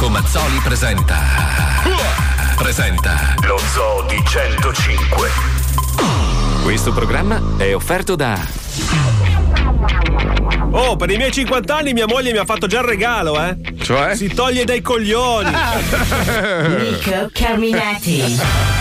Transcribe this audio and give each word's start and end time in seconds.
Marco 0.00 0.08
Mazzoli 0.08 0.58
presenta. 0.64 1.18
Presenta. 2.56 3.34
Lo 3.42 3.58
Zoo 3.58 4.06
di 4.08 4.18
105. 4.24 5.28
Questo 6.62 6.90
programma 6.90 7.38
è 7.58 7.74
offerto 7.74 8.16
da. 8.16 8.40
Oh, 10.70 10.96
per 10.96 11.10
i 11.10 11.18
miei 11.18 11.30
50 11.30 11.76
anni 11.76 11.92
mia 11.92 12.06
moglie 12.06 12.32
mi 12.32 12.38
ha 12.38 12.46
fatto 12.46 12.66
già 12.66 12.78
il 12.78 12.86
regalo, 12.86 13.38
eh? 13.44 13.58
Cioè? 13.82 14.16
Si 14.16 14.28
toglie 14.28 14.64
dai 14.64 14.80
coglioni. 14.80 15.50
Nico 16.80 17.28
Carminati. 17.30 18.79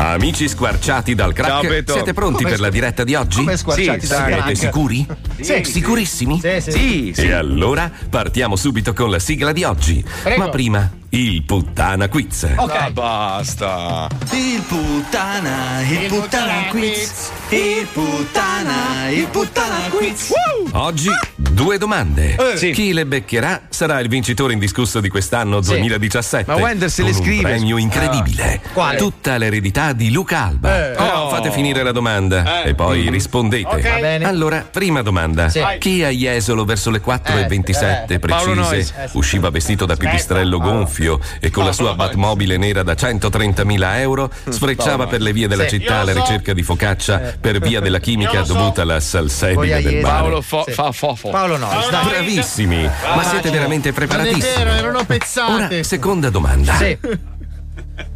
Amici 0.00 0.46
squarciati 0.48 1.16
dal 1.16 1.32
crack, 1.32 1.82
Ciao, 1.84 1.94
siete 1.94 2.12
pronti 2.12 2.44
Come 2.44 2.50
per 2.50 2.60
la 2.60 2.70
diretta 2.70 3.02
di 3.02 3.16
oggi? 3.16 3.38
come 3.38 3.56
squarciati 3.56 4.06
sì, 4.06 4.06
dal 4.06 4.26
siete 4.26 4.40
crack? 4.40 4.56
sicuri? 4.56 5.06
Sì. 5.40 5.64
Sicurissimi? 5.64 6.40
Sì, 6.40 6.60
sì. 6.60 6.70
Sì, 6.70 7.12
sì. 7.16 7.26
E 7.26 7.32
allora 7.32 7.90
partiamo 8.08 8.54
subito 8.54 8.92
con 8.92 9.10
la 9.10 9.18
sigla 9.18 9.50
di 9.50 9.64
oggi. 9.64 10.04
Prego. 10.22 10.40
Ma 10.40 10.48
prima, 10.50 10.88
il 11.10 11.42
puttana 11.44 12.08
quiz. 12.08 12.46
Ah, 12.56 12.90
basta. 12.90 14.08
Il 14.32 14.60
puttana, 14.66 15.80
il 15.88 16.06
puttana 16.08 16.66
quiz. 16.68 17.30
Il 17.48 17.86
puttana, 17.92 19.08
il 19.08 19.26
puttana 19.28 19.88
quiz. 19.88 20.32
Oggi 20.72 21.08
due 21.34 21.78
domande. 21.78 22.36
Eh. 22.52 22.56
Sì. 22.58 22.72
Chi 22.72 22.92
le 22.92 23.06
beccherà 23.06 23.62
sarà 23.70 24.00
il 24.00 24.08
vincitore 24.08 24.52
indiscusso 24.52 25.00
di 25.00 25.08
quest'anno 25.08 25.60
2017. 25.60 26.50
Ma 26.52 26.58
Wender 26.58 26.90
se 26.90 27.02
le 27.02 27.14
scrive. 27.14 27.36
Un 27.36 27.56
premio 27.56 27.76
incredibile. 27.78 28.60
Ah. 28.64 28.68
Quale? 28.74 28.98
Tutta 28.98 29.38
l'eredità 29.38 29.94
di 29.94 30.10
Luca 30.10 30.44
Alba. 30.44 30.90
Eh. 30.90 30.94
Però 30.94 31.16
Oh. 31.18 31.30
fate 31.30 31.50
finire 31.50 31.82
la 31.82 31.92
domanda 31.92 32.62
Eh. 32.64 32.70
e 32.70 32.74
poi 32.74 33.08
rispondete. 33.10 33.66
Ok. 33.66 33.82
Va 33.82 33.98
bene. 33.98 34.24
Allora, 34.26 34.66
prima 34.70 35.00
domanda. 35.02 35.48
Sì. 35.48 35.62
Chi 35.78 36.04
a 36.04 36.10
Jesolo 36.10 36.64
verso 36.64 36.90
le 36.90 37.00
4.27 37.00 38.14
eh, 38.14 38.20
Noyes. 38.54 38.90
precise 38.92 39.08
usciva 39.12 39.48
vestito 39.50 39.86
da 39.86 39.96
pipistrello 39.96 40.58
gonfio 40.58 40.97
e 41.40 41.50
con 41.50 41.64
la 41.64 41.72
sua 41.72 41.94
Batmobile 41.94 42.56
nera 42.56 42.82
da 42.82 42.94
130.000 42.94 43.98
euro 44.00 44.30
sfrecciava 44.48 45.06
per 45.06 45.20
le 45.20 45.32
vie 45.32 45.46
della 45.48 45.66
Sì. 45.68 45.78
città 45.78 46.00
alla 46.00 46.12
so. 46.12 46.20
ricerca 46.20 46.52
di 46.52 46.62
focaccia 46.62 47.36
per 47.40 47.58
via 47.60 47.80
della 47.80 48.00
chimica 48.00 48.42
dovuta 48.42 48.82
alla 48.82 49.00
salsedine 49.00 49.82
del 49.82 50.00
mare? 50.00 50.00
Paolo 50.00 50.40
Fo- 50.42 50.64
fa 50.68 50.92
fofo. 50.92 51.30
Paolo 51.30 51.56
Nois, 51.56 51.90
dai. 51.90 52.04
Bravissimi, 52.06 52.82
ma 53.14 53.22
siete 53.24 53.50
veramente 53.50 53.92
preparatissimi? 53.92 54.40
Non 54.40 54.50
è 54.50 54.56
vero, 54.56 54.70
erano 54.70 55.04
pezzate. 55.04 55.74
Ora, 55.74 55.82
seconda 55.82 56.30
domanda. 56.30 56.74
Sì. 56.76 56.98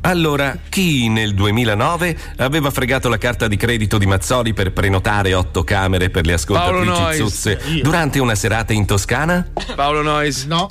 Allora, 0.02 0.56
chi 0.68 1.08
nel 1.08 1.34
2009 1.34 2.16
aveva 2.38 2.70
fregato 2.70 3.08
la 3.08 3.18
carta 3.18 3.46
di 3.48 3.56
credito 3.56 3.98
di 3.98 4.06
Mazzoli 4.06 4.52
per 4.52 4.72
prenotare 4.72 5.34
otto 5.34 5.62
camere 5.64 6.10
per 6.10 6.26
le 6.26 6.36
Paolo 6.44 6.80
ascoltatrici 6.80 7.16
zozze 7.18 7.60
durante 7.82 8.18
una 8.18 8.34
serata 8.34 8.72
in 8.72 8.84
Toscana? 8.86 9.46
Paolo 9.76 10.02
Noyes. 10.02 10.44
No. 10.46 10.70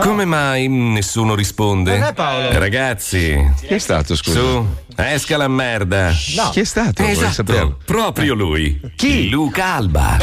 Come 0.00 0.24
mai 0.24 0.66
nessuno 0.66 1.34
risponde? 1.34 1.98
Non 1.98 2.08
è 2.08 2.14
Paolo. 2.14 2.48
Eh, 2.48 2.58
Ragazzi, 2.58 3.52
Chi 3.60 3.66
è 3.66 3.78
stato, 3.78 4.16
scusa? 4.16 4.40
su, 4.40 4.66
esca 4.96 5.36
la 5.36 5.48
merda. 5.48 6.10
No. 6.36 6.48
Chi 6.50 6.60
è 6.60 6.64
stato? 6.64 7.02
Esatto, 7.02 7.76
proprio 7.84 8.32
lui. 8.34 8.80
Chi? 8.96 9.28
Luca 9.28 9.74
Alba. 9.74 10.16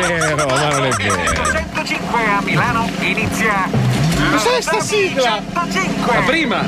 Non 0.00 0.10
è 0.10 0.18
vero, 0.18 0.46
ma 0.46 0.68
non 0.70 0.84
è 0.86 0.90
vero. 0.90 1.22
105 1.74 2.20
a 2.20 2.40
Milano 2.42 2.88
inizia. 3.00 3.68
Cos'è 4.30 4.60
sta 4.62 4.80
sigla? 4.80 5.42
105. 5.52 6.14
Ma 6.14 6.24
prima. 6.24 6.66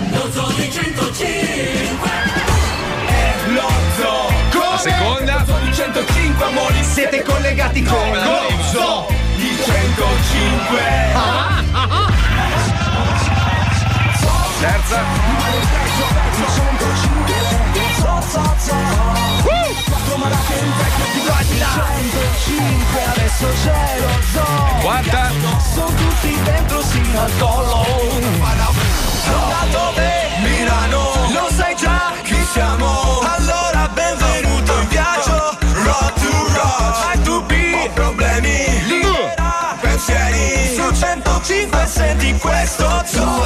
La 4.52 4.78
seconda. 4.78 5.44
Siete 6.82 7.22
collegati 7.22 7.82
con 7.82 8.10
Gozzo. 8.10 9.29
Terza. 14.60 15.00
Quarta. 24.82 25.30
Sono 25.72 25.86
tutti 25.86 26.38
dentro 26.42 26.82
sino 26.82 27.20
al 27.20 27.30
collo. 27.38 27.86
Dove? 29.70 30.10
Milano. 30.42 31.12
Lo 31.32 31.48
sai 31.50 31.74
già 31.76 32.12
chi 32.22 32.44
siamo. 32.52 33.20
Allora 33.20 33.88
benvenuto 33.94 34.78
in 34.80 34.88
viaggio. 34.88 35.56
Road 35.72 36.12
to 36.20 36.30
road. 36.52 36.94
Hai 37.06 37.22
dubbi 37.22 37.90
o 37.98 38.12
105 41.00 41.86
senti 41.86 42.36
questo 42.38 42.84
zoo. 43.06 43.42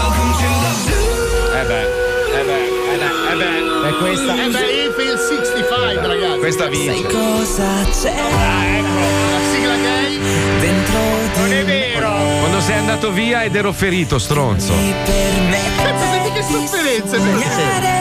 Eh 1.54 1.64
beh, 1.64 1.82
eh 1.82 2.42
beh, 2.42 2.64
eh 2.90 2.96
beh, 2.98 3.30
eh 3.30 3.36
beh. 3.36 3.88
È 3.88 3.92
questa. 3.98 4.34
Eh 4.34 4.48
beh, 4.48 4.84
Infield 4.86 5.18
65, 5.18 6.06
ragazzi. 6.06 6.38
Questa 6.40 6.66
vince. 6.66 7.02
Cosa 7.06 7.84
c'è 7.84 8.12
La 8.12 9.40
sigla 9.52 9.76
gay. 9.76 10.18
dentro 10.58 10.98
Non 11.36 11.52
è 11.52 11.64
vero. 11.64 12.10
Quando 12.40 12.60
sei 12.60 12.78
andato 12.78 13.12
via 13.12 13.44
ed 13.44 13.54
ero 13.54 13.72
ferito, 13.72 14.18
stronzo. 14.18 14.72
Cazzo, 14.74 16.04
senti 16.10 16.32
che 16.32 16.42
sofferenza. 16.42 17.18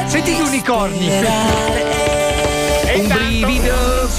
Senti, 0.08 0.32
gli 0.34 0.42
unicorni. 0.42 1.08
Un 2.96 3.08
brivido. 3.08 4.10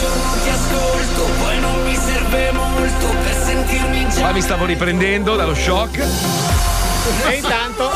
Ti 0.43 0.49
ascolto, 0.49 1.29
poi 1.43 1.59
non 1.61 1.83
mi 1.85 1.97
serve 1.97 2.53
molto 2.53 3.07
per. 3.25 3.44
Qua 4.25 4.33
mi 4.33 4.41
stavo 4.41 4.65
riprendendo 4.65 5.37
dallo 5.37 5.55
shock. 5.55 5.99
E 5.99 7.35
intanto. 7.35 7.91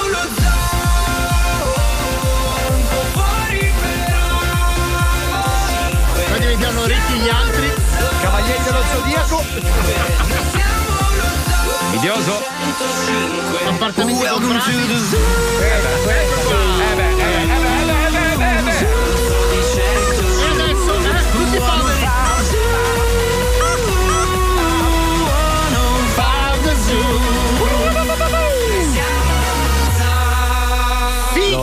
Poi 6.29 6.39
diventano 6.39 6.85
ricchi 6.85 7.13
gli 7.15 7.29
altri. 7.31 7.73
Cavalieri 8.21 8.63
dello 8.63 8.83
zodiaco. 8.93 9.43
Invidioso. 11.85 12.43
Appartamenti 13.67 14.27
comprati. 14.27 14.71
Eh 14.71 14.77
beh, 16.05 16.21
eh 16.83 16.95
beh, 16.95 17.11
eh 17.11 17.47
beh, 17.47 17.58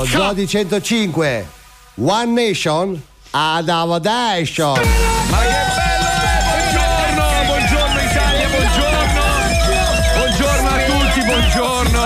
Lo 0.06 0.12
Zoo 0.12 0.34
di 0.34 0.48
105 0.48 1.48
One 1.96 2.32
Nation 2.48 3.02
Adavadation 3.32 4.80
Ma 5.30 5.38
che 5.40 5.48
bello! 5.76 6.06
Buongiorno, 6.46 7.46
buongiorno 7.46 8.02
Italia, 8.02 8.48
buongiorno! 8.48 9.22
Buongiorno 10.16 10.70
a 10.70 10.78
tutti, 10.84 11.26
buongiorno! 11.26 12.04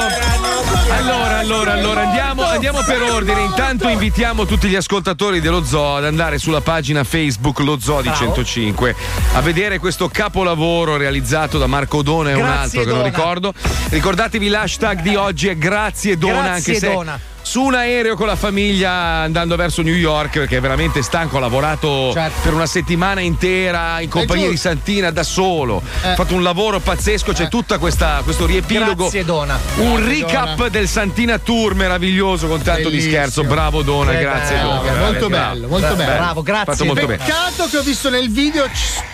Allora, 0.92 1.38
allora, 1.40 1.72
allora, 1.74 2.02
andiamo, 2.08 2.44
andiamo 2.44 2.82
per 2.84 3.02
ordine. 3.02 3.42
Intanto 3.42 3.88
invitiamo 3.88 4.46
tutti 4.46 4.68
gli 4.68 4.76
ascoltatori 4.76 5.40
dello 5.40 5.64
Zoo 5.64 5.96
ad 5.96 6.06
andare 6.06 6.38
sulla 6.38 6.62
pagina 6.62 7.04
Facebook 7.04 7.59
Lo 7.59 7.80
Zoo 7.80 8.02
di 8.02 8.12
105 8.14 8.96
a 9.34 9.42
vedere 9.42 9.78
questo 9.80 10.08
capolavoro 10.09 10.98
realizzato 10.98 11.58
da 11.58 11.68
Marco 11.68 12.02
Dona 12.02 12.32
e 12.32 12.34
un 12.34 12.42
Grazie, 12.42 12.62
altro 12.62 12.80
che 12.82 12.88
non 12.88 12.98
Dona. 12.98 13.09
ricordo. 13.09 13.54
Ricordatevi 13.90 14.48
l'hashtag 14.48 15.02
di 15.02 15.16
oggi 15.16 15.48
è 15.48 15.58
Grazie 15.58 16.18
Dona, 16.18 16.34
Grazie, 16.34 16.52
anche 16.52 16.76
se 16.76 16.92
Dona. 16.92 17.20
Su 17.42 17.62
un 17.64 17.74
aereo 17.76 18.16
con 18.16 18.28
la 18.28 18.36
famiglia 18.36 18.92
andando 18.92 19.56
verso 19.56 19.82
New 19.82 19.94
York 19.96 20.38
perché 20.40 20.58
è 20.58 20.62
veramente 20.62 21.02
stanco, 21.02 21.38
ha 21.38 21.40
lavorato 21.40 22.12
Certo. 22.14 22.42
per 22.44 22.54
una 22.54 22.66
settimana 22.66 23.22
intera 23.22 24.00
in 24.02 24.10
compagnia 24.10 24.50
di 24.50 24.58
Santina 24.58 25.10
da 25.12 25.24
solo, 25.24 25.82
Eh. 26.04 26.10
ha 26.10 26.16
fatto 26.16 26.36
un 26.36 26.44
lavoro 26.44 26.80
pazzesco, 26.80 27.32
c'è 27.34 27.48
tutta 27.48 27.78
questa 27.78 28.22
questo 28.24 28.46
riepilogo. 28.46 29.03
Grazie, 29.03 29.26
Dona. 29.26 29.58
Un 29.78 29.96
Grazie, 29.96 30.06
recap 30.22 30.56
Dona. 30.58 30.70
del 30.70 30.88
Santina 30.88 31.40
Tour 31.40 31.74
meraviglioso 31.76 32.47
con 32.47 32.62
tanto 32.62 32.90
di 32.90 32.97
Bellissimo. 32.97 33.14
scherzo. 33.14 33.44
Bravo 33.44 33.82
Dona, 33.82 34.12
Che 34.12 34.20
grazie 34.20 34.56
bello, 34.56 34.68
Dona. 34.68 34.80
molto 34.80 34.94
veramente 34.94 35.28
bello, 35.30 35.68
molto 35.68 35.96
bello. 35.96 36.12
Bravo, 36.14 36.42
grazie. 36.44 36.85
Molto. 36.85 37.06
Peccato 37.08 37.68
che 37.70 37.78
ho 37.78 37.82
visto 37.82 38.09
nel 38.09 38.30
video, 38.30 38.66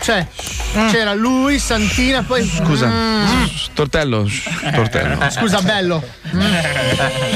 cioè, 0.03 0.25
c'era 0.91 1.13
lui, 1.13 1.57
Santina, 1.59 2.23
poi. 2.23 2.45
Scusa, 2.45 2.87
Mm. 2.87 3.45
tortello, 3.73 4.27
tortello, 4.73 5.29
Scusa, 5.29 5.61
bello. 5.61 6.03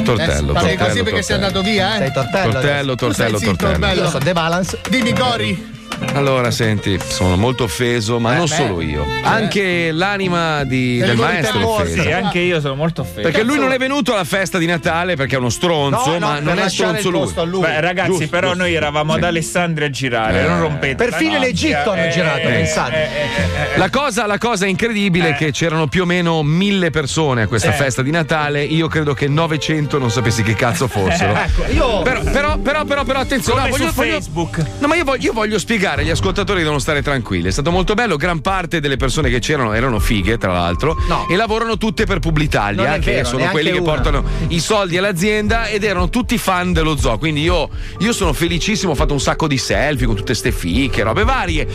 tortello, 0.03 0.53
Parli 0.79 1.01
così 1.01 1.03
tortello, 1.03 1.03
perché 1.03 1.21
sei 1.21 1.39
tortello. 1.39 1.45
andato 1.45 1.61
via, 1.61 1.95
eh? 1.95 1.97
Sei 1.99 2.11
tortello 2.11 2.51
Tortello, 2.51 2.95
tortello, 2.95 3.39
tortello. 3.39 3.77
bello. 3.79 4.01
Io 4.03 4.09
sono 4.09 4.23
The 4.23 4.33
Balance 4.33 4.79
Dimmi, 4.89 5.13
Gori. 5.13 5.77
Allora, 6.13 6.49
senti, 6.49 6.97
sono 7.07 7.35
molto 7.35 7.63
offeso, 7.65 8.19
ma 8.19 8.33
Eh, 8.33 8.37
non 8.37 8.45
beh. 8.47 8.55
solo 8.55 8.81
io. 8.81 9.05
Anche 9.21 9.91
l'anima 9.91 10.63
di- 10.63 10.97
del 10.97 11.15
maestro 11.17 11.59
è 11.59 11.63
offesa. 11.63 12.01
Sì, 12.01 12.11
anche 12.11 12.39
io 12.39 12.59
sono 12.61 12.75
molto 12.75 13.01
offeso. 13.01 13.21
Perché 13.21 13.43
lui 13.43 13.59
non 13.59 13.71
è 13.71 13.77
venuto 13.77 14.13
alla 14.13 14.23
festa 14.23 14.57
di 14.57 14.65
Natale 14.65 15.15
perché 15.15 15.35
è 15.35 15.37
uno 15.37 15.49
stronzo, 15.49 16.11
No, 16.11 16.17
no, 16.17 16.27
ma 16.27 16.39
non 16.39 16.57
è 16.57 16.69
stronzo 16.69 17.07
il 17.07 17.13
lui. 17.13 17.21
posto 17.23 17.41
a 17.41 17.43
lui. 17.43 17.61
Beh, 17.61 17.81
ragazzi, 17.81 18.09
Giusto, 18.11 18.27
però 18.29 18.47
giusto. 18.49 18.63
noi 18.63 18.73
eravamo 18.73 19.13
ad 19.13 19.23
Alessandria 19.23 19.87
a 19.87 19.89
girare, 19.89 20.43
Eh. 20.43 20.47
non 20.47 20.59
rompete. 20.61 20.95
Perfino 20.95 21.31
la 21.31 21.37
in 21.37 21.43
Egitto 21.43 21.77
notte, 21.77 21.89
hanno 21.99 22.07
eh, 22.07 22.09
girato, 22.11 22.39
eh, 22.39 22.51
pensate. 22.51 22.95
eh, 22.95 22.97
eh, 22.97 23.73
eh, 23.75 23.77
La 23.77 23.89
cosa, 23.89 24.25
la 24.25 24.37
cosa 24.37 24.65
incredibile 24.65 25.29
è 25.29 25.35
che 25.35 25.51
c'erano 25.51 25.87
più 25.87 26.03
o 26.03 26.05
meno 26.05 26.41
mille 26.43 26.89
persone 26.89 27.43
a 27.43 27.47
questa 27.47 27.69
Eh. 27.69 27.73
festa 27.73 28.01
di 28.01 28.11
Natale. 28.11 28.63
Io 28.63 28.87
credo 28.87 29.13
che 29.13 29.27
900 29.27 29.97
non 29.99 30.09
sapessi 30.09 30.43
che 30.43 30.55
cazzo 30.55 30.87
fossero. 30.87 31.33
Ecco, 31.39 31.71
io- 31.71 32.01
però, 32.01 32.21
però, 32.23 32.57
però, 32.57 32.83
però, 32.85 33.03
però, 33.03 33.19
attenzione, 33.19 33.59
Come 33.61 33.71
no, 33.71 33.77
voglio, 33.77 33.89
su 33.89 33.95
voglio- 33.95 34.11
Facebook. 34.13 34.61
No, 34.79 34.87
ma 34.87 34.95
io 34.95 35.03
voglio, 35.03 35.23
io 35.23 35.33
voglio 35.33 35.57
spiegare 35.59 35.78
agli 35.85 36.09
ascoltatori 36.09 36.61
devono 36.61 36.79
stare 36.79 37.01
tranquilli. 37.01 37.47
È 37.47 37.51
stato 37.51 37.71
molto 37.71 37.93
bello. 37.93 38.15
Gran 38.15 38.41
parte 38.41 38.79
delle 38.79 38.97
persone 38.97 39.29
che 39.29 39.39
c'erano 39.39 39.73
erano 39.73 39.99
fighe, 39.99 40.37
tra 40.37 40.51
l'altro, 40.51 40.95
e 41.29 41.35
lavorano 41.35 41.77
tutte 41.77 42.05
per 42.05 42.19
Publitalia, 42.19 42.95
è 42.95 42.99
che 42.99 43.11
vero, 43.13 43.27
sono 43.27 43.45
quelli 43.49 43.71
che 43.71 43.79
una. 43.79 43.91
portano 43.91 44.23
i 44.49 44.59
soldi 44.59 44.97
all'azienda 44.97 45.67
ed 45.67 45.83
erano 45.83 46.09
tutti 46.09 46.37
fan 46.37 46.73
dello 46.73 46.97
zoo. 46.97 47.17
Quindi 47.17 47.41
io, 47.41 47.69
io 47.99 48.13
sono 48.13 48.33
felicissimo, 48.33 48.91
ho 48.91 48.95
fatto 48.95 49.13
un 49.13 49.19
sacco 49.19 49.47
di 49.47 49.57
selfie 49.57 50.05
con 50.05 50.15
tutte 50.15 50.33
ste 50.33 50.51
fiche, 50.51 51.03
robe 51.03 51.23
varie. 51.23 51.67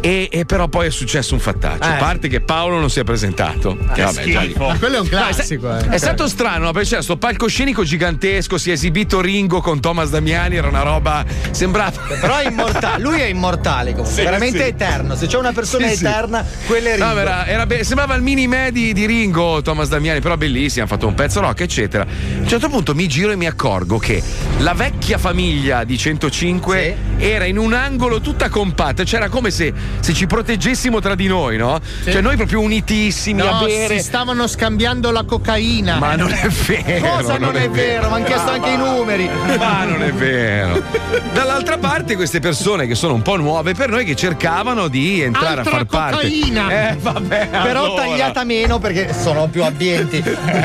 E, 0.00 0.28
e 0.30 0.44
però 0.44 0.68
poi 0.68 0.86
è 0.86 0.90
successo 0.90 1.34
un 1.34 1.40
fattaccio. 1.40 1.82
A 1.82 1.94
Eh. 1.96 1.98
parte 1.98 2.28
che 2.28 2.40
Paolo 2.40 2.78
non 2.78 2.90
si 2.90 3.00
è 3.00 3.04
presentato. 3.04 3.76
Che 3.94 4.02
vabbè, 4.02 4.24
già 4.24 4.46
quello 4.78 4.96
è 4.96 5.00
un 5.00 5.08
No, 5.12 5.18
è 5.18 5.32
sta- 5.32 5.34
classico, 5.34 5.76
eh. 5.76 5.88
È 5.88 5.98
stato 5.98 6.26
strano, 6.28 6.64
no? 6.66 6.72
perché 6.72 6.88
c'era 6.88 7.02
sto 7.02 7.16
palcoscenico 7.16 7.84
gigantesco, 7.84 8.56
si 8.58 8.70
è 8.70 8.72
esibito 8.72 9.20
Ringo 9.20 9.60
con 9.60 9.80
Thomas 9.80 10.10
Damiani, 10.10 10.56
era 10.56 10.68
una 10.68 10.82
roba. 10.82 11.24
Sembrava. 11.50 11.92
Però 12.20 12.36
è 12.38 12.46
immortale, 12.48 13.02
lui 13.02 13.20
è 13.20 13.24
immortale 13.26 13.50
comunque, 13.60 14.04
Sì, 14.06 14.22
veramente 14.22 14.58
sì. 14.58 14.68
eterno. 14.68 15.14
Se 15.16 15.26
c'è 15.26 15.38
una 15.38 15.52
persona 15.52 15.86
Sì, 15.92 16.04
eterna, 16.04 16.44
quella 16.66 16.88
è 16.90 16.94
Ringo. 16.96 17.12
No, 17.12 17.18
era, 17.20 17.46
era 17.46 17.66
be- 17.66 17.84
sembrava 17.84 18.14
il 18.14 18.22
mini 18.22 18.46
me 18.46 18.70
di, 18.72 18.92
di 18.92 19.06
Ringo, 19.06 19.60
Thomas 19.62 19.88
Damiani, 19.88 20.20
però 20.20 20.36
bellissimo, 20.36 20.84
ha 20.84 20.88
fatto 20.88 21.06
un 21.06 21.14
pezzo 21.14 21.40
rock, 21.40 21.60
eccetera. 21.60 22.04
A 22.04 22.06
un 22.40 22.48
certo 22.48 22.68
punto 22.68 22.94
mi 22.94 23.06
giro 23.08 23.30
e 23.32 23.36
mi 23.36 23.46
accorgo 23.46 23.98
che 23.98 24.22
la 24.58 24.72
vecchia 24.74 25.18
famiglia 25.18 25.84
di 25.84 25.96
105 25.98 26.96
era 27.18 27.44
in 27.44 27.58
un 27.58 27.72
angolo 27.72 28.20
tutta 28.20 28.48
compatta, 28.48 29.04
c'era 29.04 29.28
come 29.28 29.50
se, 29.50 29.72
se 30.00 30.12
ci 30.12 30.26
proteggessimo 30.26 31.00
tra 31.00 31.14
di 31.14 31.26
noi, 31.26 31.56
no? 31.56 31.78
Cioè 32.04 32.20
noi 32.20 32.36
proprio 32.36 32.60
unitissimi 32.60 33.40
a 33.40 33.50
No, 33.58 33.64
bere. 33.64 33.98
si 33.98 34.04
stavano 34.04 34.46
scambiando 34.46 35.10
la 35.10 35.24
cocaina. 35.24 35.98
Ma 35.98 36.14
non 36.16 36.30
è 36.32 36.48
vero. 36.48 37.06
Cosa 37.16 37.38
non 37.38 37.56
è 37.56 37.68
vero? 37.68 38.08
Mi 38.08 38.14
hanno 38.14 38.24
chiesto 38.24 38.50
anche 38.50 38.70
i 38.70 38.76
numeri. 38.76 39.28
Ma 39.58 39.84
non 39.84 40.02
è 40.02 40.12
vero. 40.12 40.82
Dall'altra 41.32 41.78
parte, 41.78 42.16
queste 42.16 42.40
persone 42.40 42.86
che 42.86 42.94
sono 42.94 43.14
un 43.14 43.22
po' 43.22 43.34
nuove 43.42 43.74
per 43.74 43.90
noi 43.90 44.04
che 44.04 44.16
cercavano 44.16 44.88
di 44.88 45.20
entrare 45.20 45.58
Altra 45.60 45.70
a 45.70 45.76
far 45.76 45.84
parte. 45.84 46.14
cocaina. 46.28 46.90
Eh, 46.90 46.96
vabbè. 46.98 47.48
Però 47.48 47.84
allora. 47.84 48.02
tagliata 48.02 48.44
meno 48.44 48.78
perché 48.78 49.12
sono 49.12 49.48
più 49.48 49.62
abbienti. 49.64 50.22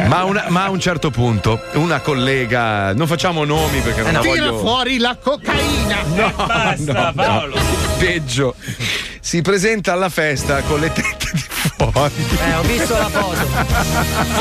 Ma, 0.07 0.23
una- 0.23 0.45
ma 0.49 0.63
a 0.65 0.69
un 0.69 0.79
certo 0.79 1.09
punto, 1.11 1.59
una 1.73 1.99
collega, 1.99 2.93
non 2.93 3.07
facciamo 3.07 3.43
nomi 3.43 3.79
perché 3.81 4.01
non 4.03 4.21
Tira 4.21 4.45
voglio. 4.45 4.57
fuori 4.59 4.97
la 4.99 5.17
cocaina. 5.21 5.95
No, 6.15 6.33
no, 6.77 7.11
no. 7.13 7.53
Peggio. 7.97 8.55
Si 9.19 9.41
presenta 9.41 9.91
alla 9.91 10.09
festa 10.09 10.61
con 10.61 10.79
le 10.79 10.91
tette 10.93 11.29
di 11.33 11.43
fuori. 11.77 12.13
Eh, 12.39 12.53
ho 12.55 12.61
visto 12.63 12.93
la 12.97 13.09
foto. 13.09 13.45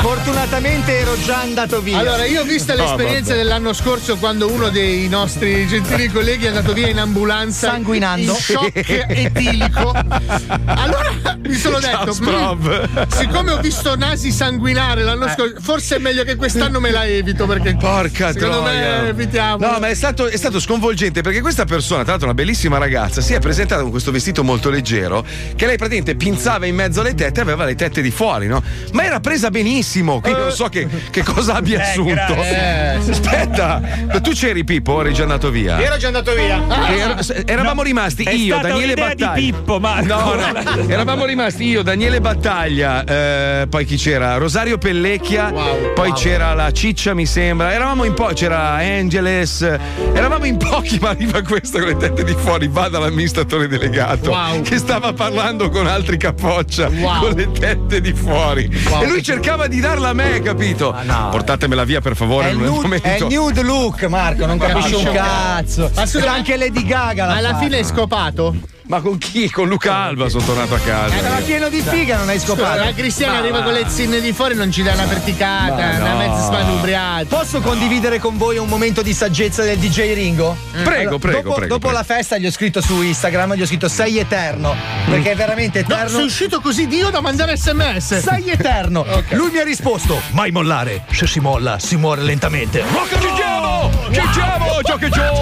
Fortunatamente 0.01 0.99
ero 0.99 1.15
già 1.23 1.41
andato 1.41 1.81
via. 1.81 1.99
Allora, 1.99 2.25
io 2.25 2.41
ho 2.41 2.45
visto 2.45 2.73
l'esperienza 2.73 3.31
vabbè. 3.33 3.43
dell'anno 3.43 3.73
scorso 3.73 4.17
quando 4.17 4.51
uno 4.51 4.69
dei 4.69 5.07
nostri 5.07 5.67
gentili 5.67 6.07
colleghi 6.11 6.45
è 6.45 6.47
andato 6.49 6.73
via 6.73 6.87
in 6.87 6.99
ambulanza 6.99 7.69
Sanguinando. 7.69 8.31
in 8.31 8.37
shock 8.37 8.83
etilico. 9.09 9.93
Allora 10.65 11.37
mi 11.45 11.53
sono 11.55 11.79
Ciao, 11.79 11.99
detto, 11.99 12.13
Sprov. 12.13 12.89
"Mm, 12.89 13.01
siccome 13.09 13.51
ho 13.51 13.59
visto 13.59 13.95
nasi 13.95 14.31
sanguinare 14.31 15.03
l'anno 15.03 15.27
scorso, 15.29 15.55
forse 15.61 15.97
è 15.97 15.99
meglio 15.99 16.23
che 16.23 16.35
quest'anno 16.35 16.79
me 16.79 16.91
la 16.91 17.05
evito 17.05 17.45
perché 17.45 17.75
Porca 17.75 18.31
secondo 18.31 18.61
troia. 18.63 19.01
me 19.01 19.07
evitiamo. 19.09 19.65
No, 19.65 19.77
ma 19.79 19.87
è 19.87 19.93
stato, 19.95 20.27
è 20.27 20.37
stato 20.37 20.59
sconvolgente 20.59 21.21
perché 21.21 21.41
questa 21.41 21.65
persona, 21.65 22.01
tra 22.01 22.11
l'altro 22.11 22.27
una 22.29 22.35
bellissima 22.35 22.77
ragazza, 22.77 23.21
si 23.21 23.33
è 23.33 23.39
presentata 23.39 23.81
con 23.81 23.91
questo 23.91 24.11
vestito 24.11 24.43
molto 24.43 24.69
leggero 24.69 25.23
che 25.55 25.65
lei 25.65 25.77
praticamente 25.77 26.15
pinzava 26.15 26.65
in 26.65 26.75
mezzo 26.75 27.01
alle 27.01 27.13
tette 27.27 27.41
aveva 27.41 27.65
le 27.65 27.75
tette 27.75 28.01
di 28.01 28.11
fuori, 28.11 28.47
no? 28.47 28.61
Ma 28.93 29.03
era 29.03 29.19
presa 29.19 29.49
benissimo, 29.49 30.19
quindi 30.21 30.39
non 30.39 30.51
so 30.51 30.67
che, 30.67 30.87
che 31.09 31.23
cosa 31.23 31.55
abbia 31.55 31.79
Eh, 31.79 31.89
assunto. 31.89 32.11
grazie. 32.13 33.11
Aspetta, 33.11 33.81
tu 34.21 34.31
c'eri 34.31 34.63
Pippo 34.63 34.93
o 34.93 35.01
eri 35.01 35.13
già 35.13 35.23
andato 35.23 35.49
via? 35.49 35.77
Io 35.79 35.85
ero 35.85 35.97
già 35.97 36.07
andato 36.07 36.33
via. 36.33 36.63
Era- 36.89 37.17
eravamo 37.45 37.81
rimasti 37.83 38.23
È 38.23 38.31
io, 38.31 38.53
stata 38.55 38.69
Daniele 38.69 38.93
un'idea 38.93 39.13
di 39.13 39.15
Battaglia. 39.23 39.33
Pippo, 39.51 39.79
Marco. 39.79 40.05
No, 40.07 40.35
no, 40.35 40.87
eravamo 40.89 41.25
rimasti 41.25 41.65
io, 41.65 41.81
Daniele 41.83 42.21
Battaglia, 42.21 43.03
eh, 43.03 43.67
poi 43.69 43.85
chi 43.85 43.97
c'era? 43.97 44.37
Rosario 44.37 44.77
Pellecchia, 44.77 45.51
poi 45.93 46.11
c'era 46.13 46.53
la 46.53 46.71
Ciccia, 46.71 47.13
mi 47.13 47.25
sembra. 47.25 47.73
Eravamo 47.73 48.03
in 48.03 48.13
po', 48.13 48.27
c'era 48.33 48.73
Angeles, 48.75 49.61
eravamo 50.13 50.45
in 50.45 50.57
pochi, 50.57 50.97
ma 51.01 51.09
arriva 51.09 51.41
questo 51.41 51.79
con 51.79 51.87
le 51.89 51.97
tette 51.97 52.23
di 52.23 52.35
fuori, 52.37 52.67
va 52.67 52.87
dall'amministratore 52.89 53.67
delegato 53.67 54.29
Wow. 54.31 54.61
che 54.61 54.77
stava 54.77 55.13
parlando 55.13 55.69
con 55.69 55.87
altri 55.87 56.17
capoccia 56.17 56.87
Wow. 56.87 57.16
Con 57.19 57.31
le 57.31 57.51
tette 57.51 58.01
di 58.01 58.13
fuori. 58.13 58.69
Wow. 58.89 59.01
E 59.01 59.07
lui 59.07 59.23
cercava 59.23 59.67
di 59.67 59.79
darla 59.79 60.09
a 60.09 60.13
me, 60.13 60.41
capito? 60.41 60.95
Portatemela 61.31 61.83
via 61.83 62.01
per 62.01 62.15
favore. 62.15 62.47
È 62.47 62.51
il, 62.51 62.55
in 62.55 62.61
un 62.61 62.67
nude, 62.67 62.81
momento. 62.83 63.27
è 63.27 63.33
nude 63.33 63.63
look, 63.63 64.03
Marco, 64.03 64.45
non 64.45 64.57
capisci 64.57 64.93
un 64.93 65.11
cazzo. 65.11 65.91
Ma 65.93 66.31
anche 66.31 66.55
Lady 66.55 66.85
Gaga. 66.85 67.25
Ma 67.25 67.39
la 67.41 67.47
alla 67.47 67.57
fine 67.57 67.77
hai 67.77 67.83
scopato? 67.83 68.55
Ma 68.87 69.01
con 69.01 69.17
chi? 69.17 69.49
Con 69.49 69.67
Luca 69.67 69.93
Alba 69.95 70.29
sono 70.29 70.45
tornato 70.45 70.73
a 70.75 70.79
casa. 70.79 71.13
Era 71.13 71.35
pieno 71.43 71.67
di 71.67 71.81
figa, 71.85 72.17
non 72.17 72.29
hai 72.29 72.39
scopato. 72.39 72.79
la 72.85 72.93
Cristiana 72.93 73.33
Ma 73.33 73.39
arriva 73.39 73.57
va. 73.59 73.63
con 73.65 73.73
le 73.73 73.85
zinne 73.89 74.21
di 74.21 74.31
fuori 74.31 74.55
non 74.55 74.71
ci 74.71 74.81
dà 74.81 74.93
una 74.93 75.05
verticata, 75.05 75.73
una 75.73 76.11
no. 76.13 76.17
mezza 76.17 76.45
smanubriata. 76.47 77.25
Posso 77.35 77.59
condividere 77.59 78.19
con 78.19 78.37
voi 78.37 78.57
un 78.57 78.67
momento 78.69 79.01
di 79.01 79.13
saggezza 79.13 79.63
del 79.63 79.77
DJ 79.77 80.13
Ringo? 80.13 80.55
Prego, 80.83 81.17
prego, 81.19 81.41
dopo, 81.41 81.55
prego, 81.55 81.73
Dopo 81.73 81.87
prego. 81.89 81.91
la 81.91 82.03
festa 82.03 82.37
gli 82.37 82.45
ho 82.45 82.51
scritto 82.51 82.79
su 82.81 83.01
Instagram, 83.01 83.55
gli 83.55 83.61
ho 83.61 83.65
scritto 83.65 83.89
sei 83.89 84.19
eterno. 84.19 84.73
Perché 85.05 85.31
è 85.31 85.35
veramente 85.35 85.81
No, 85.81 85.93
eterno. 85.93 86.09
sono 86.09 86.23
uscito 86.23 86.61
così 86.61 86.87
Dio 86.87 87.09
da 87.09 87.19
mandare 87.19 87.57
sms. 87.57 88.19
sei 88.19 88.49
eterno. 88.49 89.05
Lui 89.31 89.49
mi 89.51 89.59
ha 89.59 89.63
risposto: 89.65 90.21
Mai 90.31 90.51
mollare. 90.51 91.03
Se 91.11 91.27
si 91.27 91.41
molla, 91.41 91.77
si 91.77 91.97
muore 91.97 92.21
lentamente. 92.21 92.83
Cicciamo! 93.19 94.79
Ciò 94.83 94.95
che 94.95 95.09
giova! 95.09 95.35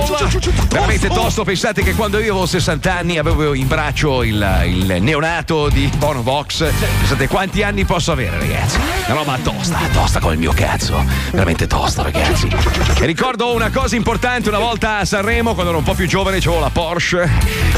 Veramente 0.70 1.08
tosto, 1.10 1.44
pensate 1.44 1.84
che 1.84 1.94
quando 1.94 2.18
io 2.18 2.32
avevo 2.32 2.46
60 2.46 2.94
anni 2.94 3.18
avevo 3.18 3.35
in 3.44 3.68
braccio 3.68 4.24
il, 4.24 4.64
il 4.66 4.98
neonato 5.02 5.68
di 5.70 5.90
Bono 5.98 6.24
Vox. 6.24 6.66
Pensate 7.00 7.28
quanti 7.28 7.64
anni 7.64 7.84
posso 7.84 8.12
avere, 8.12 8.40
ragazzi? 8.40 8.78
Una 9.08 9.16
roba 9.16 9.38
tosta, 9.44 9.78
tosta 9.92 10.20
come 10.20 10.34
il 10.34 10.40
mio 10.40 10.54
cazzo. 10.54 11.04
Veramente 11.32 11.68
tosta, 11.68 12.02
ragazzi. 12.02 12.48
E 13.00 13.06
ricordo 13.06 13.54
una 13.54 13.70
cosa 13.70 13.96
importante, 13.96 14.50
una 14.50 14.60
volta 14.60 15.00
a 15.00 15.06
Sanremo, 15.06 15.54
quando 15.54 15.72
ero 15.72 15.80
un 15.80 15.84
po' 15.84 15.94
più 15.94 16.08
giovane, 16.08 16.40
c'avevo 16.40 16.62
la 16.62 16.70
Porsche, 16.70 17.30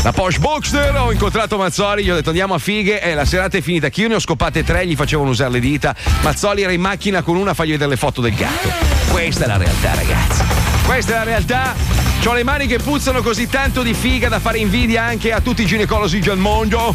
la 0.03 0.11
Porsche 0.11 0.39
Boxster, 0.39 0.95
ho 0.95 1.11
incontrato 1.11 1.57
Mazzoli, 1.57 2.03
gli 2.03 2.11
ho 2.11 2.15
detto 2.15 2.29
andiamo 2.29 2.53
a 2.53 2.59
fighe 2.59 3.01
e 3.01 3.15
la 3.15 3.25
serata 3.25 3.57
è 3.57 3.61
finita, 3.61 3.89
che 3.89 4.01
io 4.01 4.07
ne 4.07 4.15
ho 4.15 4.19
scopate 4.19 4.63
tre, 4.63 4.85
gli 4.85 4.95
facevano 4.95 5.29
usare 5.29 5.51
le 5.51 5.59
dita. 5.59 5.95
Mazzoli 6.21 6.61
era 6.61 6.71
in 6.71 6.81
macchina 6.81 7.23
con 7.23 7.35
una 7.35 7.51
a 7.51 7.53
fargli 7.53 7.71
vedere 7.71 7.89
le 7.89 7.97
foto 7.97 8.21
del 8.21 8.35
gatto. 8.35 8.69
Questa 9.09 9.45
è 9.45 9.47
la 9.47 9.57
realtà, 9.57 9.95
ragazzi. 9.95 10.43
Questa 10.85 11.13
è 11.13 11.15
la 11.17 11.23
realtà. 11.23 12.06
Ho 12.25 12.33
le 12.33 12.43
mani 12.43 12.67
che 12.67 12.77
puzzano 12.79 13.21
così 13.21 13.47
tanto 13.47 13.81
di 13.83 13.93
figa 13.93 14.27
da 14.27 14.39
fare 14.39 14.57
invidia 14.57 15.01
anche 15.03 15.31
a 15.31 15.39
tutti 15.39 15.61
i 15.61 15.65
ginecologi 15.65 16.19
del 16.19 16.35
mondo. 16.35 16.93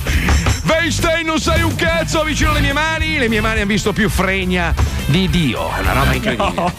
Weinstein 0.66 1.24
non 1.26 1.38
sei 1.40 1.62
un 1.62 1.74
cazzo 1.74 2.22
vicino 2.22 2.50
alle 2.50 2.60
mie 2.60 2.74
mani. 2.74 3.16
Le 3.18 3.28
mie 3.30 3.40
mani 3.40 3.60
hanno 3.60 3.66
visto 3.68 3.94
più 3.94 4.10
fregna 4.10 4.74
di 5.06 5.30
Dio. 5.30 5.70
È 5.74 5.80
una 5.80 5.92
roba 5.94 6.12
incredibile. 6.12 6.72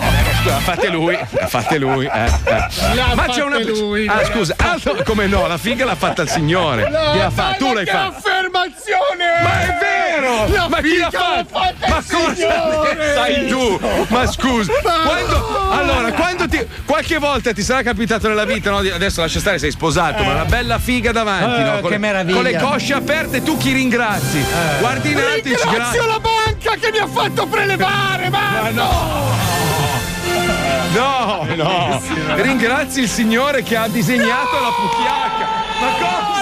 La 0.45 0.59
fate 0.59 0.89
lui, 0.89 1.17
la 1.31 1.47
fate 1.47 1.77
lui. 1.79 2.05
eh, 2.05 2.25
eh. 2.43 2.67
L'ha 2.93 3.13
Ma 3.15 3.25
c'è 3.25 3.41
fatta 3.41 3.45
una. 3.45 3.59
lui. 3.59 4.07
Ah, 4.07 4.23
scusa, 4.25 4.53
altro- 4.57 5.01
come 5.03 5.25
no? 5.25 5.47
La 5.47 5.57
figa 5.57 5.83
l'ha 5.85 5.95
fatta 5.95 6.21
il 6.21 6.29
signore. 6.29 6.85
Chi 6.85 7.17
l'ha 7.17 7.31
fatta? 7.31 7.55
Tu 7.57 7.73
l'hai 7.73 7.85
fatta. 7.87 8.17
affermazione! 8.17 9.41
Ma 9.41 9.61
è 9.61 9.77
vero! 9.79 10.47
La 10.53 10.67
ma 10.67 10.79
chi 10.81 10.97
l'ha 10.97 11.09
l'ha 11.11 11.45
fatta 11.49 11.87
Ma 11.87 12.03
cosa 12.07 12.35
signore! 12.35 13.13
sai 13.15 13.47
tu? 13.47 13.79
Ma 14.09 14.27
scusa, 14.27 14.71
quando, 14.81 15.69
allora, 15.71 16.11
quando 16.11 16.47
ti, 16.47 16.65
qualche 16.85 17.17
volta 17.17 17.51
ti 17.53 17.61
sarà 17.63 17.81
capitato 17.81 18.27
nella 18.33 18.45
vita, 18.45 18.69
no? 18.69 18.77
Adesso 18.77 19.21
lascia 19.21 19.39
stare, 19.39 19.59
sei 19.59 19.71
sposato, 19.71 20.23
ma 20.23 20.31
una 20.33 20.45
bella 20.45 20.79
figa 20.79 21.11
davanti, 21.11 21.61
Eh, 21.61 21.63
no? 21.63 21.71
Con 21.73 21.81
che 21.83 21.89
le- 21.89 21.97
meraviglia. 21.97 22.35
Con 22.35 22.43
le 22.43 22.57
cosce 22.57 22.93
aperte, 22.93 23.41
tu 23.43 23.57
chi 23.57 23.71
ringrazi? 23.73 24.43
Guardi 24.79 25.11
in 25.11 25.17
alto 25.17 25.29
e 25.37 25.41
dici 25.41 25.63
Ringrazio 25.63 26.03
gra- 26.03 26.11
la 26.13 26.19
banca 26.19 26.75
che 26.79 26.91
mi 26.91 26.97
ha 26.97 27.07
fatto 27.07 27.45
prelevare, 27.47 28.29
ma 28.29 28.69
No, 30.93 31.47
no. 31.55 32.01
Ringrazi 32.35 32.99
il 33.01 33.09
signore 33.09 33.63
che 33.63 33.75
ha 33.75 33.87
disegnato 33.87 34.59
la 34.61 34.69
pucchiacca. 34.69 35.61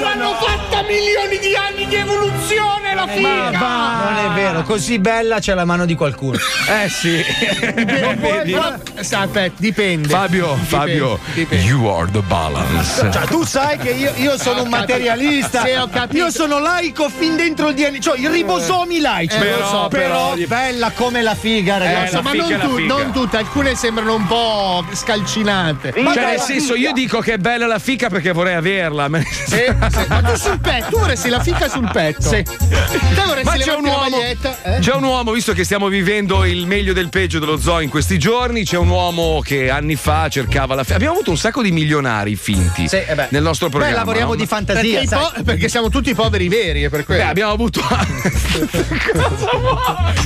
L'hanno 0.01 0.33
fatta 0.35 0.80
milioni 0.91 1.39
di 1.39 1.55
anni 1.55 1.87
di 1.87 1.95
evoluzione 1.95 2.93
la 2.93 3.07
figa! 3.07 3.49
Non 3.59 4.31
è 4.31 4.35
vero, 4.35 4.63
così 4.63 4.99
bella 4.99 5.39
c'è 5.39 5.53
la 5.53 5.63
mano 5.65 5.85
di 5.85 5.95
qualcuno. 5.95 6.37
Eh 6.37 6.89
sì. 6.89 7.23
Vedi? 8.19 8.53
Aspetta, 8.53 9.51
dipende. 9.57 10.07
Fabio, 10.09 10.47
Dipende, 10.53 10.65
Fabio, 10.67 11.19
dipende. 11.33 11.65
you 11.65 11.87
are 11.87 12.09
the 12.11 12.21
balance. 12.27 13.09
Cioè, 13.11 13.25
tu 13.27 13.43
sai 13.45 13.77
che 13.77 13.91
io, 13.91 14.11
io 14.17 14.37
sono 14.37 14.63
un 14.63 14.69
materialista. 14.69 15.63
Sì, 15.63 15.71
ho 15.71 15.87
capito. 15.87 16.17
Io 16.25 16.31
sono 16.31 16.59
laico 16.59 17.09
fin 17.09 17.35
dentro 17.35 17.69
il 17.69 17.75
DNA, 17.75 17.99
cioè 17.99 18.19
i 18.19 18.27
ribosomi 18.27 18.99
laici. 18.99 19.37
Eh, 19.37 19.57
lo 19.57 19.65
so, 19.65 19.87
però, 19.89 20.33
però- 20.33 20.47
bella 20.47 20.91
come 20.91 21.21
la 21.21 21.35
figa, 21.35 21.77
ragazzi. 21.77 22.19
ma 22.21 22.33
non, 22.33 22.59
tu- 22.59 22.85
non 22.85 23.11
tutte, 23.11 23.37
alcune 23.37 23.75
sembrano 23.75 24.15
un 24.15 24.27
po' 24.27 24.85
scalcinate. 24.91 25.93
Cioè, 25.95 26.25
nel 26.25 26.39
senso, 26.39 26.75
io 26.75 26.91
dico 26.91 27.19
che 27.21 27.33
è 27.33 27.37
bella 27.37 27.65
la 27.67 27.79
fica 27.79 28.09
perché 28.09 28.31
vorrei 28.31 28.55
averla. 28.55 29.07
ma- 29.07 29.19
sì. 29.21 29.63
Ma 30.07 30.21
tu 30.21 30.35
sul 30.35 30.59
petto, 30.81 30.89
tu 30.89 30.99
vorresti 30.99 31.29
la 31.29 31.39
fica 31.41 31.69
sul 31.69 31.89
petto. 31.91 32.21
Sì. 32.21 32.43
Te 32.43 33.21
vorresti 33.25 33.43
Ma 33.43 33.55
c'è 33.57 33.73
un 33.75 33.83
la 33.83 33.89
uomo, 33.91 34.21
eh? 34.21 34.37
c'è 34.79 34.93
un 34.93 35.03
uomo, 35.03 35.31
visto 35.31 35.53
che 35.53 35.63
stiamo 35.63 35.87
vivendo 35.87 36.45
il 36.45 36.65
meglio 36.67 36.93
del 36.93 37.09
peggio 37.09 37.39
dello 37.39 37.57
zoo 37.57 37.79
in 37.79 37.89
questi 37.89 38.17
giorni, 38.19 38.63
c'è 38.63 38.77
un 38.77 38.89
uomo 38.89 39.41
che 39.43 39.69
anni 39.69 39.95
fa 39.95 40.27
cercava 40.29 40.75
la. 40.75 40.85
Abbiamo 40.89 41.13
avuto 41.13 41.31
un 41.31 41.37
sacco 41.37 41.61
di 41.61 41.71
milionari 41.71 42.35
finti 42.35 42.87
Sì, 42.87 42.97
eh 42.97 43.13
beh. 43.15 43.27
nel 43.29 43.41
nostro 43.43 43.67
Beh, 43.67 43.71
programma. 43.73 43.97
lavoriamo 43.97 44.29
no? 44.31 44.35
di 44.35 44.45
fantasia. 44.45 44.99
Perché, 44.99 45.15
po- 45.15 45.43
perché 45.43 45.69
siamo 45.69 45.89
tutti 45.89 46.13
poveri 46.13 46.47
veri, 46.47 46.83
è 46.83 46.89
per 46.89 47.05
quello. 47.05 47.23
Beh, 47.23 47.29
abbiamo 47.29 47.51
avuto. 47.51 47.81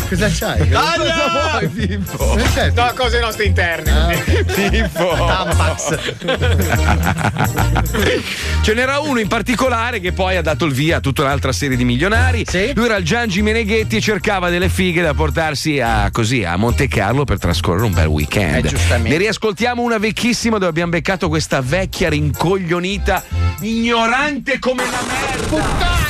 Cosa 0.10 0.30
c'hai? 0.30 0.70
Cosa 0.70 1.50
vuoi, 1.52 1.68
Pippo? 1.70 2.18
Cosa 2.18 2.44
c'è? 2.54 2.72
No, 2.72 2.92
cose 2.96 3.20
nostre 3.20 3.46
interne. 3.46 4.24
Pippo. 4.54 5.16
Tampax. 5.16 5.98
Ce 8.62 8.74
n'era 8.74 9.00
uno 9.00 9.20
in 9.20 9.28
particolare 9.28 10.00
che 10.00 10.12
poi 10.12 10.35
ha 10.38 10.42
dato 10.42 10.66
il 10.66 10.74
via 10.74 10.98
a 10.98 11.00
tutta 11.00 11.24
un'altra 11.24 11.52
serie 11.52 11.78
di 11.78 11.86
milionari. 11.86 12.46
Sì. 12.48 12.72
Lui 12.74 12.86
era 12.86 12.98
il 12.98 13.06
Giangi 13.06 13.42
Meneghetti 13.42 13.98
e 13.98 14.02
cercava 14.02 14.50
delle 14.50 14.70
fighe 14.70 15.02
da 15.02 15.14
portarsi 15.14 15.80
a, 15.80 16.10
così, 16.12 16.44
a 16.44 16.56
Monte 16.56 16.88
Carlo 16.88 17.24
per 17.24 17.40
trascorrere 17.40 17.86
un 17.86 17.94
bel 17.94 18.08
weekend. 18.08 18.66
Eh, 18.66 18.68
giustamente. 18.70 19.10
Ne 19.10 19.18
riascoltiamo 19.18 19.82
una 19.82 19.98
vecchissima 19.98 20.58
dove 20.58 20.70
abbiamo 20.70 20.92
beccato 20.92 21.30
questa 21.30 21.62
vecchia 21.62 22.10
rincoglionita, 22.10 23.24
ignorante 23.62 24.60
come 24.60 24.84
la 24.84 25.00
merda. 25.08 26.04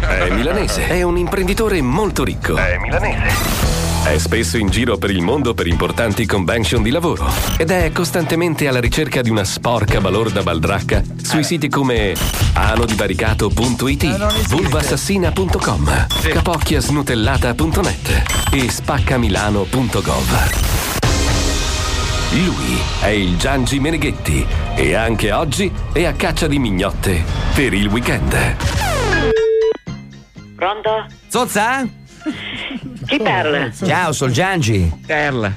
È 0.00 0.30
milanese. 0.30 0.88
È 0.88 1.02
un 1.02 1.18
imprenditore 1.18 1.80
molto 1.82 2.24
ricco. 2.24 2.56
È 2.56 2.78
milanese. 2.78 3.59
È 4.02 4.18
spesso 4.18 4.56
in 4.56 4.68
giro 4.68 4.96
per 4.96 5.10
il 5.10 5.20
mondo 5.20 5.54
per 5.54 5.66
importanti 5.66 6.26
convention 6.26 6.82
di 6.82 6.90
lavoro 6.90 7.30
ed 7.58 7.70
è 7.70 7.92
costantemente 7.92 8.66
alla 8.66 8.80
ricerca 8.80 9.20
di 9.20 9.30
una 9.30 9.44
sporca 9.44 10.00
balorda 10.00 10.42
baldracca 10.42 11.02
sui 11.22 11.44
siti 11.44 11.68
come 11.68 12.14
anodivaricato.it, 12.54 14.48
vulvassassina.com, 14.48 16.06
capocchiasnutellata.net 16.22 18.22
e 18.52 18.70
spaccamilano.gov. 18.70 20.78
Lui 22.32 22.78
è 23.00 23.08
il 23.08 23.36
Giangi 23.36 23.80
Meneghetti 23.80 24.46
e 24.76 24.94
anche 24.94 25.30
oggi 25.30 25.70
è 25.92 26.04
a 26.04 26.14
caccia 26.14 26.46
di 26.46 26.58
mignotte 26.58 27.22
per 27.54 27.74
il 27.74 27.86
weekend. 27.86 28.56
Pronto? 30.56 31.06
Zozza? 31.28 31.86
Chi 33.06 33.18
parla? 33.18 33.70
Ciao, 33.72 34.12
sono 34.12 34.30
il 34.30 34.36
Giangi. 34.36 34.92
Perla. 35.06 35.52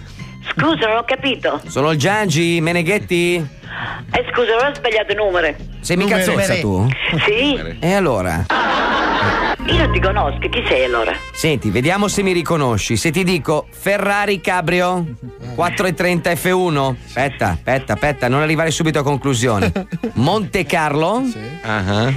Scusa, 0.56 0.88
non 0.88 0.98
ho 0.98 1.04
capito. 1.06 1.62
Sono 1.68 1.92
il 1.92 1.98
Giangi, 1.98 2.60
Meneghetti? 2.62 3.36
Eh, 3.36 4.26
scusa, 4.32 4.56
non 4.60 4.72
ho 4.72 4.76
sbagliato 4.76 5.12
il 5.12 5.18
numero. 5.18 5.56
Sei 5.82 5.98
mica. 5.98 6.22
Zozza 6.22 6.56
tu? 6.56 6.88
Sì? 7.26 7.78
E 7.80 7.94
allora? 7.94 8.46
Io 9.66 9.78
non 9.78 9.92
ti 9.94 10.00
conosco, 10.02 10.50
chi 10.50 10.64
sei 10.68 10.84
allora? 10.86 11.14
Senti, 11.32 11.70
vediamo 11.70 12.08
se 12.08 12.22
mi 12.22 12.34
riconosci. 12.34 12.98
Se 12.98 13.12
ti 13.12 13.24
dico 13.24 13.68
Ferrari 13.72 14.42
Cabrio 14.42 15.06
430 15.56 16.32
F1. 16.32 16.96
Aspetta, 17.06 17.50
aspetta, 17.50 17.94
aspetta, 17.94 18.28
non 18.28 18.42
arrivare 18.42 18.72
subito 18.72 19.00
a 19.00 19.04
conclusione. 19.04 19.72
Monte 20.14 20.66
Carlo? 20.66 21.24
Ah. 21.64 22.12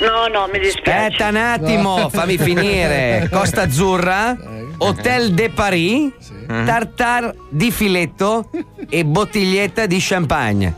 No, 0.00 0.26
no, 0.32 0.48
mi 0.52 0.58
dispiace. 0.58 1.06
Aspetta 1.06 1.28
un 1.28 1.36
attimo, 1.36 2.08
fammi 2.08 2.38
finire. 2.38 3.28
Costa 3.30 3.62
Azzurra, 3.62 4.36
Hotel 4.82 5.34
de 5.34 5.50
Paris, 5.50 6.10
tartar 6.46 7.34
di 7.50 7.70
filetto 7.70 8.50
e 8.88 9.04
bottiglietta 9.04 9.86
di 9.86 9.98
champagne. 10.00 10.74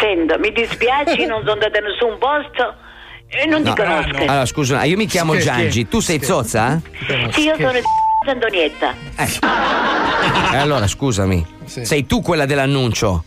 Senta, 0.00 0.38
mi 0.38 0.50
dispiaci, 0.52 1.24
non 1.26 1.40
sono 1.40 1.52
andata 1.52 1.78
da 1.78 1.86
nessun 1.86 2.18
posto 2.18 2.74
e 3.28 3.46
non 3.46 3.62
No. 3.62 3.72
ti 3.74 3.80
conosco. 3.82 4.16
Allora, 4.16 4.46
scusa, 4.46 4.82
io 4.84 4.96
mi 4.96 5.06
chiamo 5.06 5.32
Scherzi. 5.32 5.48
Giangi, 5.50 5.88
tu 5.88 6.00
sei 6.00 6.22
Zozza? 6.22 6.80
Sì, 7.32 7.42
io 7.42 7.54
sono 7.56 7.72
di 7.72 8.30
Antonietta. 8.30 8.94
E 10.52 10.56
allora, 10.56 10.86
scusami, 10.86 11.44
sei 11.64 12.06
tu 12.06 12.22
quella 12.22 12.46
dell'annuncio? 12.46 13.24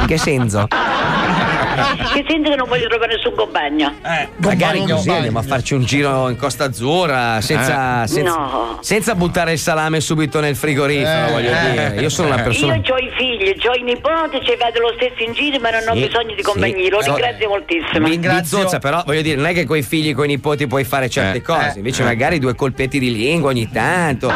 In 0.00 0.06
che 0.06 0.18
senso? 0.18 0.66
Che 0.68 2.24
sento 2.28 2.50
che 2.50 2.56
non 2.56 2.68
voglio 2.68 2.88
trovare 2.88 3.14
nessun 3.14 3.34
compagno. 3.34 3.92
Magari 4.38 4.84
così 4.86 5.10
andiamo 5.10 5.38
a 5.38 5.42
farci 5.42 5.74
un 5.74 5.84
giro 5.84 6.28
in 6.28 6.36
Costa 6.36 6.64
Azzurra 6.64 7.40
senza, 7.40 8.02
Eh. 8.02 8.06
senza, 8.08 8.34
No. 8.36 8.78
senza 8.80 9.14
buttare 9.14 9.52
il 9.52 9.58
salame 9.58 10.00
subito 10.00 10.40
nel 10.40 10.56
frigorifero, 10.56 11.28
Eh. 11.28 11.32
voglio 11.32 11.50
dire. 11.70 11.94
Io 12.00 12.08
sono 12.08 12.28
una 12.28 12.42
persona. 12.42 12.74
Io 12.76 12.94
ho 12.94 12.98
i 12.98 13.10
figli, 13.16 13.54
ho 13.66 13.74
i 13.74 13.82
nipoti, 13.82 14.40
ci 14.44 14.56
vado 14.58 14.80
lo 14.80 14.92
stesso 14.96 15.22
in 15.22 15.32
giro, 15.32 15.58
ma 15.60 15.70
non 15.70 15.82
ho 15.88 15.94
Sì, 15.94 16.06
bisogno 16.06 16.28
di 16.34 16.34
sì. 16.36 16.42
compagnia. 16.42 16.90
Lo 16.90 17.02
So- 17.02 17.14
ringrazio 17.14 17.48
moltissimo. 17.48 18.08
Di, 18.08 18.18
di 18.18 18.44
zozza, 18.44 18.78
però 19.02 19.04
voglio 19.06 19.22
dire, 19.22 19.36
non 19.36 19.46
è 19.46 19.52
che 19.52 19.64
coi 19.64 19.82
figli, 19.82 20.14
coi 20.14 20.26
nipoti 20.28 20.66
puoi 20.66 20.84
fare 20.84 21.08
certe 21.08 21.42
cose. 21.42 21.74
Invece, 21.78 22.02
magari 22.04 22.38
due 22.38 22.54
colpetti 22.54 22.98
di 22.98 23.12
lingua 23.12 23.50
ogni 23.50 23.70
tanto. 23.70 24.30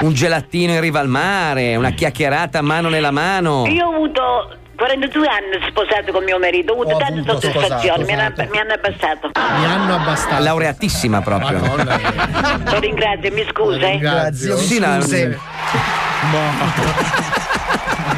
Un 0.00 0.12
gelatino 0.12 0.72
in 0.74 0.80
riva 0.80 1.00
al 1.00 1.08
mare, 1.08 1.74
una 1.76 1.90
chiacchierata 1.90 2.60
mano 2.60 2.88
nella 2.88 3.10
mano. 3.10 3.66
Io 3.66 3.86
ho 3.86 3.94
avuto 3.94 4.50
42 4.76 5.26
anni 5.26 5.66
sposato 5.68 6.12
con 6.12 6.22
mio 6.22 6.38
marito, 6.38 6.74
ho 6.74 6.82
avuto 6.82 6.98
tante 6.98 7.20
avuto 7.20 7.40
soddisfazioni, 7.40 8.04
mi, 8.04 8.12
hanno, 8.12 8.34
mi 8.50 8.58
hanno 8.58 8.72
abbassato. 8.74 9.30
Mi 9.58 9.64
hanno 9.64 9.94
abbastanza. 9.94 10.38
Laureatissima 10.40 11.22
proprio. 11.22 11.60
Lo 11.60 12.78
ringrazio, 12.78 13.32
mi 13.32 13.46
scusa. 13.50 13.86
eh. 13.86 13.90
Ringrazio. 13.92 14.56
Sì, 14.58 14.78
no, 14.78 15.00
Scuse. 15.00 15.38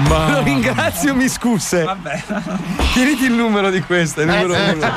Ma... 0.07 0.31
Lo 0.31 0.43
ringrazio, 0.43 1.15
mi 1.15 1.29
scuse. 1.29 1.83
Vabbè. 1.83 2.23
Tieniti 2.93 3.25
il 3.25 3.33
numero 3.33 3.71
di 3.71 3.81
questa, 3.81 4.23
il 4.23 4.29
numero 4.29 4.55
Eh, 4.55 4.71
uno. 4.73 4.93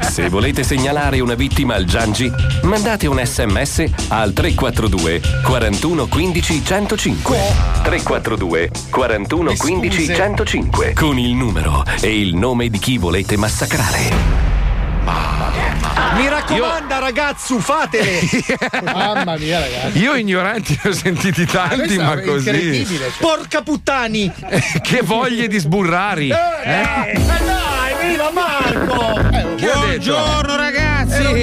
Se 0.00 0.28
volete 0.28 0.62
segnalare 0.62 1.20
una 1.20 1.34
vittima 1.34 1.74
al 1.74 1.84
Giangi, 1.84 2.30
mandate 2.62 3.06
un 3.06 3.20
sms 3.24 3.84
al 4.08 4.32
342 4.32 5.20
41 5.44 6.06
15 6.06 6.64
105. 6.64 7.38
342 7.82 8.70
41 8.90 9.54
15 9.56 9.98
scuse. 9.98 10.14
105 10.14 10.92
con 10.94 11.18
il 11.18 11.34
numero 11.34 11.84
e 12.00 12.18
il 12.20 12.34
nome 12.34 12.68
di 12.68 12.78
chi 12.78 12.98
volete 12.98 13.36
massacrare. 13.36 14.55
Mi 15.06 16.28
raccomanda, 16.28 16.98
ragazzu, 16.98 17.60
fatele! 17.60 18.20
Mamma 18.82 19.36
mia, 19.36 19.60
ragazzi. 19.60 19.98
Io 19.98 20.16
ignoranti 20.16 20.80
ne 20.82 20.90
ho 20.90 20.92
sentiti 20.92 21.46
tanti, 21.46 21.96
ma 21.96 22.14
è 22.14 22.24
così. 22.24 22.48
incredibile. 22.48 23.10
cioè. 23.10 23.18
Porca 23.20 23.62
puttani! 23.62 24.32
che 24.82 25.02
voglie 25.02 25.46
di 25.46 25.58
sburrari. 25.58 26.30
Eh, 26.30 27.12
dai, 27.14 28.08
viva 28.08 28.30
Marco! 28.32 29.20
Detto? 29.30 29.78
Buongiorno 29.78 30.56
ragazzi, 30.56 30.85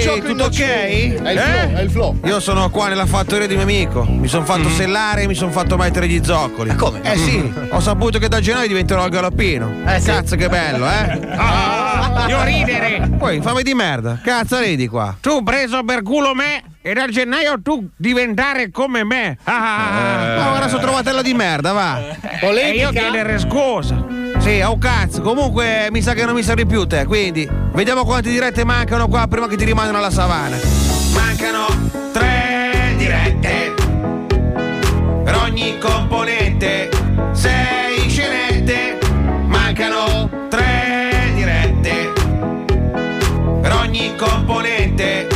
Gioco 0.00 0.20
tutto 0.26 0.44
ok? 0.44 0.58
È 0.60 0.90
il 0.92 1.18
flow, 1.18 1.26
Eh? 1.26 1.72
è 1.74 1.80
il 1.80 1.90
flow. 1.90 2.18
Io 2.24 2.40
sono 2.40 2.70
qua 2.70 2.88
nella 2.88 3.06
fattoria 3.06 3.46
di 3.46 3.54
mio 3.54 3.62
amico, 3.64 4.04
mi 4.08 4.28
sono 4.28 4.44
fatto 4.44 4.68
sellare 4.68 5.22
e 5.22 5.26
mi 5.26 5.34
sono 5.34 5.50
fatto 5.50 5.76
mettere 5.76 6.06
gli 6.08 6.20
zoccoli. 6.22 6.70
Ma 6.70 6.76
come? 6.76 7.00
Eh 7.02 7.16
sì, 7.16 7.52
ho 7.70 7.80
saputo 7.80 8.18
che 8.18 8.28
da 8.28 8.40
gennaio 8.40 8.68
diventerò 8.68 9.04
il 9.04 9.10
galoppino. 9.10 9.72
Eh 9.86 10.00
Cazzo 10.00 10.36
che 10.36 10.48
bello, 10.48 10.86
eh? 10.86 11.18
Ah, 11.36 12.26
io 12.28 12.42
ridere. 12.44 13.08
Poi 13.18 13.40
fammi 13.40 13.62
di 13.62 13.74
merda, 13.74 14.18
cazzo 14.22 14.58
ridi 14.60 14.86
qua. 14.88 15.16
Tu 15.20 15.42
preso 15.42 15.82
per 15.84 16.02
culo 16.02 16.34
me 16.34 16.62
e 16.82 16.92
dal 16.92 17.10
gennaio 17.10 17.60
tu 17.62 17.88
diventare 17.96 18.70
come 18.70 19.04
me. 19.04 19.38
Ah, 19.44 19.52
ah, 19.54 20.34
ah. 20.34 20.36
Ma 20.38 20.52
ora 20.54 20.68
sono 20.68 20.82
trovatella 20.82 21.22
di 21.22 21.34
merda, 21.34 21.72
va. 21.72 22.00
E 22.40 22.70
io 22.72 22.90
chiedere 22.90 23.38
scusa. 23.38 24.22
Sì, 24.44 24.60
oh 24.60 24.76
cazzo, 24.76 25.22
comunque 25.22 25.88
mi 25.90 26.02
sa 26.02 26.12
che 26.12 26.26
non 26.26 26.34
mi 26.34 26.42
servi 26.42 26.66
più 26.66 26.84
te, 26.84 27.06
quindi 27.06 27.48
vediamo 27.72 28.04
quante 28.04 28.28
dirette 28.28 28.62
mancano 28.62 29.08
qua 29.08 29.26
prima 29.26 29.48
che 29.48 29.56
ti 29.56 29.64
rimandino 29.64 29.96
alla 29.96 30.10
savana. 30.10 30.58
Mancano 31.14 31.64
tre 32.12 32.92
dirette. 32.98 33.72
Per 35.24 35.34
ogni 35.34 35.78
componente, 35.78 36.90
sei 37.32 38.06
scenette, 38.10 38.98
mancano 39.46 40.28
tre 40.50 41.32
dirette. 41.34 42.12
Per 43.62 43.72
ogni 43.72 44.14
componente, 44.14 45.26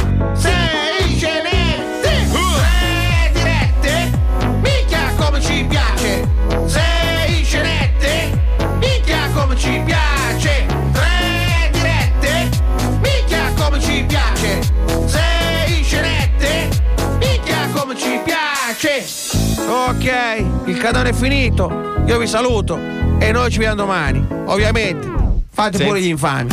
Ok, 19.68 20.44
il 20.64 20.78
canone 20.78 21.10
è 21.10 21.12
finito, 21.12 22.02
io 22.06 22.16
vi 22.18 22.26
saluto 22.26 22.78
e 23.18 23.32
noi 23.32 23.50
ci 23.50 23.58
vediamo 23.58 23.76
domani, 23.82 24.26
ovviamente. 24.46 25.06
Fate 25.52 25.84
pure 25.84 26.00
gli 26.00 26.06
infami. 26.06 26.48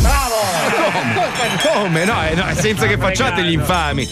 Come? 1.72 2.04
No, 2.04 2.28
eh, 2.28 2.34
no, 2.34 2.46
senza 2.56 2.88
che 2.88 2.98
facciate 2.98 3.42
gli 3.44 3.54
infami. 3.54 4.06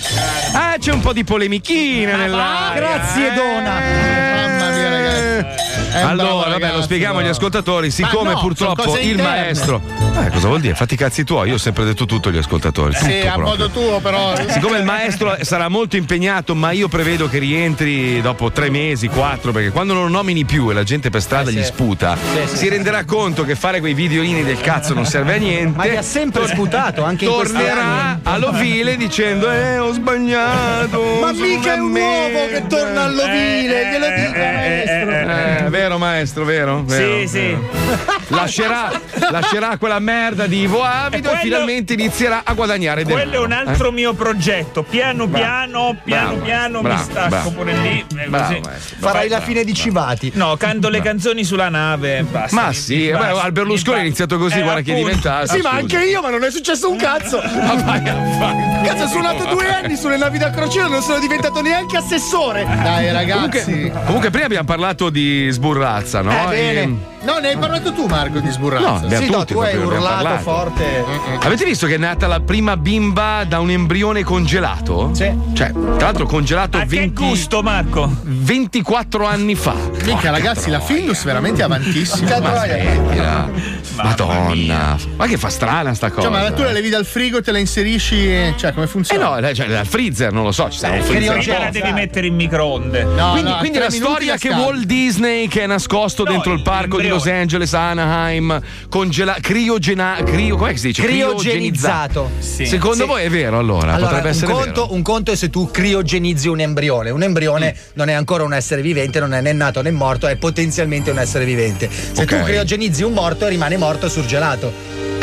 Ah, 0.53 0.75
c'è 0.79 0.93
un 0.93 1.01
po' 1.01 1.11
di 1.11 1.25
polemichina 1.25 2.15
nella. 2.15 2.71
Grazie, 2.75 3.33
Dona. 3.33 3.79
Mamma 3.79 4.69
mia, 4.69 4.89
ragazzi. 4.89 5.32
Un 5.43 5.91
bravo 5.91 6.07
Allora, 6.07 6.49
vabbè, 6.51 6.73
lo 6.73 6.81
spieghiamo 6.81 7.19
agli 7.19 7.27
ascoltatori. 7.27 7.91
Siccome 7.91 8.33
no, 8.33 8.39
purtroppo 8.39 8.97
il 8.97 9.11
interne. 9.11 9.21
maestro. 9.23 9.81
Eh, 10.23 10.29
cosa 10.29 10.47
vuol 10.47 10.59
dire? 10.61 10.75
Fatti 10.75 10.93
i 10.93 10.97
cazzi 10.97 11.23
tuoi. 11.23 11.49
Io 11.49 11.55
ho 11.55 11.59
sempre 11.59 11.83
detto 11.85 12.05
tutto 12.05 12.29
agli 12.29 12.37
ascoltatori. 12.37 12.93
Sì, 12.95 13.19
a 13.21 13.33
proprio. 13.33 13.43
modo 13.45 13.69
tuo, 13.69 13.99
però. 13.99 14.33
Siccome 14.47 14.77
il 14.77 14.83
maestro 14.83 15.35
sarà 15.41 15.67
molto 15.67 15.97
impegnato, 15.97 16.55
ma 16.55 16.71
io 16.71 16.87
prevedo 16.87 17.27
che 17.29 17.39
rientri 17.39 18.21
dopo 18.21 18.51
tre 18.51 18.69
mesi, 18.69 19.07
quattro, 19.07 19.51
perché 19.51 19.69
quando 19.71 19.93
non 19.93 20.03
lo 20.03 20.09
nomini 20.09 20.45
più 20.45 20.69
e 20.69 20.73
la 20.73 20.83
gente 20.83 21.09
per 21.09 21.21
strada 21.21 21.49
Eh, 21.49 21.53
gli 21.53 21.57
sì. 21.59 21.65
sputa, 21.65 22.17
Sì, 22.47 22.57
si 22.57 22.69
renderà 22.69 23.03
conto 23.05 23.43
che 23.43 23.55
fare 23.55 23.79
quei 23.79 23.93
videolini 23.93 24.43
del 24.43 24.59
cazzo 24.61 24.93
non 24.93 25.05
serve 25.05 25.35
a 25.35 25.37
niente. 25.37 25.77
Ma 25.77 25.85
li 25.85 25.95
ha 25.97 26.01
sempre 26.01 26.47
sputato, 26.47 27.03
anche 27.03 27.25
Tornerà 27.25 28.19
all'ovile 28.23 28.95
dicendo: 28.97 29.51
Eh, 29.51 29.77
ho 29.79 29.91
sbagliato. 29.93 31.01
Ma 31.21 31.31
mica 31.31 31.73
è 31.73 31.77
un 31.79 31.91
uovo 31.95 32.45
che 32.47 32.51
merda." 32.61 32.67
torna 32.75 33.03
all'ovile, 33.03 33.91
glielo 33.91 34.05
dica 34.15 34.51
maestro. 34.51 35.11
Eh, 35.33 35.69
vero 35.69 35.97
maestro, 35.97 36.43
vero? 36.45 36.83
Vero, 36.83 37.19
Sì, 37.21 37.27
sì. 37.27 37.39
vero. 37.39 38.21
Lascerà, 38.27 38.91
lascerà 39.29 39.77
quella 39.77 39.99
merda 39.99 40.47
di 40.47 40.61
Ivo 40.61 40.81
Avido 40.83 41.17
e, 41.17 41.21
quello- 41.31 41.39
finalmente 41.43 41.93
inizierà 41.93 42.41
a 42.43 42.53
guadagnare 42.53 43.03
del 43.03 43.13
Quello 43.13 43.35
è 43.35 43.39
un 43.45 43.51
altro 43.51 43.91
mio 43.91 44.13
progetto. 44.13 44.83
Piano 44.83 45.27
piano, 45.27 45.95
piano 46.03 46.27
Bravo, 46.29 46.41
piano 46.43 46.81
bravo, 46.81 46.97
mi 46.97 47.03
stacco 47.03 47.29
bravo. 47.29 47.49
pure 47.51 47.73
lì. 47.73 48.05
e 48.17 48.27
Bravo, 48.27 48.45
così. 48.47 48.59
maestro. 48.63 48.95
Farai 48.99 49.29
la 49.29 49.41
fine 49.41 49.63
di 49.63 49.73
Civati. 49.73 50.31
No, 50.35 50.55
canto 50.57 50.89
le 50.89 51.01
canzoni 51.01 51.43
sulla 51.43 51.69
nave. 51.69 52.17
e 52.19 52.23
Basta. 52.23 52.55
Ma 52.61 52.73
sì, 52.73 52.95
mi 52.95 53.11
beh, 53.11 53.17
basta, 53.17 53.41
al 53.43 53.51
Berlusconi 53.51 53.81
è 53.97 54.03
basta. 54.03 54.05
iniziato 54.07 54.37
così, 54.37 54.59
Eh, 54.59 54.61
guarda 54.63 54.81
che 54.81 54.91
è 54.91 54.93
appunto. 54.93 55.09
diventato. 55.15 55.47
Sì, 55.53 55.61
ma 55.61 55.69
anche 55.71 55.99
io, 56.05 56.21
ma 56.21 56.29
non 56.29 56.43
è 56.43 56.51
successo 56.51 56.89
un 56.89 56.97
cazzo. 56.97 57.41
Ma 57.63 57.75
vai 57.75 58.07
a 58.09 58.15
fare. 58.39 58.81
Cazzo, 58.87 59.03
ho 59.03 59.07
suonato 59.07 59.45
due 59.45 59.67
anni 59.67 59.95
sulle 59.95 60.17
navi 60.17 60.37
da 60.37 60.49
crociera, 60.49 60.87
non 60.87 61.01
sono 61.01 61.19
diventato 61.19 61.61
neanche 61.61 61.97
assessore. 61.97 62.65
Dai, 62.65 63.11
ragazzi. 63.11 63.63
Comunque, 63.63 64.01
comunque 64.05 64.29
prima 64.29 64.45
abbiamo 64.45 64.65
parlato 64.65 65.09
di 65.09 65.22
sburrazza, 65.51 66.21
no? 66.21 66.31
Eh, 66.51 66.73
bene. 66.73 67.12
No, 67.23 67.37
ne 67.39 67.49
hai 67.49 67.57
parlato 67.57 67.93
tu, 67.93 68.05
Marco, 68.05 68.39
di 68.39 68.49
sburrazza. 68.49 68.85
No, 68.89 68.95
abbiamo 68.97 69.25
Sì, 69.25 69.31
no, 69.31 69.45
tu 69.45 69.59
hai 69.59 69.77
urlato 69.77 70.03
parlato. 70.23 70.41
forte. 70.43 71.05
Avete 71.41 71.63
visto 71.65 71.87
che 71.87 71.95
è 71.95 71.97
nata 71.97 72.27
la 72.27 72.41
prima 72.41 72.75
bimba 72.75 73.45
da 73.47 73.59
un 73.59 73.69
embrione 73.71 74.23
congelato? 74.23 75.11
Sì. 75.13 75.31
Cioè, 75.53 75.71
tra 75.71 76.11
l'alro 76.11 76.25
congelato 76.25 76.77
A 76.77 76.81
che 76.81 76.85
20 76.87 77.25
gusto, 77.25 77.61
Marco? 77.63 78.09
24 78.23 79.25
anni 79.25 79.55
fa. 79.55 79.73
Minchia, 80.03 80.31
ragazzi, 80.31 80.69
la 80.69 80.79
Findus 80.81 81.23
veramente 81.23 81.63
avantissima. 81.63 82.39
Ma 82.39 82.55
smettila. 82.65 83.49
Madonna. 83.95 84.97
Ma 85.15 85.25
che 85.27 85.37
fa 85.37 85.49
strana 85.49 85.93
sta 85.93 86.09
cosa. 86.09 86.29
Cioè, 86.29 86.31
ma 86.41 86.51
tu 86.51 86.63
la 86.63 86.71
levi 86.71 86.89
dal 86.89 87.05
frigo, 87.05 87.41
te 87.41 87.51
la 87.51 87.59
inserisci. 87.59 88.15
e- 88.27 88.53
Cioè, 88.57 88.73
come 88.73 88.85
Eh 88.85 88.89
funziona? 88.89 89.39
no, 89.39 89.53
cioè, 89.53 89.67
dal 89.67 89.85
freezer, 89.85 90.31
non 90.31 90.43
lo 90.43 90.51
so, 90.51 90.69
ci 90.69 90.77
sarà 90.79 90.95
un 90.95 91.03
freezer. 91.03 91.37
Mica 91.37 91.59
la 91.59 91.69
devi 91.69 91.91
mettere 91.91 92.27
in 92.27 92.35
microonde. 92.35 93.03
No, 93.03 93.31
Quindi, 93.31 93.49
no, 93.51 93.57
quindi 93.57 93.77
la 93.77 93.89
storia 93.89 94.35
che. 94.37 94.49
Walt 94.49 94.83
Disney, 94.85 95.47
che 95.47 95.61
è 95.63 95.67
nascosto 95.67 96.23
No, 96.23 96.31
dentro 96.31 96.53
il 96.53 96.61
parco 96.61 96.99
di 96.99 97.09
Los. 97.15 97.27
Angeles, 97.27 97.73
Anaheim, 97.73 98.61
congela- 98.89 99.37
criogena, 99.41 100.17
crio, 100.23 100.55
com'è 100.57 100.71
che 100.71 100.77
si 100.77 100.87
dice? 100.87 101.01
Criogenizzato. 101.03 102.29
Sì. 102.39 102.65
Secondo 102.65 103.03
Sì. 103.03 103.09
voi 103.09 103.23
è 103.23 103.29
vero 103.29 103.57
allora? 103.59 103.93
Allora, 103.93 104.07
Potrebbe 104.19 104.27
un 104.29 104.33
essere 104.33 104.51
conto, 104.51 104.81
vero. 104.83 104.93
un 104.93 105.01
conto 105.01 105.31
è 105.31 105.35
se 105.35 105.49
tu 105.49 105.69
criogenizzi 105.71 106.47
un 106.47 106.59
embrione. 106.59 107.09
Un 107.09 107.23
embrione 107.23 107.75
non 107.93 108.09
è 108.09 108.13
ancora 108.13 108.43
un 108.43 108.53
essere 108.53 108.81
vivente, 108.81 109.19
non 109.19 109.33
è 109.33 109.41
né 109.41 109.53
nato 109.53 109.81
né 109.81 109.91
morto, 109.91 110.27
è 110.27 110.35
potenzialmente 110.35 111.11
un 111.11 111.19
essere 111.19 111.45
vivente. 111.45 111.89
Se 111.89 112.21
Ok. 112.23 112.25
tu 112.39 112.43
criogenizzi 112.43 113.03
un 113.03 113.13
morto, 113.13 113.47
rimane 113.47 113.77
morto 113.77 114.09
surgelato. 114.09 114.71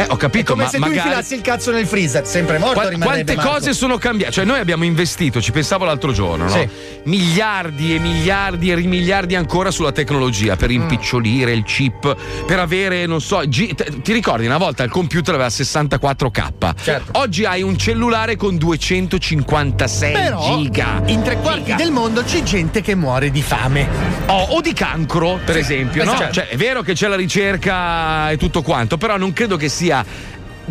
Eh, 0.03 0.07
ho 0.09 0.15
È 0.15 0.19
capito, 0.19 0.53
come 0.53 0.65
ma 0.65 0.69
se 0.71 0.77
tu 0.77 0.83
magari... 0.83 0.99
infilassi 0.99 1.35
il 1.35 1.41
cazzo 1.41 1.71
nel 1.73 1.87
freezer, 1.87 2.27
sempre 2.27 2.59
morto 2.59 2.81
Qua- 2.81 2.91
quante 2.99 3.35
Marco. 3.35 3.51
cose 3.53 3.73
sono 3.75 3.99
cambiate? 3.99 4.33
Cioè, 4.33 4.45
noi 4.45 4.59
abbiamo 4.59 4.85
investito, 4.85 5.41
ci 5.41 5.53
pensavo 5.53 5.85
l'altro 5.85 6.13
giorno, 6.13 6.45
no? 6.45 6.51
Sì. 6.51 6.69
Miliardi 7.05 7.95
e 7.95 7.99
miliardi 7.99 8.71
e 8.71 8.75
rimiliardi 8.75 9.35
ancora 9.35 9.71
sulla 9.71 9.93
tecnologia 9.93 10.55
Mm. 10.55 10.59
per 10.59 10.71
impicciolire 10.71 11.53
il 11.53 11.63
chip, 11.65 12.17
per 12.47 12.59
avere, 12.59 13.07
non 13.07 13.21
so, 13.21 13.41
G- 13.47 14.01
ti 14.03 14.13
ricordi 14.13 14.47
una 14.47 14.59
volta 14.59 14.83
il 14.83 14.91
computer 14.91 15.35
aveva 15.35 15.49
64K? 15.51 16.75
Certo. 16.83 17.19
Oggi 17.19 17.45
hai 17.45 17.63
un 17.63 17.77
cellulare 17.77 18.37
con 18.37 18.57
256 18.57 20.13
Però 20.13 20.57
giga. 20.59 21.03
in 21.07 21.23
tre 21.23 21.37
quarti 21.39 21.75
del 21.75 21.91
mondo 21.91 22.23
c'è 22.23 22.43
gente 22.43 22.81
che 22.81 22.95
muore 22.95 23.31
di 23.31 23.43
fame. 23.43 23.89
Oh, 24.27 24.43
o 24.57 24.61
di 24.61 24.73
cancro, 24.73 25.39
per 25.45 25.57
esempio, 25.57 26.05
no? 26.05 26.15
esatto. 26.15 26.33
Cioè, 26.33 26.49
è 26.49 26.57
vero 26.57 26.83
che 26.83 26.93
c'è 26.95 27.09
la 27.09 27.17
ricerca 27.17 28.31
e 28.31 28.37
tutto 28.37 28.63
quanto, 28.63 28.97
però 28.97 29.17
non 29.17 29.33
credo 29.33 29.57
che 29.57 29.69
sia 29.69 29.90
Bahia. 29.91 30.07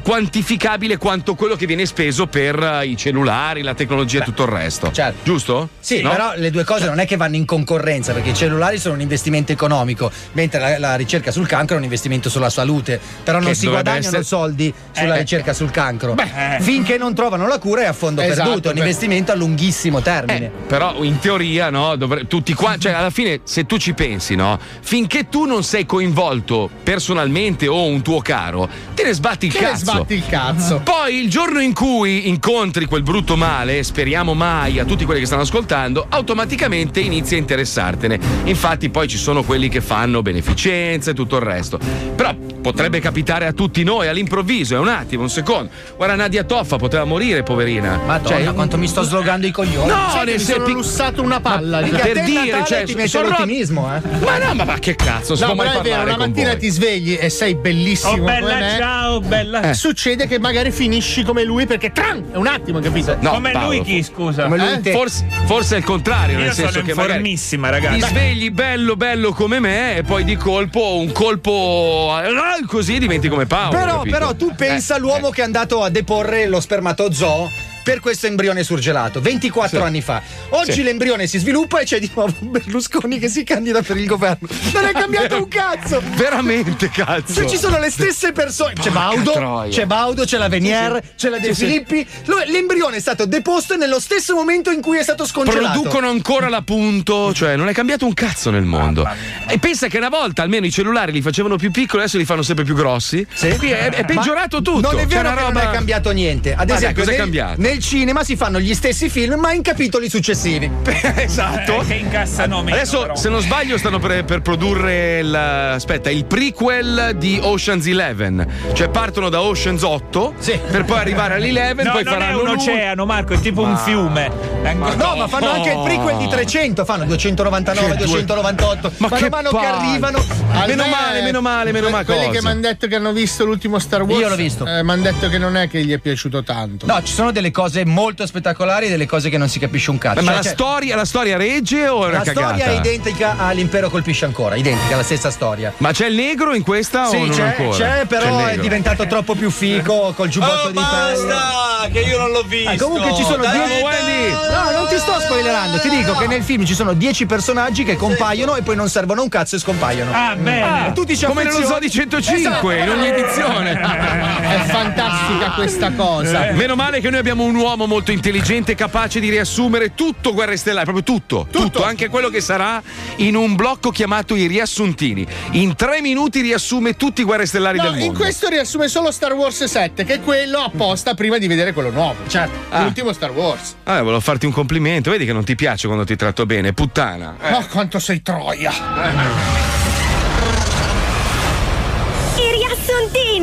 Quantificabile 0.02 0.98
quanto 0.98 1.36
quello 1.36 1.56
che 1.56 1.66
viene 1.66 1.86
speso 1.86 2.26
per 2.28 2.58
eh, 2.82 2.88
i 2.88 2.98
cellulari, 2.98 3.62
la 3.62 3.74
tecnologia 3.74 4.20
e 4.22 4.24
tutto 4.24 4.44
il 4.44 4.50
resto. 4.50 4.92
Giusto? 5.24 5.70
Sì, 5.80 6.02
No? 6.02 6.10
però 6.12 6.32
le 6.36 6.50
due 6.52 6.64
cose 6.64 6.86
non 6.86 7.00
è 7.00 7.06
che 7.06 7.16
vanno 7.18 7.36
in 7.36 7.46
concorrenza, 7.46 8.14
perché 8.14 8.30
i 8.30 8.34
cellulari 8.34 8.80
sono 8.80 8.96
un 8.96 9.02
investimento 9.02 9.52
economico, 9.52 10.12
mentre 10.34 10.60
la, 10.60 10.80
la 10.80 10.96
ricerca 10.96 11.32
sul 11.32 11.48
cancro 11.48 11.76
è 11.76 11.78
un 11.78 11.84
investimento 11.84 12.30
sulla 12.30 12.50
salute. 12.50 13.00
Però 13.24 13.40
non 13.40 13.50
Che 13.50 13.56
si 13.56 13.68
guadagnano 13.68 14.00
essere- 14.08 14.24
soldi 14.24 14.74
sulla 14.92 15.16
Eh. 15.16 15.20
ricerca 15.20 15.54
sul 15.54 15.72
cancro. 15.72 16.14
Beh. 16.14 16.58
Finché 16.62 16.98
non 16.98 17.14
trovano 17.14 17.48
la 17.48 17.60
cura 17.60 17.82
è 17.82 17.86
a 17.86 17.94
fondo 17.94 18.22
Esatto, 18.22 18.44
perduto, 18.50 18.68
è 18.68 18.72
un 18.72 18.78
beh. 18.78 18.82
investimento 18.82 19.32
a 19.32 19.36
lunghissimo 19.36 20.02
termine. 20.02 20.50
Però 20.68 21.04
in 21.04 21.20
teoria, 21.20 21.70
no, 21.70 21.96
dovre- 21.96 22.26
tutti 22.28 22.54
qua, 22.54 22.78
cioè 22.78 22.94
alla 22.94 23.10
fine 23.10 23.42
se 23.44 23.66
tu 23.66 23.78
ci 23.78 23.94
pensi, 23.94 24.36
no, 24.36 24.60
finché 24.82 25.28
tu 25.30 25.46
non 25.46 25.64
sei 25.64 25.86
coinvolto 25.86 26.70
personalmente 26.84 27.68
o 27.68 27.86
un 27.86 28.02
tuo 28.02 28.22
caro, 28.22 28.68
te 28.94 29.04
ne 29.04 29.14
sbatti 29.14 29.48
il 29.48 29.54
ne 29.54 29.60
cazzo. 29.80 29.92
sbatti 29.98 30.14
il 30.14 30.26
cazzo. 30.28 30.82
Poi 30.84 31.16
il 31.16 31.30
giorno 31.30 31.60
in 31.60 31.74
cui 31.74 32.28
incontri 32.28 32.86
quel 32.86 33.04
brutto 33.04 33.36
male, 33.36 33.84
speriamo 33.84 34.34
mai 34.34 34.80
a 34.80 34.86
tutti 34.86 35.06
quelli 35.06 35.20
che 35.22 35.26
stanno 35.26 35.42
ascoltando, 35.44 36.06
automaticamente 36.10 37.00
inizi 37.00 37.36
a 37.36 37.38
interessartene. 37.38 38.20
Infatti 38.46 38.90
poi 38.90 39.08
ci 39.08 39.18
sono 39.18 39.44
quelli 39.44 39.70
che 39.70 39.82
fanno 39.82 40.22
beneficenza 40.22 41.12
e 41.12 41.14
tutto 41.14 41.38
il 41.38 41.42
resto. 41.44 41.80
Però 42.16 42.34
potrebbe 42.62 43.00
capitare 43.00 43.46
a 43.48 43.54
tutti 43.54 43.84
noi 43.84 44.08
all'improvviso, 44.08 44.76
è 44.76 44.80
un 44.80 44.88
attimo, 44.90 45.24
un 45.24 45.30
secondo. 45.30 45.70
Guarda 45.96 46.16
Nadia 46.16 46.44
Toffa 46.44 46.76
poteva 46.78 47.04
morire, 47.06 47.44
poverina. 47.44 48.00
Madonna, 48.06 48.38
Cioè, 48.44 48.54
quanto 48.54 48.78
mi 48.78 48.88
sto 48.88 49.02
slogando 49.04 49.48
i 49.48 49.52
coglioni. 49.52 49.88
No, 49.88 50.24
nel 50.26 50.36
mi 50.36 50.40
sono 50.40 50.68
lussato 50.68 51.22
una 51.22 51.40
palla. 51.40 51.82
di- 51.82 51.90
Perché 51.90 52.10
a 52.10 52.14
per 52.14 52.24
dire, 52.26 52.40
Natale 52.52 52.66
cioè, 52.66 52.84
ti 52.84 52.96
mette 52.96 53.22
l'ottimismo, 53.22 53.96
eh. 53.96 54.02
Ma 54.26 54.38
no, 54.38 54.54
ma, 54.54 54.64
ma 54.66 54.80
che 54.80 54.96
cazzo, 54.96 55.36
No, 55.40 55.56
però 55.56 55.80
è 55.80 55.82
vero, 55.82 56.04
con 56.16 56.28
mattina 56.28 56.50
voi? 56.50 56.60
ti 56.60 56.70
svegli 56.70 57.18
e 57.20 57.30
sei 57.30 57.56
bellissimo. 57.56 58.12
Oh, 58.14 58.26
bella, 58.26 58.78
ciao, 58.78 59.22
bella. 59.22 59.69
Eh. 59.70 59.74
Succede 59.74 60.28
che 60.28 60.40
magari 60.40 60.72
finisci 60.72 61.24
come 61.24 61.44
lui 61.44 61.66
perché 61.66 61.92
tran, 61.92 62.24
è 62.32 62.36
un 62.38 62.48
attimo, 62.48 62.80
capito? 62.80 63.18
No, 63.20 63.32
Come 63.32 63.52
Paolo, 63.52 63.68
lui 63.76 63.82
chi, 63.84 64.04
scusa? 64.04 64.44
Come 64.44 64.58
lui 64.58 64.82
te. 64.82 64.92
Forse, 64.92 65.28
forse 65.46 65.76
è 65.76 65.78
il 65.80 65.84
contrario, 65.84 66.38
Io 66.38 66.46
nel 66.46 66.54
senso 66.54 66.82
che 66.82 66.94
formissima, 66.94 67.68
ti 67.68 67.74
ragazzi. 67.74 68.02
svegli 68.02 68.50
bello 68.52 68.96
bello 68.96 69.32
come 69.34 69.60
me 69.60 69.98
e 69.98 70.04
poi 70.04 70.24
di 70.24 70.36
colpo 70.36 70.98
un 70.98 71.12
colpo 71.12 72.10
ah, 72.14 72.24
così 72.66 73.00
diventi 73.00 73.28
come 73.30 73.46
Paolo. 73.46 73.78
Però, 73.78 73.98
capito? 73.98 74.18
però 74.18 74.36
tu 74.36 74.54
pensa 74.56 74.94
Eh, 74.94 74.98
all'uomo 74.98 75.30
che 75.30 75.42
è 75.42 75.44
andato 75.46 75.84
a 75.84 75.90
deporre 75.90 76.48
lo 76.48 76.60
spermatozoo 76.60 77.52
per 77.90 78.02
questo 78.02 78.28
embrione 78.28 78.62
surgelato 78.64 79.20
24 79.20 79.80
Sì. 79.80 79.84
anni 79.84 80.02
fa. 80.02 80.22
Oggi 80.50 80.74
Sì. 80.74 80.84
l'embrione 80.84 81.26
si 81.26 81.40
sviluppa 81.40 81.80
e 81.80 81.86
c'è 81.86 82.00
di 82.00 82.08
nuovo 82.14 82.32
Berlusconi 82.40 83.18
che 83.18 83.30
si 83.30 83.44
candida 83.44 83.82
per 83.82 83.98
il 83.98 84.06
governo. 84.06 84.48
Non 84.74 84.86
è 84.86 84.92
cambiato 84.92 85.38
un 85.38 85.48
cazzo! 85.48 86.00
Veramente 86.14 86.90
cazzo. 86.92 87.34
Se 87.34 87.48
ci 87.48 87.58
sono 87.58 87.80
le 87.80 87.90
stesse 87.90 88.32
persone, 88.32 88.74
c'è 88.80 88.92
Baudo, 88.92 89.32
troia. 89.32 89.72
c'è 89.72 89.88
Baudo, 89.88 90.24
c'è 90.24 90.38
la 90.38 90.48
Venier, 90.50 91.02
c'è 91.18 91.30
la 91.30 91.40
De 91.40 91.48
Sì, 91.48 91.54
sì. 91.56 91.66
Filippi. 91.66 92.08
L'embrione 92.52 92.98
è 92.98 93.00
stato 93.00 93.26
deposto 93.26 93.76
nello 93.76 94.00
stesso 94.00 94.36
momento 94.36 94.70
in 94.70 94.82
cui 94.82 95.00
è 95.00 95.04
stato 95.04 95.26
scongelato. 95.26 95.80
Producono 95.80 96.10
ancora 96.10 96.48
l'appunto, 96.48 97.34
cioè 97.34 97.56
non 97.56 97.70
è 97.70 97.74
cambiato 97.74 98.06
un 98.06 98.14
cazzo 98.14 98.52
nel 98.52 98.66
mondo. 98.66 99.04
E 99.48 99.58
pensa 99.58 99.88
che 99.88 99.98
una 99.98 100.10
volta 100.10 100.44
almeno 100.44 100.68
i 100.68 100.72
cellulari 100.72 101.12
li 101.12 101.24
facevano 101.24 101.56
più 101.56 101.72
piccoli, 101.72 102.04
adesso 102.04 102.20
li 102.20 102.26
fanno 102.26 102.44
sempre 102.44 102.66
più 102.66 102.76
grossi. 102.76 103.26
Qui 103.58 103.72
è, 103.72 103.90
è 103.90 104.06
peggiorato 104.06 104.58
Ma 104.58 104.62
tutto. 104.62 104.92
Non 104.92 105.00
è 105.00 105.08
vero 105.08 105.30
che 105.30 105.36
roba... 105.40 105.52
non 105.52 105.70
è 105.70 105.72
cambiato 105.72 106.12
niente. 106.12 106.54
Ad 106.54 106.70
esempio, 106.70 107.02
cos'è 107.02 107.16
nel, 107.16 107.20
cambiato? 107.20 107.62
nel 107.62 107.79
cinema 107.82 108.24
si 108.24 108.36
fanno 108.36 108.60
gli 108.60 108.74
stessi 108.74 109.10
film, 109.10 109.40
ma 109.40 109.54
in 109.54 109.62
capitoli 109.62 110.10
successivi. 110.10 110.70
esatto. 111.16 111.82
Eh, 111.82 111.86
che 111.86 111.94
incassano 111.96 112.62
meno, 112.64 112.76
Adesso, 112.78 113.02
però. 113.02 113.16
se 113.16 113.30
non 113.30 113.42
sbaglio, 113.42 113.78
stanno 113.78 114.00
per, 114.00 114.24
per 114.26 114.42
produrre 114.42 115.20
il, 115.20 115.34
aspetta, 115.36 116.10
il 116.10 116.26
prequel 116.26 117.16
di 117.18 117.40
Ocean's 117.42 117.86
Eleven. 117.88 118.46
Cioè 118.74 118.90
partono 118.90 119.30
da 119.30 119.42
Ocean's 119.42 119.82
8 119.84 120.34
per 120.72 120.86
poi 120.86 120.98
arrivare 121.00 121.36
all'Eleven, 121.36 121.86
No, 121.86 121.92
poi 121.94 122.04
non 122.04 122.14
è 122.14 122.18
faranno 122.18 122.40
un 122.40 122.46
l'uno. 122.46 122.62
oceano, 122.62 123.06
Marco, 123.06 123.34
è 123.34 123.40
tipo 123.40 123.62
un 123.62 123.78
fiume. 123.78 124.32
È 124.62 124.68
anche- 124.68 124.96
No, 124.96 125.16
ma 125.16 125.28
fanno 125.28 125.52
anche 125.52 125.72
il 125.72 125.82
prequel 125.84 126.18
di 126.18 126.28
300, 126.28 126.86
fanno 126.86 127.06
299, 127.06 127.90
Che 127.92 127.96
due- 127.98 128.06
298. 128.24 128.92
Ma 128.98 129.08
mano 129.10 129.18
che 129.20 129.26
a 129.26 129.30
mano 129.30 129.50
che 129.50 129.56
palle. 129.56 129.68
arrivano. 129.88 130.18
A 130.52 130.66
Meno 130.66 130.84
me- 130.84 130.90
male, 130.90 131.22
meno 131.22 131.42
male, 131.42 131.72
meno 131.72 131.90
male 131.90 132.06
Quelli 132.06 132.26
cosa. 132.26 132.32
che 132.32 132.42
mi 132.44 132.50
hanno 132.50 132.62
detto 132.62 132.88
che 132.88 132.96
hanno 132.96 133.12
visto 133.12 133.46
l'ultimo 133.46 133.78
Star 133.80 134.02
Wars. 134.02 134.20
Io 134.20 134.30
l'ho 134.30 134.36
visto. 134.36 134.64
mi 134.66 134.72
hanno 134.72 134.96
detto 135.02 135.30
che 135.30 135.38
non 135.38 135.56
è 135.56 135.68
che 135.70 135.84
gli 135.86 135.92
è 135.94 136.00
piaciuto 136.00 136.44
tanto. 136.44 136.86
No, 136.88 137.02
ci 137.04 137.14
sono 137.14 137.32
delle 137.32 137.52
cose 137.52 137.69
molto 137.86 138.26
spettacolari 138.26 138.88
e 138.88 138.90
delle 138.90 139.06
cose 139.06 139.30
che 139.30 139.38
non 139.38 139.48
si 139.50 139.60
capisce 139.60 139.90
un 139.92 139.98
cazzo. 139.98 140.22
Ma 140.22 140.26
Cioè, 140.26 140.36
la, 140.36 140.42
c'è- 140.42 140.50
storia, 140.50 140.96
la 140.96 141.06
storia 141.06 141.38
regge 141.38 141.88
o 141.88 142.06
è 142.06 142.10
una 142.10 142.18
la 142.20 142.24
cagata? 142.24 142.48
storia 142.48 142.66
è 142.66 142.76
identica 142.78 143.36
all'impero 143.38 143.90
colpisce 143.90 144.26
ancora, 144.26 144.56
identica, 144.56 144.96
la 144.96 145.04
stessa 145.04 145.32
storia. 145.32 145.74
Ma 145.78 145.92
c'è 145.92 146.08
il 146.08 146.16
negro 146.16 146.54
in 146.54 146.64
questa 146.64 147.08
o 147.08 147.12
Sì, 147.12 147.20
non 147.20 147.30
c'è, 147.30 147.42
ancora? 147.44 147.78
c'è, 147.78 148.00
C'è 148.00 148.06
però 148.06 148.40
il 148.50 148.56
è 148.56 148.58
diventato 148.60 149.06
troppo 149.08 149.36
più 149.36 149.50
fico 149.50 150.14
col 150.16 150.28
giubbotto 150.30 150.68
Oh, 150.68 150.72
di 150.72 150.74
pelle. 150.74 151.26
basta! 151.26 151.88
Che 151.92 152.00
io 152.00 152.18
non 152.18 152.32
l'ho 152.32 152.44
visto. 152.44 152.70
Ah, 152.70 152.76
comunque 152.78 153.16
ci 153.16 153.24
sono 153.24 153.44
Dai, 153.44 153.52
10 153.68 153.82
Wendy! 153.82 154.32
No, 154.32 154.72
non 154.72 154.88
ti 154.90 154.98
sto 154.98 155.20
spoilerando, 155.20 155.80
ti 155.80 155.90
dico 155.90 156.14
che 156.16 156.28
nel 156.28 156.44
film 156.44 156.66
ci 156.66 156.74
sono 156.74 156.94
10 156.94 157.26
personaggi 157.26 157.84
che 157.84 157.96
compaiono 157.96 158.56
e 158.56 158.62
poi 158.62 158.76
non 158.76 158.90
servono 158.90 159.22
un 159.22 159.30
cazzo 159.30 159.56
e 159.56 159.60
scompaiono. 159.60 160.12
Ah, 160.14 160.36
bene. 160.36 160.88
E 160.88 160.92
tu 160.94 161.06
ti 161.06 161.18
Come 161.26 161.44
nello 161.44 161.66
Zoo 161.66 161.80
di 161.80 161.90
105 161.90 162.78
in 162.80 162.90
ogni 162.90 163.08
edizione. 163.08 163.72
È 163.80 164.60
fantastica 164.68 165.52
questa 165.56 165.92
cosa. 165.94 166.52
Meno 166.52 166.76
male 166.76 167.00
che 167.02 167.10
noi 167.10 167.20
abbiamo 167.20 167.44
un 167.44 167.49
uomo 167.56 167.86
molto 167.86 168.12
intelligente 168.12 168.76
capace 168.76 169.20
di 169.20 169.30
riassumere 169.30 169.94
tutto 169.96 170.34
Guerre 170.34 170.58
Stellari, 170.58 170.86
proprio 170.92 171.04
tutto, 171.04 171.48
tutto, 171.52 171.84
anche 171.84 172.10
quello 172.10 172.30
che 172.30 172.42
sarà 172.42 172.82
in 173.18 173.36
un 173.36 173.56
blocco 173.56 173.90
chiamato 173.92 174.36
i 174.36 174.48
riassuntini. 174.48 175.26
In 175.52 175.76
tre 175.76 176.02
minuti 176.02 176.42
riassume 176.42 176.96
tutti 176.96 177.22
i 177.22 177.24
Guerre 177.24 177.46
Stellari 177.46 177.78
No, 177.78 177.84
del 177.84 177.92
mondo. 177.94 178.06
in 178.06 178.14
questo 178.14 178.48
riassume 178.50 178.88
solo 178.88 179.12
Star 179.12 179.34
Wars 179.34 179.64
7, 179.64 180.04
che 180.06 180.16
è 180.16 180.22
quello 180.22 180.60
apposta 180.60 181.14
prima 181.14 181.38
di 181.38 181.48
vedere 181.48 181.74
quello 181.74 181.90
nuovo. 181.92 182.16
Certo, 182.28 182.58
Ah. 182.70 182.84
l'ultimo 182.84 183.12
Star 183.14 183.32
Wars. 183.32 183.76
Ah, 183.84 184.02
volevo 184.02 184.20
farti 184.20 184.46
un 184.46 184.52
complimento, 184.52 185.10
vedi 185.12 185.26
che 185.26 185.34
non 185.34 185.44
ti 185.44 185.56
piace 185.56 185.88
quando 185.88 186.06
ti 186.06 186.16
tratto 186.16 186.46
bene, 186.46 186.74
puttana. 186.74 187.36
Eh. 187.42 187.54
Oh, 187.54 187.66
quanto 187.72 188.00
sei 188.00 188.22
troia. 188.22 188.72
I 188.72 189.89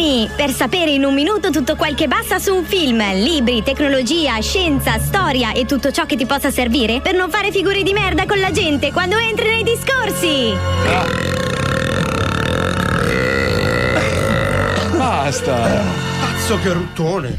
riassuntini! 0.07 0.31
Per 0.35 0.51
sapere 0.51 0.91
in 0.91 1.05
un 1.05 1.13
minuto 1.13 1.51
tutto 1.51 1.75
quel 1.75 1.95
che 1.95 2.07
basta 2.07 2.39
su 2.39 2.55
un 2.55 2.65
film, 2.65 3.03
libri, 3.15 3.63
tecnologia, 3.63 4.41
scienza, 4.41 4.99
storia 4.99 5.53
e 5.53 5.67
tutto 5.67 5.91
ciò 5.91 6.07
che 6.07 6.17
ti 6.17 6.27
possa 6.27 6.51
servire 6.51 7.01
per 7.01 7.15
non 7.15 7.29
fare 7.31 7.51
figure 7.51 7.83
di 7.83 7.93
merda 7.93 8.27
con 8.27 8.39
la 8.39 8.51
gente 8.51 8.93
quando 8.93 9.17
entri 9.19 9.49
nei 9.49 9.65
discorsi! 9.65 10.55
Basta. 14.97 15.83
Cazzo 16.21 16.59
che 16.63 16.73
ruttone. 16.73 17.39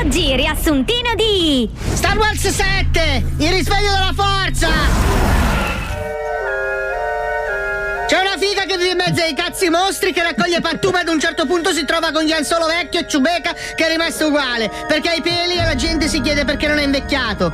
Oggi 0.00 0.36
riassuntino 0.36 1.14
di 1.16 1.68
Star 1.94 2.16
Wars 2.18 2.46
7! 2.46 3.24
Il 3.38 3.50
risveglio 3.50 3.90
della 3.90 4.12
forza! 4.14 5.53
C'è 8.06 8.20
una 8.20 8.36
figa 8.38 8.62
che 8.66 8.76
vive 8.76 8.90
in 8.90 8.96
mezzo 8.96 9.22
ai 9.22 9.34
cazzi 9.34 9.70
mostri 9.70 10.12
che 10.12 10.22
raccoglie 10.22 10.60
pattume 10.60 11.00
ad 11.00 11.08
un 11.08 11.18
certo 11.18 11.46
punto 11.46 11.72
si 11.72 11.84
trova 11.84 12.12
con 12.12 12.26
Ian 12.26 12.44
Solo 12.44 12.66
vecchio 12.66 13.00
e 13.00 13.08
Ciubeca 13.08 13.54
che 13.74 13.86
è 13.86 13.88
rimasto 13.88 14.26
uguale 14.26 14.70
perché 14.86 15.08
ha 15.08 15.14
i 15.14 15.22
peli 15.22 15.56
e 15.56 15.64
la 15.64 15.74
gente 15.74 16.06
si 16.06 16.20
chiede 16.20 16.44
perché 16.44 16.68
non 16.68 16.78
è 16.78 16.84
invecchiato. 16.84 17.52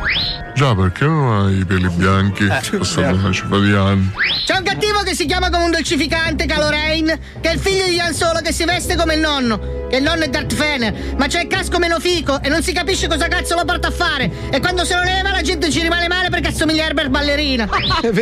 Già, 0.54 0.74
perché 0.74 1.04
non 1.04 1.46
hai 1.46 1.58
i 1.60 1.64
peli 1.64 1.88
bianchi? 1.90 2.44
Eh, 2.44 2.78
Passata 2.78 3.12
una 3.12 3.32
cifra 3.32 3.58
di 3.60 3.72
anni. 3.72 4.10
C'è 4.44 4.56
un 4.56 4.64
cattivo 4.64 4.98
che 5.00 5.14
si 5.14 5.24
chiama 5.24 5.48
come 5.48 5.64
un 5.64 5.70
dolcificante, 5.70 6.44
Calorain, 6.46 7.18
che 7.40 7.48
è 7.48 7.52
il 7.52 7.60
figlio 7.60 7.84
di 7.86 7.94
Ian 7.94 8.12
Solo 8.12 8.40
che 8.40 8.52
si 8.52 8.64
veste 8.64 8.96
come 8.96 9.14
il 9.14 9.20
nonno. 9.20 9.86
Che 9.88 9.96
il 9.96 10.02
nonno 10.02 10.24
è 10.24 10.28
Darth 10.28 10.52
Fener, 10.52 11.14
ma 11.16 11.26
c'è 11.28 11.42
il 11.42 11.46
casco 11.46 11.78
meno 11.78 11.98
fico 12.00 12.42
e 12.42 12.48
non 12.48 12.62
si 12.62 12.72
capisce 12.72 13.06
cosa 13.06 13.28
cazzo 13.28 13.54
lo 13.54 13.64
porta 13.64 13.88
a 13.88 13.92
fare. 13.92 14.30
E 14.50 14.60
quando 14.60 14.84
se 14.84 14.94
lo 14.94 15.02
leva 15.02 15.30
la 15.30 15.42
gente 15.42 15.70
ci 15.70 15.80
rimane 15.80 16.08
male 16.08 16.28
perché 16.28 16.48
assomiglia 16.48 16.82
a 16.82 16.86
Herbert 16.88 17.08
Ballerina. 17.08 17.68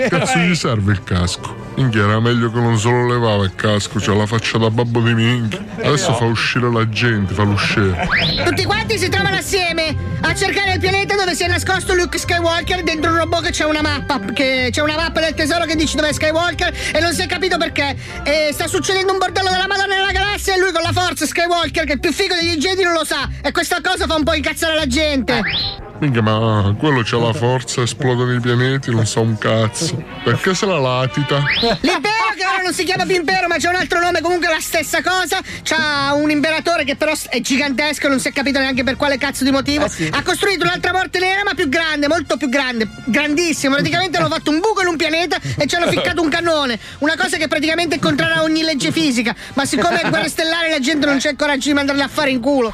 Cazzo 0.08 0.38
gli 0.38 0.54
serve 0.54 0.92
il 0.92 1.02
casco? 1.02 1.67
Minchia, 1.78 2.02
era 2.02 2.18
meglio 2.18 2.50
che 2.50 2.58
non 2.58 2.76
se 2.76 2.90
lo 2.90 3.06
levava 3.06 3.44
il 3.44 3.54
casco, 3.54 4.00
c'ha 4.00 4.12
la 4.12 4.26
faccia 4.26 4.58
da 4.58 4.68
babbo 4.68 5.00
di 5.00 5.14
minchia. 5.14 5.64
Adesso 5.76 6.12
fa 6.14 6.24
uscire 6.24 6.68
la 6.72 6.88
gente, 6.88 7.32
fa 7.32 7.44
l'usciere. 7.44 8.08
Tutti 8.44 8.64
quanti 8.64 8.98
si 8.98 9.08
trovano 9.08 9.36
assieme 9.36 9.94
a 10.22 10.34
cercare 10.34 10.72
il 10.72 10.80
pianeta 10.80 11.14
dove 11.14 11.36
si 11.36 11.44
è 11.44 11.46
nascosto 11.46 11.94
Luke 11.94 12.18
Skywalker 12.18 12.82
dentro 12.82 13.12
un 13.12 13.18
robot 13.18 13.44
che 13.44 13.50
c'è 13.50 13.64
una 13.64 13.80
mappa. 13.80 14.18
Che 14.18 14.70
c'è 14.72 14.82
una 14.82 14.96
mappa 14.96 15.20
del 15.20 15.34
tesoro 15.34 15.66
che 15.66 15.76
dice 15.76 15.94
dove 15.94 16.08
è 16.08 16.12
Skywalker 16.12 16.74
e 16.94 16.98
non 16.98 17.12
si 17.12 17.22
è 17.22 17.26
capito 17.26 17.56
perché. 17.58 17.96
E 18.24 18.50
sta 18.52 18.66
succedendo 18.66 19.12
un 19.12 19.18
bordello 19.18 19.48
della 19.48 19.68
Madonna 19.68 19.94
nella 19.94 20.10
galassia 20.10 20.56
e 20.56 20.58
lui 20.58 20.72
con 20.72 20.82
la 20.82 20.92
forza 20.92 21.26
Skywalker, 21.26 21.84
che 21.84 21.92
è 21.92 21.98
più 21.98 22.12
figo 22.12 22.34
degli 22.34 22.56
Jedi, 22.56 22.82
non 22.82 22.94
lo 22.94 23.04
sa. 23.04 23.28
E 23.40 23.52
questa 23.52 23.80
cosa 23.80 24.04
fa 24.04 24.16
un 24.16 24.24
po' 24.24 24.34
incazzare 24.34 24.74
la 24.74 24.86
gente. 24.88 25.86
Minchia, 26.00 26.22
ma 26.22 26.74
quello 26.78 27.02
c'ha 27.02 27.18
la 27.18 27.32
forza, 27.32 27.82
esplodono 27.82 28.32
i 28.32 28.40
pianeti, 28.40 28.92
non 28.92 29.04
sa 29.04 29.18
un 29.18 29.36
cazzo. 29.36 30.00
Perché 30.22 30.54
se 30.54 30.64
la 30.64 30.78
latita? 30.78 31.42
L'idea 31.80 31.98
che 32.36 32.46
ora 32.46 32.62
non 32.62 32.72
si 32.72 32.84
chiama 32.84 33.04
Pimpero, 33.04 33.48
ma 33.48 33.56
c'è 33.56 33.68
un 33.68 33.74
altro 33.74 33.98
nome, 33.98 34.20
comunque 34.20 34.48
la 34.48 34.60
stessa 34.60 35.02
cosa. 35.02 35.40
C'ha 35.64 36.14
un 36.14 36.30
imperatore 36.30 36.84
che 36.84 36.94
però 36.94 37.12
è 37.28 37.40
gigantesco, 37.40 38.06
non 38.06 38.20
si 38.20 38.28
è 38.28 38.32
capito 38.32 38.60
neanche 38.60 38.84
per 38.84 38.94
quale 38.94 39.18
cazzo 39.18 39.42
di 39.42 39.50
motivo. 39.50 39.86
Ha 40.10 40.22
costruito 40.22 40.62
un'altra 40.64 40.92
morte 40.92 41.18
nera, 41.18 41.42
ma 41.44 41.54
più 41.54 41.68
grande, 41.68 42.06
molto 42.06 42.36
più 42.36 42.48
grande, 42.48 42.88
grandissimo. 43.06 43.74
Praticamente 43.74 44.18
hanno 44.18 44.28
fatto 44.28 44.50
un 44.50 44.60
buco 44.60 44.82
in 44.82 44.86
un 44.86 44.96
pianeta 44.96 45.38
e 45.56 45.66
ci 45.66 45.74
hanno 45.74 45.88
ficcato 45.88 46.22
un 46.22 46.28
cannone. 46.28 46.78
Una 46.98 47.16
cosa 47.16 47.38
che 47.38 47.48
praticamente 47.48 47.96
è 47.96 47.98
contraria 47.98 48.36
a 48.36 48.42
ogni 48.42 48.62
legge 48.62 48.92
fisica. 48.92 49.34
Ma 49.54 49.64
siccome 49.64 50.00
è 50.00 50.08
guerra 50.08 50.28
stellare 50.28 50.70
la 50.70 50.78
gente 50.78 51.06
non 51.06 51.18
c'è 51.18 51.30
il 51.30 51.36
coraggio 51.36 51.70
di 51.70 51.74
mandarli 51.74 52.02
a 52.02 52.08
fare 52.08 52.30
in 52.30 52.40
culo. 52.40 52.70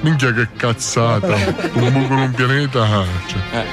Minchia 0.00 0.30
che 0.34 0.48
cazzata. 0.56 1.34
Un 1.72 1.92
buco 1.92 2.12
in 2.12 2.18
un 2.18 2.30
pianeta. 2.32 2.48
Ah, 2.50 3.06
Cioè, 3.28 3.64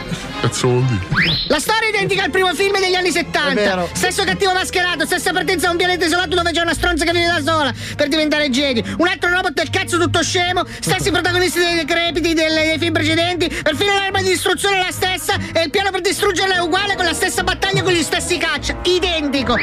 cazzo 0.41 0.67
vuol 0.67 0.84
dire? 0.84 1.06
La 1.47 1.60
storia 1.60 1.88
è 1.88 1.89
identica 1.89 2.23
al 2.23 2.30
primo 2.30 2.54
film 2.54 2.80
degli 2.80 2.95
anni 2.95 3.12
70. 3.12 3.88
Stesso 3.93 4.23
cattivo 4.23 4.54
mascherato, 4.54 5.06
stessa 5.06 5.32
partenza 5.32 5.67
a 5.67 5.71
un 5.71 5.78
pianeta 5.78 6.06
isolato 6.06 6.36
dove 6.36 6.52
c'è 6.52 6.62
una 6.62 6.73
stronza 6.73 7.06
che 7.06 7.12
vive 7.12 7.26
da 7.28 7.41
sola 7.43 7.73
per 7.95 8.08
diventare 8.08 8.50
Jedi. 8.50 8.84
Un 8.97 9.08
altro 9.08 9.30
robot 9.30 9.54
del 9.54 9.69
cazzo 9.69 9.97
tutto 9.97 10.21
scemo. 10.21 10.63
Stessi 10.80 11.12
protagonisti 11.12 11.60
dei 11.60 11.76
decrepiti 11.76 12.34
delle- 12.34 12.65
dei 12.65 12.78
film 12.78 12.93
precedenti. 12.93 13.47
Perfino 13.47 13.93
l'arma 13.93 14.21
di 14.21 14.30
distruzione 14.30 14.80
è 14.80 14.84
la 14.84 14.91
stessa 14.91 15.36
e 15.54 15.63
il 15.63 15.69
piano 15.69 15.91
per 15.91 16.02
distruggerla 16.02 16.56
è 16.56 16.60
uguale 16.60 16.95
con 16.95 17.06
la 17.06 17.13
stessa 17.13 17.43
battaglia 17.43 17.82
con 17.84 17.93
gli 17.93 18.04
stessi 18.04 18.38
caccia. 18.38 18.78
Identico. 18.84 19.56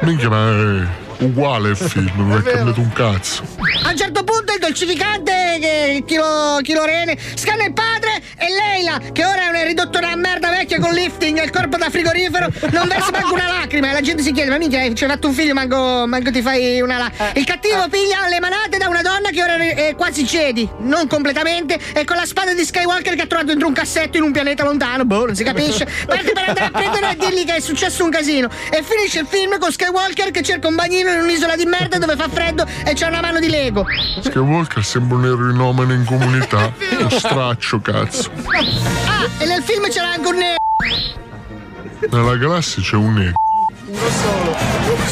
Minchia, 0.00 0.28
ma 0.28 0.48
è 0.50 1.22
uguale 1.24 1.70
il 1.70 1.76
film, 1.76 2.10
non 2.16 2.38
è 2.38 2.42
cambiato 2.42 2.80
un 2.80 2.92
cazzo. 2.92 3.42
A 3.84 3.90
un 3.90 3.96
certo 3.96 4.24
punto 4.24 4.52
il 4.52 4.58
dolcificante 4.58 5.58
che 5.60 6.02
Chilo, 6.06 6.58
Chilo 6.62 6.84
Rene 6.84 7.16
scanna 7.34 7.64
il 7.64 7.72
padre 7.72 8.20
e 8.36 8.46
Leila, 8.48 8.98
che 9.12 9.24
ora 9.24 9.42
è 9.42 9.48
una 9.48 9.62
una 10.04 10.16
merda 10.16 10.50
vecchia 10.50 10.78
con 10.80 10.92
lifting 10.92 11.38
e 11.38 11.44
il 11.44 11.50
corpo 11.50 11.76
da 11.76 11.88
frigorifero, 11.88 12.48
non 12.72 12.88
versa 12.88 13.10
manco 13.12 13.34
una 13.34 13.46
lacrima 13.46 13.90
e 13.90 13.92
la 13.92 14.00
gente 14.00 14.22
si 14.22 14.32
chiede, 14.32 14.50
ma 14.50 14.58
minchia, 14.58 14.92
ci 14.92 15.04
hai 15.04 15.10
fatto 15.10 15.28
un 15.28 15.34
figlio, 15.34 15.54
manco, 15.54 16.04
manco 16.06 16.30
ti 16.30 16.42
fai 16.42 16.80
una 16.80 16.98
la. 16.98 17.10
Il 17.34 17.44
cattivo 17.44 17.88
piglia 17.88 18.26
le 18.28 18.40
manate 18.40 18.78
da 18.78 18.88
una 18.88 19.02
donna 19.02 19.30
che 19.30 19.42
ora 19.42 19.56
è 19.56 19.94
quasi 19.96 20.24
Jedi, 20.24 20.68
non 20.80 21.06
completamente, 21.06 21.78
e 21.94 22.04
con 22.04 22.16
la 22.16 22.26
spada 22.26 22.52
di 22.52 22.64
Skywalker 22.64 23.14
che 23.14 23.22
ha 23.22 23.26
trovato 23.26 23.48
dentro 23.50 23.68
un 23.68 23.74
cassetto 23.74 24.16
in 24.16 24.24
un 24.24 24.32
pianeta 24.32 24.64
lontano, 24.64 25.04
boh, 25.04 25.26
non 25.26 25.36
si 25.36 25.44
capisce. 25.44 25.86
Parte 26.06 26.32
per 26.32 26.48
andare 26.48 26.66
a 26.66 26.70
prendere 26.70 27.10
e 27.10 27.16
dirgli 27.16 27.44
che 27.44 27.56
è 27.56 27.60
successo 27.60 28.04
un 28.04 28.10
casino. 28.10 28.48
E 28.70 28.82
finisce 28.82 29.20
il 29.20 29.26
film 29.28 29.58
con 29.58 29.70
Skywalker 29.70 30.30
che 30.30 30.42
cerca 30.42 30.68
un 30.68 30.74
bagnino 30.74 31.10
in 31.10 31.20
un'isola 31.20 31.56
di 31.56 31.64
merda 31.64 31.98
dove 31.98 32.16
fa 32.16 32.28
freddo 32.28 32.66
e 32.84 32.94
c'ha 32.94 33.08
una 33.08 33.20
mano 33.20 33.38
di 33.38 33.48
Lego. 33.48 33.84
Skywalker 34.20 34.84
sembra 34.84 35.16
un 35.16 35.24
eroinomane 35.26 35.94
in 35.94 36.04
comunità. 36.04 36.72
Lo 36.98 37.08
straccio, 37.08 37.80
cazzo. 37.80 38.30
Ah, 39.06 39.28
e 39.38 39.46
nel 39.46 39.62
film 39.62 39.90
c'era 39.92 40.12
anche 40.12 40.28
un 40.28 40.36
nero. 40.36 40.56
Nella 42.10 42.36
galassia 42.36 42.82
c'è 42.82 42.96
un 42.96 43.12
nero. 43.12 44.41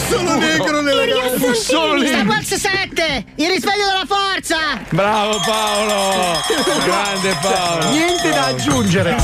Solo 0.09 0.37
negro 0.37 0.81
nella 0.83 1.05
galassia. 1.05 1.55
Solo 1.55 2.05
Star 2.07 2.26
Wars 2.26 2.55
7, 2.55 3.24
il 3.37 3.48
risveglio 3.48 3.87
della 3.87 4.05
forza. 4.07 4.57
Bravo 4.90 5.40
Paolo! 5.44 6.38
Grande 6.85 7.37
Paolo! 7.40 7.90
Niente 7.90 8.31
da 8.31 8.46
aggiungere. 8.46 9.16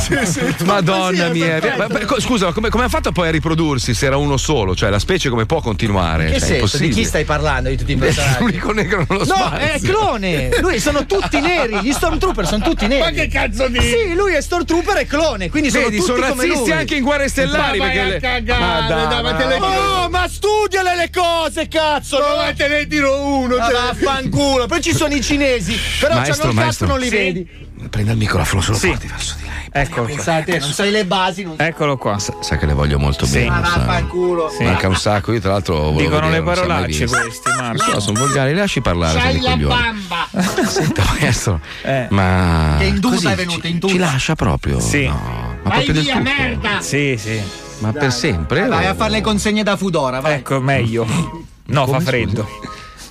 Madonna 0.64 1.28
mia! 1.28 1.60
Ma- 1.76 1.86
Scusa, 2.18 2.52
come, 2.52 2.68
come 2.70 2.84
ha 2.84 2.88
fatto 2.88 3.12
poi 3.12 3.28
a 3.28 3.30
riprodursi 3.30 3.94
se 3.94 4.06
era 4.06 4.16
uno 4.16 4.36
solo? 4.36 4.74
Cioè, 4.74 4.90
la 4.90 4.98
specie 4.98 5.28
come 5.28 5.46
può 5.46 5.60
continuare? 5.60 6.26
In 6.26 6.32
che 6.32 6.38
Cioè, 6.40 6.48
senso? 6.48 6.78
Di 6.78 6.88
chi 6.88 7.04
stai 7.04 7.24
parlando? 7.24 7.68
Di 7.68 7.76
tutti 7.76 7.92
i 7.92 7.96
personaggi? 7.96 8.38
L'unico 8.40 8.72
negro 8.72 9.04
nello 9.08 9.24
No, 9.24 9.34
spazio. 9.34 9.58
è 9.58 9.80
clone! 9.80 10.48
Lui 10.60 10.78
sono 10.80 11.06
tutti 11.06 11.40
neri, 11.40 11.78
gli 11.82 11.92
Stormtrooper 11.92 12.46
sono 12.46 12.62
tutti 12.64 12.86
neri. 12.86 13.00
Ma 13.02 13.10
che 13.10 13.28
cazzo 13.28 13.68
di- 13.68 13.80
Sì, 13.80 14.14
lui 14.14 14.34
è 14.34 14.40
Stormtrooper 14.40 14.98
e 14.98 15.06
clone, 15.06 15.48
quindi 15.50 15.70
sono 15.70 15.84
Vedi, 15.84 15.96
tutti 15.98 16.10
sono 16.12 16.26
come 16.28 16.46
razzisti 16.46 16.72
anche 16.72 16.94
in 16.96 17.02
guerre 17.02 17.28
stellari. 17.28 17.78
Ma 17.78 17.86
vai 17.86 17.94
perché 17.94 18.00
a 18.00 18.04
le- 18.12 18.20
cagare, 18.20 18.60
Ma 18.60 18.86
dai, 18.88 19.22
ma 19.22 19.34
te 19.34 19.44
ma- 19.44 19.48
le- 19.50 19.54
Oh, 19.66 20.08
ma 20.10 20.28
studiale 20.60 20.96
le 20.96 21.10
cose, 21.10 21.68
cazzo! 21.68 22.18
No, 22.18 22.36
ma 22.36 22.52
te 22.52 22.68
ne 22.68 22.86
tiro 22.86 23.20
uno. 23.24 23.56
Ma 23.56 23.66
te- 23.66 23.72
vaffanculo, 23.72 24.66
poi 24.66 24.80
ci 24.80 24.94
sono 24.94 25.14
i 25.14 25.22
cinesi, 25.22 25.76
però 26.00 26.14
Maestro, 26.14 26.48
c'hanno 26.48 26.50
il 26.52 26.56
cazzo 26.56 26.62
maestro. 26.64 26.86
non 26.86 26.98
li 26.98 27.08
Sì. 27.08 27.14
vedi. 27.16 27.48
Prenda 27.90 28.12
il 28.12 28.18
microfono, 28.18 28.62
se 28.62 28.70
lo 28.72 28.76
Sì. 28.78 28.88
porti 28.88 29.06
verso 29.06 29.34
di 29.38 29.42
lei. 29.44 29.54
Eccolo 29.82 30.06
qua. 30.06 30.14
Pensate, 30.14 30.58
non 30.58 30.72
sai 30.72 30.90
le 30.90 31.04
basi, 31.04 31.42
non 31.44 31.54
Eccolo 31.58 31.96
qua. 31.98 32.18
Sa, 32.18 32.34
sa 32.40 32.56
che 32.56 32.64
le 32.66 32.72
voglio 32.72 32.98
molto 32.98 33.26
bene. 33.26 33.50
Ma 33.50 33.64
sa. 33.64 33.78
vaffanculo. 33.78 34.48
Sì. 34.56 34.64
Manca 34.64 34.88
un 34.88 34.96
sacco, 34.96 35.32
io 35.32 35.40
tra 35.40 35.52
l'altro 35.52 35.90
Dicono 35.90 36.20
vedere, 36.20 36.30
le 36.30 36.42
parolacce 36.42 37.06
questi, 37.06 37.50
Marco. 37.54 37.90
No, 37.92 38.00
sono 38.00 38.18
volgari, 38.18 38.54
lasci 38.54 38.80
parlare, 38.80 39.18
C'hai 39.18 39.40
la 39.40 39.50
coglioni. 39.50 39.74
bamba. 39.74 40.28
Senta, 40.66 41.04
maestro, 41.20 41.60
Eh. 41.82 42.06
ma 42.10 42.76
Che 42.78 42.84
in 42.84 43.00
tuta 43.00 43.14
così 43.14 43.26
è 43.28 43.34
venuta, 43.34 43.60
ci, 43.60 43.70
in 43.70 43.78
tuta. 43.78 43.92
ci 43.92 43.98
lascia 43.98 44.34
proprio? 44.34 44.80
Sì. 44.80 45.06
No, 45.06 45.58
ma 45.62 45.68
Vai 45.70 45.84
proprio 45.84 46.02
via, 46.02 46.18
merda. 46.20 46.80
Sì, 46.80 47.16
sì. 47.18 47.42
Ma 47.78 47.92
per 47.92 48.12
sempre? 48.12 48.66
Vai 48.66 48.86
o- 48.86 48.90
a 48.90 48.94
fare 48.94 49.10
le 49.10 49.20
consegne 49.20 49.62
da 49.62 49.76
Fudora, 49.76 50.20
vai. 50.20 50.34
Ecco, 50.34 50.60
meglio. 50.60 51.06
No, 51.68 51.84
Come, 51.84 51.98
fa 51.98 52.04
freddo. 52.06 52.46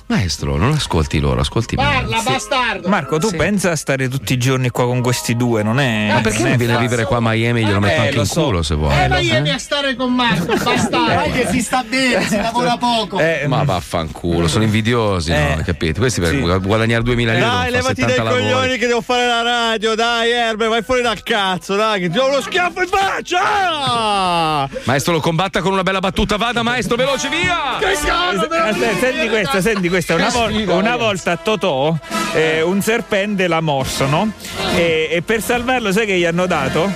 Maestro, 0.08 0.56
non 0.56 0.70
ascolti 0.70 1.18
loro, 1.18 1.40
ascolti 1.40 1.74
me. 1.74 1.82
Parla, 1.82 2.20
bastardo. 2.22 2.88
Marco, 2.88 3.18
tu 3.18 3.28
pensa 3.34 3.72
a 3.72 3.76
stare 3.76 4.08
tutti 4.08 4.34
i 4.34 4.38
giorni 4.38 4.70
qua 4.70 4.84
con 4.84 5.00
questi 5.02 5.34
due, 5.34 5.64
non 5.64 5.80
è. 5.80 6.12
Ma 6.12 6.20
perché 6.20 6.44
non 6.44 6.56
viene 6.56 6.74
a 6.74 6.78
vivere 6.78 7.02
qua 7.06 7.16
a 7.16 7.20
Miami 7.20 7.62
e 7.62 7.64
glielo 7.64 7.80
metto 7.80 8.00
Eh, 8.02 8.04
anche 8.04 8.14
lo 8.14 8.20
in 8.20 8.26
so. 8.28 8.44
culo 8.44 8.62
se 8.62 8.76
vuoi? 8.76 8.96
Eh, 9.02 9.08
ma 9.08 9.18
vieni 9.18 9.50
a 9.50 9.58
stare 9.58 9.96
con 9.96 10.14
Marco, 10.14 10.46
bastardo. 10.62 10.96
Vai 11.12 11.32
che 11.32 11.48
si 11.50 11.60
sta 11.60 11.82
bene, 11.82 12.24
si 12.24 12.36
lavora 12.40 12.76
poco. 12.76 13.18
Eh, 13.18 13.46
Ma 13.48 13.64
vaffanculo, 13.64 14.46
sono 14.46 14.62
invidiosi, 14.62 15.32
no? 15.32 15.56
Eh. 15.58 15.62
Capito? 15.64 15.98
Questi 15.98 16.20
per 16.20 16.30
Sì. 16.30 16.38
guadagnare 16.38 17.02
2000 17.02 17.32
lire 17.32 17.44
Dai, 17.44 17.70
levati 17.72 18.00
dai 18.02 18.10
70 18.10 18.22
lavori. 18.22 18.42
coglioni 18.42 18.78
che 18.78 18.86
devo 18.86 19.00
fare 19.00 19.26
la 19.26 19.42
radio. 19.42 19.94
Dai, 19.96 20.30
Erbe, 20.30 20.68
vai 20.68 20.82
fuori 20.84 21.02
dal 21.02 21.20
cazzo. 21.24 21.74
Dai, 21.74 21.98
che 22.02 22.10
ti 22.10 22.14
do 22.16 22.26
uno 22.28 22.40
schiaffo 22.40 22.80
in 22.80 22.88
faccia. 22.88 24.68
Maestro, 24.84 25.14
lo 25.14 25.20
combatta 25.20 25.60
con 25.62 25.72
una 25.72 25.82
bella 25.82 25.98
battuta. 25.98 26.36
Vada, 26.36 26.62
maestro, 26.62 26.94
veloce, 26.94 27.28
via! 27.28 27.78
Aspetta, 27.78 28.72
senti 29.00 29.28
questa, 29.28 29.60
senti 29.60 29.88
questa. 29.88 29.94
Una, 30.08 30.28
vol- 30.30 30.68
una 30.68 30.96
volta 30.96 31.36
Totò 31.36 31.96
eh, 32.34 32.62
un 32.62 32.80
serpente 32.82 33.46
l'ha 33.48 33.60
morso, 33.60 34.06
no? 34.06 34.30
E, 34.74 35.08
e 35.10 35.22
per 35.22 35.40
salvarlo, 35.42 35.92
sai 35.92 36.06
che 36.06 36.16
gli 36.18 36.24
hanno 36.24 36.46
dato? 36.46 36.90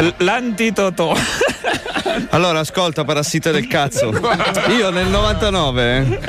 L- 0.00 0.08
L'antitotò. 0.18 1.14
Allora, 2.30 2.60
ascolta, 2.60 3.04
parassita 3.04 3.50
del 3.50 3.66
cazzo. 3.66 4.10
Io 4.78 4.88
nel 4.90 5.06
99 5.08 6.20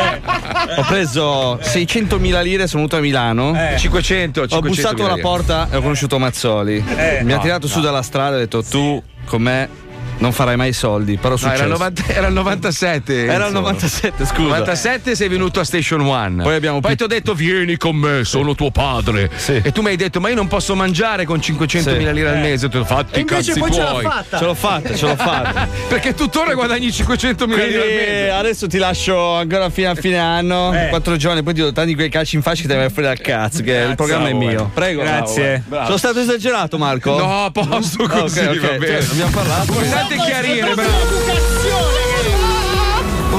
ho 0.78 0.82
preso 0.86 1.56
600.000 1.56 2.42
lire, 2.44 2.68
sono 2.68 2.84
venuto 2.84 2.98
a 2.98 3.00
Milano. 3.00 3.54
500, 3.78 4.42
Ho 4.42 4.48
500 4.48 4.60
bussato 4.62 5.06
alla 5.06 5.22
porta 5.22 5.68
e 5.72 5.78
ho 5.78 5.82
conosciuto 5.82 6.20
Mazzoli. 6.20 6.84
Eh, 6.96 7.20
Mi 7.24 7.32
ha 7.32 7.38
no, 7.38 7.42
tirato 7.42 7.68
su 7.68 7.80
dalla 7.80 8.02
strada 8.02 8.32
e 8.32 8.36
ha 8.36 8.40
detto: 8.40 8.64
Tu 8.64 9.02
con 9.26 9.42
me 9.42 9.70
non 10.20 10.32
farai 10.32 10.56
mai 10.56 10.74
soldi. 10.74 11.18
Però 11.18 11.30
No, 11.30 11.38
successo. 11.38 11.56
era, 11.56 11.64
il 11.66 11.72
90 11.72 12.04
era 12.08 12.28
il 12.28 12.34
97. 12.34 13.24
Era 13.26 13.34
il 13.36 13.42
Enzo. 13.42 13.60
97, 13.60 14.26
scusa. 14.26 14.42
97 14.42 15.16
sei 15.16 15.28
venuto 15.28 15.60
a 15.60 15.64
Station 15.64 16.02
One. 16.02 16.44
Poi 16.44 16.56
abbiamo 16.56 16.80
Poi 16.80 16.92
pi- 16.92 16.98
ti 16.98 17.04
ho 17.04 17.08
detto 17.08 17.34
vieni 17.34 17.78
con 17.78 17.96
me, 17.96 18.24
sono 18.24 18.56
tuo 18.56 18.72
padre. 18.72 19.30
Sì. 19.36 19.60
E 19.64 19.72
tu 19.72 19.82
mi 19.82 19.90
hai 19.90 19.96
detto 19.96 20.20
ma 20.20 20.30
io 20.30 20.36
non 20.36 20.48
posso 20.48 20.76
mangiare 20.76 21.26
con 21.26 21.42
500 21.42 21.92
mila 21.96 22.10
Sì. 22.10 22.16
lire 22.16 22.30
al 22.30 22.38
mese. 22.40 22.66
Ho 22.66 22.70
detto 22.70 22.86
fatti 22.86 23.16
E 23.16 23.18
i 23.18 23.22
invece 23.22 23.52
cazzi 23.54 23.60
poi 23.60 23.72
ce 23.72 23.82
l'ha 23.82 23.90
tuoi. 23.90 24.04
fatta. 24.04 24.38
Ce 24.38 24.44
l'ho 24.46 24.54
fatta, 24.54 24.96
ce 24.96 25.06
l'ho 25.08 25.16
fatta. 25.16 25.68
Perché 25.88 26.14
tuttora 26.14 26.54
guadagni 26.54 26.92
500 26.92 27.48
mila 27.48 27.64
lire 27.66 27.82
al 27.82 27.88
mese. 27.88 28.30
adesso 28.32 28.68
ti 28.68 28.78
lascio 28.78 29.34
ancora 29.36 29.70
fino 29.70 29.90
a 29.90 29.96
fine 29.96 30.18
anno, 30.18 30.74
Eh. 30.74 30.88
quattro 30.90 31.16
giorni, 31.18 31.44
poi 31.44 31.54
ti 31.54 31.62
do 31.62 31.72
tanti 31.72 31.96
quei 31.96 32.10
calci 32.10 32.36
in 32.36 32.42
faccia 32.42 32.64
che 32.64 32.68
ti 32.68 32.74
vai 32.76 32.90
fuori 32.90 33.08
dal 33.08 33.20
cazzo, 33.20 33.62
che 33.64 33.74
il 33.74 33.96
programma 33.96 34.30
è 34.30 34.34
mio. 34.34 34.70
Prego. 34.74 35.02
Grazie. 35.02 35.64
Sono 35.70 35.98
stato 35.98 36.20
esagerato, 36.20 36.78
Marco? 36.78 37.18
No, 37.18 37.46
a 37.46 37.52
posto 37.52 38.08
così, 38.08 38.40
Ok, 38.40 38.48
ok, 38.50 38.60
va 38.62 38.68
bene. 38.78 39.02
cioè, 39.02 39.12
abbiamo 39.12 39.32
parlato. 39.32 39.74
È 40.10 40.16
chiarire, 40.16 40.74
bravo. 40.74 41.97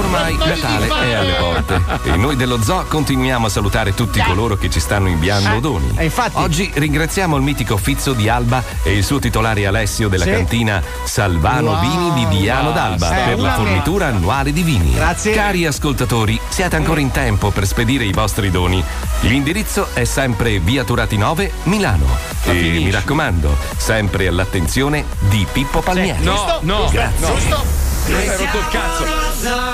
Ormai 0.09 0.37
Natale 0.39 0.87
è 1.07 1.13
alle 1.13 1.33
porte 1.35 1.83
e 2.05 2.17
noi 2.17 2.35
dello 2.35 2.63
Zoo 2.63 2.85
continuiamo 2.89 3.45
a 3.47 3.51
salutare 3.51 3.93
tutti 3.93 4.19
coloro 4.23 4.57
che 4.57 4.71
ci 4.71 4.81
stanno 4.81 5.09
inviando 5.09 5.61
doni. 5.61 5.93
eh, 5.97 6.05
infatti. 6.05 6.37
Oggi 6.39 6.71
ringraziamo 6.73 7.37
il 7.37 7.43
mitico 7.43 7.77
Fizzo 7.77 8.15
di 8.15 8.27
Alba 8.27 8.63
e 8.83 8.95
il 8.97 9.05
suo 9.05 9.19
titolare 9.19 9.67
Alessio 9.67 10.09
della 10.09 10.25
Sì. 10.25 10.31
cantina 10.31 10.83
Salvano 11.05 11.73
Wow. 11.73 11.81
Vini 11.81 12.15
di 12.27 12.39
Diano 12.39 12.73
d'Alba 12.73 13.11
Eh, 13.11 13.25
per 13.29 13.39
la 13.41 13.53
fornitura 13.53 14.07
annuale 14.07 14.51
di 14.55 14.63
vini. 14.63 14.95
Grazie. 14.95 15.35
Cari 15.35 15.67
ascoltatori, 15.67 16.41
siete 16.49 16.75
ancora 16.77 17.01
in 17.01 17.11
tempo 17.11 17.51
per 17.51 17.67
spedire 17.67 18.05
i 18.05 18.13
vostri 18.13 18.51
doni. 18.51 18.83
L'indirizzo 19.21 19.89
è 19.93 20.05
sempre 20.05 20.59
via 20.59 20.85
Turati 20.85 21.19
9, 21.19 21.53
Milano. 21.65 22.07
E 22.45 22.53
mi 22.53 22.91
raccomando, 22.91 23.55
sempre 23.77 24.27
all'attenzione 24.27 25.05
di 25.19 25.47
Pippo 25.53 25.81
Palmieri. 25.83 26.25
No, 26.25 26.61
no, 26.63 26.89
Grazie. 26.91 27.27
no. 27.51 27.88
Hai 28.11 28.37
rotto 28.37 28.59
il 28.59 28.69
cazzo. 28.71 29.05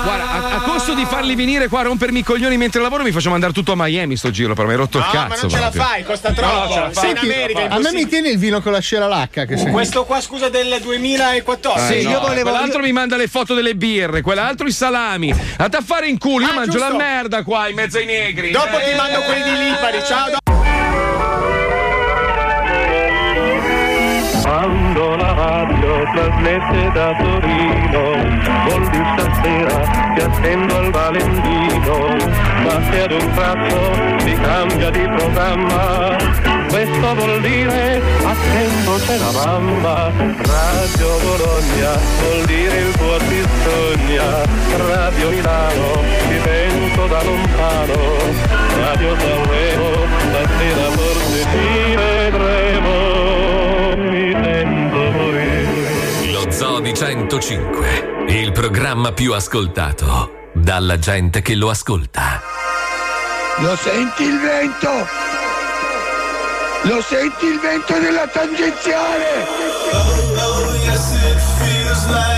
Guarda, 0.02 0.30
a, 0.30 0.54
a 0.56 0.60
costo 0.62 0.92
di 0.94 1.04
farli 1.06 1.34
venire 1.34 1.68
qua 1.68 1.80
a 1.80 1.82
rompermi 1.84 2.18
i 2.18 2.22
coglioni 2.22 2.56
mentre 2.56 2.80
lavoro, 2.82 3.02
mi 3.02 3.12
faccio 3.12 3.30
mandare 3.30 3.52
tutto 3.52 3.72
a 3.72 3.74
Miami 3.76 4.16
sto 4.16 4.30
giro, 4.30 4.54
però 4.54 4.66
mi 4.66 4.72
hai 4.74 4.78
rotto 4.78 4.98
il 4.98 5.04
No, 5.04 5.10
cazzo. 5.10 5.28
ma 5.28 5.36
non 5.40 5.50
ce 5.50 5.58
la 5.58 5.70
fai, 5.70 6.02
costa 6.04 6.32
troppo. 6.32 6.90
Sei 6.92 7.10
in 7.10 7.18
America, 7.18 7.68
a 7.68 7.78
me 7.78 7.92
mi 7.92 8.06
tieni 8.06 8.28
il 8.30 8.38
vino 8.38 8.60
con 8.60 8.72
la 8.72 8.80
scera 8.80 9.06
lacca 9.06 9.44
che 9.44 9.56
sei. 9.56 9.70
Questo 9.70 10.04
qua, 10.04 10.20
scusa, 10.20 10.48
del 10.48 10.78
2014. 10.82 11.86
Sì, 11.86 11.94
io 12.00 12.10
io 12.10 12.20
volevo- 12.20 12.50
Quell'altro 12.50 12.82
mi 12.82 12.92
manda 12.92 13.16
le 13.16 13.28
foto 13.28 13.54
delle 13.54 13.74
birre, 13.76 14.20
quell'altro 14.20 14.66
i 14.66 14.72
salami. 14.72 15.30
Andate 15.30 15.76
a 15.76 15.82
fare 15.84 16.08
in 16.08 16.18
culo, 16.18 16.44
io 16.44 16.50
Ah, 16.50 16.54
mangio 16.54 16.72
giusto. 16.72 16.88
la 16.90 16.96
merda 16.96 17.42
qua 17.42 17.68
in 17.68 17.74
mezzo 17.76 17.98
ai 17.98 18.06
negri. 18.06 18.50
Dopo 18.50 18.78
Eh, 18.78 18.90
ti 18.90 18.96
mando 18.96 19.20
quelli 19.20 19.42
di 19.42 19.64
Lipari, 19.64 20.02
ciao. 20.04 20.30
do- 20.30 20.38
Trasmette 26.12 26.90
da 26.92 27.14
Torino, 27.16 28.02
dire 28.68 29.02
stasera 29.16 29.80
ti 30.14 30.20
attendo 30.20 30.76
al 30.76 30.90
Valentino, 30.90 31.96
ma 32.62 32.82
se 32.90 33.02
ad 33.02 33.12
un 33.12 33.30
tratto 33.34 33.92
si 34.24 34.32
cambia 34.34 34.90
di 34.90 35.08
programma, 35.16 36.16
questo 36.68 37.14
vuol 37.14 37.40
dire 37.40 38.02
attento 38.24 38.92
c'è 39.06 39.16
la 39.18 39.30
mamma, 39.32 40.10
Radio 40.16 41.18
Bologna 41.22 41.92
vuol 42.20 42.44
dire 42.46 42.76
il 42.76 42.96
tuo 42.96 43.18
sogna, 43.64 44.42
Radio 44.86 45.30
Milano 45.30 46.02
ti 46.28 46.40
sento 46.42 47.06
da 47.06 47.22
lontano, 47.22 47.94
Radio 48.76 49.16
Sanremo 49.18 49.90
stasera 50.28 50.90
forse 50.90 51.46
ti 51.50 51.94
vedremo, 51.94 52.63
morire. 56.64 56.72
Lo 56.72 56.74
Zoo 56.74 56.80
di 56.80 56.94
105, 56.94 58.24
il 58.28 58.52
programma 58.52 59.12
più 59.12 59.34
ascoltato 59.34 60.50
dalla 60.54 60.98
gente 60.98 61.42
che 61.42 61.54
lo 61.54 61.68
ascolta. 61.68 62.40
Lo 63.58 63.76
senti 63.76 64.22
il 64.22 64.40
vento? 64.40 65.06
Lo 66.82 67.02
senti 67.02 67.46
il 67.46 67.60
vento 67.60 67.98
della 67.98 68.26
tangenziale? 68.26 69.46
Oh, 69.92 70.74
yes, 70.84 72.33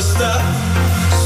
I 0.00 0.02
stop, 0.02 0.40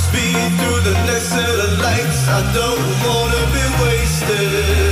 speed 0.02 0.50
through 0.58 0.80
the 0.80 0.98
next 1.06 1.28
set 1.28 1.48
of 1.48 1.78
lights, 1.78 2.26
I 2.26 2.40
don't 2.52 2.82
wanna 3.06 3.42
be 3.54 3.64
wasted. 3.84 4.83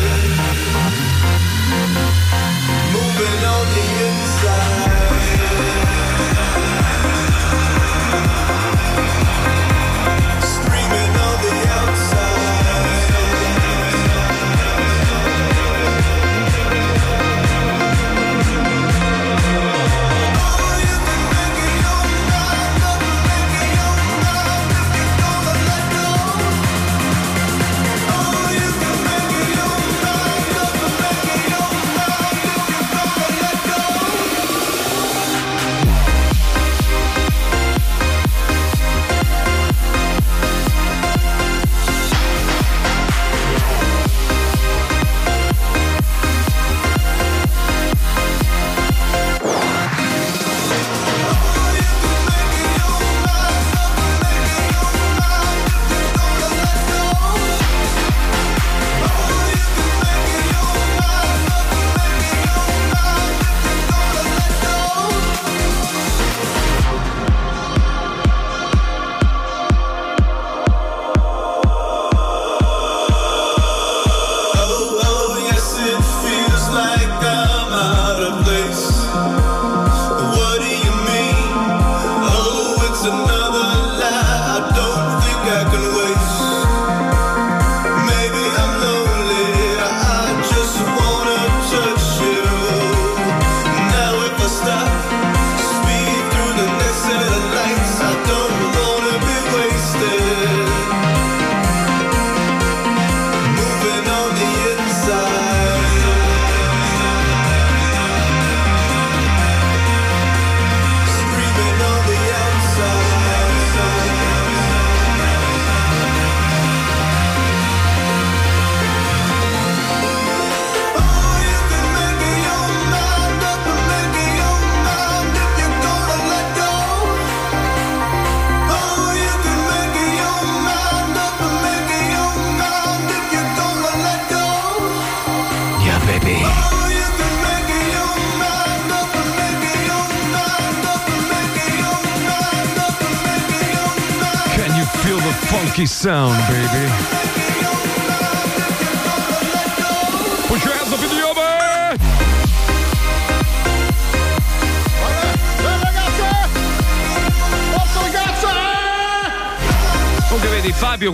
Sound, 146.02 146.31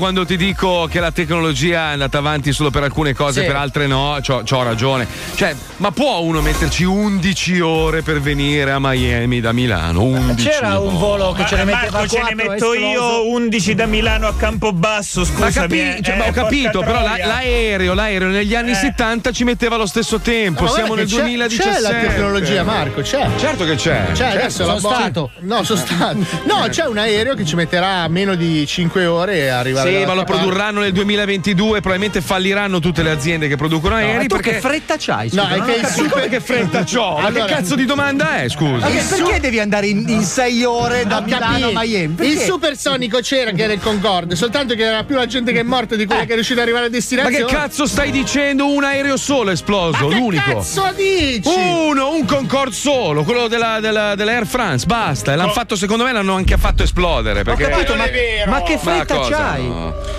quando 0.08 0.24
ti 0.24 0.38
dico 0.38 0.88
che 0.90 1.00
la 1.00 1.10
tecnologia 1.10 1.90
è 1.90 1.92
andata 1.92 2.16
avanti 2.16 2.50
solo 2.54 2.70
per 2.70 2.82
alcune 2.82 3.12
cose, 3.12 3.42
Sì. 3.42 3.46
per 3.46 3.56
altre 3.56 3.86
no, 3.86 4.16
c'ho, 4.26 4.40
c'ho 4.42 4.62
ragione. 4.62 5.06
Cioè, 5.34 5.54
ma 5.76 5.90
può 5.90 6.20
uno 6.20 6.40
metterci 6.40 6.82
11 6.84 7.60
ore 7.60 8.00
per 8.00 8.18
venire 8.22 8.70
a 8.70 8.78
Miami 8.80 9.40
da 9.42 9.52
Milano? 9.52 10.02
11 10.04 10.48
C'era 10.48 10.78
un 10.78 10.96
volo 10.96 11.32
che 11.32 11.44
ce 11.44 11.56
ne 11.56 11.64
Ma- 11.64 11.72
metteva 11.72 11.98
Marco, 11.98 12.08
ce 12.16 12.22
ne 12.26 12.34
metto 12.34 12.72
io 12.72 13.28
11 13.28 13.74
da 13.74 13.84
Milano 13.84 14.28
a 14.28 14.34
Campobasso, 14.34 15.20
Ma, 15.20 15.26
scusami. 15.26 15.52
capi- 15.52 16.02
cioè, 16.02 16.14
eh, 16.14 16.16
ma 16.16 16.22
ho 16.22 16.26
porca 16.28 16.42
capito, 16.44 16.80
però 16.80 17.02
la- 17.02 17.16
l'aereo, 17.26 17.92
l'aereo 17.92 18.28
negli 18.28 18.54
anni 18.54 18.70
Eh. 18.70 18.74
70 18.76 19.30
ci 19.30 19.44
metteva 19.44 19.76
lo 19.76 19.84
stesso 19.86 20.20
tempo. 20.20 20.62
Ma 20.64 20.70
Siamo 20.70 20.94
nel 20.94 21.06
c'è- 21.06 21.16
2017. 21.16 21.70
C'è 21.74 21.80
la 21.80 21.90
tecnologia, 22.08 22.62
Marco, 22.62 23.02
c'è. 23.02 23.28
Certo 23.36 23.66
che 23.66 23.74
c'è. 23.74 24.06
C'è 24.06 24.14
Certo, 24.14 24.38
adesso 24.38 24.64
sono 24.64 24.78
stato. 24.78 25.30
No, 25.40 25.62
sono 25.64 25.78
stato. 25.78 26.16
No, 26.44 26.66
c'è 26.70 26.86
un 26.86 26.96
aereo 26.96 27.34
che 27.34 27.44
ci 27.44 27.56
metterà 27.56 28.08
meno 28.08 28.34
di 28.36 28.66
5 28.66 29.04
ore 29.04 29.34
e 29.40 29.48
arrivare 29.48 29.90
Sì, 29.90 29.97
ma 30.06 30.14
lo 30.14 30.24
produrranno 30.24 30.80
nel 30.80 30.92
2022, 30.92 31.80
probabilmente 31.80 32.20
falliranno 32.20 32.78
tutte 32.80 33.02
le 33.02 33.10
aziende 33.10 33.48
che 33.48 33.56
producono 33.56 33.94
aerei. 33.94 34.14
ma 34.16 34.20
tu 34.22 34.26
perché... 34.36 34.50
che 34.52 34.60
fretta 34.60 34.94
c'hai? 34.98 35.30
No, 35.32 35.48
è 35.48 35.60
che 35.62 35.72
ho 35.72 35.76
il 35.76 35.86
super- 35.86 36.28
che 36.28 36.40
fretta 36.40 36.84
c'ho? 36.84 37.18
Ma 37.18 37.26
Allora- 37.26 37.44
che 37.44 37.52
cazzo 37.52 37.74
di 37.74 37.84
domanda 37.84 38.40
è, 38.42 38.48
scusa? 38.48 38.86
Ma 38.86 38.90
che- 38.92 39.02
perché 39.08 39.40
devi 39.40 39.58
andare 39.60 39.86
in, 39.86 40.04
in 40.08 40.22
sei 40.22 40.64
ore 40.64 41.06
da 41.06 41.18
Ho 41.18 41.22
Milano 41.22 41.68
a. 41.68 41.70
Miami? 41.74 42.02
Il 42.04 42.10
Perché? 42.14 42.44
supersonico 42.44 43.18
c'era 43.20 43.50
che 43.52 43.62
era 43.62 43.72
il 43.72 43.80
Concorde, 43.80 44.36
soltanto 44.36 44.74
che 44.74 44.82
era 44.84 45.04
più 45.04 45.16
la 45.16 45.26
gente 45.26 45.52
che 45.52 45.60
è 45.60 45.62
morta 45.64 45.96
di 45.96 46.06
quella 46.06 46.24
che 46.24 46.30
è 46.32 46.34
riuscita 46.34 46.60
ad 46.60 46.66
arrivare 46.66 46.86
a 46.86 46.88
Ma 46.88 46.94
destinazione. 46.94 47.44
che 47.44 47.52
cazzo 47.54 47.86
stai 47.86 48.10
dicendo? 48.10 48.66
Un 48.68 48.84
aereo 48.84 49.16
solo 49.16 49.50
è 49.50 49.52
esploso, 49.52 50.04
Ma 50.06 50.12
che 50.12 50.18
l'unico. 50.20 50.52
cazzo 50.54 50.92
dici? 50.96 51.48
Uno, 51.48 52.12
un 52.14 52.24
Concorde 52.24 52.74
solo, 52.74 53.24
quello 53.24 53.48
della, 53.48 53.78
della, 53.80 54.14
della 54.14 54.32
Air 54.32 54.46
France, 54.46 54.86
basta. 54.86 55.32
E 55.32 55.36
l'hanno 55.36 55.52
fatto, 55.52 55.76
secondo 55.76 56.04
me, 56.04 56.12
l'hanno 56.12 56.34
anche 56.34 56.56
fatto 56.56 56.82
esplodere. 56.82 57.42
Perché... 57.42 57.68
capito, 57.68 57.94
ma, 57.94 58.04
ma 58.46 58.62
che 58.62 58.74
Ma 58.74 58.78
fretta 58.80 59.14
cosa? 59.16 59.36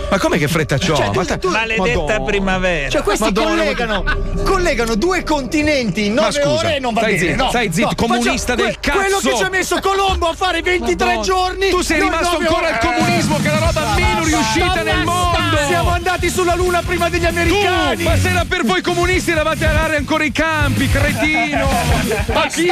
Ma 0.10 0.18
come 0.20 0.38
che 0.38 0.48
fretta 0.48 0.78
c'ho? 0.78 0.96
Cioè, 0.96 1.10
tu- 1.12 1.20
Ma 1.20 1.38
tu- 1.38 1.50
Maledetta 1.50 1.88
Madonna. 2.00 2.22
primavera. 2.24 2.90
Cioè, 2.90 3.02
questi 3.04 3.24
Madonna, 3.24 3.50
collegano, 3.58 4.04
collegano 4.44 4.96
due 4.96 5.24
continenti 5.24 6.06
in 6.06 6.14
Ma 6.14 6.22
nove 6.22 6.34
scusa, 6.34 6.50
ore 6.50 6.76
e 6.76 6.80
non 6.80 6.94
va 6.94 7.02
stai 7.02 7.14
bene. 7.16 7.28
zitto, 7.30 7.44
no, 7.44 7.50
stai 7.50 7.74
zitto, 7.74 7.88
no, 7.88 7.96
comunista 7.96 8.54
faccio- 8.54 8.66
del 8.66 8.80
cazzo. 8.80 8.98
Quello 8.98 9.18
che 9.20 9.36
ci 9.36 9.44
ha 9.44 9.50
messo 9.50 9.80
Colombo 9.80 10.28
a 10.28 10.34
fare 10.34 10.62
23 10.62 11.06
Madonna. 11.06 11.24
giorni. 11.26 11.70
Tu 11.70 11.82
sei 11.82 12.00
rimasto 12.02 12.38
ancora 12.38 12.68
al 12.68 12.78
comunismo, 12.80 13.38
che 13.38 13.48
è 13.48 13.52
la 13.52 13.60
roba 13.66 13.94
meno 13.96 14.24
riuscita 14.24 14.82
nel 14.84 15.04
mondo. 15.04 15.29
Siamo 15.70 15.92
andati 15.92 16.30
sulla 16.30 16.56
luna 16.56 16.82
prima 16.82 17.10
degli 17.10 17.26
americani. 17.26 18.04
Tu, 18.04 18.10
ma 18.10 18.18
se 18.18 18.30
era 18.30 18.44
per 18.46 18.66
voi 18.66 18.82
comunisti 18.82 19.30
eravate 19.32 19.66
a 19.66 19.70
arare 19.70 19.98
ancora 19.98 20.24
i 20.24 20.32
campi, 20.32 20.90
cretino! 20.90 21.70
Ma 22.34 22.48
chi? 22.48 22.68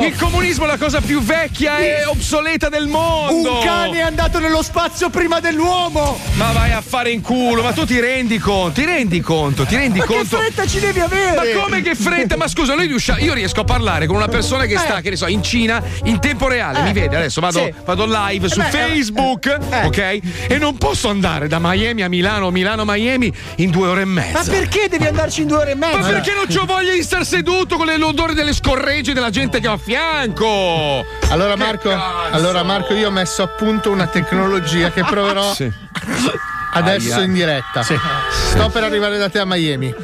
Il 0.00 0.16
comunismo 0.18 0.64
è 0.64 0.66
la 0.66 0.76
cosa 0.76 1.00
più 1.00 1.22
vecchia 1.22 1.78
e 1.78 2.04
obsoleta 2.06 2.68
del 2.68 2.88
mondo! 2.88 3.58
Un 3.58 3.64
cane 3.64 3.98
è 3.98 4.02
andato 4.02 4.40
nello 4.40 4.62
spazio 4.62 5.10
prima 5.10 5.38
dell'uomo. 5.38 6.18
Ma 6.34 6.50
vai 6.52 6.72
a 6.72 6.80
fare 6.80 7.10
in 7.12 7.20
culo, 7.20 7.62
ma 7.62 7.72
tu 7.72 7.84
ti 7.86 8.00
rendi 8.00 8.38
conto, 8.38 8.80
ti 8.80 8.84
rendi 8.84 9.20
conto, 9.20 9.64
ti 9.64 9.76
rendi 9.76 9.98
Ma 10.00 10.06
che 10.06 10.14
conto. 10.14 10.36
fretta 10.38 10.66
ci 10.66 10.80
devi 10.80 10.98
avere? 11.00 11.36
Ma 11.54 11.62
come 11.62 11.82
che 11.82 11.94
fretta? 11.94 12.36
Ma 12.36 12.48
scusa, 12.48 12.74
noi 12.74 12.88
riusciamo. 12.88 13.20
Io 13.20 13.32
riesco 13.32 13.60
a 13.60 13.64
parlare 13.64 14.06
con 14.06 14.16
una 14.16 14.28
persona 14.28 14.64
che 14.64 14.76
sta, 14.76 15.00
che 15.00 15.10
ne 15.10 15.16
so, 15.16 15.28
in 15.28 15.42
Cina 15.42 15.80
in 16.04 16.18
tempo 16.18 16.48
reale. 16.48 16.80
Eh. 16.80 16.82
Mi 16.82 16.92
vede 16.92 17.16
adesso, 17.16 17.40
vado, 17.40 17.60
Sì. 17.64 17.72
vado 17.84 18.06
live 18.06 18.48
su 18.48 18.60
Eh 18.60 18.64
beh, 18.64 18.70
Facebook, 18.70 19.46
eh. 19.46 19.84
ok? 19.86 20.18
E 20.48 20.58
non 20.58 20.76
posso 20.78 21.08
andare 21.08 21.46
da 21.46 21.58
Miami 21.60 22.02
a 22.02 22.08
Milano 22.08 22.39
Milano 22.48 22.82
a 22.82 22.84
Miami 22.86 23.30
in 23.56 23.70
due 23.70 23.88
ore 23.88 24.00
e 24.02 24.04
mezza. 24.06 24.38
Ma 24.38 24.44
perché 24.44 24.88
devi 24.88 25.04
andarci 25.06 25.42
in 25.42 25.48
due 25.48 25.58
ore 25.58 25.72
e 25.72 25.74
mezza? 25.74 25.98
Ma 25.98 26.06
perché 26.06 26.32
non 26.32 26.46
c'ho 26.46 26.64
voglia 26.64 26.92
di 26.92 27.02
star 27.02 27.26
seduto 27.26 27.76
con 27.76 27.92
l'odore 27.98 28.32
delle 28.32 28.54
scorregge 28.54 29.12
della 29.12 29.30
gente 29.30 29.60
che 29.60 29.68
ho 29.68 29.74
a 29.74 29.78
fianco? 29.78 31.04
Allora 31.28 31.56
Marco, 31.56 31.90
allora 32.30 32.62
Marco, 32.62 32.94
io 32.94 33.08
ho 33.08 33.10
messo 33.10 33.42
a 33.42 33.48
punto 33.48 33.90
una 33.90 34.06
tecnologia 34.06 34.90
che 34.90 35.04
proverò 35.04 35.52
Sì. 35.52 35.70
adesso 36.72 37.14
Aia. 37.16 37.24
in 37.24 37.32
diretta. 37.34 37.82
Sto 37.82 38.68
per 38.70 38.84
arrivare 38.84 39.18
da 39.18 39.28
te 39.28 39.38
a 39.40 39.44
Miami. 39.44 39.94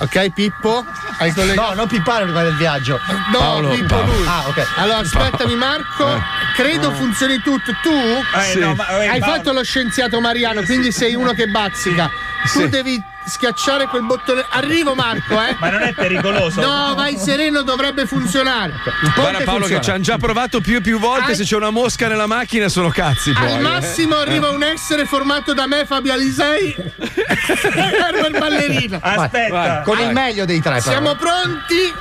Ok, 0.00 0.30
Pippo? 0.30 0.84
Hai 1.18 1.30
collegato? 1.34 1.68
No, 1.68 1.74
non 1.74 1.86
pippare 1.88 2.24
prima 2.24 2.42
del 2.42 2.56
viaggio. 2.56 2.98
No, 3.32 3.38
Paolo, 3.38 3.68
Pippo 3.68 3.86
Paolo. 3.96 4.12
lui. 4.16 4.26
Ah, 4.26 4.44
ok. 4.48 4.66
Allora, 4.76 4.98
aspettami 4.98 5.54
Marco, 5.56 6.08
Eh. 6.16 6.20
credo 6.56 6.90
funzioni 6.92 7.40
tutto. 7.42 7.70
Tu 7.82 7.90
Eh, 7.90 8.54
no, 8.58 8.74
ma- 8.74 8.88
eh, 9.02 9.08
hai 9.08 9.18
Paolo- 9.20 9.34
fatto 9.36 9.52
lo 9.52 9.62
scienziato 9.62 10.18
Mariano, 10.20 10.62
quindi 10.62 10.90
sei 10.90 11.14
uno 11.14 11.32
che 11.34 11.46
bazzica. 11.48 12.10
Tu 12.42 12.60
Sì. 12.60 12.68
devi 12.68 13.00
schiacciare 13.26 13.86
quel 13.86 14.02
bottone. 14.04 14.44
Arrivo 14.50 14.94
Marco, 14.94 15.40
eh? 15.40 15.54
Ma 15.60 15.68
non 15.70 15.82
è 15.82 15.92
pericoloso? 15.92 16.60
No, 16.60 16.94
vai 16.94 17.16
sereno, 17.18 17.62
dovrebbe 17.62 18.06
funzionare. 18.06 18.72
Il 18.72 19.12
ponte 19.14 19.20
Guarda 19.20 19.38
Paolo 19.44 19.58
funziona. 19.60 19.78
che 19.78 19.84
ci 19.84 19.90
hanno 19.90 20.02
già 20.02 20.16
provato 20.18 20.60
più 20.60 20.76
e 20.76 20.80
più 20.80 20.98
volte, 20.98 21.30
Al- 21.30 21.36
se 21.36 21.44
c'è 21.44 21.56
una 21.56 21.70
mosca 21.70 22.08
nella 22.08 22.26
macchina 22.26 22.68
sono 22.68 22.88
cazzi 22.88 23.32
poi. 23.32 23.44
Al 23.52 23.58
eh. 23.58 23.62
massimo 23.62 24.16
arriva 24.16 24.48
un 24.50 24.62
essere 24.62 25.04
formato 25.04 25.52
da 25.52 25.66
me, 25.66 25.84
Fabio 25.86 26.12
Alisei 26.12 26.74
e 26.74 26.92
Herbert 27.76 28.38
Ballerina. 28.38 28.98
Aspetta. 29.00 29.52
vai. 29.54 29.82
Con 29.84 29.98
il 30.00 30.10
meglio 30.12 30.44
dei 30.44 30.60
tre. 30.60 30.78
però. 30.78 30.90
Siamo 30.90 31.14
pronti? 31.14 31.92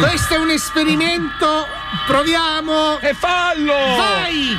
Questo 0.00 0.34
è 0.34 0.38
un 0.38 0.50
esperimento. 0.50 1.66
Proviamo. 2.06 2.98
E 3.00 3.14
fallo! 3.14 3.72
Vai! 3.96 4.58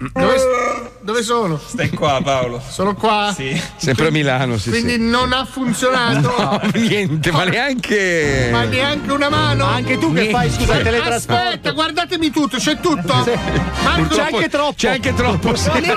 Dove, 0.00 0.92
dove 1.02 1.22
sono? 1.22 1.60
Stai 1.62 1.90
qua, 1.90 2.20
Paolo. 2.24 2.58
Sono 2.66 2.94
qua. 2.94 3.34
Sì. 3.36 3.60
Sempre 3.76 4.06
a 4.08 4.10
Milano, 4.10 4.56
sì, 4.56 4.70
Quindi 4.70 4.92
sì. 4.92 4.98
non 4.98 5.34
ha 5.34 5.44
funzionato. 5.44 6.34
No, 6.38 6.60
niente, 6.72 7.30
ma 7.30 7.44
neanche. 7.44 8.48
Ma 8.50 8.64
neanche 8.64 9.12
una 9.12 9.28
mano. 9.28 9.66
Anche 9.66 9.98
tu 9.98 10.10
che 10.14 10.30
fai, 10.30 10.50
scusa, 10.50 10.78
teletrasporto. 10.78 11.42
Aspetta, 11.42 11.72
guardatemi 11.72 12.30
tutto, 12.30 12.56
c'è 12.56 12.80
tutto. 12.80 13.12
Marco, 13.82 14.14
C'è 14.14 14.22
anche 14.32 14.48
troppo. 14.48 14.74
C'è 14.74 14.88
anche 14.88 15.12
troppo, 15.12 15.54
sì. 15.54 15.70
Lì, 15.72 15.92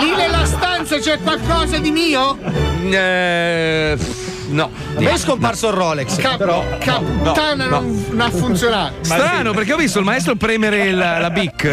lì 0.00 0.16
nella 0.16 0.46
stanza 0.46 0.98
c'è 0.98 1.18
qualcosa 1.20 1.76
di 1.76 1.90
mio? 1.90 2.38
Eh, 2.90 3.98
no. 4.50 4.70
Me 4.98 5.12
è 5.12 5.16
scomparso 5.18 5.68
il 5.68 5.74
Rolex. 5.74 6.16
Cap- 6.16 6.36
però. 6.36 6.64
Caputtana 6.78 7.64
no, 7.66 7.80
non, 7.80 8.04
non 8.10 8.20
ha 8.20 8.30
funzionato. 8.30 8.94
Strano 9.02 9.52
perché 9.52 9.72
ho 9.72 9.76
visto 9.76 9.98
il 9.98 10.04
maestro 10.04 10.34
premere 10.36 10.92
la, 10.92 11.18
la 11.18 11.30
BIC 11.30 11.64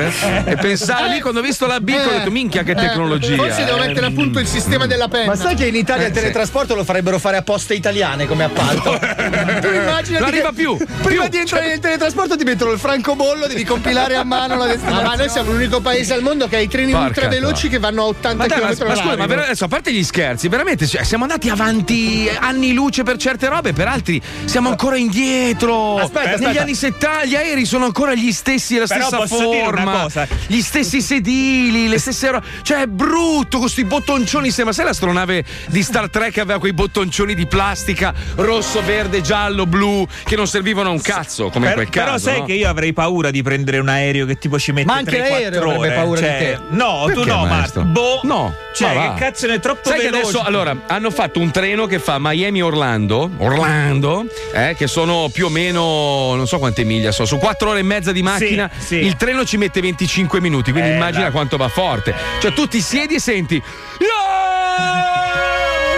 e 0.46 0.56
pensare 0.58 1.10
lì 1.10 1.20
quando 1.22 1.40
ho 1.40 1.44
visto 1.44 1.66
la 1.66 1.80
BIC 1.80 2.06
ho 2.06 2.10
detto 2.10 2.32
minchia 2.32 2.64
che 2.64 2.72
Eh, 2.72 2.76
tecnologia. 2.76 3.36
Forse 3.36 3.66
devo 3.66 3.78
eh. 3.82 3.88
mettere 3.88 4.06
a 4.08 4.12
punto 4.12 4.40
il 4.40 4.48
sistema 4.48 4.86
della 4.86 5.08
penna. 5.08 5.28
Ma 5.28 5.36
sai 5.36 5.56
che 5.56 5.66
in 5.68 5.76
Italia 5.76 6.06
il 6.06 6.12
Eh, 6.12 6.14
sì. 6.16 6.20
teletrasporto 6.22 6.76
lo 6.76 6.84
farebbero 6.84 7.20
fare 7.20 7.38
a 7.38 7.42
poste 7.42 7.74
italiane 7.74 8.26
come 8.28 8.44
appalto? 8.46 8.98
tu 9.62 9.68
immaginati 9.74 10.12
Non 10.14 10.24
arriva 10.24 10.52
più, 10.52 10.78
Prima 11.04 11.24
più. 11.24 11.30
di 11.32 11.38
entrare 11.38 11.68
nel 11.68 11.80
teletrasporto 11.80 12.36
ti 12.38 12.44
mettono 12.44 12.72
il 12.72 12.80
francobollo, 12.80 13.48
devi 13.48 13.64
compilare 13.64 14.16
a 14.16 14.24
mano 14.24 14.56
la 14.58 14.66
Ah, 14.68 14.68
destinazione. 14.68 15.08
ma 15.08 15.16
noi 15.16 15.30
siamo 15.30 15.52
l'unico 15.52 15.80
paese 15.82 16.14
al 16.14 16.22
mondo 16.22 16.48
che 16.48 16.56
ha 16.58 16.60
i 16.60 16.68
treni 16.68 16.92
Porca 16.92 17.08
ultra 17.08 17.28
veloci 17.28 17.70
che 17.70 17.80
vanno 17.80 18.04
a 18.04 18.06
80 18.08 18.36
Ma, 18.38 18.46
dai, 18.48 18.60
ma, 18.62 18.68
km 18.74 18.88
ma 18.88 18.96
scusa, 18.96 19.16
ma 19.16 19.24
adesso, 19.24 19.66
a 19.66 19.68
parte 19.68 19.92
gli 19.94 20.04
scherzi, 20.04 20.48
veramente 20.48 20.86
cioè, 20.88 21.04
siamo 21.04 21.24
andati 21.24 21.50
avanti 21.50 22.30
anni 22.40 22.67
luce 22.74 23.04
per 23.04 23.18
certe 23.18 23.48
robe, 23.48 23.74
per 23.74 23.88
altri 23.88 24.22
siamo 24.46 24.70
ancora 24.70 24.98
indietro. 24.98 25.98
Aspetta, 25.98 26.30
Negli 26.32 26.44
aspetta. 26.46 26.62
anni 26.62 26.74
70 26.76 27.26
gli 27.26 27.36
aerei 27.36 27.66
sono 27.66 27.86
ancora 27.86 28.14
gli 28.14 28.32
stessi, 28.32 28.78
la 28.78 28.86
Però 28.86 29.02
stessa 29.08 29.18
posso 29.18 29.50
dire 29.50 29.62
una 29.64 29.64
forma, 29.82 30.02
cosa? 30.04 30.28
gli 30.48 30.62
stessi 30.62 31.02
sedili, 31.02 31.88
le 31.88 32.00
stesse 32.00 32.32
robe. 32.32 32.46
Cioè, 32.62 32.82
è 32.82 32.88
brutto 32.88 33.50
con 33.58 33.62
questi 33.62 33.84
bottoncioni. 33.84 34.52
Sembra, 34.52 34.74
sai 34.74 34.86
l'astronave 34.86 35.44
di 35.68 35.84
Star 35.84 36.10
Trek 36.10 36.34
che 36.34 36.42
aveva 36.42 36.60
quei 36.60 36.74
bottoncioni 36.74 37.34
di 37.36 37.46
plastica 37.48 38.14
rosso, 38.36 38.82
verde, 38.84 39.22
giallo, 39.22 39.66
blu, 39.66 40.06
che 40.24 40.36
non 40.36 40.48
servivano 40.48 40.90
a 40.90 40.92
un 40.92 41.02
cazzo, 41.02 41.50
come 41.50 41.68
Per- 41.70 41.78
in 41.84 41.90
quel 41.90 41.90
però 41.90 42.12
caso. 42.14 42.30
sai 42.30 42.40
no? 42.40 42.46
che 42.46 42.54
io 42.54 42.70
avrei 42.70 42.94
paura 42.94 43.32
di 43.32 43.42
prendere 43.42 43.80
un 43.80 43.88
aereo 43.90 44.26
che 44.26 44.38
tipo 44.38 44.58
ci 44.60 44.72
mette 44.72 44.88
Ma 44.88 44.96
anche 44.96 45.18
3-4 45.18 45.30
l'aereo 45.30 45.72
avrebbe 45.76 45.96
paura 45.96 46.20
di 46.20 46.26
Cioè, 46.28 46.38
te. 46.40 46.60
No, 46.76 47.04
tu 47.08 47.14
Perché, 47.14 47.30
no, 47.30 47.46
maestro? 47.46 47.82
Marco. 47.84 48.00
Boh. 48.00 48.20
No, 48.24 48.54
Cioè, 48.74 48.92
che 49.14 49.20
cazzo 49.20 49.48
ne 49.48 49.54
è 49.56 49.60
troppo 49.60 49.90
Sai 49.90 50.00
che 50.00 50.06
veloce. 50.10 50.24
adesso 50.24 50.42
allora 50.44 50.76
hanno 50.88 51.12
fatto 51.12 51.40
un 51.40 51.52
treno 51.52 51.86
che 51.86 52.00
fa 52.00 52.18
Miami-Orlando, 52.62 53.30
Orlando, 53.38 54.26
eh, 54.54 54.74
che 54.76 54.88
sono 54.88 55.30
più 55.32 55.46
o 55.46 55.50
meno 55.50 56.34
non 56.36 56.48
so 56.48 56.58
quante 56.58 56.84
miglia 56.84 57.12
sono, 57.12 57.28
su 57.28 57.38
4 57.38 57.70
ore 57.70 57.80
e 57.80 57.84
mezza 57.84 58.12
di 58.12 58.24
macchina. 58.24 58.70
Sì. 58.78 58.96
Il 58.96 59.16
treno 59.16 59.46
ci 59.46 59.58
mette 59.58 59.80
25 59.80 60.42
minuti, 60.42 60.72
quindi 60.72 60.90
Eh, 60.90 60.94
immagina 60.96 61.24
dai. 61.24 61.32
quanto 61.32 61.58
va 61.58 61.68
forte. 61.68 62.14
Cioè 62.42 62.54
tu 62.54 62.68
ti 62.68 62.82
siedi 62.82 63.16
e 63.16 63.20
senti 63.20 63.56
"Yeah!" 63.56 64.17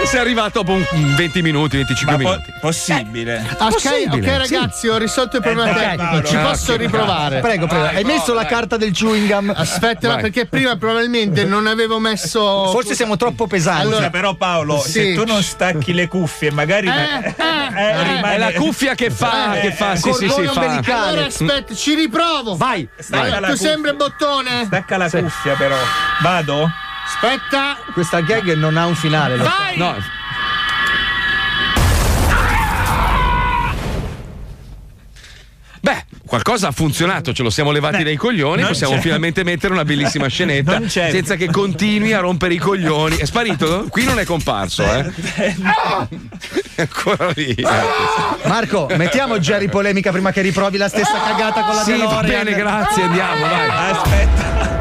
Sei 0.06 0.20
arrivato 0.20 0.62
dopo 0.62 0.72
un 0.72 1.14
20 1.14 1.42
minuti, 1.42 1.76
25 1.76 2.16
Ma 2.16 2.22
po- 2.22 2.28
minuti. 2.30 2.52
possibile. 2.60 3.46
Ok, 3.50 3.56
Possibile, 3.70 4.30
ok 4.32 4.38
ragazzi, 4.38 4.88
ho 4.88 4.96
risolto 4.96 5.36
il 5.36 5.42
problema 5.42 5.70
dai, 5.72 5.82
tecnico. 5.82 6.02
Paolo, 6.04 6.22
Ci 6.26 6.34
dai. 6.34 6.44
posso 6.44 6.76
riprovare? 6.76 7.40
Prego, 7.40 7.66
prego. 7.66 7.84
Hai 7.86 8.04
messo 8.04 8.34
la 8.34 8.44
carta 8.46 8.76
del 8.76 8.90
chewing 8.92 9.28
gum? 9.32 9.52
Aspetta, 9.54 10.08
Vai. 10.08 10.22
perché 10.22 10.46
prima 10.46 10.76
probabilmente 10.76 11.44
non 11.44 11.66
avevo 11.66 11.98
messo. 12.00 12.70
Forse 12.70 12.94
siamo 12.94 13.16
troppo 13.16 13.46
pesanti. 13.46 13.82
Allora- 13.82 14.10
però 14.10 14.34
Paolo, 14.34 14.80
Sì. 14.80 14.90
se 14.90 15.14
tu 15.14 15.24
non 15.24 15.42
stacchi 15.42 15.92
le 15.92 16.08
cuffie, 16.08 16.50
magari 16.50 16.88
Eh, 16.88 16.90
eh, 16.90 17.34
eh. 17.38 18.02
rimane- 18.02 18.34
È 18.34 18.38
la 18.38 18.52
cuffia 18.52 18.94
che 18.94 19.10
fa, 19.10 19.54
Eh, 19.56 19.60
che 19.60 19.72
fa, 19.72 19.92
eh, 19.92 19.96
sì, 19.96 20.12
sì, 20.12 20.28
sì, 20.28 20.44
fa. 20.46 20.80
Allora 21.06 21.26
aspetta, 21.26 21.74
ci 21.74 21.94
riprovo. 21.94 22.56
Vai. 22.56 22.88
Stacca 22.98 23.22
Allora, 23.22 23.40
la 23.40 23.46
tu 23.48 23.52
cuffia. 23.54 23.68
sembri 23.70 23.94
bottone. 23.94 24.64
Stacca 24.64 24.96
la 24.96 25.08
cuffia 25.10 25.54
però. 25.54 25.76
Vado? 26.22 26.68
Aspetta. 27.14 27.76
Questa 27.92 28.20
gag 28.20 28.54
non 28.54 28.76
ha 28.76 28.86
un 28.86 28.94
finale. 28.94 29.36
lo 29.36 29.44
so. 29.44 29.50
Vai. 29.50 29.76
No. 29.76 29.96
Beh, 35.82 36.04
qualcosa 36.26 36.68
ha 36.68 36.72
funzionato, 36.72 37.32
ce 37.32 37.42
lo 37.42 37.48
siamo 37.48 37.70
levati 37.70 37.98
Beh, 37.98 38.04
dai 38.04 38.16
coglioni, 38.16 38.62
possiamo 38.62 38.94
c'è. 38.96 39.00
finalmente 39.00 39.44
mettere 39.44 39.72
una 39.72 39.84
bellissima 39.84 40.26
scenetta 40.28 40.86
senza 40.88 41.36
che 41.36 41.46
continui 41.50 42.12
a 42.12 42.20
rompere 42.20 42.52
i 42.54 42.58
coglioni. 42.58 43.16
È 43.16 43.24
sparito? 43.24 43.86
Qui 43.88 44.04
non 44.04 44.18
è 44.18 44.24
comparso, 44.24 44.82
eh? 44.84 45.10
È 46.74 46.82
ancora 46.82 47.30
lì. 47.34 47.56
Marco, 48.44 48.88
mettiamo 48.96 49.38
Jerry 49.38 49.68
polemica 49.68 50.10
prima 50.10 50.32
che 50.32 50.42
riprovi 50.42 50.76
la 50.76 50.88
stessa 50.88 51.18
cagata 51.18 51.62
con 51.64 51.74
la 51.74 51.82
Sì, 51.82 51.92
va 51.92 51.96
DeLorean. 51.96 52.44
bene, 52.44 52.56
grazie, 52.56 53.02
andiamo, 53.04 53.40
vai. 53.46 53.90
Aspetta. 53.90 54.79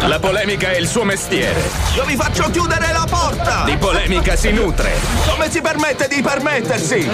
La 0.00 0.18
polemica 0.18 0.70
è 0.70 0.76
il 0.76 0.88
suo 0.88 1.04
mestiere. 1.04 1.62
Io 1.94 2.04
vi 2.04 2.16
faccio 2.16 2.50
chiudere 2.50 2.92
la 2.92 3.06
porta! 3.08 3.62
Di 3.64 3.76
polemica 3.76 4.34
si 4.34 4.50
nutre. 4.50 4.92
Come 5.28 5.50
si 5.50 5.60
permette 5.60 6.08
di 6.08 6.22
permettersi? 6.22 7.08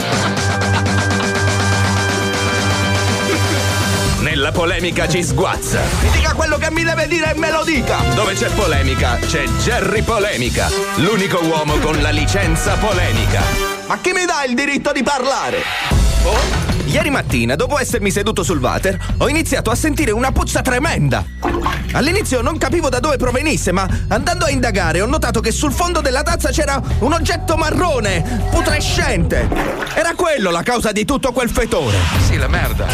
Nella 4.20 4.53
polemica 4.53 5.07
ci 5.07 5.23
sguazza. 5.23 5.81
Mi 6.01 6.11
dica 6.11 6.33
quello 6.33 6.57
che 6.57 6.70
mi 6.70 6.83
deve 6.83 7.07
dire 7.09 7.35
e 7.35 7.39
me 7.39 7.51
lo 7.51 7.62
dica! 7.62 7.99
Dove 8.14 8.35
c'è 8.35 8.49
polemica, 8.49 9.18
c'è 9.20 9.45
Jerry 9.62 10.03
Polemica, 10.03 10.68
l'unico 10.97 11.45
uomo 11.45 11.77
con 11.79 12.01
la 12.01 12.11
licenza 12.11 12.75
polemica. 12.77 13.43
Ma 13.87 13.99
chi 14.01 14.12
mi 14.12 14.25
dà 14.25 14.45
il 14.45 14.55
diritto 14.55 14.93
di 14.93 15.03
parlare? 15.03 15.62
Ieri 16.93 17.09
mattina, 17.09 17.57
dopo 17.57 17.78
essermi 17.78 18.11
seduto 18.11 18.43
sul 18.43 18.59
water, 18.59 18.99
ho 19.16 19.26
iniziato 19.26 19.70
a 19.70 19.74
sentire 19.74 20.11
una 20.11 20.30
puzza 20.30 20.61
tremenda. 20.61 21.24
All'inizio 21.93 22.43
non 22.43 22.59
capivo 22.59 22.90
da 22.90 23.01
dove 23.01 23.16
provenisse, 23.16 23.72
ma 23.72 23.88
andando 24.09 24.45
a 24.45 24.51
indagare 24.51 25.01
ho 25.01 25.07
notato 25.07 25.40
che 25.40 25.53
sul 25.53 25.72
fondo 25.72 26.03
della 26.03 26.22
tazza 26.22 26.51
c'era 26.51 26.78
un 26.99 27.14
oggetto 27.14 27.57
marrone, 27.57 28.45
putrescente. 28.51 29.49
Era 29.95 30.12
quello 30.14 30.51
la 30.51 30.62
causa 30.62 30.93
di 30.93 31.07
tutto 31.07 31.32
quel 31.32 31.49
fetore. 31.49 31.97
Sì, 32.26 32.36
la 32.36 32.49
merda. 32.49 32.84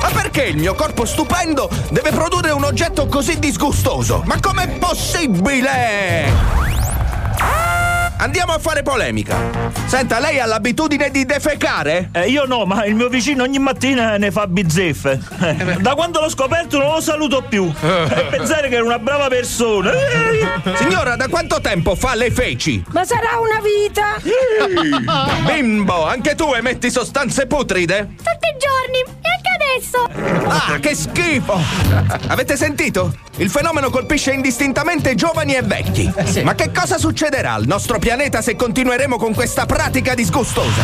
Ma 0.00 0.08
perché 0.14 0.44
il 0.44 0.56
mio 0.56 0.74
corpo 0.74 1.04
stupendo 1.04 1.68
deve 1.90 2.12
produrre 2.12 2.52
un 2.52 2.64
oggetto 2.64 3.04
così 3.04 3.38
disgustoso? 3.38 4.22
Ma 4.24 4.40
com'è 4.40 4.78
possibile? 4.78 6.85
Andiamo 8.18 8.52
a 8.52 8.58
fare 8.58 8.82
polemica. 8.82 9.36
Senta, 9.86 10.18
lei 10.18 10.40
ha 10.40 10.46
l'abitudine 10.46 11.10
di 11.10 11.26
defecare? 11.26 12.08
Eh, 12.12 12.28
io 12.28 12.44
no, 12.46 12.64
ma 12.64 12.84
il 12.86 12.94
mio 12.94 13.08
vicino 13.08 13.42
ogni 13.42 13.58
mattina 13.58 14.16
ne 14.16 14.30
fa 14.30 14.46
bizzeffe. 14.46 15.20
Eh, 15.40 15.54
Da 15.80 15.94
quando 15.94 16.20
l'ho 16.20 16.30
scoperto 16.30 16.78
non 16.78 16.92
lo 16.94 17.00
saluto 17.00 17.42
più. 17.42 17.70
E 17.82 18.26
pensare 18.30 18.68
che 18.68 18.76
è 18.76 18.80
una 18.80 18.98
brava 18.98 19.28
persona. 19.28 19.92
Signora, 20.76 21.14
da 21.16 21.28
quanto 21.28 21.60
tempo 21.60 21.94
fa 21.94 22.14
le 22.14 22.30
feci? 22.30 22.82
Ma 22.90 23.04
sarà 23.04 23.38
una 23.38 23.60
vita! 23.60 24.16
Bimbo, 25.44 26.06
anche 26.06 26.34
tu 26.34 26.52
emetti 26.54 26.90
sostanze 26.90 27.46
putride? 27.46 28.08
Tutti 28.16 28.48
i 28.48 28.56
giorni! 28.58 29.14
E 29.20 29.28
anche 29.30 29.50
adesso! 29.54 30.48
Ah, 30.48 30.78
che 30.80 30.94
schifo! 30.94 31.60
Avete 32.28 32.56
sentito? 32.56 33.14
Il 33.36 33.50
fenomeno 33.50 33.90
colpisce 33.90 34.32
indistintamente 34.32 35.14
giovani 35.14 35.54
e 35.54 35.62
vecchi. 35.62 36.10
Ma 36.42 36.54
che 36.54 36.70
cosa 36.72 36.96
succederà 36.96 37.52
al 37.52 37.66
nostro 37.66 37.98
pianeta 37.98 38.04
se 38.40 38.54
continueremo 38.54 39.16
con 39.16 39.34
questa 39.34 39.66
pratica 39.66 40.14
disgustosa? 40.14 40.80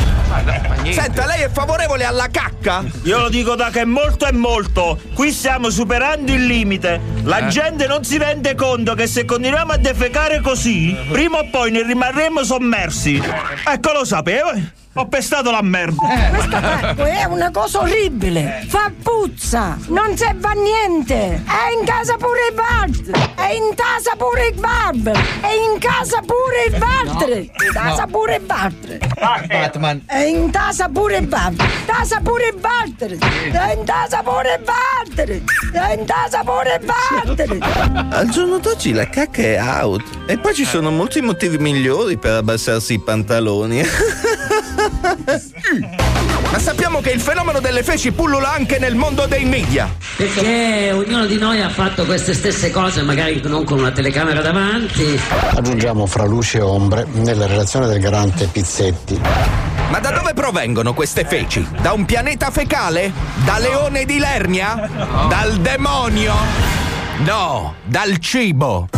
Senta, 0.90 1.24
lei 1.24 1.42
è 1.42 1.50
favorevole 1.50 2.04
alla 2.04 2.26
cacca? 2.28 2.82
Io 3.04 3.20
lo 3.20 3.28
dico 3.28 3.54
da 3.54 3.70
che 3.70 3.84
molto 3.84 4.26
è 4.26 4.32
molto. 4.32 4.98
Qui 5.14 5.30
stiamo 5.30 5.70
superando 5.70 6.32
il 6.32 6.44
limite. 6.44 7.00
La 7.22 7.46
Eh. 7.46 7.48
gente 7.48 7.86
non 7.86 8.02
si 8.02 8.18
rende 8.18 8.56
conto 8.56 8.94
che 8.94 9.06
se 9.06 9.24
continuiamo 9.24 9.70
a 9.70 9.76
defecare 9.76 10.40
così, 10.40 10.96
prima 11.12 11.38
o 11.38 11.48
poi 11.48 11.70
ne 11.70 11.84
rimarremo 11.84 12.42
sommersi. 12.42 13.22
Ecco, 13.68 13.92
lo 13.92 14.04
sapevo. 14.04 14.50
Ho 14.94 15.06
pestato 15.06 15.50
la 15.50 15.62
merda. 15.62 16.06
Questa 16.34 16.60
parte 16.60 17.10
è 17.12 17.24
una 17.24 17.50
cosa 17.50 17.80
orribile! 17.80 18.66
Fa 18.68 18.92
puzza! 19.02 19.78
Non 19.86 20.14
serve 20.18 20.46
a 20.48 20.52
niente! 20.52 21.42
È 21.46 21.72
in 21.78 21.86
casa 21.86 22.16
pure 22.16 22.48
il 22.50 22.54
Bart! 22.54 23.34
È 23.34 23.52
in 23.52 23.74
casa 23.74 24.14
pure 24.18 24.48
il 24.48 24.60
Barb! 24.60 25.10
È 25.10 25.72
in 25.72 25.78
casa 25.78 26.20
pure 26.20 26.64
il 26.68 26.76
Bart! 26.76 27.26
In 27.26 27.72
casa 27.72 28.06
pure 28.06 28.34
il 28.34 28.42
Bart! 28.42 29.46
Batman. 29.46 30.02
È 30.04 30.18
in 30.24 30.50
casa 30.50 30.90
pure 30.90 31.16
il! 31.16 31.22
In 31.22 31.84
casa 31.86 32.20
pure 32.22 32.48
il 32.48 32.58
Bart! 32.60 33.02
È 33.02 33.72
in 33.72 33.84
casa 33.84 34.22
pure 34.22 34.58
il 34.58 34.62
Bart! 34.62 35.42
È 35.72 35.92
in 35.94 36.04
casa 36.04 36.42
pure 36.44 36.78
il 36.78 36.84
Bart! 36.84 38.14
Al 38.14 38.28
giorno 38.28 38.58
d'oggi 38.58 38.92
la 38.92 39.08
cacca 39.08 39.40
è 39.40 39.58
out. 39.58 40.02
E 40.26 40.36
poi 40.36 40.52
ci 40.52 40.66
sono 40.66 40.90
molti 40.90 41.22
motivi 41.22 41.56
migliori 41.56 42.18
per 42.18 42.34
abbassarsi 42.34 42.92
i 42.92 43.00
pantaloni. 43.00 43.82
Ma 46.50 46.58
sappiamo 46.58 47.00
che 47.00 47.10
il 47.10 47.20
fenomeno 47.20 47.60
delle 47.60 47.82
feci 47.82 48.12
pullula 48.12 48.52
anche 48.52 48.78
nel 48.78 48.94
mondo 48.94 49.26
dei 49.26 49.44
media. 49.44 49.90
Perché 50.16 50.92
ognuno 50.92 51.26
di 51.26 51.38
noi 51.38 51.60
ha 51.62 51.70
fatto 51.70 52.04
queste 52.04 52.34
stesse 52.34 52.70
cose, 52.70 53.02
magari 53.02 53.40
non 53.44 53.64
con 53.64 53.78
una 53.78 53.90
telecamera 53.90 54.42
davanti. 54.42 55.18
Aggiungiamo 55.54 56.06
fra 56.06 56.24
luce 56.24 56.58
e 56.58 56.62
ombre 56.62 57.06
nella 57.12 57.46
relazione 57.46 57.86
del 57.86 58.00
garante 58.00 58.46
Pizzetti. 58.46 59.20
Ma 59.90 59.98
da 59.98 60.10
dove 60.10 60.32
provengono 60.34 60.94
queste 60.94 61.24
feci? 61.24 61.66
Da 61.80 61.92
un 61.92 62.04
pianeta 62.04 62.50
fecale? 62.50 63.12
Da 63.44 63.58
leone 63.58 64.04
di 64.04 64.18
Lernia? 64.18 64.88
Dal 65.28 65.56
demonio? 65.56 66.34
No, 67.24 67.74
dal 67.84 68.18
cibo. 68.18 68.88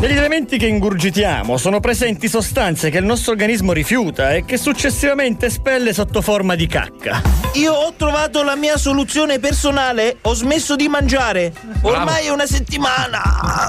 Negli 0.00 0.16
elementi 0.16 0.58
che 0.58 0.68
ingurgitiamo 0.68 1.56
sono 1.56 1.80
presenti 1.80 2.28
sostanze 2.28 2.88
che 2.88 2.98
il 2.98 3.04
nostro 3.04 3.32
organismo 3.32 3.72
rifiuta 3.72 4.32
e 4.32 4.44
che 4.44 4.56
successivamente 4.56 5.46
espelle 5.46 5.92
sotto 5.92 6.22
forma 6.22 6.54
di 6.54 6.68
cacca. 6.68 7.20
Io 7.54 7.72
ho 7.72 7.92
trovato 7.96 8.44
la 8.44 8.54
mia 8.54 8.76
soluzione 8.76 9.40
personale. 9.40 10.18
Ho 10.22 10.34
smesso 10.34 10.76
di 10.76 10.86
mangiare. 10.86 11.52
Ormai 11.82 12.26
è 12.26 12.30
una 12.30 12.46
settimana. 12.46 13.68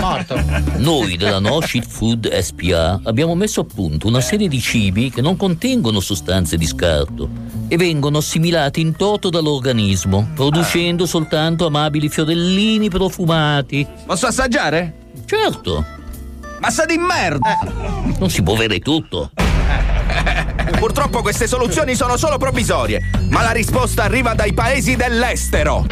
Morto. 0.00 0.42
Noi 0.78 1.16
della 1.16 1.38
No 1.38 1.60
Shit 1.60 1.86
Food 1.86 2.36
SPA 2.36 3.00
abbiamo 3.04 3.36
messo 3.36 3.60
a 3.60 3.64
punto 3.64 4.08
una 4.08 4.20
serie 4.20 4.48
di 4.48 4.60
cibi 4.60 5.10
che 5.10 5.20
non 5.20 5.36
contengono 5.36 6.00
sostanze 6.00 6.56
di 6.56 6.66
scarto 6.66 7.28
e 7.68 7.76
vengono 7.76 8.18
assimilati 8.18 8.80
in 8.80 8.96
toto 8.96 9.30
dall'organismo, 9.30 10.30
producendo 10.34 11.06
soltanto 11.06 11.66
amabili 11.66 12.08
fiorellini 12.08 12.88
profumati. 12.88 13.86
Posso 14.04 14.26
assaggiare? 14.26 15.01
Certo. 15.24 15.84
Ma 16.60 16.70
sa 16.70 16.84
di 16.84 16.96
merda! 16.96 17.58
Non 18.18 18.30
si 18.30 18.42
può 18.42 18.54
avere 18.54 18.78
tutto. 18.78 19.30
Purtroppo 20.82 21.22
queste 21.22 21.46
soluzioni 21.46 21.94
sono 21.94 22.16
solo 22.16 22.38
provvisorie, 22.38 23.08
ma 23.28 23.42
la 23.42 23.52
risposta 23.52 24.02
arriva 24.02 24.34
dai 24.34 24.52
paesi 24.52 24.96
dell'estero. 24.96 25.86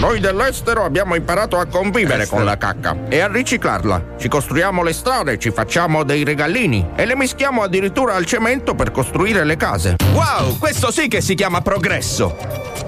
Noi 0.00 0.20
dell'estero 0.20 0.84
abbiamo 0.84 1.14
imparato 1.14 1.58
a 1.58 1.64
convivere 1.64 2.26
con 2.26 2.44
la 2.44 2.58
cacca 2.58 2.94
e 3.08 3.20
a 3.20 3.26
riciclarla. 3.26 4.16
Ci 4.18 4.28
costruiamo 4.28 4.82
le 4.82 4.92
strade, 4.92 5.38
ci 5.38 5.50
facciamo 5.50 6.04
dei 6.04 6.24
regalini 6.24 6.88
e 6.94 7.06
le 7.06 7.16
mischiamo 7.16 7.62
addirittura 7.62 8.16
al 8.16 8.26
cemento 8.26 8.74
per 8.74 8.90
costruire 8.90 9.44
le 9.44 9.56
case. 9.56 9.96
Wow, 10.12 10.58
questo 10.58 10.90
sì 10.90 11.08
che 11.08 11.22
si 11.22 11.34
chiama 11.34 11.62
progresso. 11.62 12.36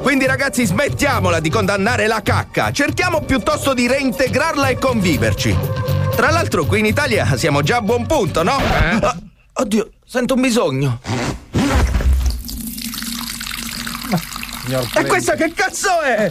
Quindi 0.03 0.27
ragazzi 0.27 0.67
smettiamola 0.67 1.41
di 1.41 1.49
condannare 1.49 2.07
la 2.07 2.21
cacca, 2.21 2.71
cerchiamo 2.71 3.23
piuttosto 3.23 3.73
di 3.73 3.87
reintegrarla 3.87 4.69
e 4.69 4.77
conviverci. 4.79 5.57
Tra 6.17 6.31
l'altro 6.31 6.67
qui 6.67 6.81
in 6.81 6.85
Italia 6.85 7.35
siamo 7.39 7.63
già 7.63 7.77
a 7.77 7.81
buon 7.81 8.05
punto, 8.05 8.43
no? 8.43 8.59
Ah, 9.01 9.17
oddio, 9.55 9.89
sento 10.05 10.35
un 10.35 10.43
bisogno. 10.43 11.01
E 14.95 15.07
questa 15.07 15.35
che 15.35 15.53
cazzo 15.55 16.01
è? 16.01 16.29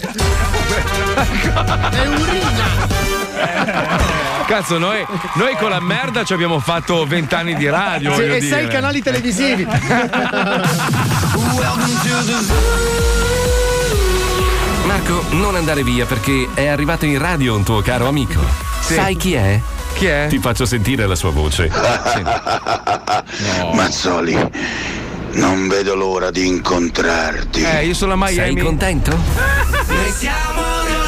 È 1.91 2.07
urina! 2.07 2.93
Cazzo, 4.45 4.77
noi, 4.77 5.05
noi 5.35 5.55
con 5.55 5.69
la 5.69 5.79
merda 5.79 6.25
ci 6.25 6.33
abbiamo 6.33 6.59
fatto 6.59 7.05
vent'anni 7.05 7.55
di 7.55 7.69
radio. 7.69 8.13
Sì, 8.15 8.23
e 8.23 8.39
dire. 8.39 8.55
sei 8.55 8.67
canali 8.67 9.01
televisivi. 9.01 9.65
Marco, 14.83 15.23
non 15.31 15.55
andare 15.55 15.83
via 15.83 16.05
perché 16.05 16.49
è 16.53 16.67
arrivato 16.67 17.05
in 17.05 17.17
radio 17.17 17.55
un 17.55 17.63
tuo 17.63 17.81
caro 17.81 18.07
amico. 18.07 18.41
Sai 18.81 19.15
chi 19.15 19.33
è? 19.33 19.61
Chi 19.93 20.07
è? 20.07 20.27
Ti 20.27 20.39
faccio 20.39 20.65
sentire 20.65 21.07
la 21.07 21.15
sua 21.15 21.31
voce. 21.31 21.71
Mazzoli, 23.73 24.37
non 25.35 25.67
vedo 25.67 25.95
l'ora 25.95 26.31
di 26.31 26.47
incontrarti. 26.47 27.63
Eh, 27.63 27.85
io 27.85 27.93
sono 27.93 28.13
a 28.13 28.15
Miami. 28.15 28.53
Sei 28.53 28.63
contento? 28.63 29.11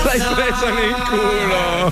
L'hai 0.03 0.21
presa 0.35 0.69
nel 0.71 0.95
culo. 1.09 1.91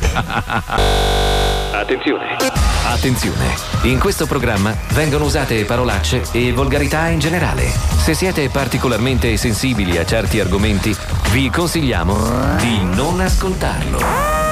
Attenzione. 1.71 2.37
Attenzione. 2.83 3.55
In 3.83 3.99
questo 3.99 4.25
programma 4.25 4.75
vengono 4.93 5.25
usate 5.25 5.65
parolacce 5.65 6.23
e 6.31 6.51
volgarità 6.53 7.07
in 7.07 7.19
generale. 7.19 7.71
Se 7.97 8.13
siete 8.13 8.49
particolarmente 8.49 9.35
sensibili 9.37 9.97
a 9.97 10.05
certi 10.05 10.39
argomenti, 10.39 10.95
vi 11.31 11.49
consigliamo 11.49 12.55
di 12.57 12.83
non 12.83 13.19
ascoltarlo. 13.19 14.44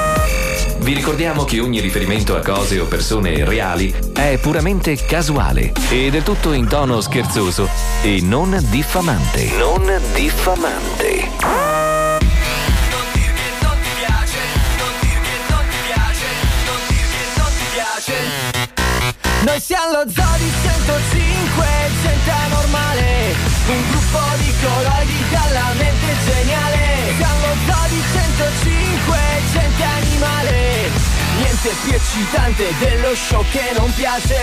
Vi 0.84 0.94
ricordiamo 0.94 1.46
che 1.46 1.62
ogni 1.62 1.80
riferimento 1.80 2.36
a 2.36 2.42
cose 2.42 2.78
o 2.78 2.86
persone 2.86 3.46
reali 3.46 3.96
è 4.12 4.38
puramente 4.38 4.98
casuale 4.98 5.72
e 5.90 6.10
del 6.12 6.24
tutto 6.24 6.52
in 6.52 6.68
tono 6.68 7.00
scherzoso 7.00 7.70
e 8.02 8.20
non 8.22 8.62
diffamante. 8.70 9.50
Non 9.58 9.90
diffamante. 10.14 11.32
Noi 19.46 19.60
siamo 19.62 19.92
lo 19.92 20.04
Zodi 20.10 20.52
105, 20.64 21.66
gente 22.02 22.30
anormale 22.30 23.36
Un 23.68 23.90
gruppo 23.90 24.20
di 24.38 24.54
coloidi 24.62 25.24
dalla 25.32 25.74
mente 25.78 26.16
geniale 26.26 27.14
Siamo 27.18 27.48
lo 27.48 27.56
Zodi 27.72 28.02
105, 28.14 28.24
gente 28.24 28.74
animale 28.74 28.83
Niente 31.64 31.82
più 31.82 31.93
eccitante 31.93 32.74
dello 32.78 33.16
show 33.16 33.41
che 33.49 33.72
non 33.78 33.93
piace. 33.93 34.36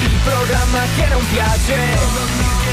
Il 0.00 0.18
programma 0.24 0.80
che 0.96 1.06
non 1.08 1.26
piace 1.28 2.68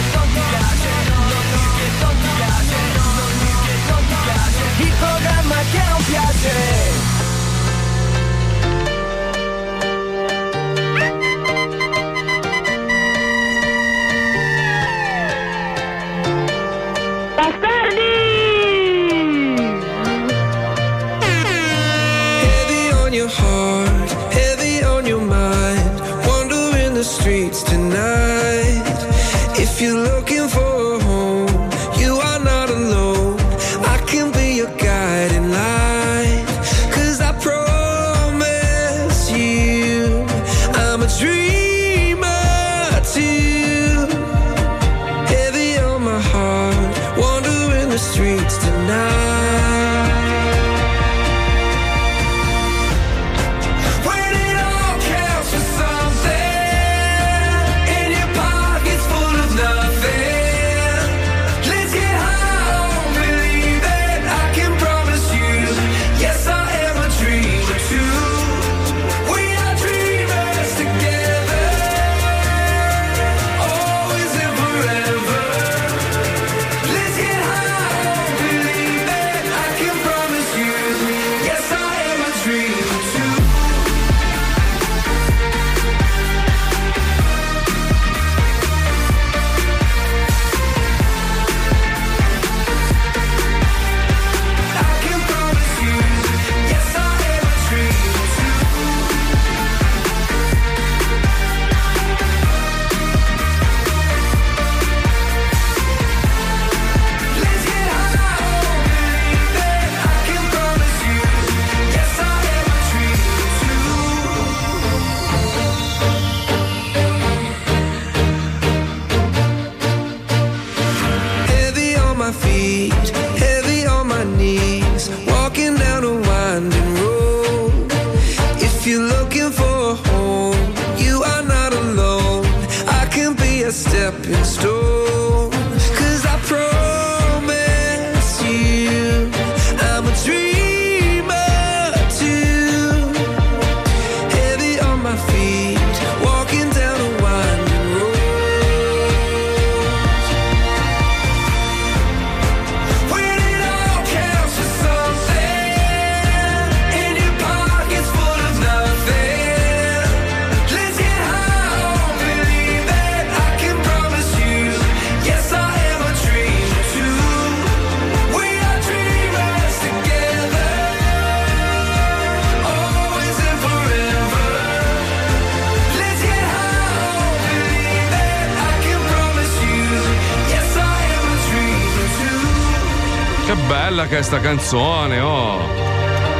bella 183.86 184.08
questa 184.08 184.40
canzone, 184.40 185.20
oh. 185.20 185.85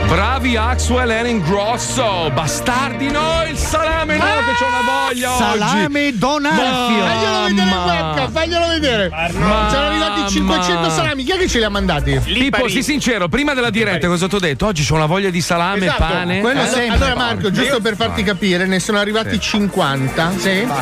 Bravi 0.08 0.56
Axwell 0.56 1.10
e 1.10 1.28
Ingrosso, 1.28 2.30
bastardi 2.32 3.10
no, 3.10 3.44
il 3.50 3.58
salame 3.58 4.18
no, 4.18 4.24
che 4.24 4.54
c'ho 4.58 4.68
una 4.68 4.82
voglia 5.08 5.32
oggi. 5.34 5.60
Salame 5.60 6.18
Donarfio. 6.18 7.06
Faglielo 7.06 7.44
vedere 7.48 7.50
in 7.50 7.84
webcam, 7.86 8.32
faglielo 8.32 8.68
vedere. 8.68 9.10
Ma- 9.10 9.68
C'erano 9.70 9.88
arrivati 9.88 10.32
500 10.32 10.90
salami. 10.92 11.24
Chi 11.24 11.32
è 11.32 11.38
che 11.38 11.48
ce 11.48 11.58
li 11.58 11.64
ha 11.64 11.70
mandati? 11.70 12.20
Pippo, 12.24 12.68
sii 12.70 12.84
sincero, 12.84 13.28
prima 13.28 13.54
della 13.56 13.72
diretta 13.72 14.08
cosa 14.08 14.28
ti 14.28 14.36
ho 14.36 14.40
detto? 14.40 14.68
Oggi 14.68 14.86
c'ho 14.86 14.94
una 14.96 15.08
voglia 15.08 15.30
di 15.32 15.42
salame 15.42 15.86
Esatto. 15.88 16.04
pane. 16.04 16.40
Quello 16.40 16.62
Eh? 16.62 16.68
sempre. 16.68 16.96
Allora, 16.96 17.16
Marco, 17.16 17.52
giusto 17.52 17.82
per 17.82 17.96
farti 17.96 18.24
capire, 18.24 18.66
ne 18.68 18.80
sono 18.80 19.00
arrivati 19.00 19.40
50 19.40 20.32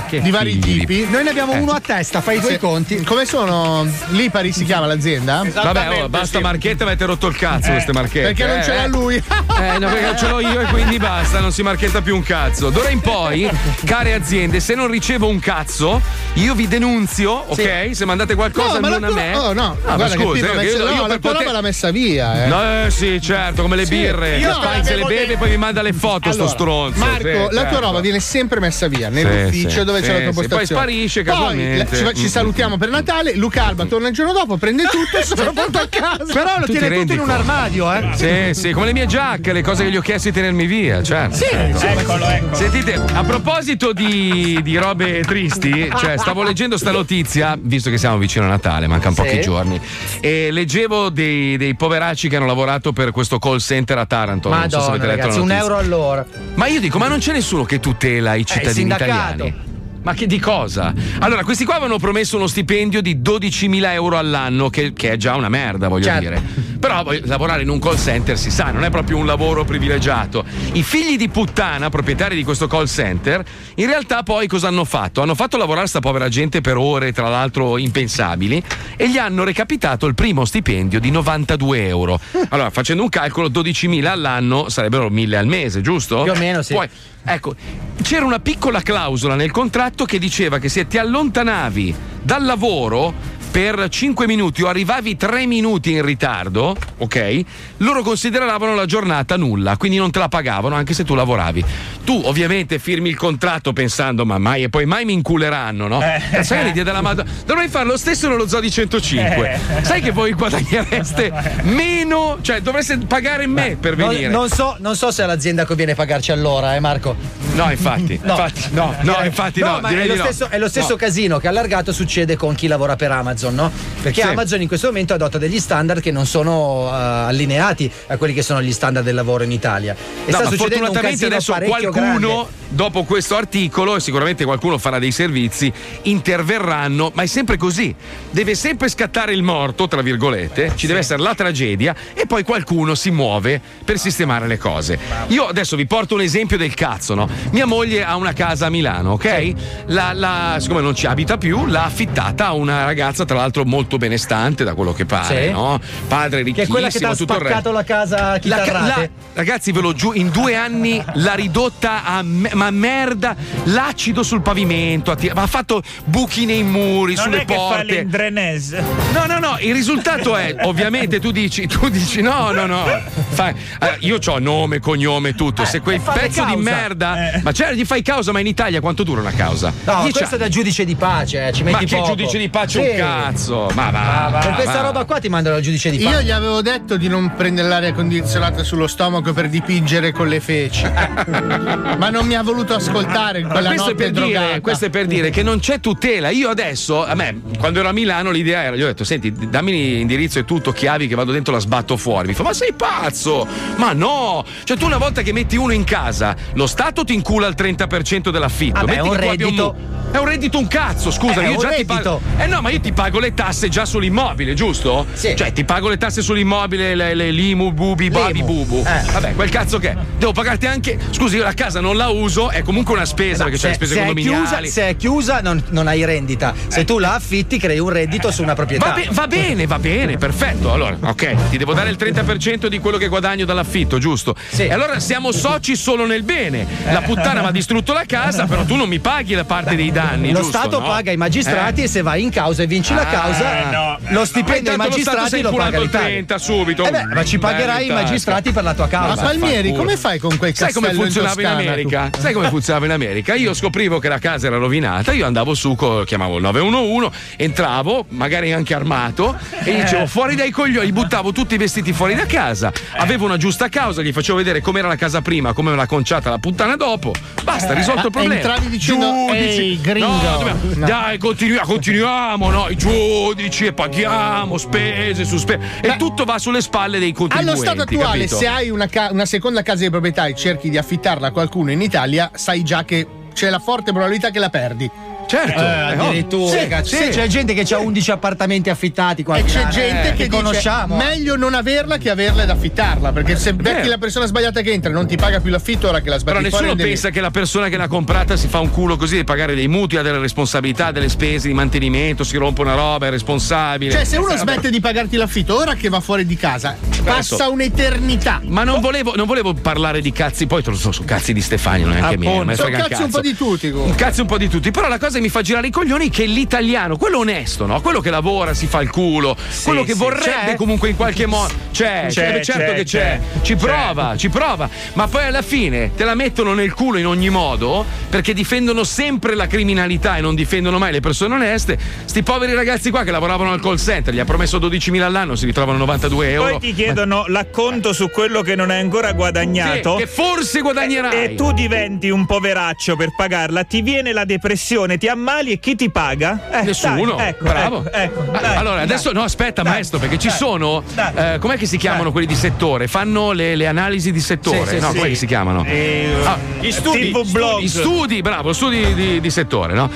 di 0.10 0.30
vari 0.32 0.52
figli 0.52 0.64
di- 0.66 0.80
tipi. 0.80 1.08
Noi 1.10 1.24
ne 1.24 1.30
abbiamo 1.30 1.54
uno 1.54 1.72
a 1.72 1.80
testa, 1.80 2.20
fai 2.22 2.38
i 2.38 2.40
tuoi 2.42 2.54
Sì. 2.54 2.60
conti. 2.60 3.02
Come 3.04 3.26
sono? 3.26 3.88
Lipari 4.10 4.52
si 4.52 4.66
chiama 4.66 4.86
l'azienda? 4.86 5.44
Vabbè, 5.50 6.04
oh, 6.04 6.10
basta 6.10 6.40
marchette, 6.42 6.84
avete 6.84 7.06
rotto 7.06 7.28
il 7.28 7.36
cazzo 7.38 7.72
queste 7.72 7.94
marchette. 7.94 8.28
Perché 8.34 8.46
non 8.46 8.58
eh, 8.60 8.64
ce 8.64 8.74
l'ha 8.74 8.84
eh. 8.84 8.90
Lui. 9.20 9.24
Eh, 9.60 9.78
no, 9.80 9.90
perché 9.90 10.18
ce 10.18 10.28
l'ho 10.28 10.40
io 10.40 10.60
e 10.62 10.66
quindi 10.66 10.98
basta, 10.98 11.40
non 11.40 11.52
si 11.52 11.62
marchetta 11.64 12.02
più 12.02 12.16
un 12.16 12.24
cazzo. 12.24 12.70
D'ora 12.70 12.90
in 12.90 13.00
poi, 13.02 13.50
care 13.86 14.14
aziende, 14.14 14.60
se 14.60 14.76
non 14.76 14.88
ricevo 14.90 15.28
un 15.28 15.40
cazzo, 15.40 16.02
io 16.34 16.54
vi 16.56 16.68
denunzio, 16.68 17.32
ok? 17.48 17.90
Se 17.92 18.06
mandate 18.06 18.36
qualcosa 18.36 18.80
No, 18.80 18.90
la 18.90 19.00
non 19.00 19.12
a 19.12 19.14
me. 19.14 19.36
oh, 19.36 19.54
no, 19.54 19.78
Ah, 19.86 19.96
guarda 19.96 20.16
che 20.16 20.24
scusa, 20.24 20.52
ha 20.52 20.54
messo- 20.56 20.78
io- 20.78 20.86
no, 20.86 20.92
io 20.92 21.02
la 21.02 21.08
tua 21.08 21.20
poter- 21.20 21.38
roba 21.40 21.52
l'ha 21.52 21.62
messa 21.62 21.92
via, 21.92 22.46
eh. 22.46 22.48
No, 22.48 22.62
eh, 22.86 22.90
sì, 22.92 23.22
certo, 23.22 23.62
come 23.62 23.76
le 23.76 23.86
Sì. 23.86 23.96
birre. 23.96 24.38
Io 24.38 24.48
Che 24.48 24.54
Spike 24.54 24.84
se 24.84 24.96
le 24.96 25.04
beve 25.06 25.34
e 25.34 25.38
poi 25.38 25.50
mi 25.50 25.58
manda 25.58 25.82
le 25.82 25.94
foto, 25.94 26.30
Allora, 26.30 26.34
sto 26.34 26.48
stronzo. 26.48 27.00
Marco, 27.00 27.22
sì, 27.28 27.34
la 27.34 27.48
tua 27.48 27.60
certo. 27.62 27.80
roba 27.80 28.00
viene 28.00 28.20
sempre 28.20 28.60
messa 28.60 28.88
via 28.88 29.10
nell'ufficio 29.10 29.80
sì, 29.80 29.84
dove 29.86 30.02
sì, 30.02 30.08
c'è 30.08 30.14
la 30.14 30.20
tua 30.20 30.32
sì, 30.42 30.48
postazione. 30.48 30.56
poi 30.56 30.66
sparisce 30.66 31.24
Poi, 31.24 31.34
casualmente. 31.34 32.02
la- 32.04 32.10
ci, 32.14 32.16
ci 32.20 32.24
Mm. 32.26 32.28
salutiamo 32.28 32.78
per 32.78 32.90
Natale. 32.90 33.36
Luca 33.36 33.66
Alba 33.66 33.86
torna 33.86 34.08
il 34.08 34.14
giorno 34.14 34.34
dopo, 34.34 34.58
prende 34.58 34.84
tutto 34.84 35.18
e 35.18 35.24
se 35.24 35.36
lo 35.44 35.52
porta 35.54 35.82
a 35.82 35.88
casa. 35.88 36.32
Però 36.34 36.60
lo 36.60 36.66
tiene 36.66 36.90
tutto 36.94 37.14
in 37.14 37.20
un 37.20 37.30
armadio, 37.30 37.92
eh. 37.94 38.10
Sì, 38.16 38.60
sì, 38.60 38.72
come 38.72 38.88
le 38.88 38.94
mie 38.94 39.03
giacche, 39.08 39.54
le 39.54 39.62
cose 39.62 39.84
che 39.84 39.92
gli 39.92 39.98
ho 39.98 40.02
chiesto 40.02 40.30
di 40.30 40.36
tenermi 40.36 40.66
via, 40.66 41.02
certo. 41.04 41.36
Sì, 41.36 41.46
sì. 41.76 41.86
Eccolo, 41.86 42.26
eccolo. 42.28 42.56
Sentite, 42.56 42.94
a 42.96 43.24
proposito 43.24 43.94
di, 43.94 44.60
di 44.62 44.78
robe 44.78 45.22
tristi, 45.22 45.90
cioè 45.98 46.18
stavo 46.18 46.44
leggendo 46.44 46.78
sta 46.78 46.92
notizia, 46.92 47.58
visto 47.60 47.90
che 47.90 47.98
siamo 47.98 48.18
vicino 48.18 48.46
a 48.46 48.50
Natale, 48.50 48.88
mancano 48.88 49.16
Sì. 49.16 49.22
pochi 49.22 49.42
giorni, 49.42 49.80
e 50.20 50.50
leggevo 50.52 51.10
dei, 51.10 51.58
dei 51.58 51.76
poveracci 51.76 52.30
che 52.30 52.36
hanno 52.38 52.46
lavorato 52.46 52.92
per 52.94 53.12
questo 53.12 53.40
call 53.40 53.58
center 53.60 53.98
a 53.98 54.06
Taranto. 54.06 54.50
non 54.50 54.62
so 54.64 54.70
se 54.70 54.76
Madonna, 54.78 54.90
avete 54.96 55.06
letto 55.08 55.18
ragazzi, 55.22 55.38
la 55.38 55.44
un 55.44 55.52
euro 55.52 55.78
all'ora. 55.78 56.26
Ma 56.56 56.68
io 56.68 56.80
dico, 56.80 56.98
ma 56.98 57.08
non 57.08 57.20
c'è 57.20 57.34
nessuno 57.34 57.64
che 57.64 57.80
tutela 57.80 58.34
i 58.36 58.46
cittadini 58.46 58.74
sindacato. 58.74 59.10
italiani? 59.46 59.72
Ma 60.04 60.14
che 60.14 60.28
di 60.28 60.38
cosa? 60.38 60.94
Allora, 61.20 61.46
questi 61.46 61.64
qua 61.64 61.76
avevano 61.76 61.98
promesso 61.98 62.36
uno 62.36 62.48
stipendio 62.48 63.02
di 63.02 63.22
12.000 63.22 63.94
euro 63.94 64.18
all'anno, 64.18 64.70
che, 64.70 64.92
che 64.92 65.12
è 65.12 65.16
già 65.16 65.34
una 65.36 65.48
merda, 65.48 65.88
voglio 65.88 66.04
Certo. 66.04 66.20
dire. 66.20 66.42
Però 66.84 67.02
lavorare 67.24 67.62
in 67.62 67.70
un 67.70 67.80
call 67.80 67.96
center 67.96 68.38
si 68.38 68.52
sa, 68.52 68.72
non 68.72 68.84
è 68.84 68.90
proprio 68.90 69.16
un 69.16 69.26
lavoro 69.26 69.64
privilegiato. 69.64 70.44
I 70.74 70.84
figli 70.84 71.16
di 71.16 71.30
puttana, 71.30 71.90
proprietari 71.90 72.36
di 72.36 72.44
questo 72.44 72.68
call 72.68 72.88
center, 72.88 73.42
in 73.76 73.86
realtà 73.86 74.22
poi 74.22 74.48
cosa 74.48 74.68
hanno 74.68 74.84
fatto? 74.84 75.22
Hanno 75.22 75.34
fatto 75.34 75.56
lavorare 75.56 75.88
sta 75.88 76.02
povera 76.02 76.28
gente 76.28 76.60
per 76.60 76.76
ore, 76.76 77.14
tra 77.14 77.30
l'altro 77.30 77.78
impensabili, 77.78 78.62
e 78.98 79.10
gli 79.10 79.18
hanno 79.18 79.46
recapitato 79.46 80.08
il 80.08 80.14
primo 80.14 80.44
stipendio 80.44 81.00
di 81.00 81.10
92 81.10 81.88
euro. 81.88 82.20
Allora, 82.50 82.70
facendo 82.70 83.02
un 83.02 83.08
calcolo, 83.08 83.48
12.000 83.48 84.06
all'anno 84.06 84.68
sarebbero 84.68 85.10
1.000 85.10 85.36
al 85.36 85.48
mese, 85.48 85.80
giusto? 85.80 86.24
Più 86.24 86.34
o 86.34 86.36
meno, 86.36 86.62
sì. 86.64 86.74
Poi, 86.74 86.90
ecco, 87.24 87.56
c'era 88.02 88.26
una 88.26 88.40
piccola 88.40 88.82
clausola 88.82 89.36
nel 89.36 89.52
contratto 89.52 90.04
che 90.04 90.20
diceva 90.20 90.58
che 90.60 90.68
se 90.68 90.86
ti 90.86 90.98
allontanavi 90.98 91.96
dal 92.24 92.44
lavoro 92.44 93.14
per 93.54 93.88
5 93.88 94.26
minuti 94.26 94.64
o 94.64 94.68
arrivavi 94.68 95.16
3 95.16 95.46
minuti 95.46 95.92
in 95.92 96.04
ritardo, 96.04 96.76
ok? 96.98 97.42
Loro 97.78 98.02
consideravano 98.02 98.74
la 98.74 98.88
giornata 98.88 99.38
nulla, 99.38 99.78
quindi 99.78 100.00
non 100.00 100.10
te 100.10 100.18
la 100.18 100.28
pagavano 100.28 100.74
anche 100.74 100.96
se 100.96 101.04
tu 101.04 101.14
lavoravi. 101.14 101.64
Tu 102.04 102.20
ovviamente 102.26 102.80
firmi 102.80 103.10
il 103.10 103.16
contratto 103.16 103.72
pensando 103.72 104.26
ma 104.26 104.40
mai 104.40 104.64
e 104.64 104.70
poi 104.70 104.86
mai 104.88 105.06
mi 105.06 105.14
inculeranno, 105.14 105.88
no? 105.88 106.02
Eh. 106.02 106.44
Sai 106.44 106.64
l'idea 106.64 106.84
della 106.84 107.02
Madonna? 107.02 107.30
Dovrei 107.46 107.68
fare 107.68 107.86
lo 107.86 107.96
stesso 107.96 108.28
nello 108.28 108.48
Zodi 108.48 108.72
105. 108.72 109.52
Eh. 109.78 109.84
Sai 109.84 110.02
che 110.02 110.10
voi 110.10 110.34
guadagnereste 110.34 111.32
meno, 111.66 112.40
cioè 112.42 112.60
dovreste 112.62 112.98
pagare 113.08 113.46
me 113.46 113.78
per 113.80 113.96
Non, 113.96 114.10
venire. 114.10 114.30
non 114.30 114.50
so, 114.50 114.76
non 114.80 114.96
so 114.96 115.12
se 115.12 115.24
l'azienda 115.28 115.66
conviene 115.66 115.94
pagarci 115.94 116.32
all'ora, 116.32 116.76
eh 116.76 116.80
Marco. 116.80 117.16
No, 117.54 117.70
infatti, 117.70 118.14
infatti, 118.14 118.64
no, 118.72 118.96
no, 119.02 119.18
infatti 119.24 119.60
no, 119.60 119.80
direi 119.88 120.06
è 120.06 120.08
lo 120.08 120.14
di 120.14 120.20
no. 120.20 120.26
stesso, 120.26 120.50
è 120.50 120.58
lo 120.58 120.68
stesso 120.68 120.88
No. 120.90 120.96
casino 120.96 121.38
che 121.38 121.48
allargato 121.48 121.94
succede 121.94 122.36
con 122.36 122.56
chi 122.56 122.66
lavora 122.66 122.96
per 122.96 123.12
Amazon, 123.12 123.42
no? 123.52 123.72
Perché 124.02 124.22
Sì. 124.22 124.28
Amazon 124.28 124.62
in 124.62 124.68
questo 124.68 124.88
momento 124.88 125.14
adotta 125.14 125.38
degli 125.38 125.60
standard 125.60 126.02
che 126.02 126.12
non 126.12 126.26
sono 126.26 126.90
eh, 126.92 126.96
allineati 126.96 127.92
a 128.08 128.18
quelli 128.18 128.34
che 128.34 128.42
sono 128.42 128.62
gli 128.62 128.72
standard 128.72 129.06
del 129.06 129.16
lavoro 129.16 129.44
in 129.44 129.52
Italia. 129.52 129.96
E 130.26 130.32
No, 130.32 130.38
sta 130.38 130.50
succedendo 130.50 130.92
un 130.92 130.98
casino 130.98 131.28
adesso 131.28 131.54
qualcuno, 131.54 131.92
grande. 131.92 132.46
Dopo 132.74 133.04
questo 133.04 133.36
articolo, 133.36 133.96
e 133.96 134.00
sicuramente 134.00 134.44
qualcuno 134.46 134.78
farà 134.78 135.00
dei 135.00 135.12
servizi, 135.12 135.72
interverranno, 136.04 137.12
ma 137.14 137.24
è 137.24 137.26
sempre 137.26 137.58
così. 137.58 137.94
Deve 138.32 138.56
sempre 138.56 138.90
scattare 138.90 139.34
il 139.34 139.44
morto, 139.44 139.88
tra 139.88 140.02
virgolette, 140.02 140.74
ci 140.76 140.88
deve 140.88 141.00
essere 141.00 141.22
la 141.22 141.36
tragedia 141.36 141.96
e 142.14 142.26
poi 142.26 142.44
qualcuno 142.44 142.96
si 142.96 143.12
muove 143.12 143.62
per 143.84 143.98
sistemare 144.00 144.48
le 144.48 144.58
cose. 144.58 144.98
Io 145.28 145.46
adesso 145.46 145.76
vi 145.76 145.86
porto 145.86 146.16
un 146.16 146.22
esempio 146.22 146.58
del 146.58 146.74
cazzo, 146.74 147.14
no? 147.14 147.30
Mia 147.52 147.66
moglie 147.66 148.04
ha 148.04 148.16
una 148.16 148.34
casa 148.34 148.68
a 148.68 148.70
Milano, 148.70 149.12
ok? 149.12 149.54
La, 149.88 150.12
la- 150.14 150.58
siccome 150.60 150.82
non 150.82 150.96
ci 150.96 151.06
abita 151.06 151.38
più, 151.38 151.66
l'ha 151.66 151.84
affittata 151.86 152.48
a 152.48 152.54
una 152.54 152.86
ragazza, 152.86 153.26
tra 153.26 153.38
l'altro 153.38 153.66
molto 153.66 153.98
benestante, 153.98 154.64
da 154.64 154.74
quello 154.74 154.94
che 154.94 155.06
pare, 155.06 155.46
Sì. 155.48 155.52
no? 155.52 155.80
Padre 156.08 156.38
Che 156.40 156.44
ricchissimo, 156.44 156.64
è 156.64 156.70
quella 156.72 156.90
che 156.90 156.98
ti 157.00 157.06
ha 157.06 157.14
spaccato 157.14 157.72
la 157.72 157.84
casa 157.84 158.18
a 158.18 158.32
La 158.44 158.56
ca- 158.58 158.64
chitarrate. 158.64 159.02
la- 159.02 159.10
ragazzi, 159.34 159.72
ve 159.72 159.82
lo 159.82 159.94
giuro, 159.94 160.18
in 160.18 160.30
due 160.30 160.56
anni 160.56 161.04
l'ha 161.16 161.34
ridotta 161.34 162.04
a 162.04 162.22
me- 162.24 162.52
ma 162.64 162.72
merda, 162.72 163.36
l'acido 163.66 164.24
sul 164.24 164.42
pavimento, 164.42 165.12
ha, 165.12 165.16
tira- 165.16 165.42
ha 165.42 165.48
fatto 165.48 165.82
buchi 166.06 166.46
nei 166.46 166.64
muri, 166.64 167.16
Non 167.16 167.24
sulle 167.26 167.42
è 167.42 167.46
che 167.46 167.54
fa 167.54 167.60
porte. 167.60 167.96
l'indrenese. 167.96 168.84
No, 169.14 169.26
no, 169.26 169.40
no, 169.40 169.58
il 169.60 169.74
risultato 169.74 170.36
è, 170.38 170.56
ovviamente 170.62 171.20
tu 171.20 171.32
dici, 171.32 171.68
tu 171.68 171.90
dici 171.90 172.22
no, 172.22 172.52
no, 172.52 172.66
no. 172.66 172.86
Fai- 173.30 173.54
allora, 173.80 173.98
io 174.00 174.18
ho 174.26 174.40
nome, 174.40 174.80
cognome, 174.80 175.36
tutto. 175.36 175.66
Se 175.66 175.80
quel 175.82 176.00
pezzo 176.02 176.44
di 176.46 176.56
merda. 176.56 177.40
Ma 177.44 177.52
certo, 177.52 177.76
gli 177.76 177.86
fai 177.86 178.02
causa, 178.02 178.32
ma 178.32 178.40
in 178.40 178.48
Italia 178.48 178.80
quanto 178.80 179.04
dura 179.04 179.22
una 179.22 179.32
causa? 179.32 179.74
No, 179.84 180.02
Dieci 180.02 180.18
questo 180.18 180.36
è 180.36 180.38
da 180.38 180.48
giudice 180.50 180.86
di 180.86 180.96
pace, 180.96 181.48
eh, 181.48 181.52
ci 181.54 181.64
Ma 181.64 181.72
metti 181.72 181.86
che 181.86 181.96
poco. 181.98 182.10
giudice 182.10 182.38
di 182.38 182.50
pace 182.50 182.80
un 182.80 182.86
Sì. 182.90 182.96
cazzo? 182.96 183.70
Ma 183.74 183.90
va. 183.92 184.40
Per 184.42 184.54
questa 184.54 184.74
va. 184.74 184.82
roba 184.82 185.04
qua 185.06 185.20
ti 185.20 185.30
mandano 185.30 185.56
al 185.56 185.62
giudice 185.62 185.90
di 185.90 185.98
pace. 185.98 186.10
Io 186.16 186.22
gli 186.22 186.32
avevo 186.32 186.62
detto 186.62 186.98
di 186.98 187.08
non 187.08 187.34
prendere 187.36 187.68
l'aria 187.68 187.94
condizionata 187.94 188.64
sullo 188.64 188.88
stomaco 188.88 189.34
per 189.34 189.50
dipingere 189.50 190.12
con 190.12 190.28
le 190.28 190.40
feci. 190.40 190.84
Ma 191.98 192.10
non 192.10 192.26
mi 192.26 192.36
ha 192.36 192.42
voluto 192.44 192.53
ascoltare 192.62 193.40
in 193.40 193.48
quella 193.48 193.70
questo 193.70 193.90
è, 193.90 193.92
notte 193.94 194.12
per 194.12 194.24
dire, 194.24 194.62
questo 194.62 194.86
è 194.86 194.90
per 194.90 195.06
dire 195.08 195.30
che 195.30 195.44
non 195.44 195.60
c'è 195.60 195.80
tutela. 195.80 196.30
Io 196.30 196.50
adesso, 196.50 197.06
a 197.06 197.16
me, 197.16 197.42
quando 197.58 197.80
ero 197.80 197.90
a 197.90 197.92
Milano, 197.92 198.32
l'idea 198.32 198.64
era: 198.64 198.76
gli 198.76 198.82
ho 198.84 198.86
detto, 198.88 199.04
senti, 199.04 199.32
dammi 199.50 199.72
l'indirizzo 199.72 200.40
e 200.40 200.46
tutto, 200.46 200.72
chiavi 200.72 201.08
che 201.08 201.16
vado 201.16 201.32
dentro, 201.32 201.54
la 201.54 201.60
sbatto 201.60 201.98
fuori. 201.98 202.28
Mi 202.28 202.34
fa, 202.34 202.44
ma 202.44 202.54
sei 202.54 202.74
pazzo? 202.74 203.48
Ma 203.78 203.94
no! 203.94 204.46
Cioè, 204.64 204.78
tu 204.78 204.86
una 204.86 204.98
volta 204.98 205.22
che 205.22 205.34
metti 205.34 205.56
uno 205.58 205.74
in 205.74 205.84
casa, 205.84 206.36
lo 206.54 206.68
Stato 206.68 207.04
ti 207.04 207.14
incula 207.14 207.48
il 207.48 207.56
30% 207.58 208.30
dell'affitto. 208.30 208.80
Vabbè, 208.82 208.96
Metti 208.96 209.08
è 209.08 209.10
un 209.10 209.16
reddito. 209.18 209.76
mu- 209.78 210.12
È 210.14 210.18
un 210.18 210.26
reddito 210.28 210.60
un 210.60 210.68
cazzo, 210.68 211.10
scusami, 211.10 211.46
Eh, 211.46 211.48
è 211.48 211.50
io 211.50 211.56
un 211.56 211.60
già 211.62 211.70
ti 211.70 211.76
reddito. 211.78 212.22
pago. 212.22 212.44
Eh 212.44 212.46
no, 212.48 212.62
ma 212.62 212.70
io 212.70 212.80
ti 212.80 212.92
pago 212.94 213.20
le 213.20 213.34
tasse 213.34 213.68
già 213.70 213.84
sull'immobile, 213.86 214.54
giusto? 214.54 215.08
Sì. 215.14 215.36
Cioè, 215.36 215.52
ti 215.54 215.64
pago 215.66 215.90
le 215.90 215.98
tasse 215.98 216.22
sull'immobile, 216.22 216.94
le, 216.94 217.14
le 217.16 217.32
limu, 217.32 217.72
bubi, 217.72 218.10
babi, 218.12 218.44
bubu. 218.44 218.84
Eh. 218.86 219.12
Vabbè, 219.12 219.34
quel 219.34 219.50
cazzo 219.50 219.80
che 219.80 219.90
è. 219.92 219.96
Devo 220.18 220.32
pagarti 220.32 220.68
anche. 220.68 221.00
Scusi, 221.10 221.38
io 221.38 221.44
la 221.44 221.54
casa 221.54 221.80
non 221.82 221.98
la 221.98 222.10
uso, 222.10 222.43
è 222.50 222.62
comunque 222.64 222.94
una 222.94 223.06
spesa 223.06 223.44
perché 223.44 223.58
c'è 223.60 223.68
le 223.70 223.74
spese 223.76 223.94
se 223.94 224.00
è 224.02 224.06
condominiali. 224.06 224.44
chiusa, 224.46 224.72
se 224.72 224.88
è 224.90 224.96
chiusa 224.96 225.40
non, 225.42 225.64
non 225.70 225.88
hai 225.88 226.04
rendita. 226.06 226.54
Se 226.68 226.84
tu 226.86 227.00
la 227.00 227.16
affitti, 227.16 227.58
crei 227.58 227.80
un 227.80 227.90
reddito 227.90 228.32
su 228.32 228.42
una 228.42 228.54
proprietà. 228.56 228.88
Va, 228.88 228.94
be- 228.94 229.08
va 229.12 229.28
bene, 229.28 229.66
va 229.68 229.80
bene, 229.80 230.18
perfetto. 230.18 230.72
Allora, 230.74 230.98
ok, 231.02 231.50
ti 231.50 231.58
devo 231.58 231.74
dare 231.74 231.90
il 231.90 231.98
30% 232.00 232.68
di 232.68 232.80
quello 232.80 232.98
che 232.98 233.08
guadagno 233.08 233.46
dall'affitto, 233.46 233.98
giusto? 233.98 234.36
Sì. 234.52 234.64
E 234.64 234.74
allora 234.74 235.00
siamo 235.00 235.32
soci 235.32 235.76
solo 235.76 236.06
nel 236.06 236.24
bene. 236.24 236.66
La 236.86 237.02
puttana 237.02 237.42
mi 237.42 237.48
ha 237.48 237.52
distrutto 237.52 237.94
la 237.94 238.04
casa, 238.08 238.46
però 238.46 238.64
tu 238.64 238.76
non 238.76 238.88
mi 238.88 239.00
paghi 239.00 239.34
la 239.34 239.46
parte 239.46 239.76
dei 239.76 239.92
danni. 239.92 240.32
Lo 240.32 240.40
giusto, 240.42 240.58
Stato 240.58 240.80
no? 240.80 240.86
paga 240.88 241.12
i 241.12 241.18
magistrati 241.18 241.82
Eh? 241.82 241.84
e 241.86 241.88
se 241.88 242.02
vai 242.02 242.22
in 242.24 242.30
causa 242.30 242.64
e 242.64 242.68
vinci 242.68 242.94
la 242.94 243.02
Ah, 243.02 243.06
causa, 243.06 243.70
no, 243.70 243.98
lo 244.10 244.26
stipendio 244.26 244.72
ai 244.72 244.78
Ma 244.78 244.84
lo 244.86 244.90
magistrati 244.92 245.40
è 245.40 245.42
lo 245.42 245.52
paga 245.52 245.80
l'Italia. 245.80 246.08
30 246.08 246.38
subito. 246.38 246.86
Eh 246.86 246.92
beh, 246.92 247.06
ma 247.06 247.24
ci 247.26 247.38
pagherai 247.38 247.88
i 247.88 247.90
magistrati 247.92 248.52
per 248.52 248.64
la 248.64 248.74
tua 248.74 248.86
Ma 248.86 248.90
causa. 248.90 249.22
Palmieri, 249.24 249.70
Fanculo. 249.70 249.84
come 249.84 249.98
fai 249.98 250.20
con 250.20 250.38
quel 250.38 250.56
Sai 250.56 250.72
castello 250.72 250.88
come 250.94 251.04
funzionava 251.04 251.42
in, 251.42 251.90
tu? 251.90 252.10
Sai 252.24 252.32
come 252.32 252.48
funzionava 252.48 252.86
in 252.86 252.92
America? 252.94 253.34
Io 253.36 253.54
scoprivo 253.54 254.00
che 254.00 254.08
la 254.08 254.18
casa 254.18 254.48
era 254.48 254.56
rovinata, 254.56 255.12
io 255.12 255.26
andavo 255.26 255.54
su, 255.54 255.76
chiamavo 256.06 256.38
il 256.38 256.42
911, 256.44 257.12
entravo, 257.36 258.06
magari 258.10 258.54
anche 258.54 258.74
armato, 258.74 259.38
e 259.62 259.74
gli 259.76 259.82
dicevo 259.82 260.08
fuori 260.08 260.36
dai 260.36 260.50
coglioni, 260.50 260.88
gli 260.88 260.94
buttavo 260.94 261.34
tutti 261.34 261.56
i 261.56 261.58
vestiti 261.58 261.92
fuori 261.92 262.16
da 262.16 262.26
casa, 262.26 262.72
avevo 262.96 263.26
una 263.26 263.36
giusta 263.36 263.68
causa, 263.68 264.02
gli 264.02 264.14
facevo 264.14 264.38
vedere 264.38 264.62
com'era 264.62 264.88
la 264.88 264.96
casa 264.96 265.22
prima, 265.22 265.52
come 265.52 265.72
me 265.72 265.76
l'ha 265.76 265.86
conciata 265.86 266.30
la 266.30 266.38
puttana 266.38 266.78
dopo. 266.78 267.14
Basta, 267.44 267.74
risolto 267.74 268.06
il 268.08 268.12
problema. 268.14 268.36
Entravi 268.36 268.70
dicendo, 268.70 269.06
Giudici. 269.06 269.60
"Ehi, 269.60 269.82
gringo." 269.82 270.08
No, 270.08 270.38
dobbiamo- 270.38 270.60
No. 270.76 270.86
Dai, 270.86 271.18
continua- 271.18 271.64
continuiamo, 271.64 272.50
no? 272.50 272.68
I 272.70 272.78
giudici 272.78 273.66
e 273.66 273.74
paghiamo, 273.74 274.58
spese 274.58 275.26
su 275.26 275.38
spese. 275.38 275.60
E 275.82 275.96
tutto 275.98 276.24
va 276.24 276.40
sulle 276.40 276.62
spalle 276.62 277.00
dei 277.00 277.12
contribuenti. 277.12 277.52
Allo 277.52 277.62
stato 277.62 277.82
attuale, 277.82 278.20
capito? 278.20 278.38
se 278.38 278.48
hai 278.48 278.70
una, 278.70 278.88
ca- 278.88 279.10
una 279.12 279.26
seconda 279.26 279.62
casa 279.62 279.84
di 279.84 279.90
proprietà 279.90 280.26
e 280.28 280.36
cerchi 280.36 280.70
di 280.70 280.78
affittarla 280.78 281.28
a 281.28 281.32
qualcuno 281.32 281.72
in 281.72 281.82
Italia, 281.82 282.12
sai 282.34 282.64
già 282.64 282.84
che 282.84 283.08
c'è 283.34 283.50
la 283.50 283.60
forte 283.60 283.92
probabilità 283.92 284.30
che 284.30 284.40
la 284.40 284.50
perdi. 284.50 284.90
Certo, 285.28 285.60
Eh, 285.60 285.64
addirittura, 286.08 286.60
Sì, 286.60 286.68
cazzo. 286.68 286.96
sì. 286.96 287.04
Sì, 287.04 287.10
c'è 287.10 287.28
gente 287.28 287.54
che 287.54 287.74
ha 287.74 287.80
11 287.80 288.12
appartamenti 288.12 288.70
affittati 288.70 289.24
qua. 289.24 289.38
E 289.38 289.44
c'è 289.44 289.68
gente 289.68 290.10
eh, 290.10 290.14
che, 290.14 290.26
dice, 290.28 290.30
conosciamo. 290.30 290.96
meglio 290.98 291.36
non 291.36 291.54
averla 291.54 291.98
che 291.98 292.10
averla 292.10 292.44
ed 292.44 292.50
affittarla. 292.50 293.12
Perché 293.12 293.36
se 293.38 293.54
becchi 293.54 293.88
la 293.88 293.98
persona 293.98 294.26
sbagliata 294.26 294.62
che 294.62 294.72
entra 294.72 294.90
e 294.92 294.94
non 294.94 295.08
ti 295.08 295.16
paga 295.16 295.40
più 295.40 295.50
l'affitto, 295.52 295.88
ora 295.90 296.02
che 296.02 296.10
la 296.10 296.18
sbatti 296.18 296.38
Però 296.38 296.50
nessuno 296.50 296.76
devi- 296.76 296.90
pensa 296.90 297.10
che 297.10 297.22
la 297.22 297.32
persona 297.32 297.70
che 297.70 297.78
l'ha 297.78 297.88
comprata 297.88 298.36
si 298.36 298.48
fa 298.48 298.60
un 298.60 298.70
culo 298.70 298.96
così 298.98 299.16
di 299.18 299.24
pagare 299.24 299.56
dei 299.56 299.68
mutui, 299.68 299.98
ha 299.98 300.02
delle 300.02 300.20
responsabilità, 300.20 300.92
delle 300.92 301.10
spese 301.10 301.48
di 301.48 301.54
mantenimento, 301.54 302.24
si 302.24 302.38
rompe 302.38 302.62
una 302.62 302.76
roba, 302.76 303.08
è 303.08 303.10
responsabile. 303.10 303.92
Cioè, 303.92 304.04
se 304.06 304.18
uno 304.18 304.34
Eh, 304.34 304.38
smette 304.38 304.70
di 304.70 304.80
pagarti 304.80 305.16
l'affitto, 305.18 305.58
ora 305.58 305.74
che 305.76 305.90
va 305.90 306.00
fuori 306.00 306.26
di 306.26 306.36
casa, 306.36 306.76
passa 307.04 307.36
Adesso- 307.36 307.52
un'eternità. 307.52 308.42
Ma 308.46 308.64
non 308.64 308.82
volevo, 308.82 309.14
non 309.16 309.26
volevo 309.26 309.54
parlare 309.54 310.02
di 310.02 310.12
cazzi, 310.12 310.48
poi 310.48 310.62
te 310.64 310.70
lo 310.70 310.76
so, 310.76 310.92
su 310.92 311.04
cazzi 311.06 311.34
di 311.34 311.42
Stefani, 311.42 311.84
non 311.84 311.94
è 311.96 312.00
anche 312.02 312.18
ne 312.18 312.56
Sono 312.56 312.70
frega 312.70 312.88
cazzi 312.88 313.04
un 313.04 313.10
po' 313.10 313.22
di 313.22 313.36
tutti. 313.36 313.68
Un 313.68 313.96
cazzo 313.96 314.22
un 314.22 314.28
po' 314.28 314.38
di 314.38 314.48
tutti, 314.48 314.72
però 314.72 314.88
la 314.88 314.98
cosa 315.00 315.13
che 315.18 315.24
mi 315.24 315.30
fa 315.30 315.42
girare 315.42 315.68
i 315.68 315.72
coglioni 315.72 316.08
è 316.08 316.12
che 316.12 316.26
l'italiano, 316.26 316.98
quello 316.98 317.20
onesto, 317.20 317.66
no? 317.66 317.82
Quello 317.82 318.00
che 318.00 318.10
lavora, 318.10 318.54
si 318.54 318.68
fa 318.68 318.82
il 318.82 318.90
culo, 318.90 319.36
quello 319.64 319.84
che 319.84 319.94
sì. 319.94 319.98
vorrebbe 319.98 320.52
C'è? 320.52 320.56
comunque 320.56 320.90
in 320.90 320.96
qualche 320.96 321.26
modo. 321.26 321.54
C'è, 321.72 322.06
C'è, 322.10 322.34
c'è, 322.34 322.44
certo 322.44 322.72
c'è, 322.72 322.76
che 322.76 322.84
c'è. 322.84 323.20
Ci 323.42 323.56
prova, 323.56 324.16
ci 324.18 324.30
prova. 324.30 324.70
Ma 324.94 325.08
poi 325.08 325.26
alla 325.26 325.42
fine 325.42 325.92
te 325.96 326.04
la 326.04 326.16
mettono 326.16 326.54
nel 326.54 326.74
culo 326.74 326.98
in 326.98 327.08
ogni 327.08 327.30
modo 327.30 327.86
perché 328.10 328.34
difendono 328.34 328.84
sempre 328.84 329.36
la 329.36 329.48
criminalità 329.48 330.18
e 330.18 330.22
non 330.22 330.36
difendono 330.36 330.78
mai 330.78 330.92
le 330.92 331.00
persone 331.00 331.34
oneste. 331.36 331.78
Sti 332.06 332.24
poveri 332.24 332.54
ragazzi 332.54 332.90
qua 332.90 333.04
che 333.04 333.12
lavoravano 333.12 333.52
al 333.52 333.60
call 333.60 333.78
center, 333.78 334.14
gli 334.14 334.20
ha 334.20 334.26
promesso 334.26 334.60
12.000 334.60 335.02
all'anno, 335.02 335.36
si 335.36 335.46
ritrovano 335.46 335.78
92 335.80 336.32
euro. 336.32 336.50
Poi 336.52 336.60
ti 336.60 336.74
chiedono 336.74 337.26
l'acconto 337.28 337.94
su 337.94 338.10
quello 338.10 338.42
che 338.42 338.56
non 338.56 338.70
hai 338.70 338.80
ancora 338.80 339.14
guadagnato. 339.14 339.98
Sì, 339.98 340.04
che 340.04 340.08
forse 340.08 340.62
guadagnerai. 340.62 341.24
E 341.24 341.36
tu 341.36 341.52
diventi 341.52 342.10
un 342.10 342.26
poveraccio 342.26 342.96
per 342.96 343.14
pagarla, 343.16 343.64
ti 343.64 343.82
viene 343.82 344.14
la 344.14 344.26
depressione, 344.26 344.98
ti 345.04 345.10
ammali 345.10 345.52
e 345.52 345.60
chi 345.60 345.76
ti 345.76 345.90
paga? 345.90 346.62
Eh, 346.62 346.64
Nessuno, 346.64 347.16
dai, 347.16 347.28
ecco, 347.28 347.44
bravo. 347.44 347.84
ecco, 347.92 348.22
ecco, 348.22 348.32
dai, 348.40 348.56
allora, 348.56 348.76
dai. 348.76 348.84
adesso 348.86 349.12
no, 349.12 349.24
aspetta, 349.24 349.62
maestro, 349.62 350.00
perché 350.00 350.18
ci 350.18 350.30
sono. 350.30 350.82
eh, 351.16 351.40
com'è 351.42 351.58
che 351.58 351.66
si 351.66 351.76
chiamano 351.76 352.14
quelli 352.14 352.26
di 352.26 352.36
settore? 352.36 352.88
Fanno 352.88 353.34
le, 353.34 353.58
le 353.58 353.68
analisi 353.68 354.14
di 354.14 354.22
settore, 354.22 354.66
Sì, 354.66 354.76
sì, 354.76 354.80
no? 354.80 354.92
sì. 354.94 355.00
Che 355.02 355.16
si 355.16 355.26
chiamano? 355.26 355.66
Eh, 355.66 356.10
Ah, 356.24 356.38
gli 356.62 356.72
studi. 356.72 357.12
TV 357.12 357.30
blog. 357.30 357.66
Studi, 357.66 357.68
studi, 357.68 358.22
bravo, 358.22 358.54
studi 358.54 358.94
di, 358.94 359.20
di 359.20 359.30
settore, 359.30 359.74
no? 359.74 359.90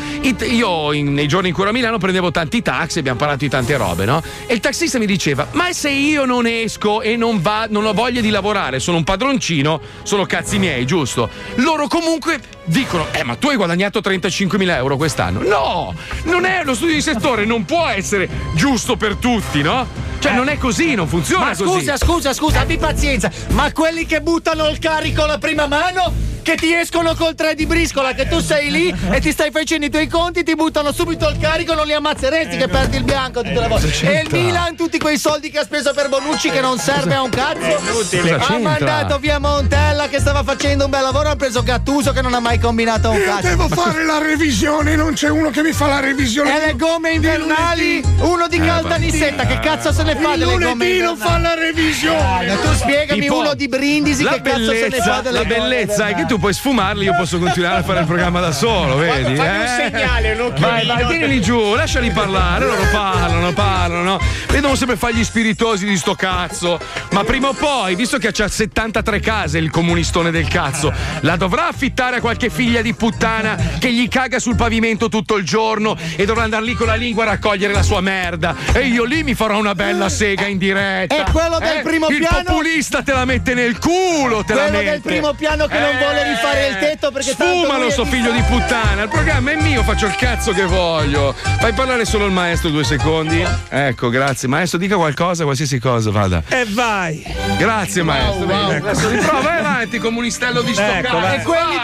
Io 0.49 0.91
in- 0.91 1.13
nei 1.13 1.27
giorni 1.29 1.47
in 1.47 1.53
cui 1.53 1.63
ero 1.63 1.71
a 1.71 1.73
Milano 1.73 1.99
prendevo 1.99 2.29
tanti 2.31 2.61
taxi, 2.61 2.99
abbiamo 2.99 3.17
parlato 3.17 3.39
di 3.45 3.49
tante 3.49 3.77
robe, 3.77 4.03
no? 4.03 4.21
E 4.45 4.53
il 4.55 4.59
taxista 4.59 4.99
mi 4.99 5.05
diceva: 5.05 5.47
Ma 5.51 5.71
se 5.71 5.89
io 5.89 6.25
non 6.25 6.45
esco 6.47 7.01
e 7.01 7.15
non, 7.15 7.39
va, 7.41 7.65
non 7.69 7.85
ho 7.85 7.93
voglia 7.93 8.19
di 8.19 8.29
lavorare, 8.29 8.79
sono 8.79 8.97
un 8.97 9.05
padroncino, 9.05 9.79
sono 10.03 10.25
cazzi 10.25 10.57
miei, 10.59 10.85
giusto? 10.85 11.29
Loro 11.55 11.87
comunque 11.87 12.41
dicono: 12.67 13.07
Eh, 13.11 13.23
ma 13.23 13.35
tu 13.35 13.49
hai 13.49 13.55
guadagnato 13.55 13.99
35.000 13.99 14.69
euro 14.75 14.95
quest'anno. 14.97 15.41
No, 15.41 15.93
non 16.23 16.45
è 16.45 16.61
lo 16.63 16.73
studio 16.75 16.93
di 16.95 17.01
settore, 17.01 17.45
non 17.45 17.65
può 17.65 17.85
essere 17.87 18.29
giusto 18.53 18.95
per 18.95 19.15
tutti, 19.15 19.61
no? 19.61 20.05
Cioè, 20.19 20.33
non 20.33 20.47
è 20.49 20.57
così, 20.57 20.95
non 20.95 21.07
funziona 21.07 21.45
Ma 21.45 21.55
così. 21.55 21.79
scusa, 21.79 21.97
scusa, 21.97 22.33
scusa, 22.33 22.59
abbi 22.61 22.77
pazienza. 22.77 23.29
Ma 23.49 23.71
quelli 23.71 24.05
che 24.05 24.21
buttano 24.21 24.67
il 24.67 24.79
carico 24.79 25.23
alla 25.23 25.37
prima 25.37 25.67
mano? 25.67 26.25
Che 26.47 26.55
ti 26.55 26.73
escono 26.73 27.13
col 27.13 27.35
3 27.35 27.55
di 27.55 27.65
briscola, 27.65 28.13
che 28.13 28.25
tu 28.25 28.39
sei 28.39 28.71
lì 28.71 28.87
e 29.11 29.19
ti 29.19 29.31
stai 29.33 29.51
facendo 29.51 29.85
i 29.85 29.89
tuoi 29.89 30.07
conti, 30.07 30.43
ti 30.43 30.55
buttano 30.55 30.93
subito 30.93 31.27
il 31.27 31.37
carico, 31.37 31.73
non 31.73 31.85
li 31.85 31.91
ammazzeresti 31.91 32.55
che 32.55 32.69
perdi 32.69 32.95
il 32.95 33.03
bianco 33.03 33.41
tutte 33.41 33.59
le 33.59 33.67
volte. 33.67 33.87
cosa 33.89 34.09
E 34.09 34.21
il? 34.21 34.29
Milan, 34.31 34.75
tutti 34.77 34.97
quei 34.97 35.17
soldi 35.17 35.49
che 35.51 35.59
ha 35.59 35.63
speso 35.65 35.93
per 35.93 36.07
Bonucci 36.07 36.49
che 36.49 36.61
non 36.61 36.79
serve 36.79 37.15
a 37.15 37.21
un 37.21 37.29
cazzo. 37.29 37.75
Cosa 37.91 38.47
Ha 38.47 38.57
mandato 38.59 39.19
via 39.19 39.39
Montella 39.39 40.07
che 40.07 40.19
stava 40.19 40.41
facendo 40.43 40.85
un 40.85 40.89
bel 40.89 41.01
lavoro, 41.01 41.27
ha 41.29 41.35
preso 41.35 41.61
Gattuso 41.63 42.13
che 42.13 42.21
non 42.21 42.33
ha 42.33 42.39
mai 42.39 42.56
combinato 42.59 43.09
un 43.09 43.17
Io 43.17 43.25
cazzo. 43.25 43.47
devo 43.47 43.67
fare 43.67 44.05
la 44.05 44.19
revisione, 44.19 44.95
non 44.95 45.13
c'è 45.13 45.29
uno 45.29 45.49
che 45.49 45.61
mi 45.61 45.71
fa 45.73 45.87
la 45.87 45.99
revisione. 45.99 46.55
E 46.61 46.65
le 46.67 46.75
gomme 46.75 47.11
invernali? 47.11 48.03
Uno 48.19 48.47
di 48.47 48.57
Eh, 48.57 48.65
Caltanissetta, 48.65 49.45
che 49.45 49.59
cazzo 49.59 49.91
se 49.91 50.03
ne 50.03 50.15
fa 50.15 50.33
Il 50.33 50.39
delle 50.39 50.51
gomme 50.53 50.73
lunedì 50.73 50.99
non 50.99 51.17
fa 51.17 51.37
la 51.37 51.53
revisione. 51.53 52.51
Ah, 52.51 52.55
tu 52.57 52.73
spiegami 52.73 53.21
Tipo, 53.21 53.39
uno 53.39 53.53
di 53.53 53.67
Brindisi 53.67 54.23
la 54.23 54.31
che 54.33 54.41
cazzo 54.41 54.71
se 54.71 54.87
ne 54.89 54.97
fa 54.97 55.21
bellezza, 55.21 55.21
delle 55.21 55.37
la 55.37 55.45
bellezza 55.45 56.07
è 56.07 56.15
che 56.15 56.25
tu 56.25 56.39
puoi 56.39 56.53
sfumarli, 56.53 57.05
io 57.05 57.15
posso 57.15 57.39
continuare 57.39 57.79
a 57.79 57.83
fare 57.83 57.99
il 58.01 58.05
programma 58.05 58.39
da 58.39 58.51
solo, 58.51 58.97
vedi? 58.97 59.35
Fammi 59.35 59.39
un 59.39 59.45
eh? 59.45 59.89
segnale, 59.91 60.33
un. 60.39 60.53
Vai, 60.57 60.85
vai, 60.85 61.05
tienili 61.07 61.41
giù, 61.41 61.73
lasciali 61.75 62.11
parlare, 62.11 62.65
loro 62.65 62.83
parlano, 62.91 63.53
parlano, 63.53 64.03
no? 64.03 64.19
Vedono 64.49 64.75
sempre 64.75 64.95
fare 64.97 65.13
gli 65.13 65.23
spiritosi 65.23 65.85
di 65.85 65.97
sto 65.97 66.15
cazzo. 66.15 66.79
Ma 67.11 67.23
prima 67.23 67.49
o 67.49 67.53
poi, 67.53 67.95
visto 67.95 68.17
che 68.17 68.31
c'ha 68.31 68.47
73 68.47 69.19
case 69.19 69.57
il 69.57 69.69
comunistone 69.69 70.31
del 70.31 70.47
cazzo, 70.47 70.93
la 71.21 71.35
dovrà 71.35 71.67
affittare 71.67 72.17
a 72.17 72.19
qualche 72.19 72.46
figlia 72.49 72.81
di 72.81 72.93
puttana 72.93 73.55
che 73.79 73.91
gli 73.91 74.07
caga 74.07 74.39
sul 74.39 74.55
pavimento 74.55 75.09
tutto 75.09 75.35
il 75.35 75.45
giorno 75.45 75.95
e 76.15 76.25
dovrà 76.25 76.43
andare 76.43 76.63
lì 76.63 76.73
con 76.73 76.87
la 76.87 76.95
lingua 76.95 77.23
a 77.23 77.27
raccogliere 77.27 77.73
la 77.73 77.83
sua 77.83 78.01
merda. 78.01 78.55
E 78.73 78.87
io 78.87 79.03
lì 79.03 79.23
mi 79.23 79.33
farò 79.35 79.57
una 79.57 79.75
bella 79.75 80.09
sega 80.09 80.45
in 80.45 80.57
diretta. 80.57 81.27
E 81.27 81.31
quello 81.31 81.59
del 81.59 81.77
Eh? 81.77 81.81
primo 81.81 82.07
il 82.07 82.17
piano? 82.17 82.43
populista 82.45 83.01
te 83.01 83.13
la 83.13 83.25
mette 83.25 83.53
nel 83.53 83.77
culo, 83.79 84.43
te 84.43 84.53
la 84.53 84.63
Quello 84.63 84.77
mette. 84.77 84.89
del 84.91 85.01
primo 85.01 85.33
piano 85.33 85.67
che 85.67 85.77
non 85.79 85.97
vuole 85.97 86.23
rifare 86.29 86.67
il 86.67 86.77
tetto 86.79 87.11
perché 87.11 87.31
Sfumalo, 87.31 87.89
sto 87.89 88.03
di 88.03 88.09
figlio 88.09 88.31
di 88.31 88.41
puttana. 88.41 89.03
Il 89.03 89.09
programma 89.09 89.51
è 89.51 89.55
mio, 89.61 89.83
faccio 89.83 90.05
il 90.05 90.15
cazzo 90.15 90.51
che 90.51 90.65
voglio. 90.65 91.33
Fai 91.59 91.73
parlare 91.73 92.05
solo 92.05 92.25
il 92.25 92.31
maestro 92.31 92.69
due 92.69 92.83
secondi. 92.83 93.43
Ecco, 93.69 94.09
grazie. 94.09 94.47
Maestro, 94.47 94.77
dica 94.77 94.95
qualcosa, 94.95 95.43
qualsiasi 95.43 95.79
cosa, 95.79 96.11
vada. 96.11 96.41
E 96.47 96.65
vai. 96.69 97.23
Grazie, 97.57 98.03
maestro. 98.03 98.45
wow. 98.45 98.47
Bene, 98.47 98.75
Adesso 98.77 99.09
riprova, 99.09 99.39
vai 99.41 99.59
avanti, 99.59 99.97
comunistello 99.99 100.61
di 100.61 100.73
sto 100.73 100.81
Ecco. 100.81 101.17
E 101.17 101.41
quelli 101.43 101.75
Vai. 101.77 101.83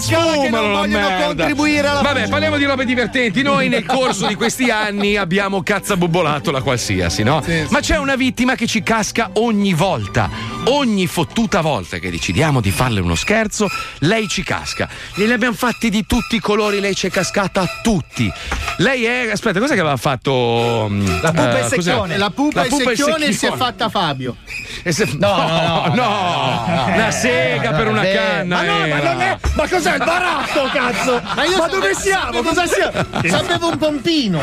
Scala 0.00 0.32
che 0.40 0.48
non 0.50 0.72
la 0.72 0.78
vogliono 0.80 1.08
merda. 1.08 1.24
contribuire 1.26 1.86
alla 1.88 2.00
Vabbè, 2.02 2.28
parliamo 2.28 2.56
di 2.56 2.64
robe 2.64 2.84
divertenti. 2.84 3.42
Noi 3.42 3.68
nel 3.68 3.84
corso 3.86 4.26
di 4.26 4.34
questi 4.34 4.70
anni 4.70 5.16
abbiamo 5.16 5.62
cazzabubbolato 5.62 6.50
la 6.50 6.62
qualsiasi, 6.62 7.22
no? 7.22 7.42
Ma 7.70 7.80
c'è 7.80 7.96
una 7.98 8.16
vittima 8.16 8.54
che 8.54 8.66
ci 8.66 8.82
casca 8.82 9.30
ogni 9.34 9.74
volta. 9.74 10.30
Ogni 10.64 11.06
fottuta 11.06 11.60
volta 11.60 11.98
che 11.98 12.10
decidiamo 12.10 12.60
di 12.60 12.70
farle 12.70 13.00
uno 13.00 13.14
scherzo, 13.14 13.68
lei 14.00 14.28
ci 14.28 14.42
casca. 14.42 14.88
Glieli 15.14 15.32
abbiamo 15.32 15.54
fatti 15.54 15.88
di 15.88 16.04
tutti 16.06 16.36
i 16.36 16.40
colori, 16.40 16.80
lei 16.80 16.94
ci 16.94 17.06
è 17.06 17.10
cascata 17.10 17.62
a 17.62 17.68
tutti. 17.82 18.30
Lei 18.78 19.04
è. 19.04 19.30
Aspetta, 19.30 19.60
cos'è 19.60 19.74
che 19.74 19.80
aveva 19.80 19.96
fatto? 19.96 20.86
mm, 20.90 21.06
La 21.22 21.30
pupa 21.32 21.56
eh, 21.56 21.58
è 21.58 21.62
cos'è? 21.62 21.80
secchione. 21.82 22.16
La 22.18 22.30
pupa, 22.30 22.62
è 22.64 22.68
secchione 22.68 23.26
e 23.26 23.32
si 23.32 23.46
è 23.46 23.52
fatta 23.56 23.88
Fabio. 23.88 24.36
E 24.82 24.92
se- 24.92 25.08
no, 25.18 25.36
no, 25.36 25.92
no, 25.94 26.84
una 26.94 27.10
sega 27.10 27.72
per 27.72 27.88
una 27.88 28.02
canna. 28.02 28.56
Ma 28.56 28.62
no, 28.62 28.86
ma 28.86 28.96
non 29.12 29.20
è. 29.22 29.38
Ma 29.54 29.66
cos'è 29.88 29.96
il 29.96 30.04
baratto, 30.04 30.70
cazzo? 30.72 31.22
Ma, 31.34 31.44
io 31.44 31.56
Ma 31.56 31.68
dove 31.68 31.94
siamo? 31.94 32.42
Cosa 32.42 32.66
siamo? 32.66 32.92
Sapevo 33.26 33.68
un 33.68 33.78
pompino. 33.78 34.40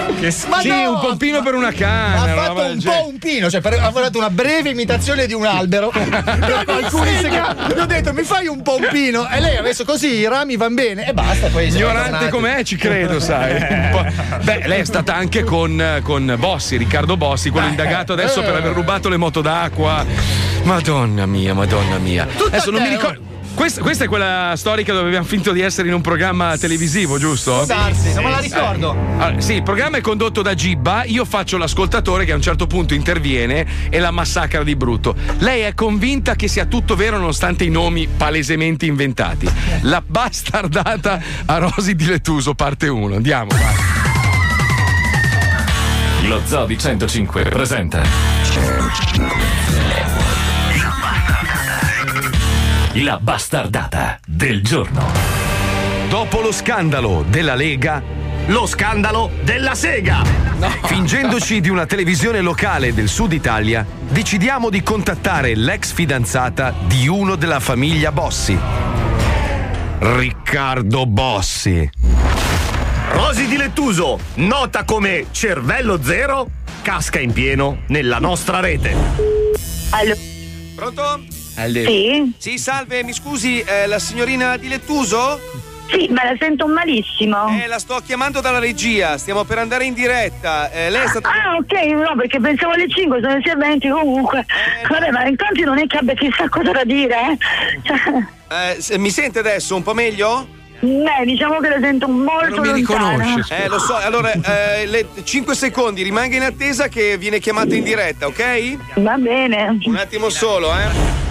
Ma 0.47 0.59
sì, 0.59 0.67
no! 0.67 0.91
un 0.91 0.99
pompino 0.99 1.41
per 1.41 1.53
una 1.53 1.71
canna. 1.71 2.23
Ha 2.23 2.35
fatto 2.35 2.61
un 2.61 2.81
po' 2.81 3.07
un 3.07 3.17
pino, 3.19 3.49
cioè 3.49 3.61
ha 3.63 3.91
fatto 3.91 4.17
una 4.17 4.29
breve 4.29 4.69
imitazione 4.69 5.27
di 5.27 5.33
un 5.33 5.45
albero. 5.45 5.91
per 5.93 6.89
secondi. 7.21 7.73
Gli 7.75 7.79
ho 7.79 7.85
detto 7.85 8.13
mi 8.13 8.23
fai 8.23 8.47
un 8.47 8.61
pompino 8.61 9.27
e 9.29 9.39
lei 9.39 9.57
ha 9.57 9.61
messo 9.61 9.85
così, 9.85 10.15
i 10.15 10.27
rami 10.27 10.57
van 10.57 10.73
bene 10.73 11.07
e 11.07 11.13
basta. 11.13 11.47
Poi 11.47 11.67
Ignorante 11.67 12.29
com'è, 12.29 12.63
ci 12.63 12.75
credo, 12.75 13.19
sai. 13.19 13.53
Beh, 14.41 14.67
lei 14.67 14.81
è 14.81 14.85
stata 14.85 15.15
anche 15.15 15.43
con, 15.43 15.99
con 16.03 16.35
Bossi, 16.37 16.77
Riccardo 16.77 17.17
Bossi, 17.17 17.49
quello 17.49 17.67
indagato 17.67 18.13
adesso 18.13 18.41
per 18.41 18.55
aver 18.55 18.73
rubato 18.73 19.09
le 19.09 19.17
moto 19.17 19.41
d'acqua. 19.41 20.05
Madonna 20.63 21.25
mia, 21.25 21.53
madonna 21.53 21.97
mia. 21.97 22.27
adesso 22.47 22.71
non 22.71 22.81
mi 22.81 22.89
ricordo. 22.89 23.34
Questa, 23.55 23.81
questa 23.81 24.03
è 24.03 24.07
quella 24.07 24.53
storica 24.57 24.91
dove 24.91 25.07
abbiamo 25.07 25.25
finto 25.25 25.53
di 25.53 25.61
essere 25.61 25.87
in 25.87 25.93
un 25.93 26.01
programma 26.01 26.57
televisivo, 26.57 27.17
giusto? 27.17 27.63
Darsi, 27.65 28.13
non 28.13 28.25
me 28.25 28.29
la 28.29 28.39
ricordo. 28.39 28.91
Allora, 29.17 29.39
sì, 29.39 29.53
il 29.53 29.63
programma 29.63 29.97
è 29.97 30.01
condotto 30.01 30.41
da 30.41 30.53
Gibba, 30.53 31.05
io 31.05 31.23
faccio 31.23 31.57
l'ascoltatore 31.57 32.25
che 32.25 32.33
a 32.33 32.35
un 32.35 32.41
certo 32.41 32.67
punto 32.67 32.93
interviene 32.93 33.65
e 33.89 33.99
la 33.99 34.11
massacra 34.11 34.61
di 34.61 34.75
brutto. 34.75 35.15
Lei 35.37 35.61
è 35.61 35.73
convinta 35.73 36.35
che 36.35 36.49
sia 36.49 36.65
tutto 36.65 36.95
vero 36.95 37.17
nonostante 37.17 37.63
i 37.63 37.69
nomi 37.69 38.07
palesemente 38.07 38.85
inventati. 38.85 39.49
La 39.81 40.03
bastardata 40.05 41.21
a 41.45 41.57
Rosi 41.57 41.95
di 41.95 42.05
Letuso, 42.05 42.55
parte 42.55 42.89
1. 42.89 43.15
Andiamo, 43.15 43.51
vai. 43.51 43.75
Lo 46.27 46.41
Zoo 46.45 46.65
di 46.65 46.77
105 46.77 47.43
presenta 47.43 48.03
La 52.99 53.19
bastardata 53.19 54.17
del 54.25 54.63
giorno. 54.63 55.05
Dopo 56.07 56.39
lo 56.39 56.53
scandalo 56.53 57.25
della 57.27 57.53
Lega, 57.53 58.01
lo 58.45 58.65
scandalo 58.65 59.31
della 59.43 59.75
Sega. 59.75 60.23
Fingendoci 60.83 61.59
di 61.59 61.67
una 61.67 61.85
televisione 61.85 62.39
locale 62.39 62.93
del 62.93 63.09
sud 63.09 63.33
Italia, 63.33 63.85
decidiamo 64.07 64.69
di 64.69 64.81
contattare 64.81 65.55
l'ex 65.55 65.91
fidanzata 65.91 66.73
di 66.85 67.05
uno 67.09 67.35
della 67.35 67.59
famiglia 67.59 68.13
Bossi. 68.13 68.57
Riccardo 69.99 71.05
Bossi. 71.05 71.89
Rosi 73.11 73.47
di 73.47 73.57
Lettuso, 73.57 74.19
nota 74.35 74.85
come 74.85 75.25
cervello 75.31 76.01
zero, 76.01 76.49
casca 76.81 77.19
in 77.19 77.33
pieno 77.33 77.79
nella 77.87 78.19
nostra 78.19 78.61
rete. 78.61 78.95
Pronto? 80.75 81.34
Sì? 81.55 82.33
Sì, 82.37 82.57
salve, 82.57 83.03
mi 83.03 83.13
scusi, 83.13 83.61
eh, 83.61 83.87
la 83.87 83.99
signorina 83.99 84.57
di 84.57 84.67
Lettuso? 84.67 85.39
Sì, 85.89 86.07
ma 86.09 86.23
la 86.23 86.35
sento 86.39 86.67
malissimo. 86.67 87.47
Eh, 87.61 87.67
la 87.67 87.79
sto 87.79 88.01
chiamando 88.03 88.41
dalla 88.41 88.59
regia, 88.59 89.17
stiamo 89.17 89.43
per 89.43 89.59
andare 89.59 89.85
in 89.85 89.93
diretta. 89.93 90.69
Eh, 90.71 90.89
lei 90.89 91.03
è 91.03 91.07
stata. 91.07 91.29
Ah, 91.29 91.55
ok, 91.55 91.73
no, 91.91 92.15
perché 92.17 92.39
pensavo 92.39 92.73
alle 92.73 92.89
5, 92.89 93.19
sono 93.21 93.35
le 93.35 93.41
6.20 93.41 93.91
comunque. 93.91 94.39
Eh, 94.39 94.87
Vabbè, 94.87 95.11
ma 95.11 95.27
intanto 95.27 95.63
non 95.63 95.77
è 95.79 95.85
che 95.87 95.97
abbia 95.97 96.15
chissà 96.15 96.49
cosa 96.49 96.71
da 96.71 96.83
dire, 96.83 97.15
eh. 97.15 98.73
Eh, 98.73 98.81
se- 98.81 98.97
mi 98.97 99.09
sente 99.11 99.39
adesso 99.39 99.75
un 99.75 99.83
po' 99.83 99.93
meglio? 99.93 100.47
beh, 100.79 101.23
diciamo 101.25 101.59
che 101.59 101.69
la 101.69 101.79
sento 101.79 102.07
molto 102.07 102.63
lontana. 102.63 103.43
Eh, 103.49 103.67
lo 103.67 103.79
so, 103.79 103.95
allora, 103.95 104.31
eh, 104.33 104.85
le 104.85 105.07
5 105.23 105.55
secondi, 105.55 106.03
rimanga 106.03 106.35
in 106.35 106.43
attesa 106.43 106.87
che 106.87 107.17
viene 107.17 107.39
chiamata 107.39 107.73
in 107.75 107.83
diretta, 107.83 108.27
ok? 108.27 108.77
Va 108.95 109.15
bene. 109.17 109.77
Un 109.85 109.95
attimo 109.95 110.29
solo, 110.29 110.71
eh. 110.77 111.24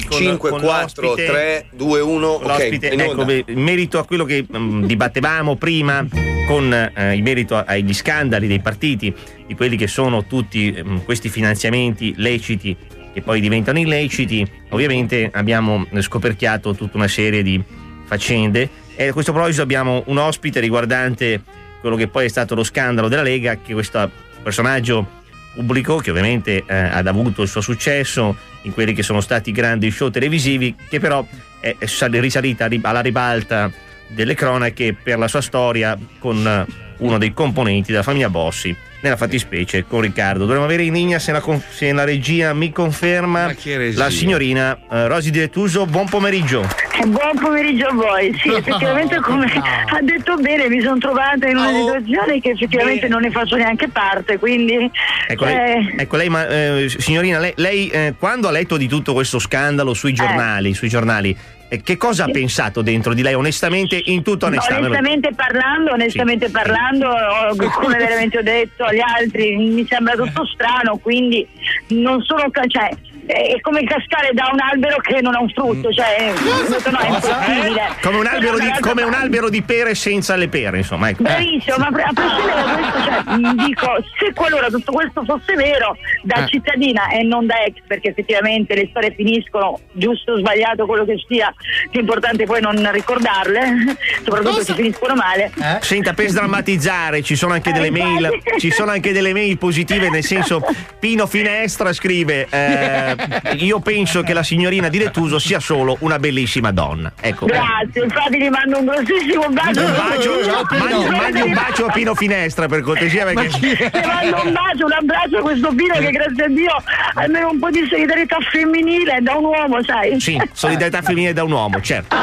5, 0.00 0.50
4, 0.50 1.14
3, 1.14 1.66
2, 1.70 2.00
1. 2.00 2.26
Ok, 2.28 2.46
L'ospite, 2.46 2.88
in 2.88 3.00
ecco, 3.00 3.30
in 3.30 3.60
merito 3.60 3.98
a 3.98 4.04
quello 4.04 4.24
che 4.24 4.44
mm, 4.56 4.84
dibattevamo 4.84 5.56
prima 5.56 6.06
con 6.46 6.72
eh, 6.72 7.14
in 7.14 7.22
merito 7.22 7.56
agli 7.56 7.92
scandali 7.92 8.46
dei 8.46 8.60
partiti, 8.60 9.14
di 9.46 9.54
quelli 9.54 9.76
che 9.76 9.86
sono 9.86 10.24
tutti 10.24 10.74
mm, 10.76 10.98
questi 10.98 11.28
finanziamenti 11.28 12.14
leciti 12.16 12.76
che 13.12 13.20
poi 13.20 13.40
diventano 13.40 13.78
illeciti, 13.78 14.46
ovviamente 14.70 15.30
abbiamo 15.32 15.86
scoperchiato 16.00 16.74
tutta 16.74 16.96
una 16.96 17.08
serie 17.08 17.42
di 17.42 17.62
faccende 18.04 18.68
e 18.94 19.08
a 19.08 19.12
questo 19.12 19.32
proposito 19.32 19.62
abbiamo 19.62 20.02
un 20.06 20.18
ospite 20.18 20.60
riguardante 20.60 21.42
quello 21.80 21.96
che 21.96 22.08
poi 22.08 22.26
è 22.26 22.28
stato 22.28 22.54
lo 22.54 22.64
scandalo 22.64 23.08
della 23.08 23.22
Lega, 23.22 23.58
che 23.58 23.72
questo 23.72 24.10
personaggio 24.42 25.20
pubblico 25.54 25.96
che 25.96 26.10
ovviamente 26.10 26.64
eh, 26.66 26.74
ha 26.74 26.98
avuto 26.98 27.42
il 27.42 27.48
suo 27.48 27.60
successo 27.60 28.34
in 28.62 28.72
quelli 28.72 28.92
che 28.92 29.02
sono 29.02 29.20
stati 29.20 29.50
i 29.50 29.52
grandi 29.52 29.90
show 29.90 30.10
televisivi, 30.10 30.74
che 30.88 31.00
però 31.00 31.26
è, 31.60 31.74
è 31.78 31.86
sal- 31.86 32.10
risalita 32.10 32.66
ri- 32.66 32.80
alla 32.82 33.00
ribalta 33.00 33.70
delle 34.08 34.34
cronache 34.34 34.94
per 34.94 35.18
la 35.18 35.28
sua 35.28 35.40
storia 35.40 35.98
con 36.18 36.46
eh, 36.46 36.91
uno 37.02 37.18
dei 37.18 37.32
componenti 37.32 37.90
della 37.90 38.02
famiglia 38.02 38.30
Bossi, 38.30 38.74
nella 39.02 39.16
fattispecie 39.16 39.84
con 39.84 40.00
Riccardo. 40.00 40.44
Dovremmo 40.44 40.64
avere 40.64 40.84
in 40.84 40.92
linea 40.92 41.18
se 41.18 41.32
la, 41.32 41.42
se 41.70 41.92
la 41.92 42.04
regia 42.04 42.52
mi 42.54 42.70
conferma 42.70 43.52
la 43.94 44.10
signorina 44.10 44.78
eh, 44.90 45.08
Rosi 45.08 45.30
Direttuso. 45.30 45.86
Buon 45.86 46.08
pomeriggio. 46.08 46.62
Eh, 47.00 47.06
Buon 47.06 47.36
pomeriggio 47.40 47.88
a 47.88 47.92
voi. 47.92 48.32
Sì, 48.40 48.48
effettivamente 48.54 49.20
come 49.20 49.46
ha 49.52 50.00
detto 50.00 50.36
bene, 50.36 50.68
mi 50.68 50.80
sono 50.80 50.98
trovata 50.98 51.48
in 51.48 51.56
una 51.56 51.72
situazione 51.72 52.40
che 52.40 52.50
effettivamente 52.50 53.08
non 53.08 53.22
ne 53.22 53.30
faccio 53.30 53.56
neanche 53.56 53.88
parte, 53.88 54.38
quindi 54.38 54.90
Ecco, 55.26 55.46
eh, 55.46 55.54
lei, 55.54 55.94
ecco, 55.96 56.16
lei, 56.16 56.28
ma, 56.28 56.46
eh, 56.46 56.86
signorina, 56.88 57.38
lei, 57.38 57.52
lei, 57.56 57.88
eh, 57.88 58.14
quando 58.18 58.48
ha 58.48 58.50
letto 58.50 58.76
di 58.76 58.86
tutto 58.86 59.12
questo 59.12 59.38
scandalo 59.38 59.94
sui 59.94 60.12
giornali, 60.12 60.74
sui 60.74 60.88
giornali 60.88 61.30
eh, 61.30 61.61
che 61.80 61.96
cosa 61.96 62.24
ha 62.24 62.30
pensato 62.30 62.82
dentro 62.82 63.14
di 63.14 63.22
lei, 63.22 63.34
onestamente, 63.34 64.00
in 64.06 64.22
tutta 64.22 64.46
onestà? 64.46 64.76
onestamente 64.76 65.32
parlando, 65.34 65.92
onestamente 65.92 66.50
parlando, 66.50 67.08
ho- 67.08 67.56
come 67.80 67.96
veramente 67.96 68.38
ho 68.38 68.42
detto 68.42 68.84
agli 68.84 69.00
altri, 69.00 69.56
mi 69.56 69.86
sembra 69.86 70.14
tutto 70.14 70.44
strano, 70.46 70.98
quindi 70.98 71.46
non 71.88 72.22
sono 72.22 72.50
cioè, 72.66 72.90
è 73.32 73.60
come 73.60 73.82
cascare 73.84 74.30
da 74.32 74.50
un 74.52 74.60
albero 74.60 74.96
che 74.98 75.20
non 75.20 75.34
ha 75.34 75.40
un 75.40 75.48
frutto, 75.50 75.90
cioè 75.92 76.32
ho 76.34 76.68
detto, 76.68 76.90
no, 76.90 76.98
è 76.98 77.06
impossibile. 77.08 77.82
Come 78.02 78.16
un, 78.18 78.26
albero 78.26 78.58
di, 78.58 78.70
come 78.80 79.02
un 79.02 79.14
albero 79.14 79.48
di 79.48 79.62
pere 79.62 79.94
senza 79.94 80.36
le 80.36 80.48
pere, 80.48 80.78
insomma. 80.78 81.08
Ecco. 81.10 81.22
Bravissimo, 81.22 81.76
ma 81.78 81.86
a 81.86 82.12
prescindere 82.12 82.62
da 82.62 82.72
questo, 82.72 83.02
cioè, 83.04 83.36
mh, 83.36 83.64
dico, 83.66 83.86
se 84.18 84.32
qualora 84.34 84.68
tutto 84.68 84.92
questo 84.92 85.24
fosse 85.24 85.54
vero, 85.54 85.96
da 86.22 86.44
Eh. 86.44 86.46
cittadina 86.48 87.08
e 87.08 87.22
non 87.22 87.46
da 87.46 87.62
ex, 87.64 87.74
perché 87.86 88.10
effettivamente 88.10 88.74
le 88.74 88.86
storie 88.90 89.12
finiscono, 89.14 89.78
giusto 89.92 90.32
o 90.32 90.38
sbagliato 90.38 90.86
quello 90.86 91.04
che 91.04 91.16
sia, 91.28 91.52
l'importante 91.90 92.42
è 92.44 92.46
poi 92.46 92.60
non 92.60 92.90
ricordarle, 92.92 93.96
soprattutto 94.24 94.62
se 94.62 94.74
finiscono 94.74 95.14
male. 95.14 95.50
Senta, 95.80 96.12
per 96.12 96.28
sdrammatizzare, 96.28 97.22
ci 97.22 97.36
sono 97.36 97.52
anche 97.52 97.70
Eh, 97.70 97.72
delle 97.72 97.90
mail, 97.90 98.30
infatti. 98.32 98.60
ci 98.60 98.70
sono 98.70 98.90
anche 98.90 99.12
delle 99.12 99.32
mail 99.32 99.56
positive, 99.58 100.10
nel 100.10 100.24
senso, 100.24 100.62
Pino 100.98 101.26
Finestra 101.26 101.92
scrive: 101.92 102.46
eh, 102.50 103.16
Io 103.58 103.80
penso 103.80 104.22
che 104.22 104.32
la 104.32 104.42
signorina 104.42 104.88
di 104.88 104.98
Lettuso 104.98 105.38
sia 105.38 105.60
solo 105.60 105.96
una 106.00 106.18
bellissima 106.18 106.70
donna. 106.70 107.12
Ecco. 107.20 107.46
Grazie, 107.46 108.04
infatti 108.04 108.38
gli 108.38 108.48
mando 108.48 108.78
un 108.78 108.84
grossissimo 108.86 109.48
bacio. 109.48 109.80
Un 109.80 109.92
bacio, 109.92 110.76
mandi, 110.76 111.10
mandi 111.10 111.40
un 111.40 111.52
bacio 111.52 111.86
a 111.86 111.92
Pino 111.92 112.14
Finestra 112.14 112.66
per 112.66 112.80
cortesia 112.82 113.24
perché 113.24 113.48
Ti 113.48 114.00
mando 114.06 114.42
un 114.44 114.52
bacio, 114.52 114.84
un 114.86 114.92
abbraccio 114.92 115.38
a 115.38 115.40
questo 115.40 115.68
Pino 115.74 115.94
che 115.94 116.10
grazie 116.10 116.44
a 116.44 116.48
Dio 116.48 116.82
almeno 117.14 117.50
un 117.50 117.58
po' 117.58 117.70
di 117.70 117.86
solidarietà 117.88 118.36
femminile 118.50 119.18
da 119.20 119.34
un 119.34 119.44
uomo, 119.44 119.82
sai? 119.84 120.20
sì, 120.20 120.40
solidarietà 120.52 121.02
femminile 121.02 121.32
da 121.32 121.44
un 121.44 121.52
uomo, 121.52 121.80
certo. 121.80 122.16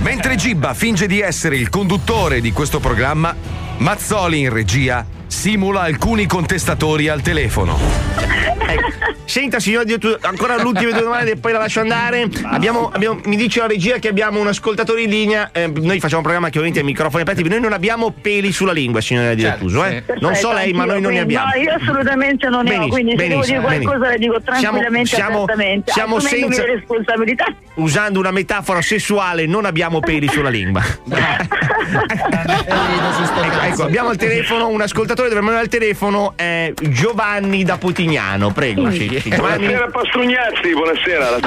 Mentre 0.00 0.36
Gibba 0.36 0.74
finge 0.74 1.06
di 1.06 1.20
essere 1.20 1.56
il 1.56 1.68
conduttore 1.68 2.40
di 2.40 2.52
questo 2.52 2.78
programma, 2.78 3.34
Mazzoli 3.78 4.40
in 4.40 4.52
regia 4.52 5.04
simula 5.28 5.82
alcuni 5.82 6.26
contestatori 6.26 7.08
al 7.08 7.22
telefono. 7.22 7.78
Senta 9.24 9.60
signor 9.60 9.84
direttore, 9.84 10.18
ancora 10.22 10.56
l'ultima 10.60 10.90
due 10.90 11.02
domande 11.02 11.32
e 11.32 11.36
poi 11.36 11.52
la 11.52 11.58
lascio 11.58 11.80
andare. 11.80 12.26
Abbiamo, 12.44 12.90
abbiamo- 12.90 13.20
mi 13.24 13.36
dice 13.36 13.60
la 13.60 13.66
regia 13.66 13.98
che 13.98 14.08
abbiamo 14.08 14.40
un 14.40 14.46
ascoltatore 14.46 15.02
in 15.02 15.10
linea. 15.10 15.50
Eh, 15.52 15.66
noi 15.66 16.00
facciamo 16.00 16.18
un 16.18 16.22
programma 16.22 16.46
che 16.48 16.56
ovviamente 16.58 16.80
ha 16.80 16.82
i 16.82 16.86
microfoni 16.86 17.22
aperti. 17.22 17.46
Noi 17.46 17.60
non 17.60 17.74
abbiamo 17.74 18.10
peli 18.10 18.52
sulla 18.52 18.72
lingua, 18.72 19.02
signora 19.02 19.34
Direttuso. 19.34 19.84
Eh? 19.84 20.02
Non 20.20 20.34
so 20.34 20.50
lei, 20.54 20.72
ma 20.72 20.86
noi 20.86 21.02
non 21.02 21.12
ne 21.12 21.20
abbiamo. 21.20 21.50
No, 21.54 21.60
io 21.60 21.74
assolutamente 21.74 22.48
non 22.48 22.64
ne 22.64 22.78
ho, 22.78 22.88
quindi 22.88 23.16
se 23.18 23.28
devo 23.28 23.44
dire 23.44 23.60
qualcosa 23.60 24.08
le 24.08 24.18
dico 24.18 24.40
tranquillamente 24.40 25.14
Siamo- 25.14 25.44
siamo- 25.84 26.20
senza- 26.20 26.64
responsabilità. 26.64 27.44
Usando 27.74 28.20
una 28.20 28.30
metafora 28.30 28.80
sessuale, 28.80 29.44
non 29.44 29.66
abbiamo 29.66 30.00
peli 30.00 30.26
sulla 30.28 30.48
lingua. 30.48 30.82
ecco, 30.82 31.54
ecco, 33.62 33.82
abbiamo 33.82 34.08
al 34.08 34.16
telefono 34.16 34.68
un 34.68 34.80
ascoltatore, 34.80 35.17
dovremmo 35.26 35.48
avere 35.48 35.64
al 35.64 35.68
telefono 35.68 36.32
è 36.36 36.72
Giovanni 36.74 37.64
da 37.64 37.76
Putignano. 37.78 38.52
Prego. 38.52 38.90
Sì, 38.90 39.18
sì, 39.20 39.30
Giovanni. 39.30 39.66
Buonasera 39.66 39.90
Pastrugnazzi, 39.90 40.72
buonasera. 40.72 41.38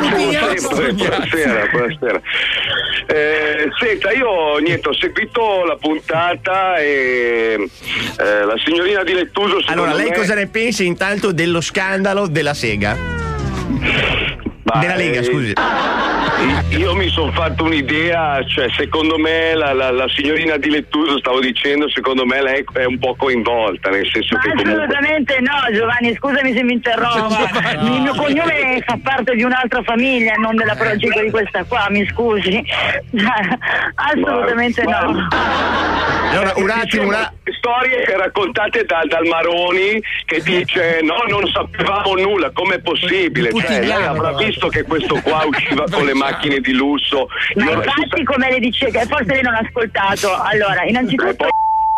Sempre, 0.00 0.54
buonasera, 0.60 1.66
buonasera. 1.70 2.20
Eh, 3.06 3.70
senta, 3.78 4.12
io 4.12 4.58
niente, 4.58 4.88
ho 4.88 4.94
seguito 4.94 5.64
la 5.64 5.76
puntata 5.76 6.76
e 6.76 7.70
eh, 8.18 8.44
la 8.44 8.54
signorina 8.62 9.02
di 9.02 9.14
Lettuso 9.14 9.62
Allora, 9.66 9.94
lei 9.94 10.10
me- 10.10 10.16
cosa 10.16 10.34
ne 10.34 10.46
pensa 10.46 10.82
intanto 10.82 11.32
dello 11.32 11.60
scandalo 11.60 12.26
della 12.26 12.54
Sega? 12.54 12.96
Ma, 14.72 14.80
della 14.80 14.96
Lega, 14.96 15.20
eh, 15.20 15.24
scusi. 15.24 15.52
Io 16.76 16.94
mi 16.94 17.08
sono 17.08 17.32
fatto 17.32 17.64
un'idea, 17.64 18.44
cioè 18.46 18.68
secondo 18.76 19.18
me 19.18 19.54
la, 19.54 19.72
la- 19.72 19.90
la 19.90 20.06
signorina 20.08 20.56
di 20.56 20.70
Lettuso, 20.70 21.18
stavo 21.18 21.40
dicendo, 21.40 21.88
secondo 21.90 22.24
me 22.24 22.40
lei 22.42 22.64
è 22.74 22.84
un 22.84 22.98
po' 22.98 23.16
coinvolta, 23.16 23.90
nel 23.90 24.08
senso 24.12 24.36
Ma 24.36 24.40
che 24.42 24.48
comunque... 24.50 24.72
assolutamente 24.72 25.40
no, 25.40 25.74
Giovanni, 25.76 26.14
scusami 26.14 26.52
se 26.54 26.62
mi 26.62 26.72
interrompo. 26.74 27.34
Il 27.82 28.02
mio 28.02 28.14
cognome 28.14 28.82
fa 28.86 28.98
parte 29.02 29.34
di 29.34 29.42
un'altra 29.42 29.82
famiglia, 29.82 30.34
non 30.34 30.54
della 30.54 30.76
progetto 30.76 31.20
di 31.20 31.30
questa 31.30 31.64
qua, 31.64 31.86
mi 31.90 32.06
scusi. 32.08 32.62
Assolutamente 33.94 34.84
Ma- 34.84 35.00
no. 35.00 35.28
Allora, 36.30 36.52
un 36.56 36.70
attimo, 36.70 37.06
una... 37.08 37.32
Storie 37.58 38.04
raccontate 38.16 38.84
da- 38.84 39.02
dal 39.08 39.24
Maroni 39.26 40.00
che 40.26 40.40
dice 40.42 41.00
no, 41.02 41.16
non 41.28 41.46
sapevamo 41.50 42.14
nulla, 42.14 42.50
com'è 42.52 42.78
possibile? 42.78 43.50
Cioè, 43.50 43.80
lei 43.80 43.90
avrà 44.04 44.32
visto 44.34 44.57
che 44.66 44.82
questo 44.82 45.20
qua 45.22 45.44
usciva 45.46 45.84
con 45.88 46.04
le 46.04 46.14
macchine 46.14 46.58
di 46.58 46.72
lusso. 46.72 47.28
Ma 47.54 47.70
infatti 47.70 48.24
come 48.24 48.50
le 48.50 48.58
dice, 48.58 48.90
che 48.90 49.04
forse 49.06 49.32
lei 49.32 49.42
non 49.42 49.54
ha 49.54 49.58
ascoltato. 49.58 50.34
Allora, 50.42 50.82
innanzitutto 50.82 51.46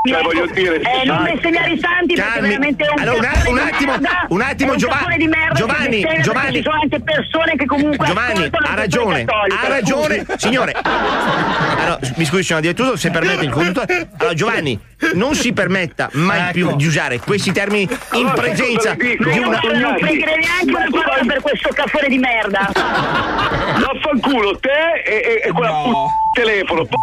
Cioè, 0.03 0.23
voglio 0.23 0.47
dire, 0.47 0.81
Eh, 0.81 1.05
non 1.05 1.25
bestemmiare 1.25 1.73
i 1.73 1.79
santi 1.79 2.15
perché 2.15 2.41
veramente 2.41 2.85
è 2.85 2.89
un 2.91 3.01
Allora, 3.03 3.19
un 3.47 3.59
attimo, 3.59 3.91
merda, 3.93 4.27
un 4.31 4.41
attimo, 4.41 4.71
è 4.71 4.73
un 4.73 4.79
Giova- 4.79 4.95
caffone 4.95 5.17
di 5.19 5.27
merda 5.27 5.53
Giovanni, 5.55 6.07
Giovanni. 6.23 6.57
Ci 6.57 6.63
sono 6.63 6.81
anche 6.81 7.01
persone 7.01 7.55
che 7.57 7.67
comunque 7.67 8.07
Giovanni, 8.07 8.51
ha 8.67 8.75
ragione, 8.75 9.25
ha 9.27 9.69
ragione, 9.69 10.25
scusi. 10.25 10.39
signore. 10.39 10.73
Allora, 10.73 11.99
mi 12.17 12.25
scusi, 12.25 12.43
signor 12.45 12.63
direttore, 12.63 12.97
se 12.97 13.11
permette 13.11 13.45
il 13.45 13.51
conduttore. 13.51 14.09
Allora, 14.17 14.35
Giovanni, 14.35 14.81
non 15.13 15.35
si 15.35 15.53
permetta 15.53 16.09
mai 16.13 16.51
più 16.53 16.75
di 16.77 16.87
usare 16.87 17.19
questi 17.19 17.53
termini 17.53 17.83
in 17.83 18.25
Allora, 18.27 18.33
presenza 18.33 18.95
di 18.95 19.19
una. 19.39 19.61
non 19.75 19.97
pregherei 19.99 20.39
neanche 20.39 20.71
una 20.75 20.89
parola 20.91 21.21
per 21.27 21.41
questo 21.43 21.69
caffone 21.75 22.09
di 22.09 22.17
merda. 22.19 22.71
Vaffanculo, 22.73 24.59
te 24.59 25.03
e, 25.05 25.15
e, 25.15 25.49
e 25.49 25.53
quella 25.53 25.71
p- 25.73 26.33
telefono. 26.35 26.85
p- 26.85 26.95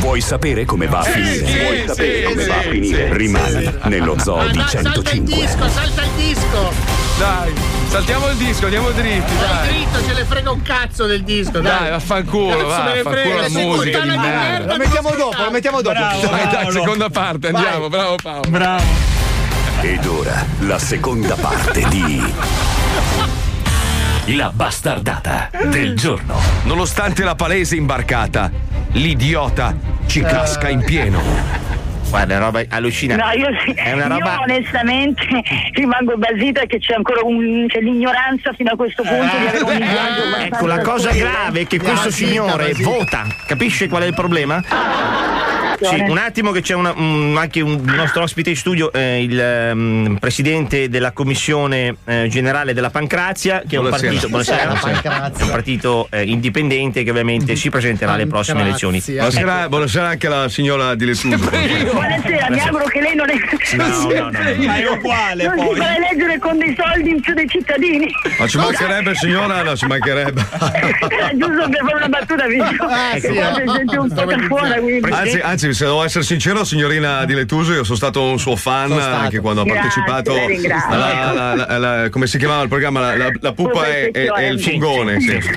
Vuoi 0.00 0.20
sapere 0.20 0.66
come 0.66 0.86
va 0.86 0.98
a 0.98 1.02
finire? 1.02 1.62
Vuoi 1.62 1.84
sapere 1.86 2.22
come 2.24 2.44
va 2.46 2.54
a 2.56 2.60
finire? 2.60 3.16
Rimani 3.16 3.70
nello 3.84 4.16
zoo 4.18 4.46
di 4.48 4.58
Dai, 4.58 4.68
salta 4.68 4.88
il 4.88 4.94
105. 4.94 5.34
disco, 5.34 5.68
salta 5.68 6.02
il 6.02 6.10
disco. 6.16 6.72
Dai, 7.18 7.52
saltiamo 7.88 8.28
il 8.28 8.36
disco, 8.36 8.64
andiamo 8.64 8.90
dritti, 8.90 9.32
Vai 9.34 9.46
dai. 9.48 9.68
dritto, 9.68 10.06
ce 10.06 10.12
le 10.12 10.24
frega 10.26 10.50
un 10.50 10.60
cazzo 10.62 11.06
del 11.06 11.22
disco, 11.24 11.60
dai. 11.60 11.78
Dai, 11.78 11.90
vaffanculo, 11.90 12.66
va, 12.66 12.76
vaffanculo 12.76 13.10
frega, 13.10 13.40
la 13.40 13.48
musica 13.48 14.00
di 14.00 14.08
merda. 14.08 14.20
merda. 14.22 14.72
Lo 14.72 14.76
mettiamo 14.78 15.10
dopo, 15.10 15.42
lo 15.42 15.50
mettiamo 15.50 15.80
dopo. 15.80 15.98
Dai, 15.98 16.48
dai, 16.50 16.70
seconda 16.72 17.08
parte, 17.08 17.48
andiamo, 17.48 17.88
bravo 17.88 18.16
Paolo. 18.22 18.50
Bravo. 18.50 18.84
Ed 19.80 20.04
ora 20.06 20.44
la 20.60 20.78
seconda 20.78 21.34
parte 21.36 21.86
di 21.88 22.22
La 24.30 24.50
bastardata 24.52 25.50
del 25.70 25.94
giorno. 25.96 26.38
Nonostante 26.64 27.22
la 27.22 27.34
palese 27.36 27.76
imbarcata, 27.76 28.50
l'idiota 28.92 29.74
ci 30.06 30.20
casca 30.20 30.68
in 30.68 30.82
pieno. 30.82 31.22
Guarda, 32.08 32.34
è 32.34 32.38
roba 32.38 32.62
allucinante. 32.68 33.24
No, 33.24 33.30
io, 33.32 33.48
sì, 33.64 33.72
È 33.72 33.92
una 33.92 34.04
io 34.04 34.08
roba. 34.18 34.38
onestamente 34.40 35.22
rimango 35.74 36.16
basita 36.16 36.64
che 36.66 36.78
c'è 36.78 36.94
ancora 36.94 37.20
un, 37.24 37.66
c'è 37.68 37.80
l'ignoranza 37.80 38.52
fino 38.52 38.70
a 38.72 38.76
questo 38.76 39.02
punto 39.02 39.36
di 39.36 39.46
avere 39.46 39.64
un 39.64 39.70
linguaggio 39.72 40.22
abbastanza 40.22 40.44
Ecco, 40.56 40.66
la 40.66 40.78
cosa 40.80 41.10
grave 41.12 41.60
è 41.60 41.66
che 41.66 41.78
questo 41.78 42.10
signore 42.10 42.72
vota. 42.74 43.26
Capisce 43.46 43.88
qual 43.88 44.02
è 44.02 44.06
il 44.06 44.14
problema? 44.14 44.62
Sì, 45.80 46.00
un 46.00 46.16
attimo 46.18 46.52
che 46.52 46.62
c'è 46.62 46.74
una- 46.74 46.92
un- 46.96 47.36
anche 47.38 47.60
un 47.60 47.80
nostro 47.84 48.22
ospite 48.22 48.50
in 48.50 48.56
studio, 48.56 48.90
eh, 48.92 49.22
il 49.22 49.38
ehm, 49.38 50.16
presidente 50.18 50.88
della 50.88 51.12
commissione 51.12 51.96
eh, 52.06 52.28
generale 52.30 52.72
della 52.72 52.88
Pancrazia, 52.90 53.62
che 53.66 53.76
è 53.76 53.78
un 53.78 53.82
Buonasera. 53.88 54.08
partito, 54.10 54.28
buonasera, 54.28 54.64
Buonasera. 54.74 55.32
è 55.36 55.42
un 55.42 55.50
partito 55.50 56.08
eh, 56.10 56.22
indipendente 56.24 57.02
che 57.02 57.10
ovviamente 57.10 57.56
si 57.56 57.68
presenterà 57.68 58.12
alle 58.12 58.26
prossime 58.26 58.62
elezioni. 58.62 59.02
Buonasera, 59.04 59.68
buonasera 59.68 60.08
anche 60.08 60.26
alla 60.26 60.48
signora 60.48 60.94
di 60.94 61.04
Letuso. 61.04 61.36
Buonasera, 61.36 62.46
mi 62.50 62.60
auguro 62.60 62.84
che 62.86 63.00
lei 63.00 63.14
non 63.14 63.28
è. 63.30 63.34
No, 63.76 63.86
no, 63.86 64.08
no, 64.08 64.30
no. 64.30 64.64
Ma 64.64 64.76
è 64.76 64.88
uguale 64.88 65.44
non 65.44 65.56
poi. 65.56 65.74
si 65.74 65.80
farà 65.80 65.96
eleggere 65.96 66.38
con 66.38 66.58
dei 66.58 66.76
soldi 66.78 67.10
in 67.10 67.20
più 67.20 67.34
dei 67.34 67.48
cittadini. 67.48 68.06
Ma 68.38 68.46
ci 68.46 68.56
mancherebbe 68.56 69.14
signora, 69.14 69.62
no, 69.62 69.76
ci 69.76 69.86
mancherebbe. 69.86 70.40
Giusto 71.34 71.68
per 71.68 71.80
fare 71.84 71.94
una 71.96 72.08
battuta, 72.08 72.46
visto? 72.46 72.84
Ah, 72.84 73.18
sì, 73.18 73.26
eh. 73.26 73.64
sente 73.66 73.96
un 73.98 74.08
po' 74.08 74.24
da 74.24 74.38
fuori, 74.46 74.80
quindi. 74.80 75.10
Anzi, 75.10 75.40
anzi, 75.40 75.65
se 75.74 75.84
devo 75.84 76.02
essere 76.04 76.24
sincero, 76.24 76.64
signorina 76.64 77.24
di 77.24 77.34
Letuso, 77.34 77.72
io 77.72 77.84
sono 77.84 77.96
stato 77.96 78.22
un 78.22 78.38
suo 78.38 78.56
fan 78.56 78.88
Sono 78.88 79.00
stato. 79.00 79.16
anche 79.16 79.40
quando 79.40 79.62
ha 79.62 79.64
partecipato 79.64 80.34
alla, 80.88 81.28
alla- 81.28 81.50
alla- 81.50 81.66
alla- 81.68 82.08
come 82.10 82.26
si 82.26 82.38
chiamava 82.38 82.62
il 82.62 82.68
programma? 82.68 83.00
La, 83.00 83.16
la- 83.16 83.32
la 83.40 83.52
pupa 83.52 83.86
e, 83.88 84.10
e 84.12 84.46
il 84.48 84.60
fungone. 84.60 85.16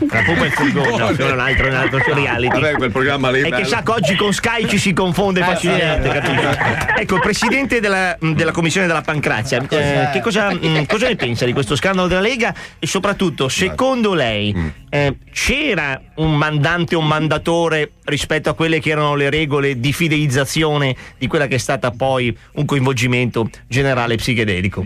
La 0.10 0.22
pupa 0.24 0.44
e 0.44 0.46
il 0.48 0.52
furgone, 0.52 0.98
no, 0.98 1.06
quello 1.16 1.30
è 1.30 1.34
un 1.34 1.40
altro, 1.40 1.68
un 1.68 1.74
altro 1.76 2.00
suo 2.04 2.14
reality. 2.14 2.60
Vabbè, 2.60 2.74
quel 2.74 2.92
programma 2.92 3.30
lì. 3.32 3.42
E 3.42 3.50
che 3.52 3.66
sa 3.66 3.82
che 3.84 3.92
oggi 3.92 4.16
con 4.16 4.34
Sky 4.34 4.68
ci 4.68 4.78
si 4.78 4.94
confonde 4.94 5.42
facilmente, 5.42 6.10
capito? 6.10 6.88
Ecco, 7.00 7.16
il 7.16 7.22
presidente 7.22 7.80
della, 7.80 8.18
della 8.20 8.52
commissione 8.52 8.86
della 8.86 9.02
Pancrazia, 9.02 9.62
eh, 9.70 10.10
che 10.12 10.20
cosa, 10.22 10.52
mh, 10.54 10.86
cosa 10.86 11.08
ne 11.08 11.16
pensa 11.16 11.46
di 11.46 11.54
questo 11.54 11.76
scandalo 11.76 12.08
della 12.08 12.20
Lega? 12.20 12.54
E 12.78 12.86
soprattutto, 12.88 13.48
secondo 13.48 14.14
lei, 14.14 14.54
eh, 14.90 15.16
c'era 15.32 16.00
un 16.16 16.36
mandante 16.36 16.96
o 16.96 17.00
un 17.00 17.08
mandatore 17.08 17.92
rispetto 18.10 18.50
a 18.50 18.54
quelle 18.54 18.80
che 18.80 18.90
erano 18.90 19.16
le 19.16 19.30
regole 19.30 19.80
di 19.80 19.94
fidelizzazione 19.94 20.96
di 21.18 21.28
quella 21.28 21.48
che 21.48 21.56
è 21.56 21.60
stata 21.60 21.92
poi 21.92 22.36
un 22.54 22.66
coinvolgimento 22.66 23.50
generale 23.68 24.16
psichedelico? 24.16 24.86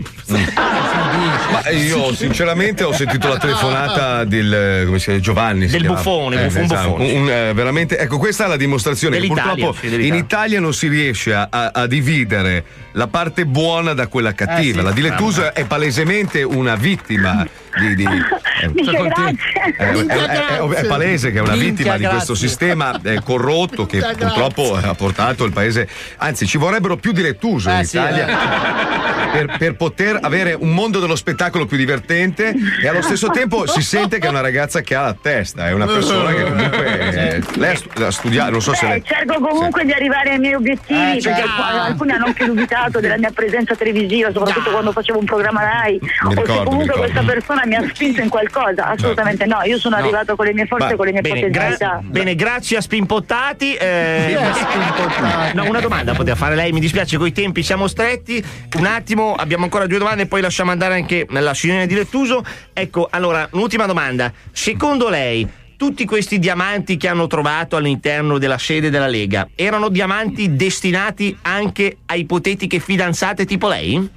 Ma 1.50 1.70
io 1.70 2.14
sinceramente 2.14 2.82
ho 2.84 2.92
sentito 2.92 3.28
la 3.28 3.38
telefonata 3.38 4.24
del 4.24 4.82
come 4.86 4.98
si 4.98 5.04
chiama, 5.06 5.20
Giovanni. 5.20 5.66
Del 5.66 5.84
buffone, 5.84 6.44
buffon 6.46 6.62
esatto, 6.62 6.88
buffone, 6.90 7.12
un- 7.12 7.22
un, 7.22 7.30
eh, 7.30 7.52
veramente, 7.54 7.98
ecco, 7.98 8.18
questa 8.18 8.44
è 8.46 8.48
la 8.48 8.56
dimostrazione. 8.56 9.18
che 9.18 9.26
purtroppo 9.26 9.74
sì, 9.80 10.06
in 10.06 10.14
Italia 10.14 10.60
non 10.60 10.72
si 10.74 10.88
riesce 10.88 11.32
a, 11.34 11.48
a- 11.50 11.70
a 11.72 11.86
dividere 11.86 12.64
la 12.92 13.06
parte 13.06 13.46
buona 13.46 13.92
da 13.94 14.06
quella 14.08 14.32
cattiva. 14.34 14.60
Eh, 14.78 14.80
sì. 14.80 14.82
La 14.82 14.92
Dilettusa 14.92 15.52
è 15.52 15.64
palesemente 15.64 16.42
una 16.42 16.74
vittima 16.76 17.46
di. 17.78 17.94
di- 17.94 18.04
eh, 18.62 18.68
Minchia, 18.68 18.84
cioè, 18.84 18.96
continu- 18.96 19.38
grazie. 19.38 19.74
è, 19.76 20.06
è- 20.06 20.46
è- 20.58 20.68
è 20.82 20.86
palese 20.86 21.30
che 21.30 21.38
è 21.38 21.40
una 21.40 21.52
Minchia, 21.52 21.68
vittima 21.70 21.96
di 21.96 22.04
questo 22.04 22.32
grazie. 22.32 22.48
sistema 22.48 23.00
eh, 23.02 23.20
corrotto 23.24 23.86
che 23.86 23.98
Minchia, 23.98 24.26
purtroppo 24.28 24.74
ha 24.82 24.94
portato 24.94 25.44
il 25.44 25.52
paese. 25.52 25.88
Anzi, 26.18 26.46
ci 26.46 26.58
vorrebbero 26.58 26.96
più 26.96 27.12
dilettuso 27.12 27.70
in 27.70 27.78
Eh, 27.78 27.84
sì, 27.84 27.96
Italia 27.96 28.26
per, 29.32 29.56
per 29.58 29.74
poter 29.76 30.18
avere 30.22 30.52
un 30.58 30.72
mondo 30.72 31.00
dello 31.00 31.16
spettacolo 31.16 31.66
più 31.66 31.76
divertente 31.76 32.54
e 32.82 32.86
allo 32.88 33.02
stesso 33.02 33.28
tempo 33.30 33.66
si 33.66 33.82
sente 33.82 34.18
che 34.18 34.26
è 34.26 34.30
una 34.30 34.40
ragazza 34.40 34.80
che 34.80 34.94
ha 34.94 35.02
la 35.02 35.16
testa, 35.20 35.66
è 35.66 35.72
una 35.72 35.86
persona 35.86 36.32
che 36.32 36.44
comunque 36.44 36.98
eh, 37.36 37.42
lei 37.56 37.72
ha 37.72 37.76
stu- 37.76 38.00
ha 38.00 38.10
studiato, 38.10 38.50
non 38.52 38.62
so 38.62 38.74
se 38.74 38.86
Beh, 38.86 38.92
lei. 38.92 39.02
cerco 39.04 39.40
comunque 39.40 39.84
di 39.84 39.92
arrivare 39.92 40.30
ai 40.30 40.38
miei 40.38 40.54
obiettivi, 40.54 41.18
Eh, 41.18 41.20
perché 41.20 41.40
certo. 41.40 41.62
alcuni- 41.62 42.12
hanno 42.12 42.26
anche 42.26 42.44
dubitato 42.44 43.00
della 43.00 43.16
mia 43.18 43.30
presenza 43.34 43.74
televisiva, 43.74 44.30
soprattutto 44.32 44.70
quando 44.70 44.92
facevo 44.92 45.18
un 45.18 45.24
programma 45.24 45.62
Rai, 45.64 45.98
o 46.24 46.28
ricordo, 46.28 46.52
se 46.52 46.58
mi 46.60 46.64
comunque 46.64 46.94
questa 46.98 47.22
persona 47.22 47.63
mi 47.66 47.74
ha 47.74 47.84
spinto 47.92 48.20
in 48.20 48.28
qualcosa. 48.28 48.86
Assolutamente 48.88 49.46
no, 49.46 49.60
io 49.64 49.78
sono 49.78 49.96
No. 49.96 50.02
arrivato 50.02 50.36
con 50.36 50.46
le 50.46 50.52
mie 50.54 50.66
forze 50.66 50.92
e 50.92 50.96
con 50.96 51.06
le 51.06 51.12
mie 51.12 51.20
Bene, 51.20 51.40
gra- 51.50 51.62
potenzialità. 51.64 52.00
bene, 52.04 52.34
grazie 52.34 52.76
a 52.76 52.80
Spimpottati. 52.80 53.74
eh, 53.74 54.36
no, 55.54 55.64
una 55.68 55.80
domanda 55.80 56.12
poteva 56.14 56.36
fare 56.36 56.54
lei, 56.54 56.72
mi 56.72 56.80
dispiace, 56.80 57.16
coi 57.18 57.32
tempi 57.32 57.62
siamo 57.62 57.86
stretti. 57.86 58.42
Un 58.76 58.86
attimo, 58.86 59.34
abbiamo 59.34 59.64
ancora 59.64 59.86
due 59.86 59.98
domande 59.98 60.22
e 60.22 60.26
poi 60.26 60.40
lasciamo 60.40 60.70
andare 60.70 60.94
anche 60.94 61.26
la 61.30 61.54
signora 61.54 61.86
di 61.86 61.94
Lettuso. 61.94 62.44
Ecco, 62.72 63.08
allora, 63.10 63.48
un'ultima 63.52 63.86
domanda. 63.86 64.32
Secondo 64.52 65.08
lei, 65.08 65.46
tutti 65.76 66.04
questi 66.04 66.38
diamanti 66.38 66.96
che 66.96 67.08
hanno 67.08 67.26
trovato 67.26 67.76
all'interno 67.76 68.38
della 68.38 68.58
sede 68.58 68.90
della 68.90 69.08
Lega 69.08 69.48
erano 69.54 69.88
diamanti 69.88 70.54
destinati 70.56 71.36
anche 71.42 71.96
a 72.06 72.14
ipotetiche 72.14 72.78
fidanzate 72.78 73.44
tipo 73.44 73.68
lei? 73.68 74.08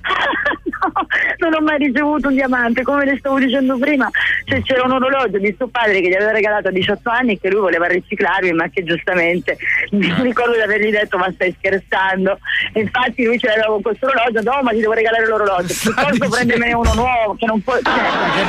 Non 1.37 1.53
ho 1.53 1.61
mai 1.61 1.77
ricevuto 1.77 2.27
un 2.27 2.35
diamante, 2.35 2.83
come 2.83 3.05
le 3.05 3.17
stavo 3.17 3.39
dicendo 3.39 3.77
prima, 3.77 4.09
cioè, 4.47 4.61
c'era 4.61 4.83
un 4.85 4.93
orologio 4.93 5.39
di 5.39 5.53
suo 5.57 5.67
padre 5.67 5.99
che 5.99 6.07
gli 6.07 6.13
aveva 6.13 6.31
regalato 6.31 6.69
a 6.69 6.71
18 6.71 7.09
anni 7.09 7.33
e 7.33 7.39
che 7.39 7.49
lui 7.49 7.59
voleva 7.59 7.85
riciclarmi, 7.87 8.53
ma 8.53 8.69
che 8.69 8.81
giustamente 8.83 9.57
mi 9.91 10.09
ricordo 10.21 10.53
di 10.53 10.61
avergli 10.61 10.89
detto 10.89 11.17
ma 11.17 11.29
stai 11.33 11.53
scherzando. 11.57 12.39
E 12.71 12.79
infatti 12.79 13.25
lui 13.25 13.37
ce 13.37 13.47
l'aveva 13.47 13.67
con 13.67 13.81
questo 13.81 14.05
orologio, 14.05 14.41
no 14.49 14.61
ma 14.63 14.71
ti 14.71 14.79
devo 14.79 14.93
regalare 14.93 15.27
l'orologio, 15.27 15.73
piuttosto 15.83 16.29
prendermene 16.29 16.73
uno 16.73 16.93
nuovo 16.93 17.35
che 17.37 17.45
non 17.45 17.61
può. 17.61 17.73
Cioè, 17.73 17.83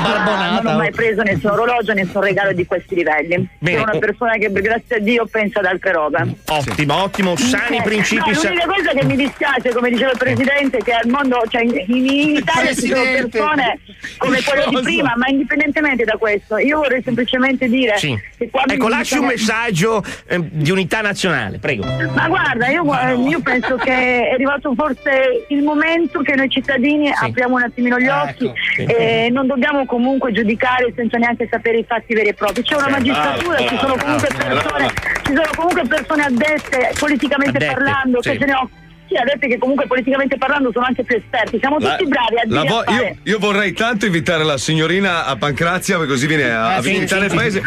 barbonata. 0.03 0.63
non 0.63 0.75
ho 0.75 0.77
mai 0.79 0.93
preso 0.93 1.23
nessun 1.23 1.51
orologio, 1.51 1.93
nessun 1.95 2.23
regalo 2.23 2.53
di 2.53 2.65
questi 2.65 2.95
livelli. 2.95 3.49
Bene, 3.59 3.79
Sono 3.79 3.91
una 3.91 3.99
persona 3.99 4.33
che 4.37 4.53
grazie 4.53 4.97
a 4.97 5.01
Dio 5.01 5.27
pensa 5.27 5.59
ad 5.59 5.65
altre 5.65 5.93
robe. 5.93 6.35
Ottimo, 6.47 7.03
ottimo, 7.03 7.37
sani 7.37 7.79
Eh, 7.79 7.83
principi. 7.83 8.31
no, 8.31 8.41
l'unica 8.41 8.67
cosa 8.67 8.91
che 8.93 9.05
mi 9.05 9.17
dispiace, 9.17 9.71
come 9.71 9.91
diceva 9.91 10.13
il 10.13 10.19
Presidente, 10.19 10.79
che 10.79 10.93
al 10.93 11.09
mondo, 11.09 11.43
cioè 11.49 11.63
in, 11.65 11.75
in 11.89 12.07
Italia 12.37 12.73
ci 12.73 12.87
sono 12.87 13.03
persone 13.03 13.81
come 14.17 14.41
quelle 14.45 14.65
di 14.69 14.81
prima, 14.83 15.15
ma 15.17 15.27
indipendentemente 15.29 15.87
da 16.05 16.17
questo, 16.17 16.59
io 16.59 16.79
vorrei 16.79 17.03
semplicemente 17.03 17.69
dire 17.69 17.97
Sì. 17.97 18.19
che 18.37 18.49
quando 18.51 18.73
Ecco, 18.75 18.89
lasci 18.89 19.19
un 19.19 19.27
messaggio 19.27 20.03
eh, 20.27 20.39
di 20.41 20.71
unità 20.71 21.01
nazionale, 21.01 21.59
prego. 21.59 21.85
Ma 22.15 22.29
guarda, 22.29 22.69
io, 22.69 22.85
io 23.29 23.41
penso 23.41 23.77
che 23.77 24.29
è 24.29 24.33
arrivato 24.33 24.73
forse 24.75 25.45
il 25.49 25.63
momento 25.63 26.21
che 26.21 26.35
noi 26.35 26.49
cittadini 26.49 27.11
apriamo 27.11 27.57
un 27.57 27.63
attimino 27.63 27.99
gli 27.99 28.09
occhi 28.09 28.47
Ecco, 28.47 28.55
sì. 28.75 28.85
e 28.85 29.29
non 29.31 29.47
dobbiamo 29.47 29.85
comunque 29.87 30.33
giudicare 30.33 30.93
senza 30.95 31.19
neanche 31.19 31.47
sapere 31.51 31.79
i 31.79 31.85
fatti 31.87 32.15
veri 32.15 32.29
e 32.29 32.35
propri. 32.35 32.63
C'è 32.63 32.77
una 32.77 32.89
magistratura, 32.89 33.59
ci 33.59 33.77
sono 33.79 33.97
comunque 33.97 34.29
persone, 34.37 34.89
ci 35.25 35.33
sono 35.35 35.51
comunque 35.57 35.83
persone 35.87 36.23
addette 36.25 36.93
politicamente 36.99 37.57
Addette, 37.59 37.73
parlando 37.75 38.23
sì. 38.23 38.31
che 38.31 38.39
se 38.39 38.45
ne 38.45 38.53
occupano 38.55 38.87
Sì, 39.09 39.17
ha 39.17 39.25
detto 39.25 39.47
che 39.47 39.57
comunque 39.59 39.87
politicamente 39.87 40.37
parlando 40.37 40.71
sono 40.73 40.85
anche 40.85 41.03
più 41.03 41.17
esperti. 41.17 41.59
Siamo 41.59 41.79
La- 41.79 41.97
tutti 41.97 42.09
bravi 42.09 42.39
a 42.41 42.45
dire 42.45 42.69
vo- 42.69 42.81
a 42.81 42.93
io, 42.93 43.17
io 43.23 43.39
vorrei 43.39 43.73
tanto 43.73 44.05
invitare 44.07 44.45
la 44.45 44.59
signorina 44.59 45.25
a 45.25 45.37
Pancrazia 45.37 45.97
perché 45.97 46.13
così 46.13 46.27
viene 46.27 46.51
a, 46.51 46.77
Eh, 46.77 46.81
visitare 46.83 47.29
sì, 47.29 47.35
il 47.35 47.41
paese 47.41 47.63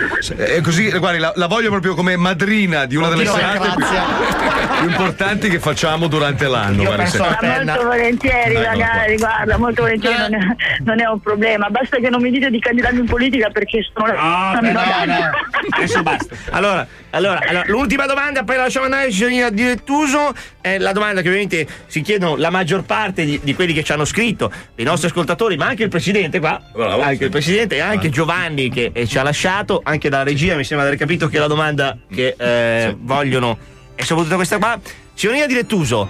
e 0.57 0.61
così 0.61 0.89
guardi 0.97 1.17
la, 1.19 1.33
la 1.35 1.47
voglio 1.47 1.69
proprio 1.69 1.95
come 1.95 2.15
madrina 2.15 2.85
di 2.85 2.95
una 2.95 3.09
delle 3.09 3.25
serate 3.25 3.69
più, 3.75 3.85
più 4.81 4.89
importanti 4.89 5.49
che 5.49 5.59
facciamo 5.59 6.07
durante 6.07 6.47
l'anno 6.47 6.83
Ma 6.83 6.95
molto 6.95 7.83
volentieri, 7.83 8.55
Ecco 8.55 8.63
ragazzi, 8.63 9.15
guarda, 9.15 9.57
molto 9.57 9.81
volentieri 9.81 10.17
non 10.17 10.33
è, 10.35 10.39
non 10.83 10.99
è 11.01 11.05
un 11.05 11.19
problema. 11.19 11.69
Basta 11.69 11.97
che 11.97 12.09
non 12.09 12.21
mi 12.21 12.29
dite 12.29 12.49
di 12.49 12.59
candidarmi 12.59 12.99
in 12.99 13.05
politica 13.05 13.49
perché 13.49 13.79
sono 13.93 14.05
Ah, 14.15 14.59
la 14.61 15.31
Adesso 15.71 16.03
basta. 16.03 16.35
Allora, 16.51 16.85
allora, 17.11 17.39
allora, 17.47 17.63
l'ultima 17.67 18.05
domanda, 18.05 18.43
poi 18.43 18.55
la 18.57 18.63
lasciamo 18.63 18.85
andare 18.85 19.11
signorina 19.11 19.49
Direttuso. 19.49 20.33
È 20.61 20.77
la 20.77 20.91
domanda 20.91 21.21
che 21.21 21.29
ovviamente 21.31 21.67
si 21.87 22.01
chiedono 22.01 22.35
la 22.35 22.49
maggior 22.49 22.83
parte 22.83 23.25
di, 23.25 23.39
di 23.41 23.53
quelli 23.55 23.73
che 23.73 23.83
ci 23.83 23.91
hanno 23.91 24.05
scritto, 24.05 24.51
dei 24.75 24.85
nostri 24.85 25.07
ascoltatori, 25.07 25.57
ma 25.57 25.67
anche 25.67 25.83
il 25.83 25.89
presidente 25.89 26.39
qua. 26.39 26.61
Anche 26.75 27.25
il 27.25 27.29
presidente 27.31 27.75
e 27.75 27.79
anche 27.79 28.09
Giovanni 28.09 28.69
che 28.69 28.91
eh, 28.93 29.07
ci 29.07 29.17
ha 29.17 29.23
lasciato, 29.23 29.81
anche 29.83 30.09
dalla 30.09 30.23
regia 30.23 30.55
mi 30.55 30.63
sembra 30.63 30.87
di 30.87 30.93
aver 30.93 31.05
capito 31.05 31.27
che 31.27 31.39
la 31.39 31.47
domanda 31.47 31.97
che 32.13 32.35
eh, 32.37 32.95
vogliono 32.99 33.57
è 33.95 34.03
soprattutto 34.03 34.35
questa 34.35 34.57
qua. 34.57 34.79
Signorina 35.13 35.45
Direttuso, 35.45 36.07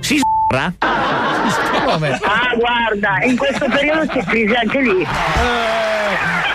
si 0.00 0.18
s***ra? 0.18 0.72
Ah, 1.90 2.54
guarda, 2.56 3.18
in 3.24 3.36
questo 3.36 3.66
periodo 3.68 4.06
c'è 4.06 4.22
crisi 4.24 4.54
anche 4.54 4.80
lì. 4.80 5.04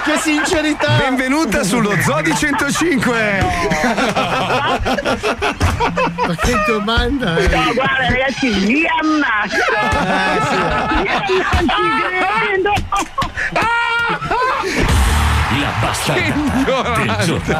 Che 0.06 0.18
sincerità! 0.20 0.97
Benvenuta 0.97 1.64
sullo 1.64 1.99
Zodi 1.99 2.32
105! 2.36 3.14
Ma 6.28 6.36
che 6.36 6.64
domanda 6.68 7.34
No, 7.34 7.74
guarda 7.74 8.08
ragazzi, 8.10 8.49
vi 8.51 8.86
ammazzo! 9.01 9.58
Non 10.93 11.08
ci 11.26 11.41
credo! 12.53 12.74
La 15.86 16.15
Ignorante. 16.17 17.55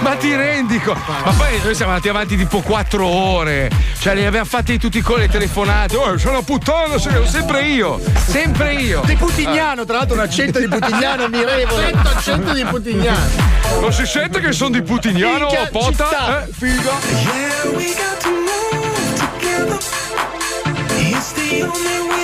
Ma 0.00 0.16
ti 0.16 0.34
rendi 0.34 0.80
conto? 0.80 1.12
Ma 1.24 1.30
poi 1.32 1.60
noi 1.62 1.74
siamo 1.74 1.92
andati 1.92 2.08
avanti 2.08 2.36
tipo 2.36 2.60
4 2.60 3.06
ore. 3.06 3.70
Cioè, 3.98 4.14
li 4.16 4.24
abbiamo 4.24 4.44
fatti 4.44 4.76
tutti 4.76 5.00
con 5.00 5.20
le 5.20 5.28
telefonate. 5.28 5.96
Oh, 5.96 6.18
sono 6.18 6.42
puttana, 6.42 6.98
sono 6.98 7.24
sempre 7.26 7.62
io. 7.62 8.00
Sempre 8.26 8.74
io. 8.74 9.02
Di 9.04 9.14
Putignano, 9.14 9.84
tra 9.84 9.98
l'altro 9.98 10.16
un 10.16 10.22
accento 10.22 10.58
di 10.58 10.66
Putignano 10.66 11.28
mirevole. 11.28 11.92
Accento, 11.92 12.08
accento 12.08 12.52
di 12.52 12.64
Putignano. 12.64 13.26
Non 13.80 13.92
si 13.92 14.04
sente 14.04 14.40
che 14.40 14.50
sono 14.52 14.70
di 14.70 14.82
Putignano, 14.82 15.46
Minchia, 15.46 15.68
pota? 15.70 15.90
città. 15.90 16.42
Eh, 16.44 16.48
figa. 16.52 16.92
Yeah, 17.08 17.76
we 17.76 17.94
got 17.94 18.20
to 18.20 18.30
move 18.30 19.14
together. 19.14 19.78
It's 20.96 21.32
the 21.34 21.62
only 21.62 22.08
way 22.10 22.23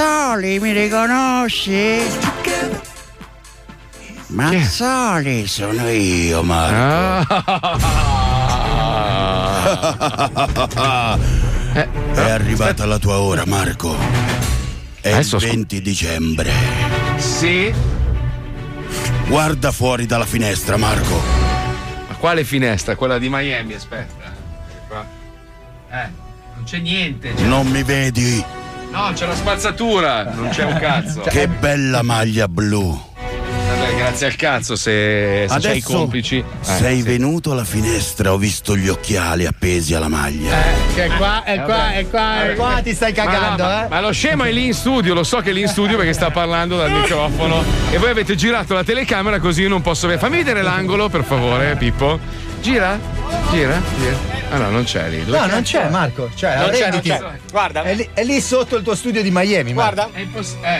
Mazzoli, 0.00 0.58
mi 0.60 0.72
riconosci? 0.72 1.98
Mazzoli, 4.28 5.46
sono 5.46 5.90
io, 5.90 6.42
Marco. 6.42 7.36
È 12.14 12.20
arrivata 12.30 12.86
la 12.86 12.98
tua 12.98 13.18
ora, 13.18 13.42
Marco. 13.44 13.94
È 15.02 15.12
Adesso 15.12 15.36
il 15.36 15.42
scu- 15.42 15.52
20 15.52 15.82
dicembre. 15.82 16.50
Sì. 17.18 17.70
Guarda 19.28 19.70
fuori 19.70 20.06
dalla 20.06 20.24
finestra, 20.24 20.78
Marco. 20.78 21.20
Ma 22.08 22.14
quale 22.14 22.44
finestra? 22.44 22.96
Quella 22.96 23.18
di 23.18 23.28
Miami, 23.28 23.74
aspetta. 23.74 24.32
Eh, 25.90 26.08
non 26.54 26.64
c'è 26.64 26.78
niente. 26.78 27.34
c'è- 27.34 27.42
Non 27.42 27.66
mi 27.66 27.82
vedi? 27.82 28.42
No, 28.90 29.12
c'è 29.14 29.24
la 29.24 29.36
spazzatura, 29.36 30.32
non 30.34 30.48
c'è 30.48 30.64
un 30.64 30.78
cazzo. 30.78 31.20
Che 31.20 31.46
bella 31.46 32.02
maglia 32.02 32.48
blu. 32.48 33.08
Vabbè, 33.16 33.94
grazie 33.94 34.26
al 34.26 34.34
cazzo 34.34 34.74
se, 34.74 35.46
se 35.48 35.58
c'hai 35.60 35.76
i 35.76 35.80
complici. 35.80 36.38
Eh, 36.38 36.44
sei 36.60 36.96
sì. 36.96 37.02
venuto 37.02 37.52
alla 37.52 37.64
finestra, 37.64 38.32
ho 38.32 38.36
visto 38.36 38.76
gli 38.76 38.88
occhiali 38.88 39.46
appesi 39.46 39.94
alla 39.94 40.08
maglia. 40.08 40.56
Che 40.92 41.08
qua, 41.16 41.44
è 41.44 41.62
qua, 41.62 41.92
è 41.92 42.08
qua, 42.08 42.42
è 42.42 42.54
qua 42.56 42.80
ti 42.82 42.92
stai 42.92 43.12
cagando, 43.12 43.62
ma, 43.62 43.68
no, 43.68 43.76
ma- 43.76 43.86
eh? 43.86 43.88
ma 43.88 44.00
lo 44.00 44.10
scemo 44.10 44.42
è 44.42 44.50
lì 44.50 44.66
in 44.66 44.74
studio, 44.74 45.14
lo 45.14 45.22
so 45.22 45.38
che 45.38 45.50
è 45.50 45.52
lì 45.52 45.60
in 45.62 45.68
studio 45.68 45.96
perché 45.96 46.12
sta 46.12 46.30
parlando 46.30 46.76
dal 46.76 46.90
microfono. 46.90 47.62
E 47.92 47.98
voi 47.98 48.10
avete 48.10 48.34
girato 48.34 48.74
la 48.74 48.82
telecamera 48.82 49.38
così 49.38 49.62
io 49.62 49.68
non 49.68 49.82
posso 49.82 50.08
vedere. 50.08 50.26
Fammi 50.26 50.38
vedere 50.38 50.62
l'angolo, 50.62 51.08
per 51.08 51.22
favore, 51.22 51.76
Pippo. 51.76 52.18
Gira? 52.60 52.98
Gira? 53.52 53.80
Gira. 53.98 54.29
Ah 54.50 54.56
no, 54.58 54.68
non 54.70 54.84
c'è 54.84 55.08
lì. 55.08 55.24
Dove 55.24 55.38
No, 55.38 55.46
non 55.46 55.62
c'è? 55.62 55.88
Marco. 55.88 56.28
Cioè, 56.34 56.56
Non 56.56 56.70
c'è, 56.70 56.90
non 56.90 57.00
c'è. 57.00 57.20
Guarda. 57.50 57.82
È 57.82 57.94
lì, 57.94 58.08
è 58.12 58.24
lì 58.24 58.40
sotto 58.40 58.76
il 58.76 58.82
tuo 58.82 58.94
studio 58.94 59.22
di 59.22 59.30
Miami. 59.30 59.72
Guarda. 59.72 60.08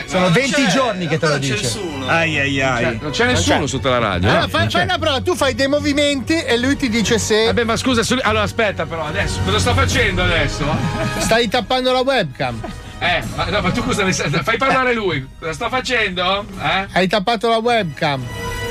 Sono 0.05 0.29
20 0.29 0.67
giorni 0.67 1.07
che 1.07 1.17
te 1.17 1.27
lo 1.27 1.37
dice. 1.37 1.79
Ai 2.07 2.37
ai 2.39 2.61
ai. 2.61 2.99
Non 3.01 3.11
c'è 3.11 3.25
nessuno 3.25 3.67
sotto 3.67 3.89
la 3.89 3.97
radio. 3.99 4.29
Allora, 4.29 4.45
eh? 4.45 4.49
fai, 4.49 4.59
Non 4.61 4.67
c'è. 4.69 4.77
fai 4.77 4.83
una 4.83 4.97
prova, 4.99 5.21
tu 5.21 5.35
fai 5.35 5.55
dei 5.55 5.67
movimenti 5.67 6.33
e 6.41 6.57
lui 6.57 6.75
ti 6.75 6.89
dice 6.89 7.17
se. 7.17 7.45
Vabbè, 7.45 7.63
ma 7.63 7.75
scusa, 7.77 8.03
su- 8.03 8.17
allora 8.21 8.43
aspetta, 8.43 8.85
però 8.85 9.05
adesso 9.05 9.39
cosa 9.45 9.59
sto 9.59 9.73
facendo 9.73 10.23
adesso? 10.23 10.65
Stai 11.19 11.47
tappando 11.47 11.91
la 11.93 11.99
webcam. 12.01 12.59
Eh, 12.99 13.23
ma, 13.35 13.45
no, 13.45 13.61
ma 13.61 13.71
tu 13.71 13.83
cosa 13.83 14.03
ne 14.03 14.11
sai? 14.11 14.29
Fai 14.29 14.57
parlare 14.57 14.93
lui. 14.93 15.27
Cosa 15.39 15.53
sto 15.53 15.69
facendo? 15.69 16.45
Eh? 16.61 16.87
Hai 16.91 17.07
tappato 17.07 17.49
la 17.49 17.57
webcam. 17.57 18.23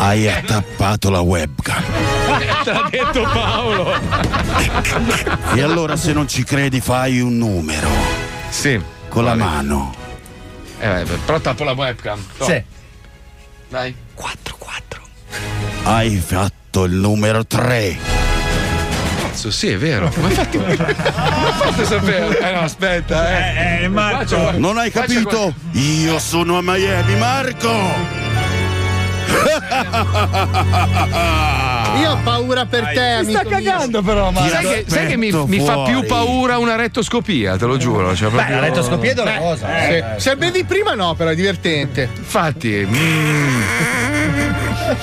Hai 0.02 0.31
tappato 0.47 1.10
la 1.10 1.20
webcam. 1.20 1.82
Te 2.64 2.72
l'ha 2.72 2.89
detto 2.90 3.22
Paolo. 3.22 3.93
E 5.55 5.60
allora 5.60 5.94
se 5.97 6.14
non 6.14 6.27
ci 6.27 6.43
credi 6.43 6.81
fai 6.81 7.20
un 7.20 7.36
numero. 7.36 7.90
Sì. 8.48 8.81
Con 9.10 9.24
la 9.24 9.35
mano. 9.35 9.94
Eh, 10.78 11.05
però 11.27 11.39
tappo 11.39 11.64
la 11.64 11.72
webcam. 11.72 12.18
To. 12.39 12.44
Sì. 12.44 12.62
Dai. 13.68 13.94
Hai 15.82 16.16
fatto 16.16 16.85
il 16.85 16.93
numero 16.94 17.44
3. 17.44 17.98
Cazzo, 19.20 19.51
sì, 19.51 19.68
è 19.68 19.77
vero. 19.77 20.09
Come 20.09 20.28
hai 20.28 20.35
fatto? 20.35 20.59
Come 20.59 20.70
hai 20.70 20.77
fatto 20.77 21.82
a 21.82 21.85
sapere? 21.85 22.39
Eh 22.39 22.52
no, 22.55 22.60
aspetta, 22.60 23.28
eh. 23.28 23.82
Eh, 23.82 23.89
Marco. 23.89 24.36
Faccia- 24.36 24.59
Non 24.59 24.78
hai 24.78 24.90
capito? 24.90 25.52
Io 25.72 26.18
sono 26.18 26.56
a 26.59 26.62
Miami, 26.62 27.16
Marco! 27.16 28.30
Io 32.01 32.11
ho 32.12 32.19
paura 32.23 32.66
per 32.66 32.85
te, 32.86 32.93
Ti 32.93 32.98
amico. 33.01 33.39
sta 33.39 33.48
cagando 33.48 34.02
però, 34.02 34.32
Sai 34.35 34.51
Marco. 34.51 34.69
che, 34.69 34.85
sai 34.86 35.07
che 35.07 35.16
mi, 35.16 35.31
mi 35.47 35.61
fa 35.61 35.82
più 35.82 36.05
paura 36.07 36.59
una 36.59 36.77
rettoscopia, 36.77 37.57
te 37.57 37.66
lo 37.66 37.77
giuro. 37.77 38.15
Cioè, 38.15 38.31
proprio... 38.31 38.57
è 38.57 38.61
una 39.23 39.36
cosa. 39.39 39.89
eh. 39.89 40.05
Se 40.16 40.36
bevi 40.36 40.65
prima 40.65 40.94
no, 40.94 41.15
però 41.15 41.31
è 41.31 41.35
divertente. 41.35 42.09
Infatti. 42.16 42.86
mm. 42.89 44.19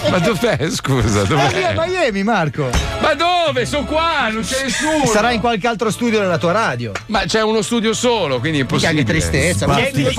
Ma 0.10 0.20
dov'è? 0.20 0.70
Scusa, 0.70 1.22
È 1.22 1.26
lì 1.54 1.64
a 1.64 1.74
dov'è? 1.74 1.88
Miami, 1.88 2.24
Marco. 2.24 2.70
Ma 3.00 3.14
dove? 3.14 3.66
Sono 3.66 3.86
qua, 3.86 4.28
non 4.30 4.42
c'è 4.44 4.64
nessuno. 4.64 5.06
Sarà 5.06 5.32
in 5.32 5.40
qualche 5.40 5.68
altro 5.68 5.90
studio 5.92 6.20
della 6.20 6.38
tua 6.38 6.52
radio. 6.52 6.92
Ma 7.08 7.22
c'è 7.26 7.42
uno 7.42 7.62
studio 7.62 7.94
solo, 7.94 8.40
quindi 8.40 8.60
è 8.60 8.64
Mica 8.64 8.76
impossibile. 8.90 9.04
che 9.04 9.10
tristezza. 9.10 9.66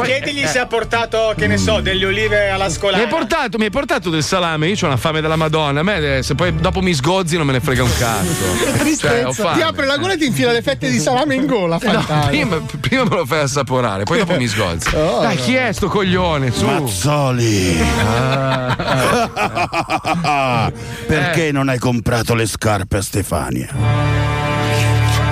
Chiedigli 0.03 0.43
eh. 0.43 0.47
se 0.47 0.59
ha 0.59 0.67
portato, 0.67 1.35
che 1.37 1.47
ne 1.47 1.59
so, 1.59 1.81
delle 1.81 2.07
olive 2.07 2.49
alla 2.51 2.67
Mi 2.67 2.71
scolana. 2.73 3.03
hai, 3.03 3.09
portato, 3.09 3.59
mi 3.59 3.65
hai 3.65 3.71
portato 3.71 4.09
del 4.11 4.23
salame, 4.23 4.69
io 4.69 4.77
ho 4.83 4.87
una 4.87 4.97
fame 4.97 5.21
della 5.21 5.37
Madonna. 5.37 5.81
A 5.81 5.83
me, 5.83 6.19
eh, 6.19 6.23
se 6.23 6.35
poi 6.35 6.55
dopo 6.55 6.81
mi 6.81 6.95
sgozzi 6.95 7.37
non 7.37 7.47
me 7.47 7.53
ne 7.53 7.61
frega 7.61 7.83
un 7.83 7.93
cazzo. 7.99 8.45
Che 8.59 8.65
Cioè, 8.69 8.79
tristezza. 8.79 9.33
fame. 9.33 9.57
ti 9.57 9.63
apre 9.63 9.87
la 9.87 9.97
gola 9.99 10.15
e 10.15 10.17
ti 10.19 10.27
infila 10.27 10.53
le 10.53 10.63
fette 10.63 10.91
di 10.91 10.99
salame 10.99 11.35
in 11.35 11.47
gola. 11.47 11.79
No, 11.81 11.93
fantastico. 11.93 12.27
prima, 12.29 12.61
prima 12.81 13.03
me 13.05 13.17
lo 13.17 13.27
fai 13.27 13.41
assaporare, 13.41 14.05
poi 14.05 14.19
dopo 14.19 14.35
mi 14.37 14.47
sgozzi. 14.47 14.95
Oh, 14.95 15.21
Dai, 15.21 15.37
no. 15.37 15.43
chi 15.43 15.55
è 15.55 15.73
sto 15.73 15.89
coglione? 15.89 16.51
Su. 16.51 16.65
Mazzoli. 16.65 17.79
Ah. 18.07 18.77
Perché 21.07 21.53
non 21.53 21.69
hai 21.69 21.79
comprato 21.79 22.35
le 22.35 22.47
scarpe 22.47 22.99
a 22.99 23.03
Stefania? 23.03 23.69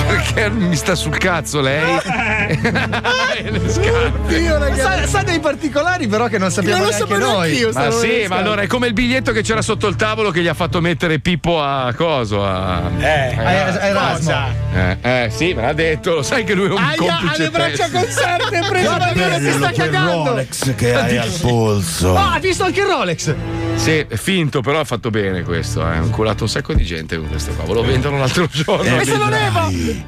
Perché 0.07 0.51
mi 0.51 0.77
sta 0.77 0.95
sul 0.95 1.17
cazzo 1.19 1.61
lei? 1.61 1.99
E 3.37 3.51
le 3.51 3.69
scarpe. 3.69 4.75
Sa, 4.77 5.07
sa 5.07 5.23
dei 5.23 5.41
particolari, 5.41 6.07
però, 6.07 6.27
che 6.27 6.39
non 6.39 6.51
sappiamo 6.51 6.85
Non 6.85 6.87
lo 6.87 6.97
neanche 6.97 7.19
noi. 7.19 7.51
anch'io, 7.51 7.71
Ma 7.75 7.91
sì, 7.91 8.25
ma 8.29 8.37
allora 8.37 8.63
è 8.63 8.67
come 8.67 8.87
il 8.87 8.93
biglietto 8.95 9.33
che 9.33 9.43
c'era 9.43 9.61
sotto 9.61 9.89
il 9.89 9.97
tavolo 9.97 10.31
che 10.31 10.41
gli 10.41 10.47
ha 10.49 10.55
fatto 10.55 10.81
mettere 10.81 11.19
Pippo 11.19 11.61
a 11.61 11.93
coso. 11.95 12.43
A... 12.45 12.91
Eh, 12.99 13.37
a 13.37 13.53
Erasmo. 13.87 14.35
Eh, 14.75 14.97
eh, 15.03 15.31
sì, 15.31 15.53
me 15.53 15.63
l'ha 15.63 15.73
detto, 15.75 16.15
lo 16.15 16.23
sai 16.23 16.45
che 16.45 16.55
lui 16.55 16.69
è 16.69 16.71
un 16.71 16.79
Aia, 16.79 16.97
complice. 16.97 17.35
ha 17.35 17.39
le 17.39 17.51
braccia 17.51 17.91
conserte, 17.91 18.67
preso 18.69 18.97
da 18.97 19.13
me, 19.15 19.35
si 19.35 19.41
Bello 19.41 19.57
sta 19.59 19.73
cagando. 19.73 20.25
Rolex 20.31 20.75
che 20.77 20.95
hai 20.95 21.17
al 21.19 21.33
polso. 21.41 22.17
Ah, 22.17 22.33
ha 22.35 22.39
visto 22.39 22.65
anche 22.65 22.81
il 22.81 22.87
Rolex? 22.87 23.35
Sì, 23.77 23.99
è 24.09 24.17
finto, 24.17 24.63
però 24.63 24.81
ha 24.81 24.85
fatto 24.85 25.11
bene 25.11 25.43
questo. 25.43 25.81
Eh. 25.81 25.85
Ha 25.85 25.95
inculato 25.97 26.43
un 26.45 26.49
sacco 26.49 26.73
di 26.75 26.85
gente 26.85 27.17
con 27.17 27.29
questo 27.29 27.53
qua. 27.53 27.65
Ve 27.65 27.75
lo 27.75 27.83
vendono 27.85 28.19
l'altro 28.19 28.49
giorno. 28.51 28.83
E 29.01 29.05
vedrai 29.05 30.05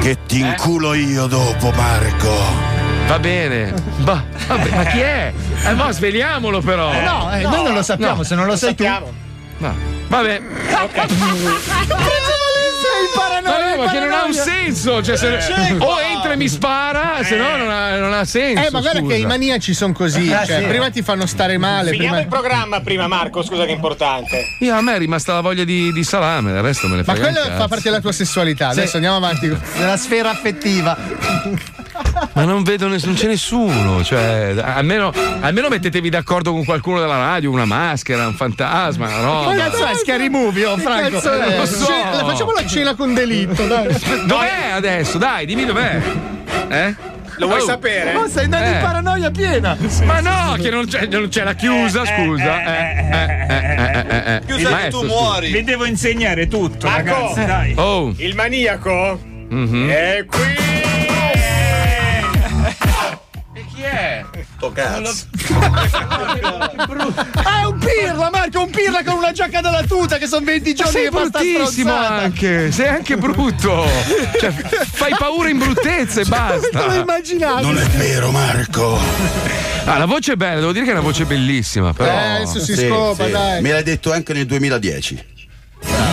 Che 0.00 0.18
ti 0.26 0.40
inculo 0.40 0.92
io 0.94 1.26
dopo, 1.26 1.70
Marco. 1.70 2.34
Va 3.06 3.18
bene. 3.18 3.72
Bah, 3.98 4.24
vabbè, 4.48 4.74
ma 4.74 4.84
chi 4.84 4.98
è? 4.98 5.32
Eh, 5.64 5.72
ma 5.74 5.92
sveliamolo 5.92 6.60
però. 6.60 6.92
No, 7.00 7.32
eh, 7.32 7.42
noi 7.42 7.62
non 7.62 7.74
lo 7.74 7.82
sappiamo, 7.82 8.16
No. 8.16 8.22
se 8.24 8.34
non 8.34 8.46
lo 8.46 8.56
sai 8.56 8.74
tu. 8.74 8.84
No. 9.58 9.74
Vabbè. 10.08 10.42
Sei 12.82 13.08
paranoia, 13.14 13.34
Ma, 13.34 13.35
ma 13.76 13.90
che 13.90 13.98
non 14.00 14.12
ha 14.12 14.24
un 14.24 14.32
senso. 14.32 15.02
Cioè, 15.02 15.16
se- 15.16 15.36
C'è 15.38 15.74
o 15.78 16.00
entra 16.00 16.32
e 16.32 16.36
mi 16.36 16.48
spara, 16.48 17.22
se 17.22 17.36
no 17.36 17.56
non 17.56 17.70
ha, 17.70 17.96
non 17.98 18.12
ha 18.12 18.24
senso. 18.24 18.62
Eh, 18.66 18.70
ma 18.70 18.80
guarda 18.80 19.00
scusa. 19.00 19.14
che 19.14 19.20
i 19.20 19.26
maniaci 19.26 19.74
sono 19.74 19.92
così. 19.92 20.32
Ah, 20.32 20.44
cioè, 20.44 20.60
sì. 20.60 20.64
Prima 20.66 20.90
ti 20.90 21.02
fanno 21.02 21.26
stare 21.26 21.58
male. 21.58 21.90
Finiamo 21.90 22.16
prima- 22.16 22.20
il 22.20 22.28
programma 22.28 22.80
prima, 22.80 23.06
Marco. 23.06 23.42
Scusa, 23.42 23.64
che 23.64 23.70
è 23.70 23.74
importante. 23.74 24.44
Io, 24.60 24.74
a 24.74 24.80
me 24.80 24.94
è 24.94 24.98
rimasta 24.98 25.34
la 25.34 25.40
voglia 25.40 25.64
di, 25.64 25.92
di 25.92 26.04
salame, 26.04 26.50
il 26.52 26.62
resto 26.62 26.86
me 26.88 26.96
ne 26.96 27.02
Ma 27.06 27.14
frega. 27.14 27.28
un 27.28 27.34
quello 27.34 27.56
fa 27.56 27.68
parte 27.68 27.84
della 27.84 28.00
tua 28.00 28.12
sessualità. 28.12 28.72
Sì. 28.72 28.78
Adesso 28.80 28.96
andiamo 28.96 29.16
avanti. 29.16 29.48
Della 29.76 29.96
sfera 29.96 30.30
affettiva. 30.30 30.96
Ma 32.32 32.44
non 32.44 32.62
vedo 32.62 32.88
nessuno, 32.88 33.12
non 33.12 33.20
c'è 33.20 33.26
nessuno. 33.28 34.04
Cioè, 34.04 34.54
almeno, 34.62 35.12
almeno 35.40 35.68
mettetevi 35.68 36.08
d'accordo 36.08 36.52
con 36.52 36.64
qualcuno 36.64 37.00
della 37.00 37.16
radio, 37.18 37.50
una 37.50 37.64
maschera, 37.64 38.26
un 38.26 38.34
fantasma, 38.34 39.06
una 39.06 39.20
roba. 39.20 39.46
Ma 39.54 39.56
cazzo 39.56 39.84
è 39.86 39.94
Scary 39.94 40.28
Movie, 40.28 40.64
oh, 40.66 40.76
Franco? 40.76 41.20
È? 41.20 41.52
Eh, 41.52 41.56
Lo 41.58 41.66
so. 41.66 41.84
ce- 41.86 42.24
facciamo 42.24 42.52
la 42.52 42.66
cena 42.66 42.94
con 42.94 43.14
delitto, 43.14 43.66
dai. 43.66 43.86
Dov'è 44.26 44.70
adesso? 44.72 45.18
Dai, 45.18 45.46
dimmi 45.46 45.64
dov'è. 45.64 46.00
Eh? 46.68 46.94
Lo 47.38 47.48
vuoi 47.48 47.60
Oh. 47.60 47.64
sapere? 47.64 48.12
Ma 48.14 48.26
stai 48.28 48.44
andando 48.44 48.66
Eh. 48.66 48.72
in 48.72 48.80
paranoia 48.80 49.30
piena. 49.30 49.76
Ma 50.04 50.20
no, 50.20 50.54
che 50.58 50.70
non 50.70 50.86
c'è, 50.86 51.06
non 51.06 51.28
c'è 51.28 51.44
la 51.44 51.52
chiusa, 51.52 52.02
scusa. 52.06 52.62
Eh, 52.64 53.08
eh. 53.10 54.40
Chiusa 54.46 54.68
che 54.68 54.74
Maestro, 54.74 55.00
tu 55.00 55.06
muori. 55.06 55.52
Vi 55.52 55.62
devo 55.64 55.84
insegnare 55.84 56.48
tutto, 56.48 56.86
Marco, 56.88 57.10
ragazzi, 57.10 57.44
dai. 57.44 57.74
Oh. 57.76 58.14
il 58.16 58.34
maniaco 58.34 59.20
Mhm. 59.48 59.88
è 59.90 60.24
qui. 60.26 60.75
È? 63.96 64.24
Sto 64.56 64.72
cazzo. 64.72 65.26
Ah, 67.42 67.60
è 67.60 67.64
un 67.64 67.78
pirla, 67.78 68.30
Marco, 68.30 68.62
un 68.62 68.70
pirla 68.70 69.02
con 69.04 69.16
una 69.16 69.32
giacca 69.32 69.60
della 69.60 69.82
tuta 69.82 70.18
che 70.18 70.26
sono 70.26 70.44
20 70.44 70.68
Ma 70.70 70.74
giorni 70.74 70.92
sei 70.92 71.02
che 71.04 71.10
bruttissimo 71.10 71.94
anche, 71.94 72.72
sei 72.72 72.88
anche 72.88 73.16
brutto. 73.16 73.86
Cioè, 74.40 74.50
fai 74.50 75.14
paura 75.16 75.48
in 75.48 75.58
bruttezza 75.58 76.20
e 76.20 76.24
basta. 76.24 76.78
Non 76.78 76.88
l'ho 76.88 77.00
immaginato. 77.00 77.62
Non 77.62 77.78
è 77.78 77.84
vero, 77.84 78.30
Marco. 78.30 78.98
Ah, 79.84 79.98
la 79.98 80.06
voce 80.06 80.32
è 80.32 80.36
bella, 80.36 80.60
devo 80.60 80.72
dire 80.72 80.84
che 80.84 80.90
è 80.90 80.94
una 80.94 81.02
voce 81.02 81.24
bellissima, 81.24 81.92
però. 81.92 82.10
Eh, 82.10 82.34
adesso 82.36 82.60
si 82.60 82.74
scopa, 82.76 83.28
dai. 83.28 83.62
Me 83.62 83.70
l'hai 83.70 83.82
detto 83.82 84.12
anche 84.12 84.32
nel 84.32 84.46
2010. 84.46 85.34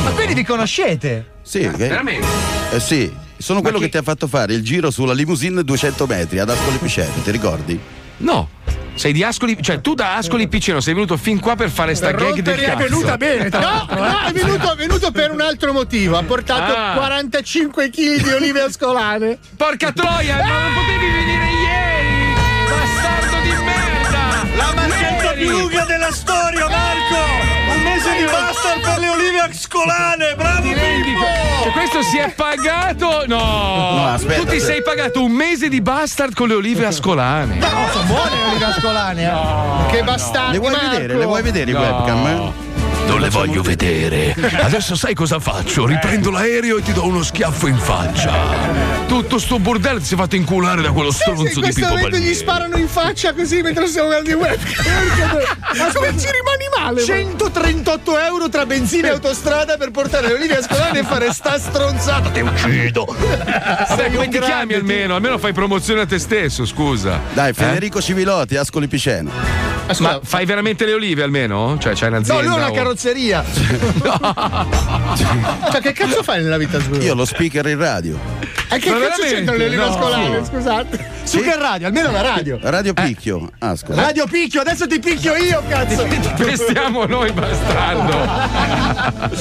Ma 0.04 0.12
quindi 0.12 0.34
vi 0.34 0.44
conoscete? 0.44 1.32
Sì, 1.42 1.60
che- 1.60 1.70
Veramente? 1.88 2.28
Eh 2.72 2.80
sì, 2.80 3.12
sono 3.44 3.62
quello 3.62 3.78
che 3.80 3.90
ti 3.90 3.98
ha 3.98 4.02
fatto 4.02 4.28
fare 4.28 4.54
il 4.54 4.64
giro 4.64 4.90
sulla 4.90 5.14
limousine 5.14 5.64
200 5.64 6.06
metri 6.08 6.40
ad 6.40 6.50
Ascoli 6.50 6.78
Piceno, 6.78 7.12
ti 7.24 7.30
ricordi? 7.32 7.78
No. 8.18 8.50
Sei 8.96 9.12
di 9.12 9.24
Ascoli, 9.24 9.58
cioè 9.62 9.82
tu 9.82 9.96
da 9.96 10.16
Ascoli 10.16 10.48
Piceno 10.48 10.80
sei 10.80 10.94
venuto 10.94 11.18
fin 11.18 11.40
qua 11.40 11.56
per 11.56 11.70
fare 11.70 11.94
sta 11.96 12.12
gag 12.12 12.40
del 12.40 12.60
cazzo. 12.60 12.84
è 12.84 12.88
venuta 12.90 13.18
bene. 13.18 13.50
tra 13.50 13.60
l'altro, 13.60 13.96
No, 14.00 14.08
no, 14.08 14.20
è 14.28 14.32
venuto, 14.32 14.72
è 14.72 14.76
venuto 14.78 15.12
per 15.12 15.32
un 15.32 15.42
altro 15.42 15.74
motivo. 15.74 16.16
Ha 16.18 16.24
portato 16.24 16.74
Ah. 16.74 16.94
45 16.96 17.90
kg 17.90 18.22
di 18.24 18.32
olive 18.32 18.62
ascolane. 18.62 19.38
Porca 19.58 19.92
troia, 19.92 20.38
ma 20.38 20.62
non 20.62 20.74
potevi 20.76 21.12
venire 21.12 21.46
ieri! 21.66 22.34
Bastardo 22.70 23.42
di 23.42 23.64
merda! 23.64 24.56
La 24.56 24.74
marchetta 24.76 25.32
più 25.32 25.50
lunga 25.50 25.84
della 25.86 26.12
storia, 26.12 26.70
Marco! 26.70 27.53
Un 28.14 28.20
mese 28.20 28.26
di 28.26 28.32
bastard 28.32 28.82
per 28.82 29.00
le 29.00 29.10
olive 29.10 29.40
ascolane, 29.40 30.36
bravo 30.36 30.62
Cioè, 31.64 31.72
questo 31.72 32.02
si 32.04 32.18
è 32.20 32.30
pagato? 32.32 33.24
No! 33.26 33.38
No, 33.38 34.08
aspetta, 34.14 34.36
tu 34.42 34.46
ti 34.46 34.56
aspetta. 34.58 34.66
sei 34.66 34.84
pagato 34.84 35.24
un 35.24 35.32
mese 35.32 35.68
di 35.68 35.82
bastard 35.82 36.36
con 36.36 36.48
le 36.48 36.54
olive 36.54 36.86
ascolane. 36.86 37.56
No, 37.56 37.68
sono 37.92 38.06
buone 38.06 38.30
le 38.36 38.50
olive 38.52 38.66
ascolane. 38.66 39.24
eh. 39.24 39.92
Che 39.92 40.04
bastardi. 40.04 40.52
Le 40.54 40.58
vuoi 40.60 40.72
Marco. 40.72 40.90
vedere? 40.92 41.16
Le 41.18 41.26
vuoi 41.26 41.42
vedere 41.42 41.72
i 41.72 41.74
No. 41.74 41.80
webcam? 41.80 42.28
eh? 42.28 42.73
Non 43.08 43.20
le 43.20 43.30
voglio 43.30 43.62
vedere. 43.62 44.34
Adesso 44.62 44.96
sai 44.96 45.14
cosa 45.14 45.40
faccio? 45.40 45.86
Riprendo 45.86 46.32
l'aereo 46.32 46.78
e 46.78 46.82
ti 46.82 46.94
do 46.94 47.06
uno 47.06 47.22
schiaffo 47.22 47.68
in 47.68 47.78
faccia. 47.78 48.32
Tutto 49.08 49.38
sto 49.38 49.60
bordello 49.60 50.00
ti 50.00 50.06
sei 50.06 50.18
fatto 50.18 50.36
inculare 50.36 50.82
da 50.82 50.92
quello 50.92 51.12
Sì, 51.12 51.20
stronzo 51.20 51.44
in 51.44 51.48
di 51.54 51.60
questo 51.60 51.82
Pippo 51.82 51.88
momento 51.94 52.08
gli 52.10 52.20
Palmieri. 52.20 52.36
sparano 52.36 52.78
in 52.78 52.88
faccia 52.88 53.34
così 53.34 53.62
mentre 53.62 53.88
stiamo 53.88 54.08
guardando 54.08 54.38
webcam. 54.40 55.38
Ma 55.78 55.92
come 55.94 56.18
ci 56.18 56.28
rimani 56.32 56.66
male? 56.80 57.04
138 57.04 58.20
euro 58.20 58.50
tra 58.50 58.66
benzina 58.66 59.08
e 59.10 59.12
autostrada 59.12 59.78
per 59.78 59.92
portare 59.92 60.28
le 60.28 60.34
olive 60.34 60.58
ascolane 60.58 61.00
e 61.00 61.04
fare 61.04 61.32
sta 61.34 61.60
stronzata. 61.60 62.30
Ti 62.30 62.40
uccido. 62.40 63.06
Vabbè, 63.16 64.12
come 64.12 64.28
ti 64.30 64.40
chiami 64.40 64.74
almeno? 64.74 65.16
Almeno 65.16 65.38
fai 65.38 65.54
promozione 65.54 66.02
a 66.02 66.06
te 66.06 66.18
stesso, 66.18 66.66
scusa. 66.66 67.20
Dai, 67.34 67.50
Eh? 67.50 67.54
Federico 67.54 68.02
Civilotti, 68.02 68.56
Ascoli 68.56 68.88
Piceno. 68.88 69.30
Ma 70.00 70.22
fai 70.24 70.46
veramente 70.46 70.86
le 70.86 70.94
olive 70.94 71.24
almeno? 71.24 71.78
Cioè, 71.80 71.94
c'hai 71.94 72.10
No, 72.10 72.16
un'azienda? 72.18 72.42
lui 72.42 72.52
ha 72.52 72.56
una 72.56 72.70
o- 72.72 72.74
carrozzeria. 72.94 73.44
Cioè, 75.72 75.82
che 75.82 75.92
cazzo 75.94 76.24
fai 76.24 76.42
nella 76.44 76.58
vita 76.58 76.80
sua? 76.80 76.98
Io 76.98 77.16
lo 77.16 77.26
speaker 77.26 77.66
in 77.68 77.78
radio. 77.78 78.20
E 78.70 78.78
che 78.78 78.90
Ma 78.90 79.00
cazzo 79.00 79.22
c'entrano 79.24 79.58
le 79.58 79.66
olive 79.66 79.86
No. 79.86 80.46
Scusate. 80.46 81.22
Su 81.24 81.42
che 81.42 81.56
radio? 81.58 81.88
Almeno 81.88 82.12
la 82.12 82.22
radio. 82.22 82.60
Radio 82.62 82.94
Picchio, 82.94 83.50
Ascoli. 83.60 83.98
Radio 83.98 84.26
picchio, 84.28 84.62
adesso 84.62 84.88
ti 84.88 85.00
picchio 85.00 85.36
io, 85.36 85.64
cazzo. 85.68 86.06
Pestiamo 86.36 87.06
noi, 87.06 87.32
bastardo. 87.32 89.32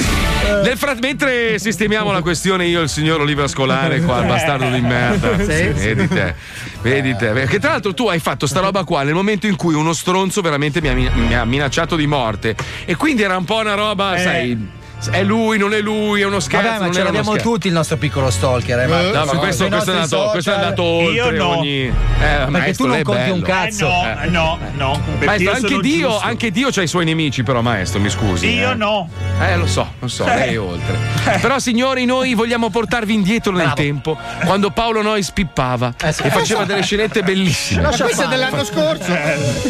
Nel 0.63 0.77
frat- 0.77 1.01
mentre 1.01 1.59
sistemiamo 1.59 2.13
la 2.13 2.23
questione, 2.23 2.67
io 2.67 2.81
e 2.81 2.85
il 2.85 2.89
signor 2.89 3.21
Oliver 3.21 3.49
Scolare, 3.49 4.01
qua, 4.01 4.21
il 4.21 4.27
bastardo 4.27 4.71
di 4.71 4.81
merda. 4.81 5.39
Sì. 5.39 5.71
Vedi 5.73 6.09
te, 6.09 6.35
vedi 6.83 7.17
te. 7.17 7.29
Perché 7.29 7.59
tra 7.59 7.73
l'altro 7.73 7.95
tu 7.95 8.09
hai 8.09 8.21
fatto 8.21 8.47
sta 8.47 8.61
roba 8.61 8.85
qua 8.85 9.03
nel 9.03 9.15
momento 9.15 9.47
in 9.47 9.57
cui 9.57 9.75
uno 9.75 9.93
stronzo 9.93 10.41
veramente 10.41 10.81
mi 10.81 10.89
ha, 10.89 10.95
mi 10.95 11.35
ha 11.35 11.45
minacciato 11.45 11.97
di 11.97 12.07
morte. 12.07 12.55
E 12.85 12.97
quindi 12.97 13.23
era 13.23 13.37
un 13.37 13.45
po' 13.45 13.57
una 13.57 13.75
roba, 13.75 14.17
sai. 14.19 14.81
È 15.11 15.23
lui, 15.23 15.59
non 15.59 15.75
è 15.75 15.81
lui, 15.81 16.21
è 16.21 16.25
uno 16.25 16.41
scherzo. 16.41 16.67
Vabbè, 16.67 16.79
ma 16.79 16.85
non 16.85 16.95
ce 16.95 17.03
l'abbiamo 17.03 17.31
scherzo. 17.33 17.51
tutti 17.51 17.67
il 17.67 17.73
nostro 17.73 17.97
piccolo 17.97 18.31
stalker, 18.31 18.79
eh, 18.81 18.87
Marco. 18.87 19.19
No, 19.19 19.25
ma 19.25 19.39
questo, 19.39 19.67
questo 19.69 19.91
è 19.91 19.95
andato, 19.95 20.29
questo 20.31 20.51
è 20.51 20.55
andato 20.55 20.83
oltre 20.83 21.13
Io 21.15 21.31
no. 21.31 21.59
ogni. 21.59 21.87
Eh, 21.87 21.93
Perché 22.19 22.51
maestro, 22.51 22.85
tu 22.87 22.93
non 22.93 23.03
conti 23.03 23.31
un 23.31 23.43
cazzo. 23.43 23.89
Eh, 23.89 24.29
no, 24.29 24.59
no, 24.77 24.93
no. 24.93 25.01
Perché 25.19 25.25
Maestro, 25.25 25.53
anche 25.53 25.81
Dio, 25.81 26.09
giusto. 26.09 26.25
anche 26.27 26.51
Dio 26.51 26.69
ha 26.75 26.83
i 26.83 26.87
suoi 26.87 27.05
nemici, 27.05 27.43
però, 27.43 27.61
maestro, 27.63 28.01
mi 28.01 28.11
scusi. 28.11 28.49
Io 28.49 28.71
eh. 28.71 28.75
no. 28.75 29.09
Eh, 29.41 29.57
lo 29.57 29.67
so, 29.67 29.93
lo 29.99 30.09
so, 30.09 30.25
lei 30.25 30.55
è 30.55 30.61
oltre. 30.61 30.97
Però, 31.41 31.59
signori, 31.59 32.05
noi 32.05 32.35
vogliamo 32.35 32.71
portarvi 32.71 33.13
indietro 33.13 33.53
nel 33.53 33.73
tempo, 33.75 34.17
quando 34.45 34.71
Paolo 34.71 35.03
Nois 35.03 35.31
pippava 35.31 35.95
Eh, 36.03 36.13
sì. 36.13 36.23
e 36.23 36.31
faceva 36.31 36.65
delle 36.65 36.83
scenette 36.83 37.23
bellissime. 37.23 37.83
Ma 37.83 37.89
questo 37.97 38.23
è 38.23 38.29
dell'anno 38.29 38.65
scorso. 38.65 39.13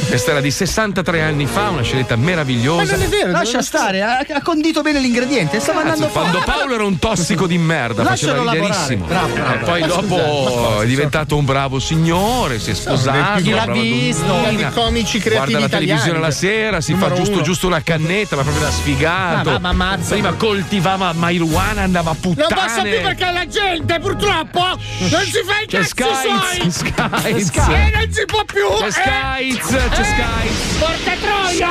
Questa 0.09 0.31
era 0.31 0.41
di 0.41 0.51
63 0.51 1.23
anni 1.23 1.47
fa, 1.47 1.71
una 1.71 1.83
scenetta 1.83 2.17
meravigliosa. 2.17 2.85
Ma 2.85 2.91
non 2.91 3.03
è 3.03 3.09
vero. 3.09 3.31
Lascia 3.31 3.63
stare, 3.63 4.03
ha, 4.03 4.25
condito 4.43 4.83
bene 4.83 5.01
l'ingrediente. 5.23 5.61
Stava 5.61 5.81
andando 5.81 6.09
Quando 6.09 6.39
forte. 6.41 6.51
Paolo 6.51 6.75
era 6.75 6.85
un 6.85 6.99
tossico 6.99 7.47
di 7.47 7.59
merda, 7.59 8.03
Lascialo 8.03 8.45
faceva 8.45 8.53
riderissimo. 8.53 9.05
Bravo, 9.07 9.35
bravo, 9.35 9.55
Eh, 9.55 9.59
poi 9.59 9.83
dopo 9.87 10.81
è 10.81 10.87
diventato 10.87 11.37
un 11.37 11.45
bravo 11.45 11.79
signore, 11.79 12.59
si 12.59 12.71
è 12.71 12.75
sposato. 12.75 13.43
Chi 13.43 13.51
l'ha 13.51 13.67
visto? 13.67 14.41
dei 14.43 14.71
comici 14.73 15.19
creativi 15.19 15.53
Guarda 15.59 15.69
la 15.75 15.79
televisione 15.79 16.19
la 16.19 16.31
sera, 16.31 16.81
si 16.81 16.95
fa 16.95 17.13
giusto 17.13 17.41
giusto 17.43 17.67
una 17.67 17.83
cannetta, 17.83 18.37
ma 18.37 18.43
proprio 18.43 18.65
da 18.65 18.71
sfigato. 18.71 19.59
Ma- 19.61 19.73
ma. 19.73 19.99
Prima 20.09 20.33
coltivava 20.33 21.13
marijuana, 21.13 21.83
andava 21.83 22.11
a 22.11 22.17
Non 22.21 22.35
puttane. 22.35 22.55
posso 22.55 22.83
più 22.83 23.01
perché 23.01 23.31
la 23.33 23.47
gente 23.47 23.99
purtroppo 24.01 24.61
non 24.61 25.23
si 25.25 25.41
fa 25.45 25.61
i 25.63 25.67
C'è 25.67 25.85
cazzi 25.95 26.29
suoi. 26.29 26.71
Skyz, 26.71 27.47
Skyz. 27.47 27.69
E 27.69 27.91
non 27.95 28.13
si 28.13 28.25
può 28.27 28.45
più. 28.45 28.67
C'è 28.79 28.87
eh. 28.87 28.91
Skyz, 28.91 29.67
c'è 29.69 30.01
Eh, 30.01 30.05
Skyz. 30.05 30.77
Porca 30.79 31.13
troia. 31.21 31.71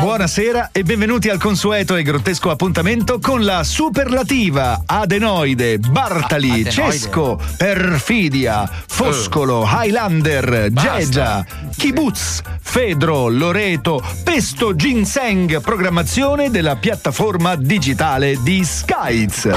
Buonasera 0.00 0.70
e 0.72 0.82
benvenuti 0.82 1.28
al 1.28 1.38
consueto 1.38 1.96
e 1.96 2.02
grottesco 2.02 2.50
appuntamento 2.50 3.18
con 3.20 3.42
la 3.44 3.64
superlativa, 3.64 4.82
adenoide, 4.86 5.78
Bartali, 5.78 6.50
adenoide. 6.50 6.70
Cesco, 6.70 7.40
Perfidia, 7.56 8.68
Foscolo, 8.86 9.66
Highlander, 9.66 10.68
Gegia, 10.72 11.44
Kibbutz, 11.76 12.42
Fedro, 12.60 13.28
Loreto, 13.28 14.02
Pesto, 14.22 14.76
Ginseng, 14.76 15.60
programmazione 15.60 16.50
della 16.50 16.76
piattaforma 16.76 17.56
digitale 17.56 18.36
di 18.42 18.64
Skies. 18.64 19.48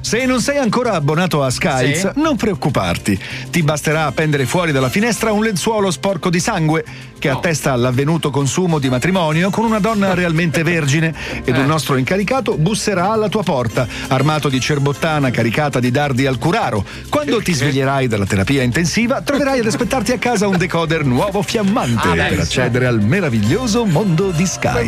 Se 0.00 0.24
non 0.26 0.40
sei 0.40 0.58
ancora 0.58 0.92
abbonato 0.92 1.42
a 1.42 1.50
Skies, 1.50 2.00
Sì. 2.00 2.20
non 2.20 2.36
preoccuparti. 2.36 3.20
Ti 3.50 3.62
basterà 3.62 4.06
appendere 4.06 4.46
fuori 4.46 4.72
dalla 4.72 4.88
finestra 4.88 5.32
un 5.32 5.42
lenzuolo 5.42 5.90
sporco 5.90 6.30
di 6.32 6.40
sangue 6.40 6.84
che 7.20 7.28
attesta 7.28 7.76
l'avvenuto 7.76 8.30
consumo 8.30 8.80
di 8.80 8.88
matrimonio 8.88 9.50
con 9.50 9.64
una 9.64 9.78
donna 9.78 10.12
realmente 10.14 10.64
vergine 10.64 11.14
ed 11.44 11.56
un 11.56 11.66
nostro 11.66 11.96
incaricato 11.96 12.56
busserà 12.56 13.12
alla 13.12 13.28
tua 13.28 13.44
porta, 13.44 13.86
armato 14.08 14.48
di 14.48 14.58
cerbottana 14.58 15.30
caricata 15.30 15.78
di 15.78 15.92
dardi 15.92 16.26
al 16.26 16.38
curaro. 16.38 16.84
Quando 17.08 17.40
ti 17.40 17.52
sveglierai 17.52 18.08
dalla 18.08 18.26
terapia 18.26 18.62
intensiva, 18.62 19.20
troverai 19.20 19.60
ad 19.60 19.66
aspettarti 19.66 20.10
a 20.10 20.18
casa 20.18 20.48
un 20.48 20.56
decoder 20.56 21.04
nuovo 21.04 21.42
fiammante 21.42 22.08
Ah, 22.08 22.14
per 22.14 22.40
accedere 22.40 22.86
al 22.86 23.00
meraviglioso 23.00 23.84
mondo 23.84 24.30
di 24.30 24.46
Sky. 24.46 24.86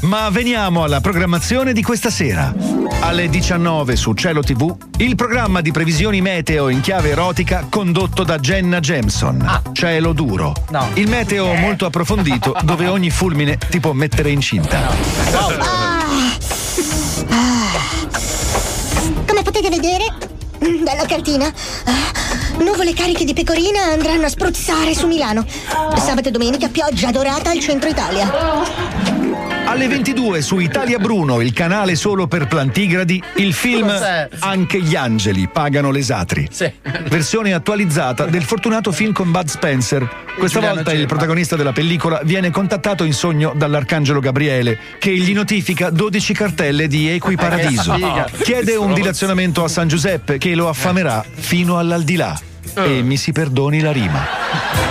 Ma 0.00 0.28
veniamo 0.30 0.82
alla 0.82 1.00
programmazione 1.00 1.72
di 1.72 1.82
questa 1.82 2.10
sera. 2.10 2.54
Alle 3.00 3.28
19 3.28 3.96
su 3.96 4.12
Cielo 4.12 4.42
TV, 4.42 4.76
il 4.98 5.14
programma 5.14 5.60
di 5.60 5.70
previsioni 5.70 6.20
meteo 6.20 6.68
in 6.68 6.80
chiave 6.80 7.10
erotica 7.10 7.66
condotto 7.70 8.24
da 8.24 8.38
Jenna 8.38 8.80
Jameson. 8.80 9.62
Cielo 9.72 10.12
duro. 10.12 10.39
Il 10.94 11.08
meteo 11.08 11.52
molto 11.54 11.84
approfondito 11.84 12.56
dove 12.62 12.86
ogni 12.86 13.10
fulmine 13.10 13.58
ti 13.68 13.78
può 13.78 13.92
mettere 13.92 14.30
incinta. 14.30 14.80
Come 19.26 19.42
potete 19.42 19.68
vedere, 19.68 20.04
dalla 20.82 21.04
cartina, 21.06 21.46
ah, 21.46 22.62
nuvole 22.62 22.94
cariche 22.94 23.24
di 23.24 23.34
pecorina 23.34 23.82
andranno 23.82 24.26
a 24.26 24.28
spruzzare 24.28 24.94
su 24.94 25.06
Milano. 25.06 25.44
Sabato 25.96 26.28
e 26.28 26.30
domenica 26.30 26.68
pioggia 26.68 27.10
dorata 27.10 27.50
al 27.50 27.60
centro 27.60 27.88
Italia. 27.88 29.59
Alle 29.80 29.88
22 29.88 30.42
su 30.42 30.58
Italia 30.58 30.98
Bruno, 30.98 31.40
il 31.40 31.54
canale 31.54 31.94
solo 31.94 32.26
per 32.26 32.46
plantigradi, 32.46 33.22
il 33.36 33.54
film? 33.54 33.90
Anche 34.40 34.78
gli 34.82 34.94
angeli 34.94 35.48
pagano 35.50 35.90
le 35.90 36.00
esatri. 36.00 36.46
Versione 37.08 37.54
attualizzata 37.54 38.26
del 38.26 38.42
fortunato 38.42 38.92
film 38.92 39.12
con 39.12 39.30
Bud 39.30 39.46
Spencer. 39.46 40.06
Questa 40.36 40.58
Giuliano 40.58 40.74
volta 40.74 40.92
il 40.92 40.98
Ceppa. 40.98 41.14
protagonista 41.14 41.56
della 41.56 41.72
pellicola 41.72 42.20
viene 42.24 42.50
contattato 42.50 43.04
in 43.04 43.14
sogno 43.14 43.54
dall'arcangelo 43.56 44.20
Gabriele, 44.20 44.78
che 44.98 45.16
gli 45.16 45.32
notifica 45.32 45.88
12 45.88 46.34
cartelle 46.34 46.86
di 46.86 47.08
equiparadiso. 47.08 47.96
Chiede 48.42 48.76
un 48.76 48.92
dilazionamento 48.92 49.64
a 49.64 49.68
San 49.68 49.88
Giuseppe 49.88 50.36
che 50.36 50.54
lo 50.54 50.68
affamerà 50.68 51.24
fino 51.32 51.78
all'aldilà. 51.78 52.38
E 52.74 53.00
mi 53.00 53.16
si 53.16 53.32
perdoni 53.32 53.80
la 53.80 53.92
rima. 53.92 54.89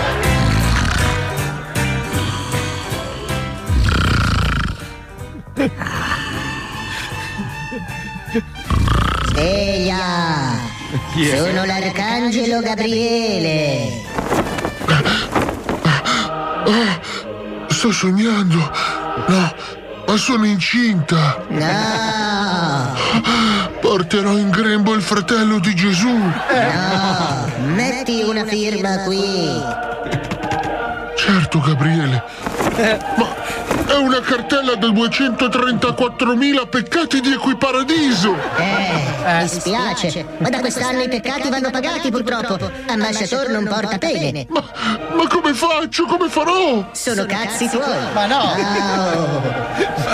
Chi 11.12 11.28
è? 11.28 11.36
Sono 11.36 11.64
l'arcangelo 11.64 12.60
Gabriele. 12.60 14.02
Sto 17.68 17.92
sognando. 17.92 18.58
No, 19.26 19.54
ma 20.06 20.16
sono 20.16 20.44
incinta. 20.44 21.42
No! 21.48 22.94
Porterò 23.80 24.36
in 24.36 24.50
grembo 24.50 24.94
il 24.94 25.02
fratello 25.02 25.58
di 25.58 25.74
Gesù. 25.74 26.10
No! 26.10 27.50
Metti 27.74 28.22
una 28.22 28.44
firma 28.44 28.98
qui. 29.04 29.62
Certo, 31.16 31.60
Gabriele. 31.60 32.22
Ma 33.16 33.34
è 33.90 33.96
una 33.96 34.20
cartella 34.20 34.76
da 34.76 34.86
234.000 34.86 36.68
peccati 36.68 37.20
di 37.20 37.32
equiparadiso. 37.32 38.36
Eh, 38.56 39.40
mi 39.42 39.48
spiace, 39.48 40.24
ma 40.38 40.48
da 40.48 40.60
quest'anno 40.60 41.02
i 41.02 41.08
peccati 41.08 41.48
vanno 41.48 41.70
pagati 41.70 42.10
purtroppo. 42.10 42.70
Ambasciatore 42.86 43.52
non 43.52 43.64
porta 43.64 43.98
pene. 43.98 44.46
Ma, 44.48 44.64
ma 45.16 45.26
come 45.26 45.54
faccio? 45.54 46.04
Come 46.06 46.28
farò? 46.28 46.88
Sono 46.92 47.26
cazzi 47.26 47.68
tuoi. 47.68 48.12
Ma 48.12 48.26
no! 48.26 48.54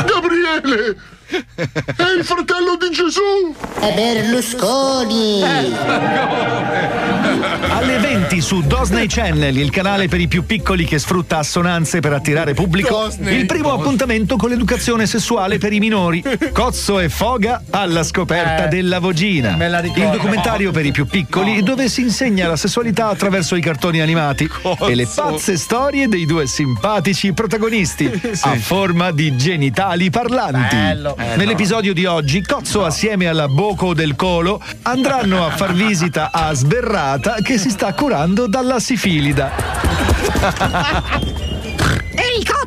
Gabriele! 0.06 1.14
È 1.28 2.02
il 2.16 2.24
fratello 2.24 2.76
di 2.78 2.94
Gesù! 2.94 3.54
È 3.80 3.92
Berlusconi! 3.94 5.42
Alle 7.68 7.98
20 7.98 8.40
su 8.40 8.62
Disney 8.62 9.06
Channel, 9.08 9.56
il 9.56 9.70
canale 9.70 10.06
per 10.08 10.20
i 10.20 10.28
più 10.28 10.44
piccoli 10.46 10.84
che 10.84 10.98
sfrutta 10.98 11.38
assonanze 11.38 12.00
per 12.00 12.12
attirare 12.12 12.54
pubblico, 12.54 13.06
Disney. 13.06 13.40
il 13.40 13.46
primo 13.46 13.72
appuntamento 13.72 14.36
con 14.36 14.50
l'educazione 14.50 15.06
sessuale 15.06 15.58
per 15.58 15.72
i 15.72 15.78
minori. 15.80 16.22
Cozzo 16.52 17.00
e 17.00 17.08
foga 17.08 17.62
alla 17.70 18.02
scoperta 18.04 18.66
Eh, 18.66 18.68
della 18.68 18.98
vagina. 19.00 19.56
me 19.56 19.68
la 19.68 19.80
ricordo. 19.80 20.04
Il 20.04 20.10
documentario 20.10 20.70
per 20.70 20.86
i 20.86 20.92
più 20.92 21.06
piccoli 21.06 21.62
dove 21.62 21.88
si 21.88 22.02
insegna 22.02 22.46
la 22.48 22.56
sessualità 22.56 23.08
attraverso 23.08 23.56
i 23.56 23.60
cartoni 23.60 24.00
animati 24.00 24.48
e 24.86 24.94
le 24.94 25.06
pazze 25.12 25.56
storie 25.56 26.06
dei 26.08 26.24
due 26.24 26.46
simpatici 26.46 27.32
protagonisti 27.32 28.08
a 28.42 28.54
forma 28.56 29.10
di 29.10 29.36
genitali 29.36 30.08
parlanti. 30.10 30.76
Bello. 30.76 31.15
Bello. 31.16 31.36
Nell'episodio 31.36 31.94
di 31.94 32.04
oggi, 32.04 32.42
Cozzo 32.42 32.84
assieme 32.84 33.26
alla 33.26 33.48
Boco 33.48 33.94
del 33.94 34.14
Colo 34.16 34.62
andranno 34.82 35.46
a 35.46 35.50
far 35.50 35.72
visita 35.72 36.30
a 36.30 36.52
Sberrata 36.52 37.36
che 37.42 37.56
si 37.56 37.70
sta 37.70 37.94
curando 37.94 38.46
dalla 38.46 38.78
sifilida. 38.78 39.50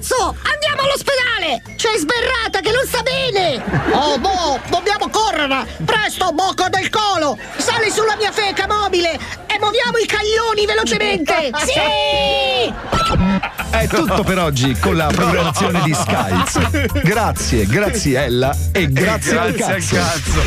Ehi, 0.10 0.16
cozzo! 0.16 0.36
Andiamo 0.42 0.82
all'ospedale! 0.82 1.62
C'è 1.76 1.96
sberrata 1.98 2.60
che 2.62 2.72
non 2.72 2.86
sta 2.86 3.04
bene! 3.04 3.64
Oh, 3.92 4.18
boh, 4.18 4.60
dobbiamo 4.70 5.08
correre! 5.10 5.68
Presto, 5.86 6.32
bocco 6.34 6.68
del 6.70 6.90
colo! 6.90 7.38
Sali 7.58 7.92
sulla 7.92 8.16
mia 8.18 8.32
feca 8.32 8.66
mobile 8.68 9.12
e 9.14 9.60
muoviamo 9.60 9.98
i 9.98 10.08
caglioni 10.08 10.66
velocemente! 10.66 11.52
Sì! 11.60 12.74
È 13.70 13.88
tutto 13.88 14.24
per 14.24 14.40
oggi 14.40 14.76
con 14.80 14.96
la 14.96 15.08
programmazione 15.08 15.82
di 15.84 15.94
Skies. 15.94 17.02
Grazie, 17.04 17.66
graziella 17.66 18.56
e 18.72 18.92
grazie, 18.92 19.38
al 19.38 19.52
Grazie 19.52 19.74
al 19.74 19.86
cazzo. 19.86 20.42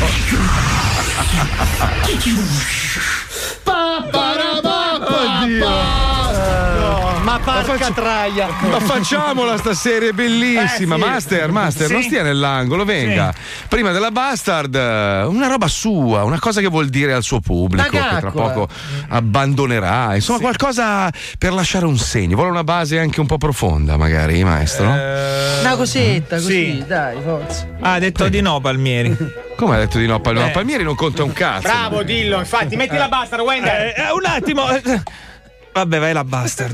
Ma 7.23 7.39
porca 7.39 7.63
faccio- 7.77 7.93
traia! 7.93 8.47
Ma 8.69 8.79
facciamola 8.81 9.55
stasera, 9.57 10.07
è 10.07 10.11
bellissima. 10.11 10.95
Eh, 10.95 10.99
sì. 10.99 11.05
Master, 11.05 11.51
Master, 11.51 11.89
non 11.89 12.01
Sì. 12.01 12.07
stia 12.09 12.21
nell'angolo, 12.21 12.83
venga. 12.83 13.33
Prima 13.69 13.91
della 13.91 14.11
Bastard, 14.11 14.75
eh, 14.75 15.23
una 15.23 15.47
roba 15.47 15.67
sua, 15.67 16.23
una 16.23 16.39
cosa 16.39 16.59
che 16.59 16.67
vuol 16.67 16.89
dire 16.89 17.13
al 17.13 17.23
suo 17.23 17.39
pubblico, 17.39 17.87
che 17.89 17.97
tra 18.19 18.29
poco 18.31 18.67
abbandonerà. 19.07 20.15
Insomma, 20.15 20.39
qualcosa 20.39 21.09
per 21.37 21.53
lasciare 21.53 21.85
un 21.85 21.97
segno. 21.97 22.35
Vuole 22.35 22.51
una 22.51 22.63
base 22.65 22.99
anche 22.99 23.21
un 23.21 23.25
po' 23.25 23.37
profonda, 23.37 23.95
magari, 23.95 24.43
maestro? 24.43 24.87
Una 24.89 25.75
cosetta, 25.77 26.35
così, 26.35 26.75
Sì. 26.77 26.83
dai, 26.85 27.17
forza. 27.23 27.67
Ah, 27.79 27.93
ha 27.93 27.99
detto 27.99 28.27
di 28.27 28.41
no, 28.41 28.59
Palmieri. 28.59 29.15
Come 29.55 29.75
ha 29.75 29.79
detto 29.79 29.97
di 29.97 30.07
no? 30.07 30.19
Palmieri, 30.19 30.49
Eh. 30.49 30.51
Palmieri 30.51 30.83
non 30.83 30.95
conta 30.95 31.23
un 31.23 31.31
cazzo. 31.31 31.61
Bravo, 31.61 32.03
dillo, 32.03 32.39
infatti, 32.39 32.75
metti 32.75 32.97
la 32.97 33.07
bastard, 33.07 33.43
Wender. 33.43 33.81
Eh, 33.81 33.93
eh, 33.97 34.11
un 34.11 34.25
attimo. 34.25 34.63
Vabbè, 35.73 35.99
vai 35.99 36.13
la 36.13 36.23
bastard. 36.23 36.71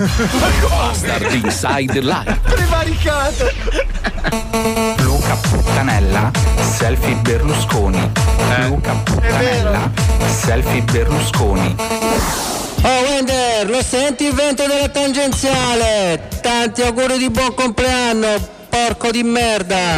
Bastard 0.68 1.34
Inside 1.34 2.02
Live. 2.02 2.40
Prevaricato! 2.44 3.50
Luca 4.98 5.36
Puttanella, 5.36 6.30
selfie 6.60 7.16
Berlusconi. 7.16 8.12
Luca 8.68 8.92
Puttanella, 8.96 9.90
selfie 10.28 10.82
Berlusconi. 10.82 11.76
Oh 12.82 13.02
Wender, 13.08 13.70
lo 13.70 13.82
senti 13.82 14.26
il 14.26 14.34
vento 14.34 14.68
della 14.68 14.90
tangenziale? 14.90 16.28
Tanti 16.42 16.82
auguri 16.82 17.18
di 17.18 17.30
buon 17.30 17.54
compleanno, 17.54 18.36
porco 18.70 19.10
di 19.12 19.24
merda! 19.24 19.98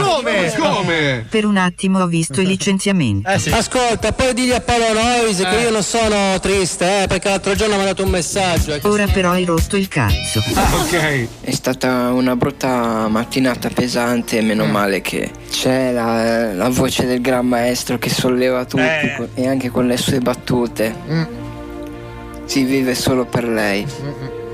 Come? 0.58 1.26
Per 1.30 1.46
un 1.46 1.58
attimo 1.58 2.00
ho 2.00 2.08
visto 2.08 2.42
i 2.42 2.46
licenziamenti. 2.46 3.28
Ascolta, 3.52 4.12
poi 4.14 4.34
digli 4.34 4.52
a 4.52 4.62
Paolo 4.62 4.94
Noise 4.94 5.44
che 5.46 5.58
Eh. 5.60 5.62
io 5.64 5.70
non 5.72 5.84
sono 5.84 6.40
triste, 6.40 7.04
eh, 7.04 7.08
perché 7.08 7.30
l'altro 7.30 7.54
giorno 7.56 7.76
mi 7.76 7.82
ha 7.82 7.86
dato 7.86 8.04
un 8.04 8.10
messaggio. 8.10 8.78
Ora 8.84 9.06
però 9.08 9.32
hai 9.32 9.44
rotto 9.46 9.76
il 9.78 9.88
cazzo. 9.88 10.40
ok. 10.40 11.28
È 11.42 11.52
stata 11.52 12.12
una 12.14 12.36
brutta 12.36 13.08
mattinata 13.08 13.70
pesante, 13.70 14.42
meno 14.42 14.66
male 14.66 15.02
che 15.02 15.30
c'è 15.50 15.92
la, 15.92 16.54
la 16.54 16.70
voce 16.70 17.06
del 17.06 17.22
gran 17.22 17.46
maestro 17.46 17.98
che 17.98 18.10
solleva 18.10 18.66
tutti 18.66 18.82
Eh. 18.84 19.28
e 19.36 19.48
anche 19.48 19.70
con 19.70 19.88
le 19.88 19.98
sue 19.98 20.20
battute. 20.20 20.96
Si 22.46 22.64
vive 22.64 22.96
solo 22.96 23.26
per 23.26 23.48
lei. 23.48 23.86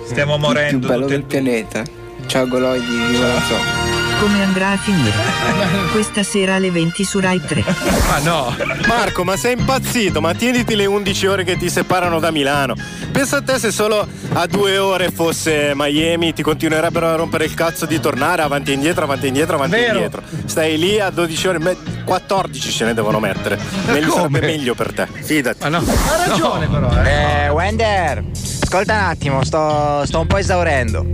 Stiamo 0.06 0.36
Il 0.36 0.66
più 0.70 0.80
bello 0.80 1.06
del 1.06 1.24
pianeta. 1.24 1.84
Ciao 2.28 2.48
Goloidi, 2.48 2.86
viva 3.10 3.28
la 3.28 3.42
zoo. 3.42 3.87
Come 4.20 4.44
andrà 4.44 4.72
a 4.72 4.78
finire? 4.78 5.16
Questa 5.92 6.24
sera 6.24 6.56
alle 6.56 6.72
20 6.72 7.04
su 7.04 7.20
Rai 7.20 7.40
3. 7.40 7.64
Ma 8.08 8.18
no! 8.20 8.56
Marco, 8.88 9.24
ma 9.24 9.38
sei 9.38 9.56
impazzito? 9.58 10.22
Ma 10.22 10.34
tieniti 10.34 10.76
le 10.76 10.86
11 10.88 11.28
ore 11.28 11.44
che 11.44 11.56
ti 11.56 11.70
separano 11.70 12.20
da 12.20 12.32
Milano. 12.32 12.74
Pensa 13.12 13.38
a 13.38 13.42
te 13.42 13.60
se 13.60 13.72
solo 13.72 14.08
a 14.34 14.46
due 14.48 14.78
ore 14.80 15.12
fosse 15.12 15.74
Miami 15.76 16.34
ti 16.34 16.42
continuerebbero 16.42 17.08
a 17.08 17.16
rompere 17.16 17.46
il 17.46 17.54
cazzo 17.54 17.86
di 17.86 18.00
tornare 18.00 18.42
avanti 18.42 18.72
e 18.72 18.74
indietro, 18.74 19.04
avanti 19.04 19.26
e 19.26 19.28
indietro, 19.28 19.56
avanti 19.56 19.76
e 19.76 19.88
indietro. 19.88 20.22
Stai 20.46 20.78
lì 20.78 21.00
a 21.00 21.10
12 21.12 21.48
ore, 21.48 21.60
me- 21.60 21.78
14 22.04 22.72
ce 22.72 22.86
ne 22.86 22.94
devono 22.96 23.20
mettere. 23.20 23.60
Meglio 23.86 24.14
sarebbe 24.14 24.40
meglio 24.42 24.74
per 24.74 24.94
te. 24.94 25.08
Fidati. 25.12 25.58
Ma 25.62 25.70
no. 25.70 25.78
Ha 25.78 26.26
ragione, 26.28 26.68
però. 26.68 26.90
Eh, 27.04 27.50
Wender, 27.50 28.24
ascolta 28.62 28.94
un 28.94 29.00
attimo, 29.00 29.44
sto, 29.44 30.04
sto 30.06 30.20
un 30.22 30.28
po' 30.28 30.38
esaurendo. 30.38 31.06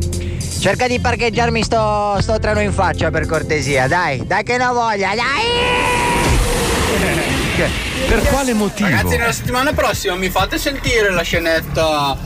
Cerca 0.64 0.88
di 0.88 0.98
parcheggiarmi 0.98 1.61
sto, 1.61 2.15
sto 2.22 2.40
treno 2.40 2.61
in 2.61 2.72
faccia 2.72 3.11
per 3.11 3.26
cortesia, 3.26 3.90
dai, 3.90 4.26
dai 4.26 4.44
che 4.44 4.56
ne 4.56 4.64
ho 4.64 4.72
voglia, 4.72 5.10
dai! 5.14 5.44
Per 8.07 8.22
quale 8.30 8.53
motivo? 8.53 8.88
Ragazzi, 8.88 9.18
nella 9.18 9.34
settimana 9.34 9.73
prossima 9.73 10.15
mi 10.15 10.30
fate 10.30 10.57
sentire 10.57 11.11
la 11.11 11.22
scenetta. 11.22 12.18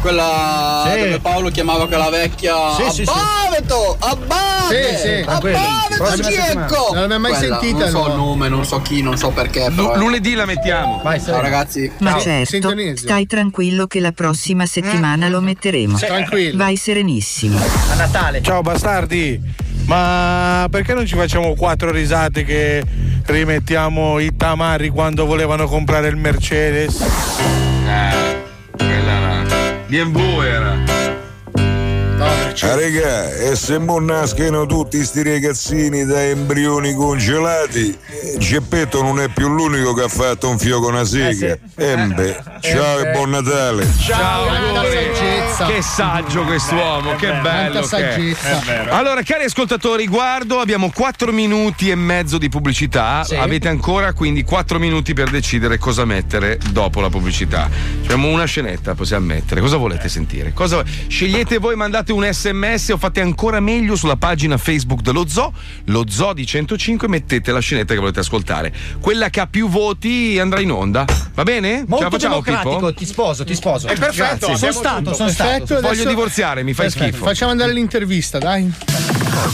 Quella 0.00 0.90
Sì. 0.92 0.98
dove 1.00 1.18
Paolo 1.20 1.50
chiamava 1.50 1.86
quella 1.86 2.08
vecchia 2.08 2.54
Sì, 2.74 2.84
sì, 2.90 3.04
sì. 3.04 3.10
Abbaveto! 3.10 3.96
Abbate! 3.98 4.96
Sì, 4.96 4.96
sì, 4.96 5.24
Abbaveto 5.26 6.22
settimana. 6.22 6.66
Non 6.66 7.00
l'abbiamo 7.00 7.18
mai 7.28 7.32
Quella, 7.36 7.58
sentita, 7.60 7.78
Non 7.78 7.90
so 7.90 7.98
no. 7.98 8.08
il 8.08 8.14
nome, 8.16 8.48
non 8.48 8.64
so 8.64 8.80
chi, 8.82 9.02
non 9.02 9.16
so 9.16 9.30
perché. 9.30 9.70
Però, 9.74 9.94
eh. 9.94 9.98
lunedì 9.98 10.34
la 10.34 10.46
mettiamo. 10.46 11.00
Vai, 11.02 11.20
Ciao 11.20 11.40
ragazzi. 11.40 11.90
Ma 11.98 12.12
Ciao. 12.12 12.20
certo, 12.20 12.74
stai 12.94 13.26
tranquillo 13.26 13.86
che 13.86 14.00
la 14.00 14.12
prossima 14.12 14.66
settimana 14.66 15.28
lo 15.28 15.40
metteremo. 15.40 15.96
Sì. 15.96 16.06
Tranquillo. 16.06 16.56
Vai 16.56 16.76
serenissimo. 16.76 17.58
A 17.90 17.94
Natale. 17.94 18.42
Ciao 18.42 18.62
bastardi, 18.62 19.40
ma 19.84 20.66
perché 20.70 20.94
non 20.94 21.06
ci 21.06 21.14
facciamo 21.16 21.54
quattro 21.54 21.90
risate 21.90 22.44
che 22.44 22.82
rimettiamo 23.26 24.18
i 24.18 24.34
tamari 24.36 24.88
quando 24.88 25.26
volevano 25.26 25.66
comprare 25.66 26.08
il 26.08 26.16
Mercedes? 26.16 27.00
Eh. 27.86 28.48
BMW 29.90 30.44
era. 30.44 30.99
Ah, 32.62 32.74
regà, 32.74 33.32
e 33.32 33.54
se 33.54 33.78
mo 33.78 34.00
nascono 34.00 34.66
tutti 34.66 35.02
sti 35.04 35.22
ragazzini 35.22 36.04
da 36.04 36.22
embrioni 36.24 36.94
congelati, 36.94 37.96
eh, 38.06 38.38
Geppetto 38.38 39.02
non 39.02 39.20
è 39.20 39.28
più 39.28 39.48
l'unico 39.48 39.94
che 39.94 40.02
ha 40.02 40.08
fatto 40.08 40.48
un 40.48 40.58
fio 40.58 40.80
con 40.80 40.92
una 40.94 41.04
sega. 41.04 41.56
Embe, 41.76 42.42
ciao 42.60 42.98
e 42.98 43.12
buon 43.12 43.30
Natale. 43.30 43.86
Ciao, 43.98 44.48
saggezza. 45.20 45.66
Che 45.66 45.82
saggio 45.82 46.42
quest'uomo, 46.44 47.16
che 47.16 47.32
bello 47.40 47.86
che. 47.86 48.36
Allora, 48.88 49.22
cari 49.22 49.44
ascoltatori, 49.44 50.06
guardo, 50.06 50.58
abbiamo 50.58 50.90
4 50.90 51.32
minuti 51.32 51.90
e 51.90 51.94
mezzo 51.94 52.38
di 52.38 52.48
pubblicità. 52.48 53.24
Sì. 53.24 53.36
Avete 53.36 53.68
ancora 53.68 54.12
quindi 54.12 54.42
4 54.42 54.78
minuti 54.78 55.12
per 55.12 55.30
decidere 55.30 55.78
cosa 55.78 56.04
mettere 56.04 56.58
dopo 56.70 57.00
la 57.00 57.08
pubblicità. 57.08 57.68
Abbiamo 58.02 58.28
una 58.28 58.44
scenetta, 58.44 58.94
possiamo 58.94 59.26
mettere. 59.26 59.60
Cosa 59.60 59.76
volete 59.76 60.08
sentire? 60.08 60.52
Cosa... 60.52 60.82
Scegliete 61.06 61.58
voi, 61.58 61.76
mandate 61.76 62.12
un 62.12 62.24
sms 62.40 62.88
o 62.90 62.96
fate 62.96 63.20
ancora 63.20 63.60
meglio 63.60 63.94
sulla 63.96 64.16
pagina 64.16 64.56
Facebook 64.56 65.02
dello 65.02 65.26
Zoo, 65.28 65.52
lo 65.86 66.04
Zoo 66.08 66.32
di 66.32 66.46
105, 66.46 67.06
mettete 67.08 67.52
la 67.52 67.60
scenetta 67.60 67.92
che 67.94 68.00
volete 68.00 68.20
ascoltare. 68.20 68.72
Quella 69.00 69.28
che 69.28 69.40
ha 69.40 69.46
più 69.46 69.68
voti 69.68 70.38
andrà 70.38 70.60
in 70.60 70.70
onda. 70.72 71.04
Va 71.34 71.42
bene? 71.42 71.78
Ce 71.80 71.84
Molto 71.86 72.04
la 72.04 72.10
facciamo, 72.10 72.40
ti 72.94 73.04
sposo, 73.04 73.44
ti 73.44 73.54
sposo. 73.54 73.86
È 73.88 73.96
perfetto, 73.96 74.46
Sono 74.46 74.54
abbiamo 74.54 74.72
stato, 74.78 74.98
tutto. 75.02 75.14
sono 75.14 75.28
stato. 75.30 75.50
Perfetto, 75.50 75.74
Voglio 75.74 75.88
adesso- 75.88 76.08
divorziare, 76.08 76.62
mi 76.62 76.72
fai 76.72 76.86
Perfetto, 76.86 77.10
schifo. 77.12 77.24
Facciamo 77.26 77.50
andare 77.50 77.72
l'intervista, 77.72 78.38
dai. 78.38 78.72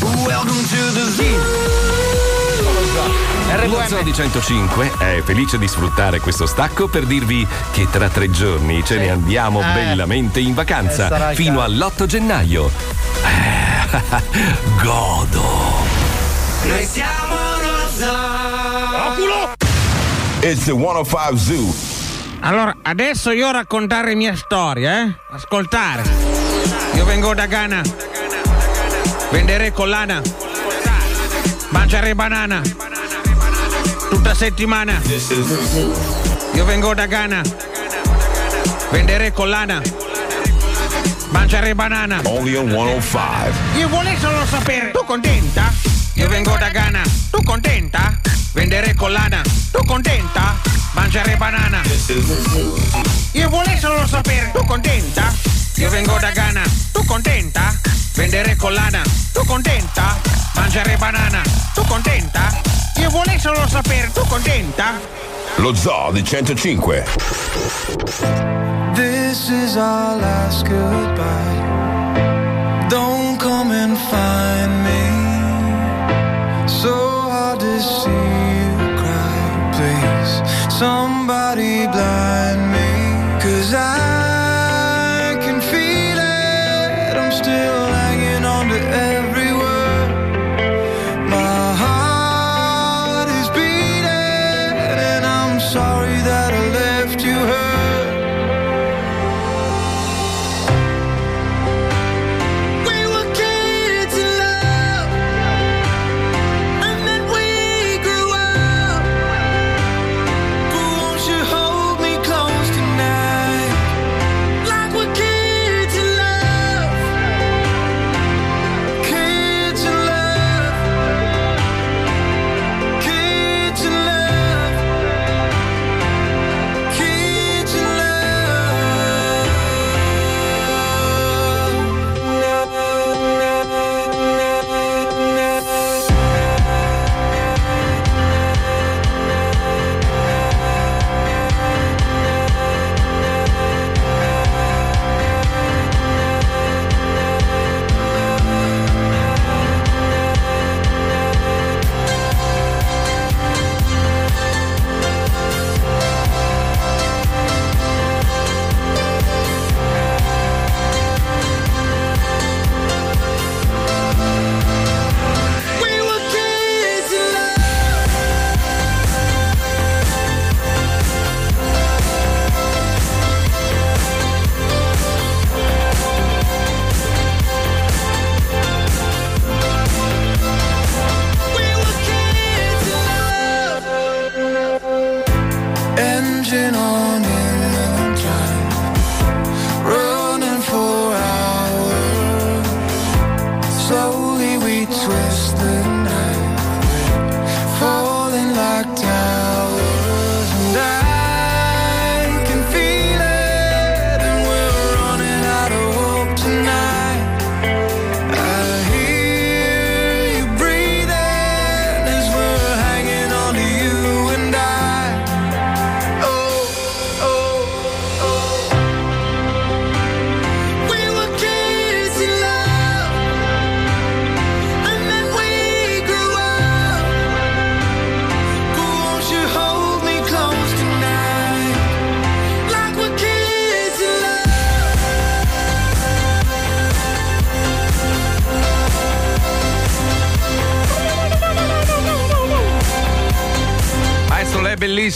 Lo 0.00 0.54
Zoo 0.66 2.35
di 4.02 4.12
105 4.12 4.92
è 4.98 5.22
felice 5.24 5.58
di 5.58 5.66
sfruttare 5.68 6.20
questo 6.20 6.46
stacco 6.46 6.88
per 6.88 7.04
dirvi 7.04 7.46
che 7.72 7.88
tra 7.90 8.08
tre 8.08 8.30
giorni 8.30 8.84
ce 8.84 8.96
ne 8.98 9.10
andiamo 9.10 9.60
Eh. 9.60 9.72
bellamente 9.72 10.40
in 10.40 10.50
Eh, 10.50 10.54
vacanza 10.54 11.30
il 11.30 11.36
fino 11.36 11.58
caso. 11.60 11.72
all'8 11.72 12.06
gennaio. 12.06 12.70
Eh, 13.24 14.22
godo. 14.82 15.42
Noi 16.64 16.84
siamo 16.84 17.36
zoo. 17.96 19.54
It's 20.40 20.64
the 20.64 20.72
105 20.72 21.36
Zoo. 21.38 21.74
Allora, 22.40 22.76
adesso 22.82 23.30
io 23.32 23.50
raccontare 23.50 24.14
mia 24.14 24.36
storia, 24.36 25.00
eh? 25.02 25.14
Ascoltare. 25.32 26.02
Io 26.94 27.04
vengo 27.04 27.34
da 27.34 27.46
Ghana. 27.46 27.82
Vendere 29.30 29.72
collana. 29.72 30.20
Mangiare 31.70 32.14
banana. 32.14 32.62
Tutta 34.10 34.34
settimana. 34.34 35.00
Io 36.54 36.64
vengo 36.64 36.94
da 36.94 37.06
Ghana. 37.06 37.42
Vendere 38.90 39.32
collana. 39.32 39.80
Mangiare 41.30 41.74
banana. 41.74 42.20
Only 42.24 42.56
on 42.56 42.68
105. 42.68 43.52
Io 43.78 43.88
volevo 43.88 44.18
solo 44.18 44.46
sapere, 44.46 44.90
tu 44.92 45.04
contenta? 45.04 45.72
Io 46.14 46.28
vengo 46.28 46.56
da 46.56 46.70
Ghana, 46.70 47.02
tu 47.30 47.42
contenta? 47.42 48.18
Vendere 48.52 48.94
collana, 48.94 49.42
tu 49.70 49.84
contenta? 49.84 50.56
Mangiare 50.92 51.36
banana. 51.36 51.82
Io 53.32 53.48
volevo 53.50 53.78
solo 53.78 54.06
sapere, 54.06 54.50
tu 54.52 54.64
contenta? 54.64 55.30
Io 55.74 55.90
vengo 55.90 56.16
da 56.18 56.30
Ghana, 56.30 56.62
tu 56.92 57.04
contenta? 57.04 57.78
Vendere 58.14 58.56
collana, 58.56 59.02
tu 59.32 59.44
contenta? 59.44 60.35
Mangiare 60.56 60.96
banana, 60.96 61.42
tu 61.74 61.84
contenta? 61.84 62.48
Io 62.96 63.10
volevo 63.10 63.38
solo 63.38 63.68
sapere, 63.68 64.10
tu 64.10 64.24
contenta? 64.26 64.94
Lo 65.56 65.74
Zoo 65.74 66.10
di 66.12 66.22
105. 66.22 67.04
This 68.94 69.50
is 69.50 69.76
our 69.76 70.16
last 70.18 70.66
goodbye. 70.66 71.74
Don't 72.88 73.38
come 73.38 73.70
and 73.72 73.96
find 74.08 74.82
me. 74.82 75.04
So 76.66 77.28
hard 77.30 77.60
to 77.60 77.78
see 77.80 78.08
you 78.08 78.96
cry. 78.96 79.70
Please, 79.72 80.42
somebody 80.68 81.86
blind 81.86 82.70
me. 82.72 83.38
Cause 83.40 83.74
I 83.74 84.05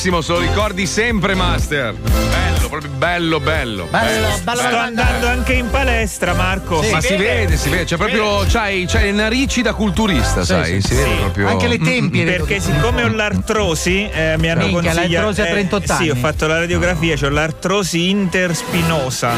è 0.01 0.11
bellissimo, 0.11 0.23
se 0.23 0.33
lo 0.33 0.39
ricordi 0.39 0.87
sempre, 0.87 1.35
Master. 1.35 1.93
Bello, 1.93 2.50
proprio 2.71 2.91
bello, 2.93 3.41
bello. 3.41 3.89
Sto 3.91 4.77
andando 4.77 5.27
anche 5.27 5.53
in 5.55 5.69
palestra, 5.71 6.33
Marco. 6.35 6.83
Ma 6.91 7.01
si 7.01 7.15
vede, 7.17 7.57
si 7.57 7.69
vede, 7.69 7.85
c'è 7.85 7.97
proprio. 7.97 8.45
C'hai, 8.49 8.87
c'hai 8.87 9.05
le 9.05 9.13
narici 9.13 9.61
da 9.63 9.75
culturista, 9.75 10.45
sai? 10.45 10.81
Si 10.81 10.95
vede 10.95 11.15
proprio. 11.17 11.49
Mm, 11.57 12.09
Perché 12.25 12.61
siccome 12.61 13.03
ho 13.03 13.09
l'artrosi, 13.09 14.09
eh, 14.09 14.37
mi 14.39 14.49
hanno 14.51 14.67
Minchia, 14.67 14.93
consigliato. 14.93 15.27
l'artrosi 15.27 15.41
a 15.41 15.47
38 15.53 15.95
Sì, 15.95 16.09
ho 16.09 16.13
anni. 16.13 16.21
fatto 16.21 16.47
la 16.47 16.59
radiografia, 16.59 17.17
ho 17.23 17.29
l'artrosi 17.29 18.09
interspinosa. 18.09 19.33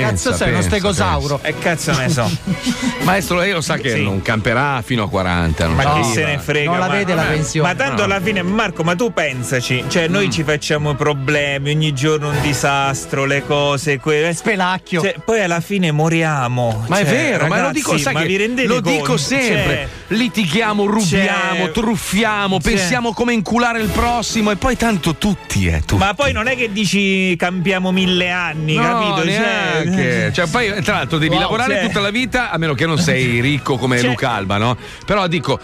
Cazzo 0.00 0.32
sei, 0.34 0.52
uno 0.52 0.62
stegosauro. 0.62 1.40
E 1.42 1.54
cazzo 1.58 1.92
ne 1.96 2.08
so. 2.08 2.30
Maestro, 3.02 3.38
lei 3.38 3.52
lo 3.52 3.60
sa 3.60 3.76
che 3.76 3.90
Sì. 3.90 4.02
non 4.02 4.22
camperà 4.22 4.80
fino 4.84 5.02
a 5.04 5.08
40. 5.08 5.66
Non 5.66 5.74
Ma 5.76 5.92
chi 6.00 6.04
se 6.04 6.24
ne 6.24 6.38
frega? 6.38 6.70
Non 6.70 6.78
la 6.78 6.86
ma- 6.86 6.92
vede 6.92 7.14
la 7.14 7.22
pensione. 7.22 7.68
Ma 7.68 7.74
tanto 7.74 8.02
alla 8.02 8.20
fine, 8.20 8.42
Marco, 8.42 8.82
ma 8.84 8.94
tu 8.94 9.12
pensaci, 9.12 9.84
cioè 9.88 10.08
noi 10.08 10.30
ci 10.30 10.42
facciamo 10.44 10.94
problemi, 10.94 11.70
ogni 11.70 11.92
giorno 11.94 12.28
un 12.28 12.40
disastro, 12.40 12.67
le 13.24 13.42
cose, 13.44 13.98
que- 13.98 14.32
Spelacchio. 14.34 15.00
Cioè, 15.00 15.14
poi 15.24 15.40
alla 15.40 15.60
fine 15.60 15.90
moriamo. 15.90 16.84
Ma 16.88 16.98
è 16.98 17.04
Cioè, 17.04 17.14
vero, 17.14 17.46
ma 17.46 17.56
lo 17.56 17.62
ragazzi, 17.62 17.72
dico, 17.74 17.98
sai 17.98 18.12
lo 18.66 18.80
dico 18.80 19.16
sempre. 19.16 19.97
Litighiamo, 20.10 20.86
rubiamo, 20.86 21.58
Cioè- 21.64 21.70
truffiamo, 21.70 22.58
Cioè- 22.60 22.72
pensiamo 22.72 23.12
come 23.12 23.34
inculare 23.34 23.80
il 23.80 23.88
prossimo 23.88 24.50
e 24.50 24.56
poi 24.56 24.74
tanto 24.76 25.16
tutti, 25.16 25.66
eh, 25.66 25.82
tu. 25.84 25.96
Ma 25.96 26.14
poi 26.14 26.32
non 26.32 26.46
è 26.46 26.56
che 26.56 26.72
dici 26.72 27.36
cambiamo 27.36 27.92
mille 27.92 28.30
anni, 28.30 28.74
No, 28.74 28.82
capito? 28.82 29.24
neanche. 29.24 30.30
Cioè, 30.38 30.46
poi, 30.48 30.82
tra 30.82 30.94
l'altro, 30.96 31.18
devi 31.18 31.32
Wow, 31.34 31.42
lavorare 31.42 31.74
cioè- 31.74 31.86
tutta 31.86 32.00
la 32.00 32.10
vita, 32.10 32.50
a 32.50 32.56
meno 32.58 32.72
che 32.74 32.86
non 32.86 32.98
sei 32.98 33.40
ricco 33.40 33.76
come 33.76 33.98
Cioè- 33.98 34.08
Luca 34.08 34.30
Alba, 34.30 34.56
no? 34.56 34.76
Però 35.04 35.26
dico. 35.26 35.60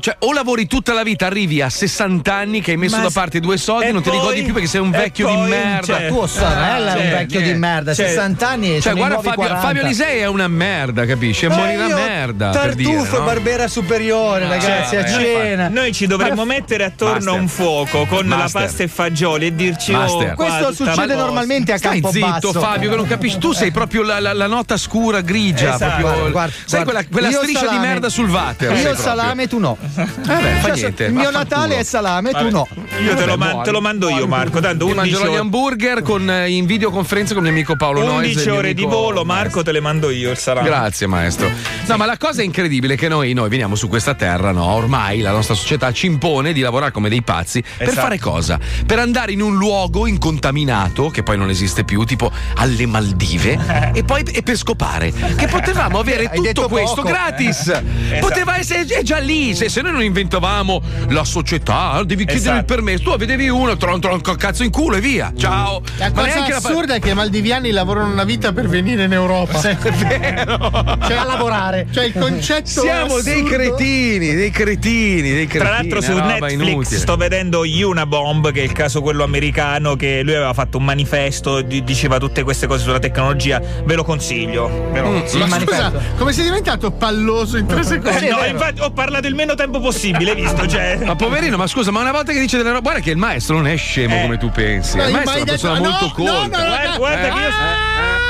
Cioè, 0.00 0.16
o 0.18 0.34
lavori 0.34 0.66
tutta 0.66 0.92
la 0.92 1.02
vita, 1.02 1.24
arrivi 1.24 1.62
a 1.62 1.70
60 1.70 2.34
anni 2.34 2.60
che 2.60 2.72
hai 2.72 2.76
messo 2.76 2.98
Ma 2.98 3.04
da 3.04 3.10
parte 3.10 3.40
due 3.40 3.56
soldi 3.56 3.90
non 3.90 4.02
te 4.02 4.10
li 4.10 4.18
poi- 4.18 4.26
godi 4.26 4.42
più 4.42 4.52
perché 4.52 4.68
sei 4.68 4.82
un 4.82 4.90
vecchio 4.90 5.26
di 5.28 5.34
poi, 5.34 5.48
merda. 5.48 5.82
cioè- 5.86 6.08
Tua 6.08 6.26
sorella 6.26 6.92
è 6.92 6.96
un 6.96 7.00
Cioè, 7.00 7.10
vecchio 7.10 7.38
di 7.38 7.44
niente. 7.46 7.58
merda, 7.58 7.94
Cioè- 7.94 8.06
60 8.08 8.48
anni 8.50 8.76
e 8.76 8.80
Cioè, 8.82 8.92
guarda 8.94 9.14
Fabio, 9.16 9.32
40. 9.32 9.66
Fabio 9.66 9.82
Lisei 9.84 10.18
è 10.18 10.26
una 10.26 10.46
merda, 10.46 11.06
capisci? 11.06 11.46
È 11.46 11.48
morire 11.48 11.84
una 11.86 11.94
merda. 11.94 12.50
per 12.50 12.60
Tartufo, 12.60 12.76
dire, 13.04 13.18
no? 13.18 13.24
Barbera 13.24 13.66
superiore, 13.88 14.46
ragazzi, 14.48 14.94
Cioè, 14.96 15.04
a 15.04 15.10
noi- 15.10 15.24
cena. 15.24 15.68
Noi 15.68 15.92
ci 15.92 16.06
dovremmo 16.06 16.44
mettere 16.44 16.84
attorno 16.84 17.30
a 17.30 17.34
un 17.34 17.48
fuoco 17.48 18.04
con 18.06 18.28
la 18.28 18.36
Master. 18.36 18.62
pasta 18.62 18.82
e 18.82 18.88
fagioli 18.88 19.46
e 19.46 19.54
dirci 19.54 19.92
oh, 19.92 19.98
Master. 19.98 20.34
qua 20.34 20.44
Questo 20.46 20.72
succede 20.84 21.14
la 21.14 21.24
normalmente 21.24 21.72
a 21.72 21.78
Stai 21.78 22.00
Campobasso. 22.00 22.48
zitto, 22.48 22.60
Fabio, 22.60 22.90
che 22.90 22.96
non 22.96 23.06
capisci. 23.06 23.38
Tu 23.38 23.52
sei 23.52 23.70
proprio 23.70 24.02
la, 24.02 24.20
la- 24.20 24.32
la 24.34 24.46
nota 24.46 24.76
scura 24.76 25.20
grigia. 25.22 25.74
Esatto. 25.74 25.84
proprio- 26.00 26.06
Guarda, 26.08 26.30
guarda, 26.30 26.52
sai 26.64 26.82
guarda. 26.82 26.84
quella, 26.84 27.04
quella 27.10 27.30
striscia 27.42 27.60
di 27.60 27.66
salame. 27.66 27.86
merda 27.86 28.08
sul 28.08 28.28
water. 28.30 28.72
Io 28.76 28.94
salame, 28.94 29.48
tu 29.48 29.58
no. 29.58 29.76
Vabbè, 29.94 30.54
fa 30.60 30.66
Cioè, 30.68 30.74
niente. 30.74 31.04
Il 31.04 31.12
mio. 31.12 31.30
Natale 31.30 31.78
è 31.78 31.82
salame, 31.82 32.32
tu 32.32 32.50
no. 32.50 32.66
Io 33.02 33.14
te 33.14 33.24
lo, 33.24 33.26
Vabbè, 33.26 33.36
man- 33.36 33.48
buono. 33.50 33.62
te 33.64 33.70
lo 33.70 33.80
mando 33.80 34.08
io, 34.10 34.26
Marco. 34.26 34.60
Tanto 34.60 34.86
11 34.86 35.10
mangerò 35.12 35.32
gli 35.32 35.36
hamburger 35.36 36.02
con, 36.02 36.28
eh, 36.30 36.50
in 36.50 36.66
videoconferenza 36.66 37.34
con 37.34 37.44
il 37.46 37.52
mio 37.52 37.60
amico 37.60 37.76
Paolo 37.76 38.00
Noyes. 38.00 38.16
11 38.34 38.38
il 38.38 38.44
mio 38.50 38.58
ore 38.58 38.74
di 38.74 38.84
volo. 38.84 39.24
Marco, 39.24 39.62
te 39.62 39.72
le 39.72 39.80
mando 39.80 40.10
io 40.10 40.30
il 40.30 40.36
salame. 40.38 40.66
Grazie 40.68 41.06
maestro. 41.06 41.50
No, 41.86 41.96
ma 41.96 42.06
la 42.06 42.16
cosa 42.16 42.42
incredibile 42.42 42.94
è 42.94 42.96
che 42.96 43.08
noi, 43.08 43.32
noi 43.34 43.48
veniamo 43.48 43.74
su 43.78 43.88
questa 43.88 44.14
terra, 44.14 44.52
no? 44.52 44.64
Ormai 44.66 45.20
la 45.20 45.30
nostra 45.30 45.54
società 45.54 45.90
ci 45.92 46.04
impone 46.06 46.52
di 46.52 46.60
lavorare 46.60 46.90
come 46.92 47.08
dei 47.08 47.22
pazzi 47.22 47.62
per 47.62 47.88
Esatto. 47.88 48.00
fare 48.02 48.18
cosa? 48.18 48.58
Per 48.84 48.98
andare 48.98 49.32
in 49.32 49.40
un 49.40 49.56
luogo 49.56 50.06
incontaminato, 50.06 51.08
che 51.08 51.22
poi 51.22 51.38
non 51.38 51.48
esiste 51.48 51.84
più, 51.84 52.04
tipo 52.04 52.30
alle 52.56 52.84
Maldive, 52.86 53.90
e 53.94 54.04
poi 54.04 54.22
e 54.22 54.42
per 54.42 54.56
scopare. 54.56 55.10
Che 55.12 55.46
potevamo 55.46 55.98
avere 56.00 56.30
tutto 56.34 56.68
questo 56.68 56.96
poco. 56.96 57.08
gratis. 57.08 57.80
Poteva 58.20 58.58
essere 58.58 58.84
già 59.02 59.18
lì. 59.18 59.54
Se, 59.54 59.68
se 59.68 59.80
noi 59.80 59.92
non 59.92 60.02
inventavamo 60.02 60.82
la 61.08 61.24
società, 61.24 62.02
devi 62.04 62.24
chiedere 62.24 62.38
Esatto. 62.38 62.58
il 62.58 62.64
permesso. 62.64 63.02
Tu 63.04 63.16
vedevi 63.16 63.48
uno, 63.48 63.76
tron 63.76 64.00
tron 64.00 64.20
cazzo 64.20 64.62
in 64.64 64.70
culo 64.70 64.96
e 64.96 65.00
via. 65.00 65.32
Ciao. 65.36 65.80
La 65.96 66.06
Ma 66.06 66.22
cosa 66.22 66.26
neanche 66.34 66.50
la 66.50 66.56
assurda 66.56 66.94
è 66.94 67.00
che 67.00 67.10
i 67.10 67.14
maldiviani 67.14 67.70
lavorano 67.70 68.12
una 68.12 68.24
vita 68.24 68.52
per 68.52 68.68
venire 68.68 69.04
in 69.04 69.12
Europa. 69.12 69.60
È 69.60 69.76
vero. 69.92 70.70
Cioè, 71.06 71.16
a 71.16 71.24
lavorare. 71.24 71.86
Cioè, 71.92 72.04
il 72.04 72.12
concetto 72.18 72.80
Siamo 72.80 73.20
dei 73.20 73.34
assurdo. 73.34 73.48
Cretini, 73.70 74.34
dei 74.34 74.50
cretini, 74.50 75.22
dei 75.32 75.46
cretini. 75.46 75.58
Tra 75.64 75.70
l'altro 75.70 76.00
su 76.00 76.12
una 76.12 76.24
Netflix 76.26 76.52
inutile. 76.52 76.98
sto 77.00 77.16
vedendo 77.16 77.62
Unabomb, 77.62 78.50
che 78.52 78.60
è 78.60 78.64
il 78.64 78.72
caso 78.72 79.00
quello 79.00 79.24
americano, 79.24 79.96
che 79.96 80.22
lui 80.22 80.34
aveva 80.34 80.52
fatto 80.54 80.78
un 80.78 80.84
manifesto, 80.84 81.60
di- 81.62 81.82
diceva 81.84 82.18
tutte 82.18 82.42
queste 82.42 82.66
cose 82.66 82.82
sulla 82.84 82.98
tecnologia. 82.98 83.60
Ve 83.84 83.94
lo 83.94 84.04
consiglio. 84.04 84.88
Ve 84.92 85.00
lo 85.00 85.08
Mm, 85.10 85.18
consiglio. 85.18 85.46
Ma 85.46 85.58
scusa, 85.60 85.92
come 86.16 86.32
sei 86.32 86.44
diventato 86.44 86.90
palloso 86.90 87.56
in 87.56 87.66
tre 87.66 87.82
secondi? 87.84 88.26
Eh, 88.26 88.30
no, 88.30 88.44
infatti 88.44 88.80
ho 88.80 88.90
parlato 88.90 89.26
il 89.26 89.34
meno 89.34 89.54
tempo 89.54 89.80
possibile, 89.80 90.30
hai 90.32 90.40
visto? 90.40 90.66
Cioè, 90.66 90.98
Ma 91.04 91.16
poverino, 91.16 91.56
ma 91.56 91.66
scusa, 91.66 91.90
ma 91.90 92.00
una 92.00 92.12
volta 92.12 92.32
che 92.32 92.40
dice 92.40 92.56
delle 92.56 92.70
robe, 92.70 92.82
guarda 92.82 93.00
che 93.00 93.10
il 93.10 93.16
maestro 93.16 93.56
non 93.56 93.66
è 93.66 93.76
scemo 93.76 94.16
Eh. 94.16 94.22
come 94.22 94.38
tu 94.38 94.50
pensi. 94.50 94.96
No, 94.96 95.06
il 95.06 95.12
maestro 95.12 95.34
è 95.34 95.42
una 95.42 95.44
persona 95.50 95.74
detto- 95.78 95.88
molto 95.90 96.04
no, 96.06 96.12
colta. 96.12 96.58
no, 96.58 96.62
no, 96.64 96.68
guarda, 96.68 96.96
guarda 96.96 97.20
che 97.20 97.40
io. 97.40 98.26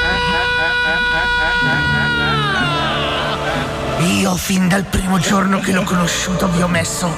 Io 4.01 4.37
fin 4.37 4.69
dal 4.69 4.85
primo 4.85 5.19
giorno 5.19 5.59
che 5.59 5.73
l'ho 5.73 5.83
conosciuto 5.83 6.49
vi 6.49 6.63
ho 6.63 6.69
messo 6.69 7.13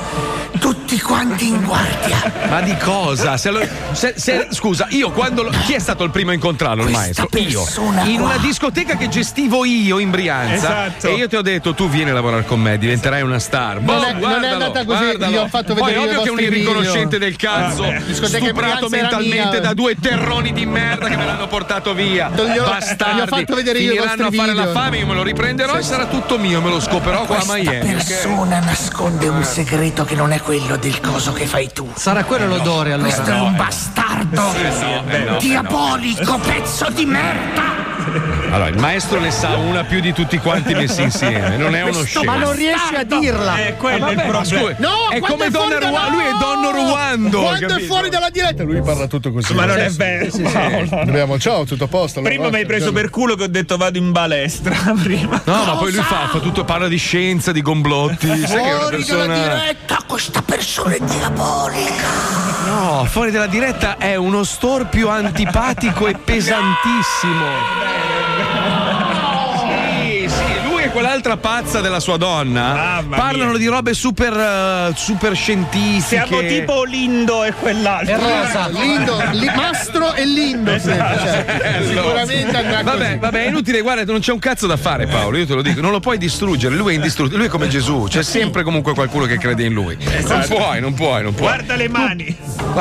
tutti 0.59 0.98
quanti 1.01 1.48
in 1.48 1.62
guardia. 1.65 2.32
Ma 2.48 2.61
di 2.61 2.74
cosa? 2.77 3.36
Se 3.36 3.51
lo- 3.51 3.66
se- 3.93 4.15
se- 4.16 4.48
scusa, 4.51 4.86
io 4.90 5.11
quando. 5.11 5.43
lo- 5.43 5.51
chi 5.65 5.74
è 5.74 5.78
stato 5.78 6.05
il 6.05 6.11
primo 6.11 6.31
a 6.31 6.35
incontrarlo? 6.35 6.82
Il 6.85 6.90
Questa 6.93 7.27
maestro? 7.31 7.39
Io. 7.39 8.09
In 8.09 8.20
una 8.20 8.36
discoteca 8.39 8.97
che 8.97 9.09
gestivo 9.09 9.65
io 9.65 9.98
in 9.98 10.11
Brianza. 10.11 10.86
Esatto. 10.86 11.07
E 11.09 11.15
io 11.15 11.28
ti 11.28 11.36
ho 11.36 11.43
detto: 11.43 11.74
tu 11.74 11.89
vieni 11.89 12.11
a 12.11 12.15
lavorare 12.15 12.44
con 12.44 12.61
me, 12.61 12.78
diventerai 12.78 13.23
una 13.23 13.39
star. 13.39 13.77
Non 13.77 13.85
Boh, 13.85 13.93
è- 13.93 13.98
non 13.98 14.16
è 14.16 14.19
guardalo, 14.19 14.52
andata 14.65 14.85
così, 14.85 15.05
guardalo. 15.05 15.32
gli 15.32 15.36
ho 15.36 15.48
fatto 15.48 15.74
Poi 15.74 15.93
vedere 15.93 15.98
ovvio 16.07 16.20
i 16.20 16.23
che 16.23 16.28
è 16.28 16.32
un 16.32 16.39
irriconoscente 16.40 17.19
video. 17.19 17.19
del 17.19 17.36
cazzo. 17.36 17.85
Discoteca 18.07 18.44
stuprato 18.47 18.89
mentalmente 18.89 19.61
da 19.61 19.74
due 19.74 19.97
terroni 20.01 20.52
di 20.52 20.66
merda 20.66 21.09
che 21.09 21.16
me 21.16 21.24
l'hanno 21.27 21.47
portato 21.47 21.94
via. 21.94 22.31
Ho- 22.35 22.44
gli 22.47 22.59
ho 22.59 22.65
Bastardi. 22.65 23.28
fatto 23.28 23.55
vedere 23.55 23.78
io 23.78 23.93
i 23.93 23.97
Finiranno 23.97 24.27
a 24.27 24.31
fare 24.31 24.52
la 24.55 24.65
video. 24.66 24.81
fame, 24.81 24.98
io 24.98 25.07
me 25.07 25.15
lo 25.15 25.23
riprenderò 25.23 25.77
e 25.77 25.82
sarà 25.82 26.07
tutto 26.07 26.39
mio, 26.39 26.61
me 26.61 26.70
lo 26.71 26.81
scoperò 26.81 27.25
qua 27.25 27.37
a 27.37 27.45
Questa 27.45 27.55
Miami. 27.55 27.93
persona 27.93 28.61
nasconde 28.61 29.29
un 29.29 29.43
segreto 29.45 30.05
che 30.05 30.15
non 30.15 30.33
è 30.33 30.41
quello 30.41 30.77
del 30.77 31.01
coso 31.01 31.33
che 31.33 31.47
fai 31.47 31.71
tu. 31.73 31.91
Sarà 31.95 32.25
quello 32.25 32.47
l'odore 32.47 32.93
allora. 32.93 33.09
Questo 33.09 33.31
è 33.31 33.41
un 33.41 33.57
bastardo. 33.57 34.53
eh 34.55 35.19
no, 35.25 35.37
Diabolico 35.39 36.39
pezzo 36.39 36.89
di 36.91 37.05
merda. 37.05 37.90
Allora, 38.51 38.69
il 38.69 38.78
maestro 38.78 39.20
ne 39.20 39.31
sa 39.31 39.57
una 39.57 39.85
più 39.85 40.01
di 40.01 40.12
tutti 40.12 40.39
quanti 40.39 40.74
messi 40.74 41.03
insieme, 41.03 41.57
non 41.57 41.74
è 41.74 41.82
uno 41.82 42.03
scemo. 42.05 42.24
Ma 42.24 42.37
non 42.39 42.53
riesci 42.55 42.95
a 42.95 43.05
dirla. 43.05 43.59
Eh, 43.66 43.77
quello 43.77 44.07
è 44.07 44.11
il 44.11 44.16
Ma 44.16 44.23
problema. 44.23 44.45
scusa, 44.45 44.74
No, 44.78 45.09
è 45.11 45.20
come 45.20 45.47
è 45.47 45.51
Donna 45.51 45.78
Ruando, 45.78 45.97
dalla- 45.97 46.09
lui 46.09 46.23
è 46.24 46.31
Donno 46.39 46.70
Ruando. 46.70 47.41
Quando 47.41 47.66
è 47.66 47.69
capito? 47.69 47.87
fuori 47.87 48.09
dalla 48.09 48.31
diretta, 48.31 48.62
lui 48.65 48.81
parla 48.82 49.07
tutto 49.07 49.32
così. 49.32 49.55
Ma 49.55 49.65
non 49.66 49.78
è 49.78 49.89
vero. 49.91 50.28
Paolo. 50.51 51.05
Dobbiamo, 51.05 51.39
ciao, 51.39 51.65
tutto 51.65 51.85
a 51.85 51.89
posto. 51.89 52.20
Prima 52.23 52.49
mi 52.51 52.57
hai 52.57 52.66
preso 52.66 52.93
per 52.93 53.11
culo 53.11 53.35
che 53.37 53.45
ho 53.45 53.49
detto 53.49 53.77
vado 53.77 53.99
in 53.99 54.11
balestra. 54.12 54.74
Prima. 55.03 55.41
No, 55.45 55.65
ma 55.65 55.77
poi 55.77 55.93
lui 55.93 56.03
fa, 56.03 56.28
fa 56.31 56.39
tutto, 56.41 56.65
parla 56.65 56.89
di 56.89 56.97
scienza, 56.97 57.53
di 57.53 57.62
gomblotti. 57.62 58.27
Sai 58.27 58.62
che 58.62 58.69
è 58.69 58.73
una 58.74 58.78
Fuori 58.89 59.05
dalla 59.05 59.27
persona. 59.27 59.35
diretta, 59.59 59.99
questa 60.07 60.43
persona 60.43 60.95
è 60.95 60.99
diabolica. 61.01 62.50
No, 62.71 63.05
fuori 63.05 63.33
dalla 63.33 63.49
diretta 63.49 63.97
è 63.99 64.15
uno 64.15 64.45
storpio 64.45 65.09
antipatico 65.09 66.07
e 66.07 66.15
pesantissimo. 66.15 67.45
Sì, 69.59 70.29
sì, 70.29 70.69
lui 70.69 70.85
e 70.85 70.91
quell'altra 71.21 71.37
pazza 71.37 71.81
della 71.81 72.01
sua 72.01 72.17
donna 72.17 72.73
Mamma 72.75 73.17
parlano 73.17 73.51
mia. 73.51 73.59
di 73.59 73.67
robe 73.67 73.95
super, 73.95 74.33
eh, 74.33 74.93
super 74.97 75.35
scientifiche. 75.37 76.01
Siamo 76.27 76.41
tipo 76.41 76.85
Lindo 76.85 77.45
e 77.45 77.53
quell'altro. 77.53 78.15
È 78.15 78.19
rosa. 78.19 78.69
Lindo, 78.69 79.23
li- 79.33 79.51
mastro 79.55 80.15
e 80.15 80.25
lindo. 80.25 80.79
sempre, 80.79 81.17
cioè, 81.19 81.83
sicuramente 81.87 82.57
andrà 82.57 82.83
Vabbè, 82.83 83.05
così. 83.07 83.19
vabbè, 83.19 83.45
è 83.45 83.49
inutile, 83.49 83.81
guarda, 83.83 84.05
non 84.05 84.21
c'è 84.21 84.33
un 84.33 84.39
cazzo 84.39 84.67
da 84.67 84.77
fare, 84.77 85.07
Paolo. 85.07 85.37
Io 85.37 85.47
te 85.47 85.55
lo 85.55 85.63
dico, 85.63 85.81
non 85.81 85.91
lo 85.91 86.01
puoi 86.01 86.17
distruggere. 86.19 86.75
Lui 86.75 86.93
è 86.93 86.95
indistruttibile, 86.97 87.39
lui 87.43 87.49
è 87.49 87.51
come 87.51 87.69
Gesù, 87.69 88.07
c'è 88.09 88.23
sempre 88.23 88.63
comunque 88.63 88.95
qualcuno 88.95 89.27
che 89.27 89.37
crede 89.39 89.65
in 89.65 89.73
lui. 89.75 89.97
Non 90.27 90.45
puoi, 90.49 90.81
non 90.81 90.95
puoi, 90.95 91.23
non 91.23 91.35
puoi. 91.35 91.49
Guarda 91.49 91.77
le 91.77 91.89
mani. 91.89 92.37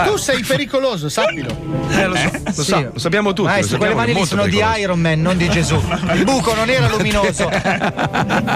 Tu 0.06 0.16
sei 0.18 0.44
pericoloso, 0.44 1.10
sappilo. 1.10 1.50
Eh, 1.90 2.06
lo, 2.06 2.16
so, 2.16 2.32
lo, 2.56 2.64
so, 2.64 2.90
lo 2.94 3.00
sappiamo 3.00 3.34
tutti. 3.34 3.50
Maestro, 3.50 3.78
lo 3.78 3.84
sappiamo, 3.84 3.96
quelle 3.96 4.14
mani 4.14 4.14
lì 4.14 4.26
sono 4.26 4.44
di 4.46 4.50
pericoloso. 4.52 4.80
Iron 4.80 5.00
Man, 5.00 5.22
non 5.22 5.38
di 5.38 5.50
Gesù. 5.50 5.82
Il 6.14 6.24
buco 6.24 6.54
non 6.54 6.70
era 6.70 6.88
luminoso. 6.96 7.50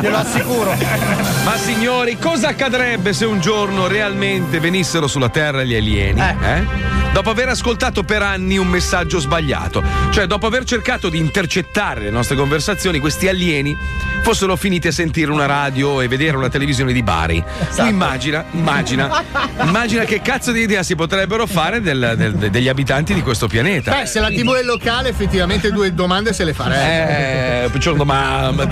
Glielo 0.01 0.17
assicuro. 0.17 0.71
Ma 1.43 1.57
signori, 1.57 2.17
cosa 2.17 2.49
accadrebbe 2.49 3.13
se 3.13 3.25
un 3.25 3.39
giorno 3.39 3.87
realmente 3.87 4.59
venissero 4.59 5.07
sulla 5.07 5.29
Terra 5.29 5.63
gli 5.63 5.75
alieni? 5.75 6.21
eh? 6.21 6.91
Dopo 7.13 7.29
aver 7.29 7.49
ascoltato 7.49 8.01
per 8.03 8.23
anni 8.23 8.57
un 8.57 8.65
messaggio 8.67 9.19
sbagliato, 9.19 9.83
cioè 10.09 10.25
dopo 10.25 10.47
aver 10.47 10.63
cercato 10.63 11.09
di 11.09 11.19
intercettare 11.19 12.01
le 12.01 12.09
nostre 12.09 12.35
conversazioni, 12.35 12.97
questi 12.97 13.27
alieni 13.27 13.77
fossero 14.23 14.55
finiti 14.55 14.87
a 14.87 14.91
sentire 14.91 15.29
una 15.29 15.45
radio 15.45 16.01
e 16.01 16.07
vedere 16.07 16.37
una 16.37 16.49
televisione 16.49 16.91
di 16.91 17.03
Bari. 17.03 17.43
Tu 17.75 17.85
immagina, 17.85 18.43
immagina, 18.53 19.23
immagina 19.61 20.05
che 20.05 20.21
cazzo 20.23 20.51
di 20.51 20.61
idea 20.61 20.81
si 20.81 20.95
potrebbero 20.95 21.45
fare 21.45 21.81
del- 21.81 22.15
del- 22.17 22.49
degli 22.49 22.67
abitanti 22.67 23.13
di 23.13 23.21
questo 23.21 23.45
pianeta. 23.47 23.91
Beh, 23.91 24.05
se 24.07 24.19
la 24.19 24.29
TV 24.29 24.55
è 24.55 24.63
locale, 24.63 25.09
effettivamente 25.09 25.71
due 25.71 25.93
domande 25.93 26.33
se 26.33 26.43
le 26.43 26.53
farei. 26.55 27.65
Eh, 27.65 27.67
buongiorno 27.67 28.05
mamma. 28.05 28.65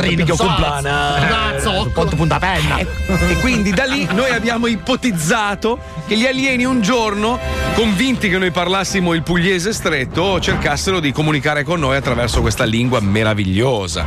Tipico 0.00 0.34
zozzo, 0.34 0.44
complana. 0.48 1.14
Cazzo, 1.28 1.90
punto 1.92 2.16
punta 2.16 2.38
penna. 2.38 2.78
E 2.78 3.36
quindi 3.40 3.70
da 3.72 3.84
lì 3.84 4.06
noi 4.12 4.30
abbiamo 4.30 4.66
ipotizzato 4.66 5.78
che 6.06 6.16
gli 6.16 6.26
alieni 6.26 6.64
un 6.64 6.80
giorno, 6.82 7.38
convinti 7.74 8.28
che 8.28 8.38
noi 8.38 8.50
parlassimo 8.50 9.14
il 9.14 9.22
pugliese 9.22 9.72
stretto, 9.72 10.38
cercassero 10.40 11.00
di 11.00 11.12
comunicare 11.12 11.64
con 11.64 11.80
noi 11.80 11.96
attraverso 11.96 12.40
questa 12.40 12.64
lingua 12.64 13.00
meravigliosa. 13.00 14.04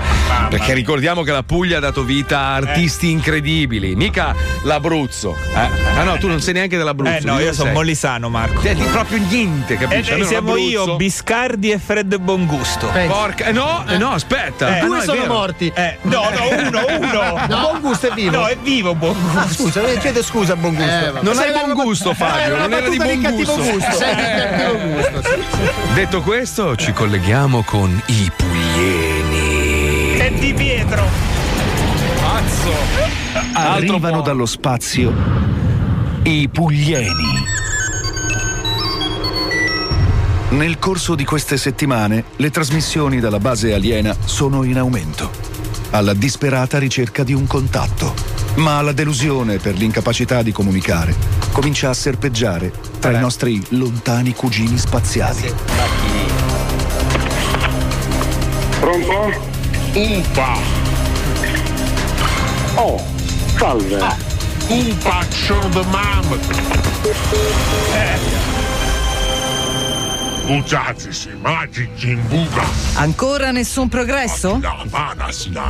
Perché 0.50 0.74
ricordiamo 0.74 1.24
che 1.24 1.32
la 1.32 1.44
Puglia 1.44 1.78
ha 1.78 1.80
dato 1.82 2.04
vita 2.04 2.40
a 2.40 2.54
artisti 2.56 3.10
incredibili, 3.10 3.96
mica 3.96 4.36
l'Abruzzo. 4.64 5.36
Eh? 5.54 5.70
Ah 5.98 6.04
no, 6.04 6.18
tu 6.18 6.28
non 6.28 6.40
sei 6.42 6.54
neanche 6.54 6.78
dell'Abruzzo. 6.78 7.12
Eh 7.12 7.22
no, 7.24 7.40
io 7.40 7.54
sono 7.54 7.72
molisano, 7.72 8.30
Marco. 8.30 8.62
Senti, 8.62 8.84
proprio 8.84 9.20
niente, 9.28 9.74
E 9.74 9.78
capisci? 9.78 10.10
e 10.10 10.14
Almeno 10.14 10.30
siamo 10.30 10.48
l'Abruzzo- 10.56 10.70
io, 10.86 10.96
Biscardi 10.98 11.72
e 11.72 11.80
Fred 11.80 12.18
Bongusto. 12.18 12.88
Porca, 13.08 13.46
eh 13.46 13.52
no, 13.52 13.84
eh 13.88 13.98
no, 13.98 14.12
aspetta. 14.12 14.78
Eh, 14.78 14.82
no, 14.82 14.88
Due 14.88 15.00
è 15.00 15.04
sono 15.04 15.26
morti. 15.26 15.72
Eh, 15.74 15.98
no, 16.04 16.22
no, 16.30 16.68
uno, 16.68 16.86
uno. 17.00 17.46
No. 17.48 17.60
Buon 17.60 17.82
gusto 17.82 18.08
è 18.08 18.14
vivo. 18.14 18.38
No, 18.38 18.46
è 18.48 18.58
vivo 18.62 18.94
Bongusto. 18.96 19.40
Ah, 19.40 19.48
scusa, 19.50 19.82
eh, 19.88 19.98
chiedo 19.98 20.22
scusa, 20.24 20.56
buon 20.56 20.76
gusto. 20.76 20.90
Eh, 20.92 21.12
vabbè. 21.12 21.24
Non 21.24 21.38
hai 21.38 21.50
era- 21.50 21.60
gusto, 21.88 22.14
Fabio, 22.14 22.42
era 22.42 22.58
non 22.58 22.74
era 22.74 22.90
di 22.90 22.98
buon 22.98 23.22
cattivo 23.22 23.56
gusto. 23.56 23.72
gusto. 23.72 23.92
Sei 23.94 24.16
di 24.16 24.22
cattivo 24.22 24.78
gusto. 24.90 25.22
sì, 25.24 25.42
sì. 25.52 25.94
Detto 25.94 26.22
questo, 26.22 26.76
ci 26.76 26.92
colleghiamo 26.92 27.64
con 27.64 28.02
i 28.08 28.32
puglieni. 28.36 30.18
È 30.18 30.32
di 30.32 30.54
Pietro. 30.54 31.08
Pazzo. 32.20 32.72
Arrivano 33.54 34.22
dallo 34.22 34.46
spazio 34.46 35.14
i 36.24 36.50
puglieni. 36.50 37.46
Nel 40.50 40.80
corso 40.80 41.16
di 41.16 41.24
queste 41.24 41.56
settimane 41.56 42.26
le 42.36 42.50
trasmissioni 42.50 43.22
dalla 43.22 43.40
base 43.40 43.74
aliena 43.74 44.14
sono 44.26 44.64
in 44.64 44.78
aumento, 44.78 45.32
alla 45.92 46.14
disperata 46.14 46.80
ricerca 46.80 47.24
di 47.24 47.34
un 47.34 47.48
contatto. 47.48 48.14
Ma 48.56 48.82
la 48.82 48.92
delusione 48.92 49.58
per 49.58 49.76
l'incapacità 49.76 50.42
di 50.42 50.52
comunicare 50.52 51.37
comincia 51.58 51.90
a 51.90 51.94
serpeggiare 51.96 52.72
tra 53.00 53.10
i 53.10 53.20
nostri 53.20 53.60
lontani 53.70 54.36
cugini 54.36 54.78
spaziali. 54.78 55.52
Pronto? 58.80 59.32
Upa! 59.96 60.58
Oh, 62.76 63.04
salve. 63.58 63.98
Upa, 64.68 65.26
sono 65.32 65.70
the 65.70 65.84
mam! 65.90 66.26
Bugiazici, 70.48 71.32
magici 71.42 72.12
in 72.12 72.26
buga! 72.26 72.64
Ancora 72.94 73.52
nessun 73.52 73.90
progresso? 73.90 74.62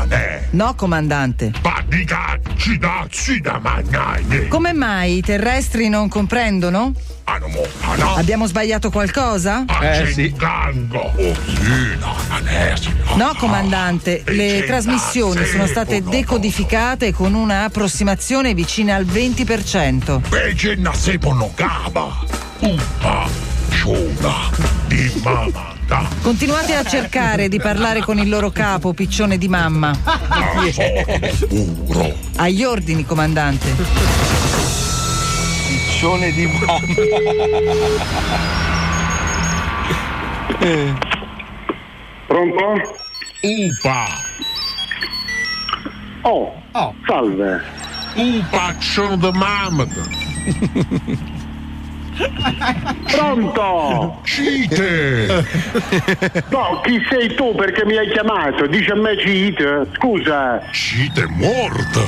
Ne! 0.08 0.49
No, 0.52 0.76
comandante. 0.76 1.52
Padiga, 1.60 2.40
ci 2.58 2.78
da, 2.78 3.08
ci 3.10 3.40
da 3.41 3.58
magnai! 3.58 4.48
Come 4.48 4.74
mai 4.74 5.18
i 5.18 5.22
terrestri 5.22 5.90
non 5.90 6.10
comprendono? 6.10 6.94
No, 7.26 7.48
mo, 7.48 7.66
no! 7.95 8.14
Abbiamo 8.18 8.45
sbagliato 8.45 8.91
qualcosa? 8.91 9.66
Eh, 9.82 10.12
sì! 10.14 10.32
Oh, 10.40 10.45
no, 10.86 11.34
no. 11.99 12.16
No, 13.16 13.34
comandante, 13.36 14.22
le 14.28 14.64
trasmissioni 14.64 15.44
sono 15.45 15.66
state 15.66 16.04
decodificate 16.04 17.12
con 17.14 17.34
una 17.34 17.64
approssimazione 17.64 18.54
vicina 18.54 18.94
al 18.94 19.06
20%. 19.06 20.22
Ciona, 23.88 24.51
di 24.88 25.22
mamma! 25.23 25.73
Continuate 26.22 26.76
a 26.76 26.84
cercare 26.84 27.47
di 27.47 27.57
parlare 27.57 28.01
con 28.01 28.18
il 28.18 28.27
loro 28.27 28.49
capo, 28.49 28.91
piccione 28.91 29.38
di 29.38 29.47
mamma. 29.47 29.97
Agli 32.35 32.64
ordini, 32.65 33.05
comandante. 33.05 33.73
Piccione 35.69 36.34
di 36.34 36.49
Pronto? 42.27 42.65
Upa! 43.41 44.05
Oh, 46.23 46.51
salve. 47.05 47.64
Upa, 48.15 48.76
sono 48.80 49.18
the 49.18 49.31
mam! 49.31 49.88
Pronto? 53.11 54.19
Cite! 54.23 55.45
No, 56.49 56.81
chi 56.84 56.99
sei 57.10 57.35
tu 57.35 57.53
perché 57.56 57.85
mi 57.85 57.98
hai 57.98 58.10
chiamato? 58.10 58.65
Dice 58.68 58.91
a 58.91 58.95
me 58.95 59.18
Cite. 59.18 59.88
Scusa. 59.95 60.61
Cite 60.72 61.26
morta! 61.27 62.02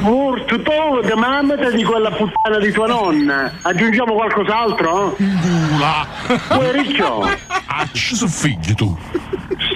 Morto 0.00 0.60
tu, 0.62 1.16
mamma 1.16 1.56
di 1.56 1.82
quella 1.82 2.10
puttana 2.10 2.58
di 2.58 2.70
tua 2.70 2.86
nonna. 2.86 3.50
Aggiungiamo 3.62 4.14
qualcos'altro? 4.14 5.16
Gula! 5.18 6.06
Uè, 6.50 6.72
riccio. 6.72 7.22
Ah, 7.22 7.88
ci 7.92 8.14
sono 8.14 8.30
figli 8.30 8.74
tu! 8.74 8.96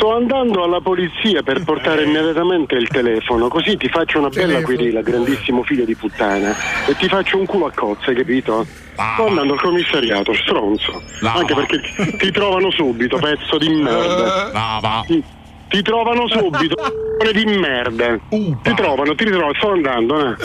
Sto 0.00 0.14
andando 0.14 0.64
alla 0.64 0.80
polizia 0.80 1.42
per 1.42 1.62
portare 1.62 2.04
immediatamente 2.04 2.74
il 2.74 2.88
telefono, 2.88 3.48
così 3.48 3.76
ti 3.76 3.86
faccio 3.90 4.18
una 4.18 4.30
bella 4.30 4.62
querela, 4.62 5.02
grandissimo 5.02 5.62
figlio 5.62 5.84
di 5.84 5.94
puttana, 5.94 6.56
e 6.88 6.96
ti 6.96 7.06
faccio 7.06 7.36
un 7.36 7.44
culo 7.44 7.66
a 7.66 7.70
cozze, 7.70 8.14
capito? 8.14 8.64
Sto 8.94 9.26
andando 9.26 9.52
al 9.52 9.60
commissariato, 9.60 10.32
stronzo. 10.32 11.02
Lava. 11.20 11.40
Anche 11.40 11.54
perché 11.54 11.80
ti, 11.82 12.16
ti 12.16 12.30
trovano 12.30 12.70
subito, 12.70 13.18
pezzo 13.18 13.58
di 13.58 13.68
merda. 13.68 14.50
Lava! 14.50 15.04
Ti, 15.06 15.22
ti 15.70 15.82
trovano 15.82 16.26
subito, 16.28 16.74
di 17.32 17.44
merda. 17.44 18.18
Ti 18.28 18.74
trovano, 18.74 19.14
ti 19.14 19.24
ritrovano, 19.24 19.54
sto 19.54 19.70
andando, 19.70 20.30
eh. 20.30 20.36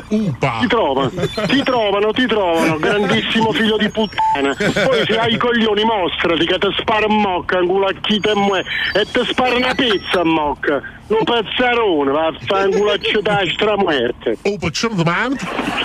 Ti 0.59 0.67
trovano, 0.67 1.11
ti 1.47 1.63
trovano, 1.63 2.11
ti 2.11 2.25
trovano, 2.27 2.77
grandissimo 2.77 3.51
figlio 3.51 3.77
di 3.77 3.89
puttana. 3.89 4.53
Poi 4.55 5.05
se 5.05 5.17
hai 5.17 5.33
i 5.33 5.37
coglioni 5.37 5.83
mostrati 5.83 6.45
che 6.45 6.59
ti 6.59 6.67
spara 6.77 7.07
mocca, 7.09 7.57
un 7.57 7.67
culo 7.67 7.87
a 7.87 7.93
chi 8.01 8.19
te 8.19 8.35
mue, 8.35 8.63
e 8.93 9.05
ti 9.11 9.25
spara 9.25 9.55
una 9.55 9.73
pizza 9.73 10.21
a 10.21 10.25
mocca. 10.25 10.81
Un 11.07 11.23
pezzarone, 11.23 12.11
va 12.11 12.27
a 12.27 12.33
fare 12.47 12.65
un 12.65 12.79
culaccio 12.79 13.21
da 13.21 13.43
stramuerte. 13.53 14.37
Oh, 14.41 14.57
facciamo 14.59 14.95
domanda? 14.95 15.37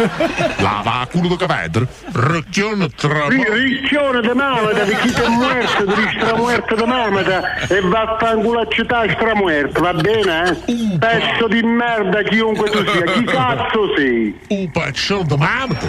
Lava, 0.57 1.07
culo 1.11 1.29
di 1.29 1.37
cavedra! 1.37 1.87
Ricchione 2.13 2.89
tra... 2.89 3.29
Ri- 3.29 3.45
Riccione 3.45 4.23
di 4.23 4.29
mamata, 4.29 4.83
di 4.83 4.95
chi 4.97 5.13
ti 5.13 5.21
è 5.21 5.29
muerto, 5.29 5.85
di 5.85 6.09
stramuerto 6.17 6.75
di 6.75 6.85
mamata 6.85 7.55
e 7.67 7.81
va 7.83 8.01
a 8.01 8.17
fare 8.19 8.37
un 8.37 8.45
culaccio 8.45 8.83
da 8.85 9.05
stramuerto, 9.11 9.81
va 9.83 9.93
bene? 9.93 10.59
Eh? 10.67 10.97
Pezzo 10.99 11.49
di 11.49 11.63
merda 11.65 12.23
chiunque 12.23 12.71
tu 12.71 12.83
sia, 12.87 13.03
chi 13.03 13.25
cazzo 13.25 13.95
sei? 13.95 14.41
Un 14.49 14.71
pezzo 14.71 15.23
di 15.23 15.37
mamata! 15.37 15.87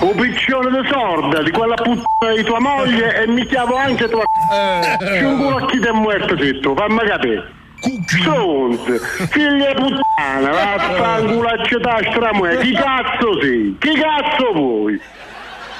Un 0.00 0.14
piccione 0.16 0.80
di 0.82 0.88
sorda, 0.90 1.42
di 1.44 1.50
quella 1.52 1.74
puttana 1.76 2.34
di 2.34 2.42
tua 2.42 2.58
moglie 2.58 3.22
e 3.22 3.28
mi 3.28 3.46
chiamo 3.46 3.76
anche 3.76 4.08
tua 4.08 4.24
c***o. 4.24 5.28
un 5.28 5.36
culo 5.36 5.56
a 5.58 5.66
chi 5.66 5.78
ti 5.78 5.86
è 5.86 5.92
muerto 5.92 6.34
tu, 6.60 6.74
fammi 6.74 6.98
capire. 7.06 7.52
Stronzo, 7.80 8.98
figlia 9.30 9.72
puttana, 9.74 10.50
va 10.50 10.74
a 10.74 10.78
fare 10.78 11.22
un 11.22 11.36
culaccio 11.36 11.78
da 11.78 12.00
stramuerto, 12.10 12.60
chi 12.60 12.72
cazzo 12.72 13.40
sei? 13.40 13.76
Chi 13.78 13.92
cazzo 13.94 14.52
vuoi? 14.52 15.00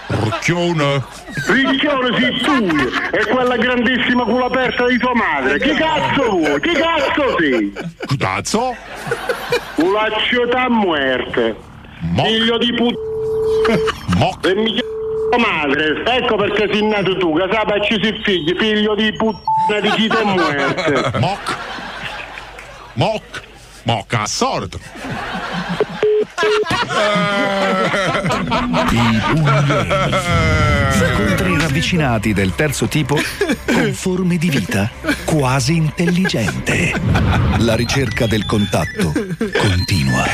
Ricchione! 0.06 1.04
Ricchione 1.48 2.18
sei 2.18 2.38
tu 2.38 2.66
e 3.10 3.26
quella 3.26 3.56
grandissima 3.56 4.24
culo 4.24 4.46
aperta 4.46 4.86
di 4.86 4.98
tua 4.98 5.14
madre. 5.14 5.58
Chi 5.58 5.74
cazzo 5.74 6.30
vuoi? 6.30 6.60
Chi 6.60 6.72
cazzo 6.72 7.36
sei? 7.38 7.72
Cazzo? 8.16 8.76
Culaccio 9.74 10.46
da 10.46 10.68
muerte. 10.70 11.56
Figlio 12.14 12.58
di 12.58 12.72
puttana. 12.74 14.38
E 14.48 14.54
mi 14.54 14.72
chiamo 14.72 15.46
madre. 15.46 16.02
Ecco 16.06 16.36
perché 16.36 16.68
sei 16.72 16.86
nato 16.86 17.16
tu, 17.18 17.34
che 17.36 17.48
sai 17.50 17.84
ci 17.84 17.98
sei 18.00 18.20
figli, 18.22 18.56
figlio 18.56 18.94
di 18.94 19.12
puttana 19.14 19.80
di 19.80 19.90
chi 19.90 20.08
te 20.08 20.24
muerte. 20.24 21.18
Moc! 21.18 21.67
Moc! 22.98 23.22
Moc 23.84 24.12
a 24.12 24.26
sordo! 24.26 24.78
I 28.90 29.20
puglieni. 29.30 30.28
Ravvicinati 31.78 32.32
del 32.32 32.56
terzo 32.56 32.86
tipo 32.88 33.16
con 33.66 33.92
forme 33.94 34.36
di 34.36 34.50
vita 34.50 34.90
quasi 35.24 35.76
intelligente. 35.76 36.92
La 37.58 37.76
ricerca 37.76 38.26
del 38.26 38.44
contatto 38.46 39.12
continua. 39.56 40.26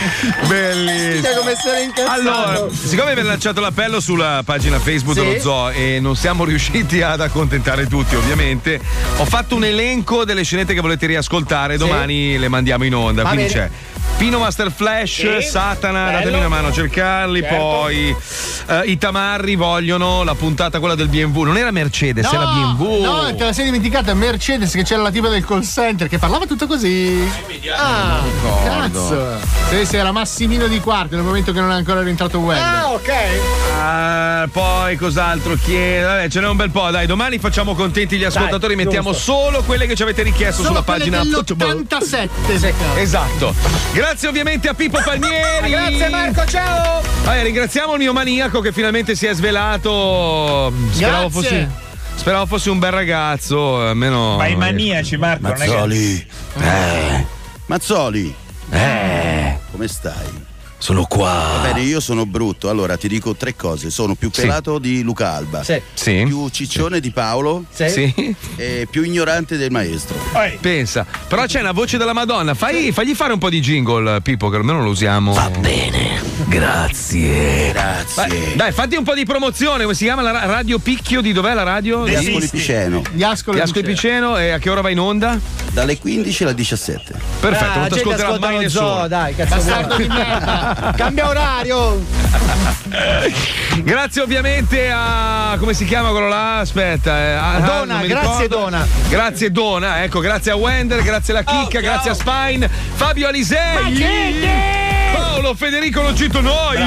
Bellissimo. 0.48 1.28
come 1.40 1.52
incazzato. 1.84 2.10
Allora, 2.10 2.66
siccome 2.72 3.12
vi 3.12 3.20
ho 3.20 3.24
lanciato 3.24 3.60
l'appello 3.60 4.00
sulla 4.00 4.40
pagina 4.42 4.78
Facebook 4.78 5.18
Sì. 5.18 5.22
dello 5.22 5.38
zoo 5.40 5.68
e 5.68 5.98
non 6.00 6.16
siamo 6.16 6.44
riusciti 6.46 7.02
ad 7.02 7.20
accontentare 7.20 7.86
tutti, 7.88 8.14
ovviamente, 8.14 8.80
ho 9.18 9.24
fatto 9.26 9.54
un 9.56 9.64
elenco 9.64 10.24
delle 10.24 10.44
scenette 10.44 10.72
che 10.72 10.80
volete 10.80 11.04
riascoltare. 11.06 11.76
Domani 11.76 12.38
le 12.38 12.48
mandiamo 12.48 12.84
in 12.84 12.94
onda. 12.94 13.22
Va 13.22 13.28
Quindi 13.32 13.52
bene. 13.52 13.66
c'è 13.68 13.93
Pino 14.16 14.38
Master 14.38 14.70
Flash, 14.72 15.38
Sì. 15.40 15.48
Satana, 15.48 16.04
Bello. 16.04 16.18
datemi 16.18 16.36
una 16.38 16.48
mano 16.48 16.68
a 16.68 16.72
cercarli. 16.72 17.40
Certo. 17.40 17.56
Poi 17.56 18.16
eh, 18.68 18.82
i 18.86 18.96
Tamarri 18.96 19.56
vogliono 19.56 20.22
la 20.22 20.34
puntata 20.34 20.78
quella 20.78 20.94
del 20.94 21.08
BMW. 21.08 21.42
Non 21.42 21.56
era 21.56 21.70
Mercedes, 21.72 22.24
era 22.32 22.46
BMW. 22.46 23.02
No, 23.02 23.34
te 23.34 23.44
la 23.44 23.52
sei 23.52 23.64
dimenticata 23.66 24.14
Mercedes 24.14 24.72
che 24.72 24.84
c'era 24.84 25.02
la 25.02 25.10
tipa 25.10 25.28
del 25.28 25.44
call 25.44 25.62
center 25.62 26.08
che 26.08 26.18
parlava 26.18 26.46
tutto 26.46 26.66
così. 26.66 27.28
Ah, 27.76 28.20
cazzo. 28.64 29.38
Sì, 29.68 29.84
sì, 29.84 29.96
era 29.96 30.12
Massimino 30.12 30.68
di 30.68 30.78
quarto 30.80 31.16
nel 31.16 31.24
momento 31.24 31.52
che 31.52 31.60
non 31.60 31.72
è 31.72 31.74
ancora 31.74 32.00
rientrato 32.00 32.38
Wender. 32.38 32.64
Ah, 32.64 32.90
ok. 32.92 33.12
Ah, 33.78 34.48
poi 34.50 34.96
cos'altro 34.96 35.56
chiedo? 35.56 36.06
Vabbè, 36.06 36.28
ce 36.28 36.40
n'è 36.40 36.48
un 36.48 36.56
bel 36.56 36.70
po', 36.70 36.90
dai. 36.90 37.06
Domani 37.06 37.38
facciamo 37.38 37.74
contenti 37.74 38.16
gli 38.16 38.24
ascoltatori. 38.24 38.74
Dai, 38.76 38.84
mettiamo 38.84 39.10
giusto. 39.10 39.32
solo 39.32 39.62
quelle 39.64 39.86
che 39.86 39.96
ci 39.96 40.02
avete 40.02 40.22
richiesto 40.22 40.62
Solo 40.62 40.68
sulla 40.68 40.82
pagina 40.82 41.22
dell'87. 41.22 42.28
Esatto. 42.96 43.54
Grazie 43.92 44.03
ovviamente 44.28 44.68
a 44.68 44.74
Pippo 44.74 45.00
Palmieri. 45.02 45.70
Grazie 45.70 46.08
Marco, 46.08 46.44
ciao! 46.46 47.02
Vabbè, 47.24 47.42
ringraziamo 47.42 47.92
il 47.94 47.98
mio 47.98 48.12
maniaco 48.12 48.60
che 48.60 48.72
finalmente 48.72 49.14
si 49.14 49.26
è 49.26 49.34
svelato. 49.34 50.72
Speravo 50.90 51.28
Grazie. 51.28 51.30
fosse, 51.30 51.68
speravo 52.16 52.46
fosse 52.46 52.70
un 52.70 52.78
bel 52.78 52.90
ragazzo. 52.92 53.88
Almeno. 53.88 54.36
Ma 54.36 54.46
i 54.46 54.56
maniaci, 54.56 55.16
Marco, 55.16 55.48
non 55.48 55.52
è 55.52 55.64
che- 55.64 55.66
Mazzoli. 55.70 56.26
Eh. 56.60 57.26
Mazzoli. 57.66 58.34
Eh. 58.70 59.58
Come 59.70 59.88
stai? 59.88 60.52
Sono 60.84 61.06
qua. 61.06 61.60
Va 61.62 61.72
bene, 61.72 61.80
io 61.80 61.98
sono 61.98 62.26
brutto. 62.26 62.68
Allora 62.68 62.98
ti 62.98 63.08
dico 63.08 63.34
tre 63.34 63.56
cose. 63.56 63.88
Sono 63.88 64.14
più 64.14 64.28
Sì. 64.30 64.42
pelato 64.42 64.78
di 64.78 65.00
Luca 65.02 65.32
Alba. 65.32 65.64
Sì. 65.64 65.80
Sì. 65.94 66.24
Più 66.26 66.46
ciccione 66.50 67.00
di 67.00 67.10
Paolo. 67.10 67.64
Sì. 67.72 67.88
Sì. 67.88 68.36
E 68.56 68.86
più 68.90 69.02
ignorante 69.02 69.56
del 69.56 69.70
maestro. 69.70 70.14
Pensa, 70.60 71.06
però 71.26 71.46
c'è 71.46 71.60
una 71.60 71.72
voce 71.72 71.96
della 71.96 72.12
Madonna. 72.12 72.52
Fai, 72.52 72.92
fagli 72.92 73.14
fare 73.14 73.32
un 73.32 73.38
po' 73.38 73.48
di 73.48 73.60
jingle, 73.60 74.20
Pippo, 74.20 74.50
che 74.50 74.56
almeno 74.56 74.82
lo 74.82 74.90
usiamo. 74.90 75.32
Va 75.32 75.48
bene, 75.58 76.20
grazie. 76.48 77.72
Grazie. 77.72 78.54
dai, 78.54 78.70
fatti 78.72 78.96
un 78.96 79.04
po' 79.04 79.14
di 79.14 79.24
promozione. 79.24 79.84
Come 79.84 79.94
si 79.94 80.04
chiama 80.04 80.20
la 80.20 80.32
ra- 80.32 80.44
radio 80.44 80.78
Picchio? 80.78 81.22
Di 81.22 81.32
dov'è 81.32 81.54
la 81.54 81.62
radio? 81.62 82.04
Di 82.04 82.14
Ascoli 82.14 82.46
Piceno. 82.46 83.02
Di 83.10 83.22
Ascoli 83.24 83.82
Piceno. 83.82 84.36
E 84.36 84.50
a 84.50 84.58
che 84.58 84.68
ora 84.68 84.82
va 84.82 84.90
in 84.90 85.00
onda? 85.00 85.38
Dalle 85.72 85.96
15 85.98 86.42
alle 86.44 86.54
17. 86.54 87.14
Perfetto, 87.40 87.64
Ah, 87.64 87.72
non 87.72 87.82
la 87.82 87.88
ti 87.88 87.94
gente 87.94 88.14
ascolterà 88.14 88.38
mai 88.38 88.58
nessuno. 88.58 88.86
zoo, 88.98 89.08
dai, 89.08 89.34
cazzo 89.34 89.54
Bastardo 89.56 89.96
di 89.96 90.06
merda. 90.08 90.73
Cambia 90.96 91.28
orario. 91.28 92.02
Grazie 93.82 94.22
ovviamente 94.22 94.90
a. 94.90 95.56
come 95.58 95.74
si 95.74 95.84
chiama 95.84 96.10
quello 96.10 96.28
là? 96.28 96.58
Aspetta. 96.58 97.18
eh, 97.18 97.32
a- 97.32 97.60
Dona, 97.60 97.92
non 97.94 98.00
mi 98.02 98.06
grazie 98.08 98.42
ricordo. 98.42 98.56
Dona. 98.56 98.86
Grazie 99.08 99.50
Dona, 99.50 100.02
ecco, 100.04 100.20
grazie 100.20 100.52
a 100.52 100.56
Wender, 100.56 101.02
grazie 101.02 101.34
alla 101.36 101.42
Chicca, 101.42 101.80
grazie 101.80 102.10
a 102.10 102.14
Spine, 102.14 102.68
Fabio 102.94 103.28
Alisei. 103.28 104.93
Paolo 105.44 105.58
Federico 105.58 106.00
Logito 106.00 106.40
Noi. 106.40 106.78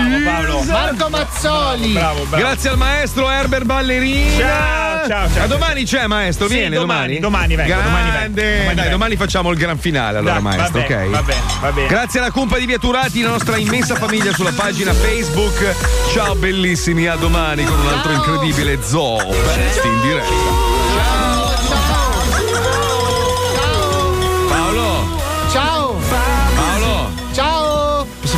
Marco 0.66 1.10
Mazzoli. 1.10 1.94
Grazie 2.32 2.72
al 2.72 2.78
maestro 2.78 3.30
Herbert 3.30 3.66
Ballerini. 3.66 4.36
Ciao, 4.36 5.08
ciao, 5.08 5.30
ciao. 5.32 5.44
A 5.44 5.48
domani 5.48 5.84
c'è 5.84 6.08
maestro, 6.08 6.48
Sì, 6.48 6.56
viene 6.56 6.76
domani, 6.76 7.20
domani. 7.20 7.54
domani 7.54 7.56
vengo, 7.56 7.84
domani 7.84 8.10
vengo, 8.10 8.18
domani 8.34 8.64
Dai, 8.64 8.74
vengo. 8.74 8.90
domani 8.90 9.16
facciamo 9.16 9.52
il 9.52 9.60
gran 9.60 9.78
finale 9.78 10.18
allora 10.18 10.34
Dai, 10.34 10.42
va 10.42 10.50
maestro, 10.50 10.82
bene, 10.82 10.96
ok? 11.06 11.10
va 11.12 11.22
bene, 11.22 11.42
va 11.62 11.72
bene. 11.72 11.88
Grazie 11.88 12.20
alla 12.20 12.32
cumpa 12.32 12.58
di 12.58 12.66
Vieturati, 12.66 13.22
la 13.22 13.30
nostra 13.30 13.58
immensa 13.58 13.94
famiglia 13.94 14.34
sulla 14.34 14.52
pagina 14.56 14.92
Facebook. 14.92 15.76
Ciao 16.12 16.34
bellissimi, 16.34 17.06
a 17.06 17.16
domani 17.16 17.64
con 17.64 17.80
un 17.80 17.88
altro 17.88 18.12
incredibile 18.12 18.80
Zoo 18.82 19.20
Fest 19.20 19.86
in 19.86 20.02
diretta. 20.02 20.77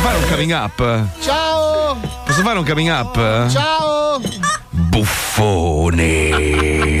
fare 0.00 0.16
un 0.16 0.26
coming 0.28 0.52
up? 0.52 1.04
Ciao. 1.20 1.96
Posso 2.24 2.42
fare 2.42 2.58
un 2.58 2.64
coming 2.64 2.88
up? 2.88 3.50
Ciao. 3.50 4.18
Buffone. 4.70 6.80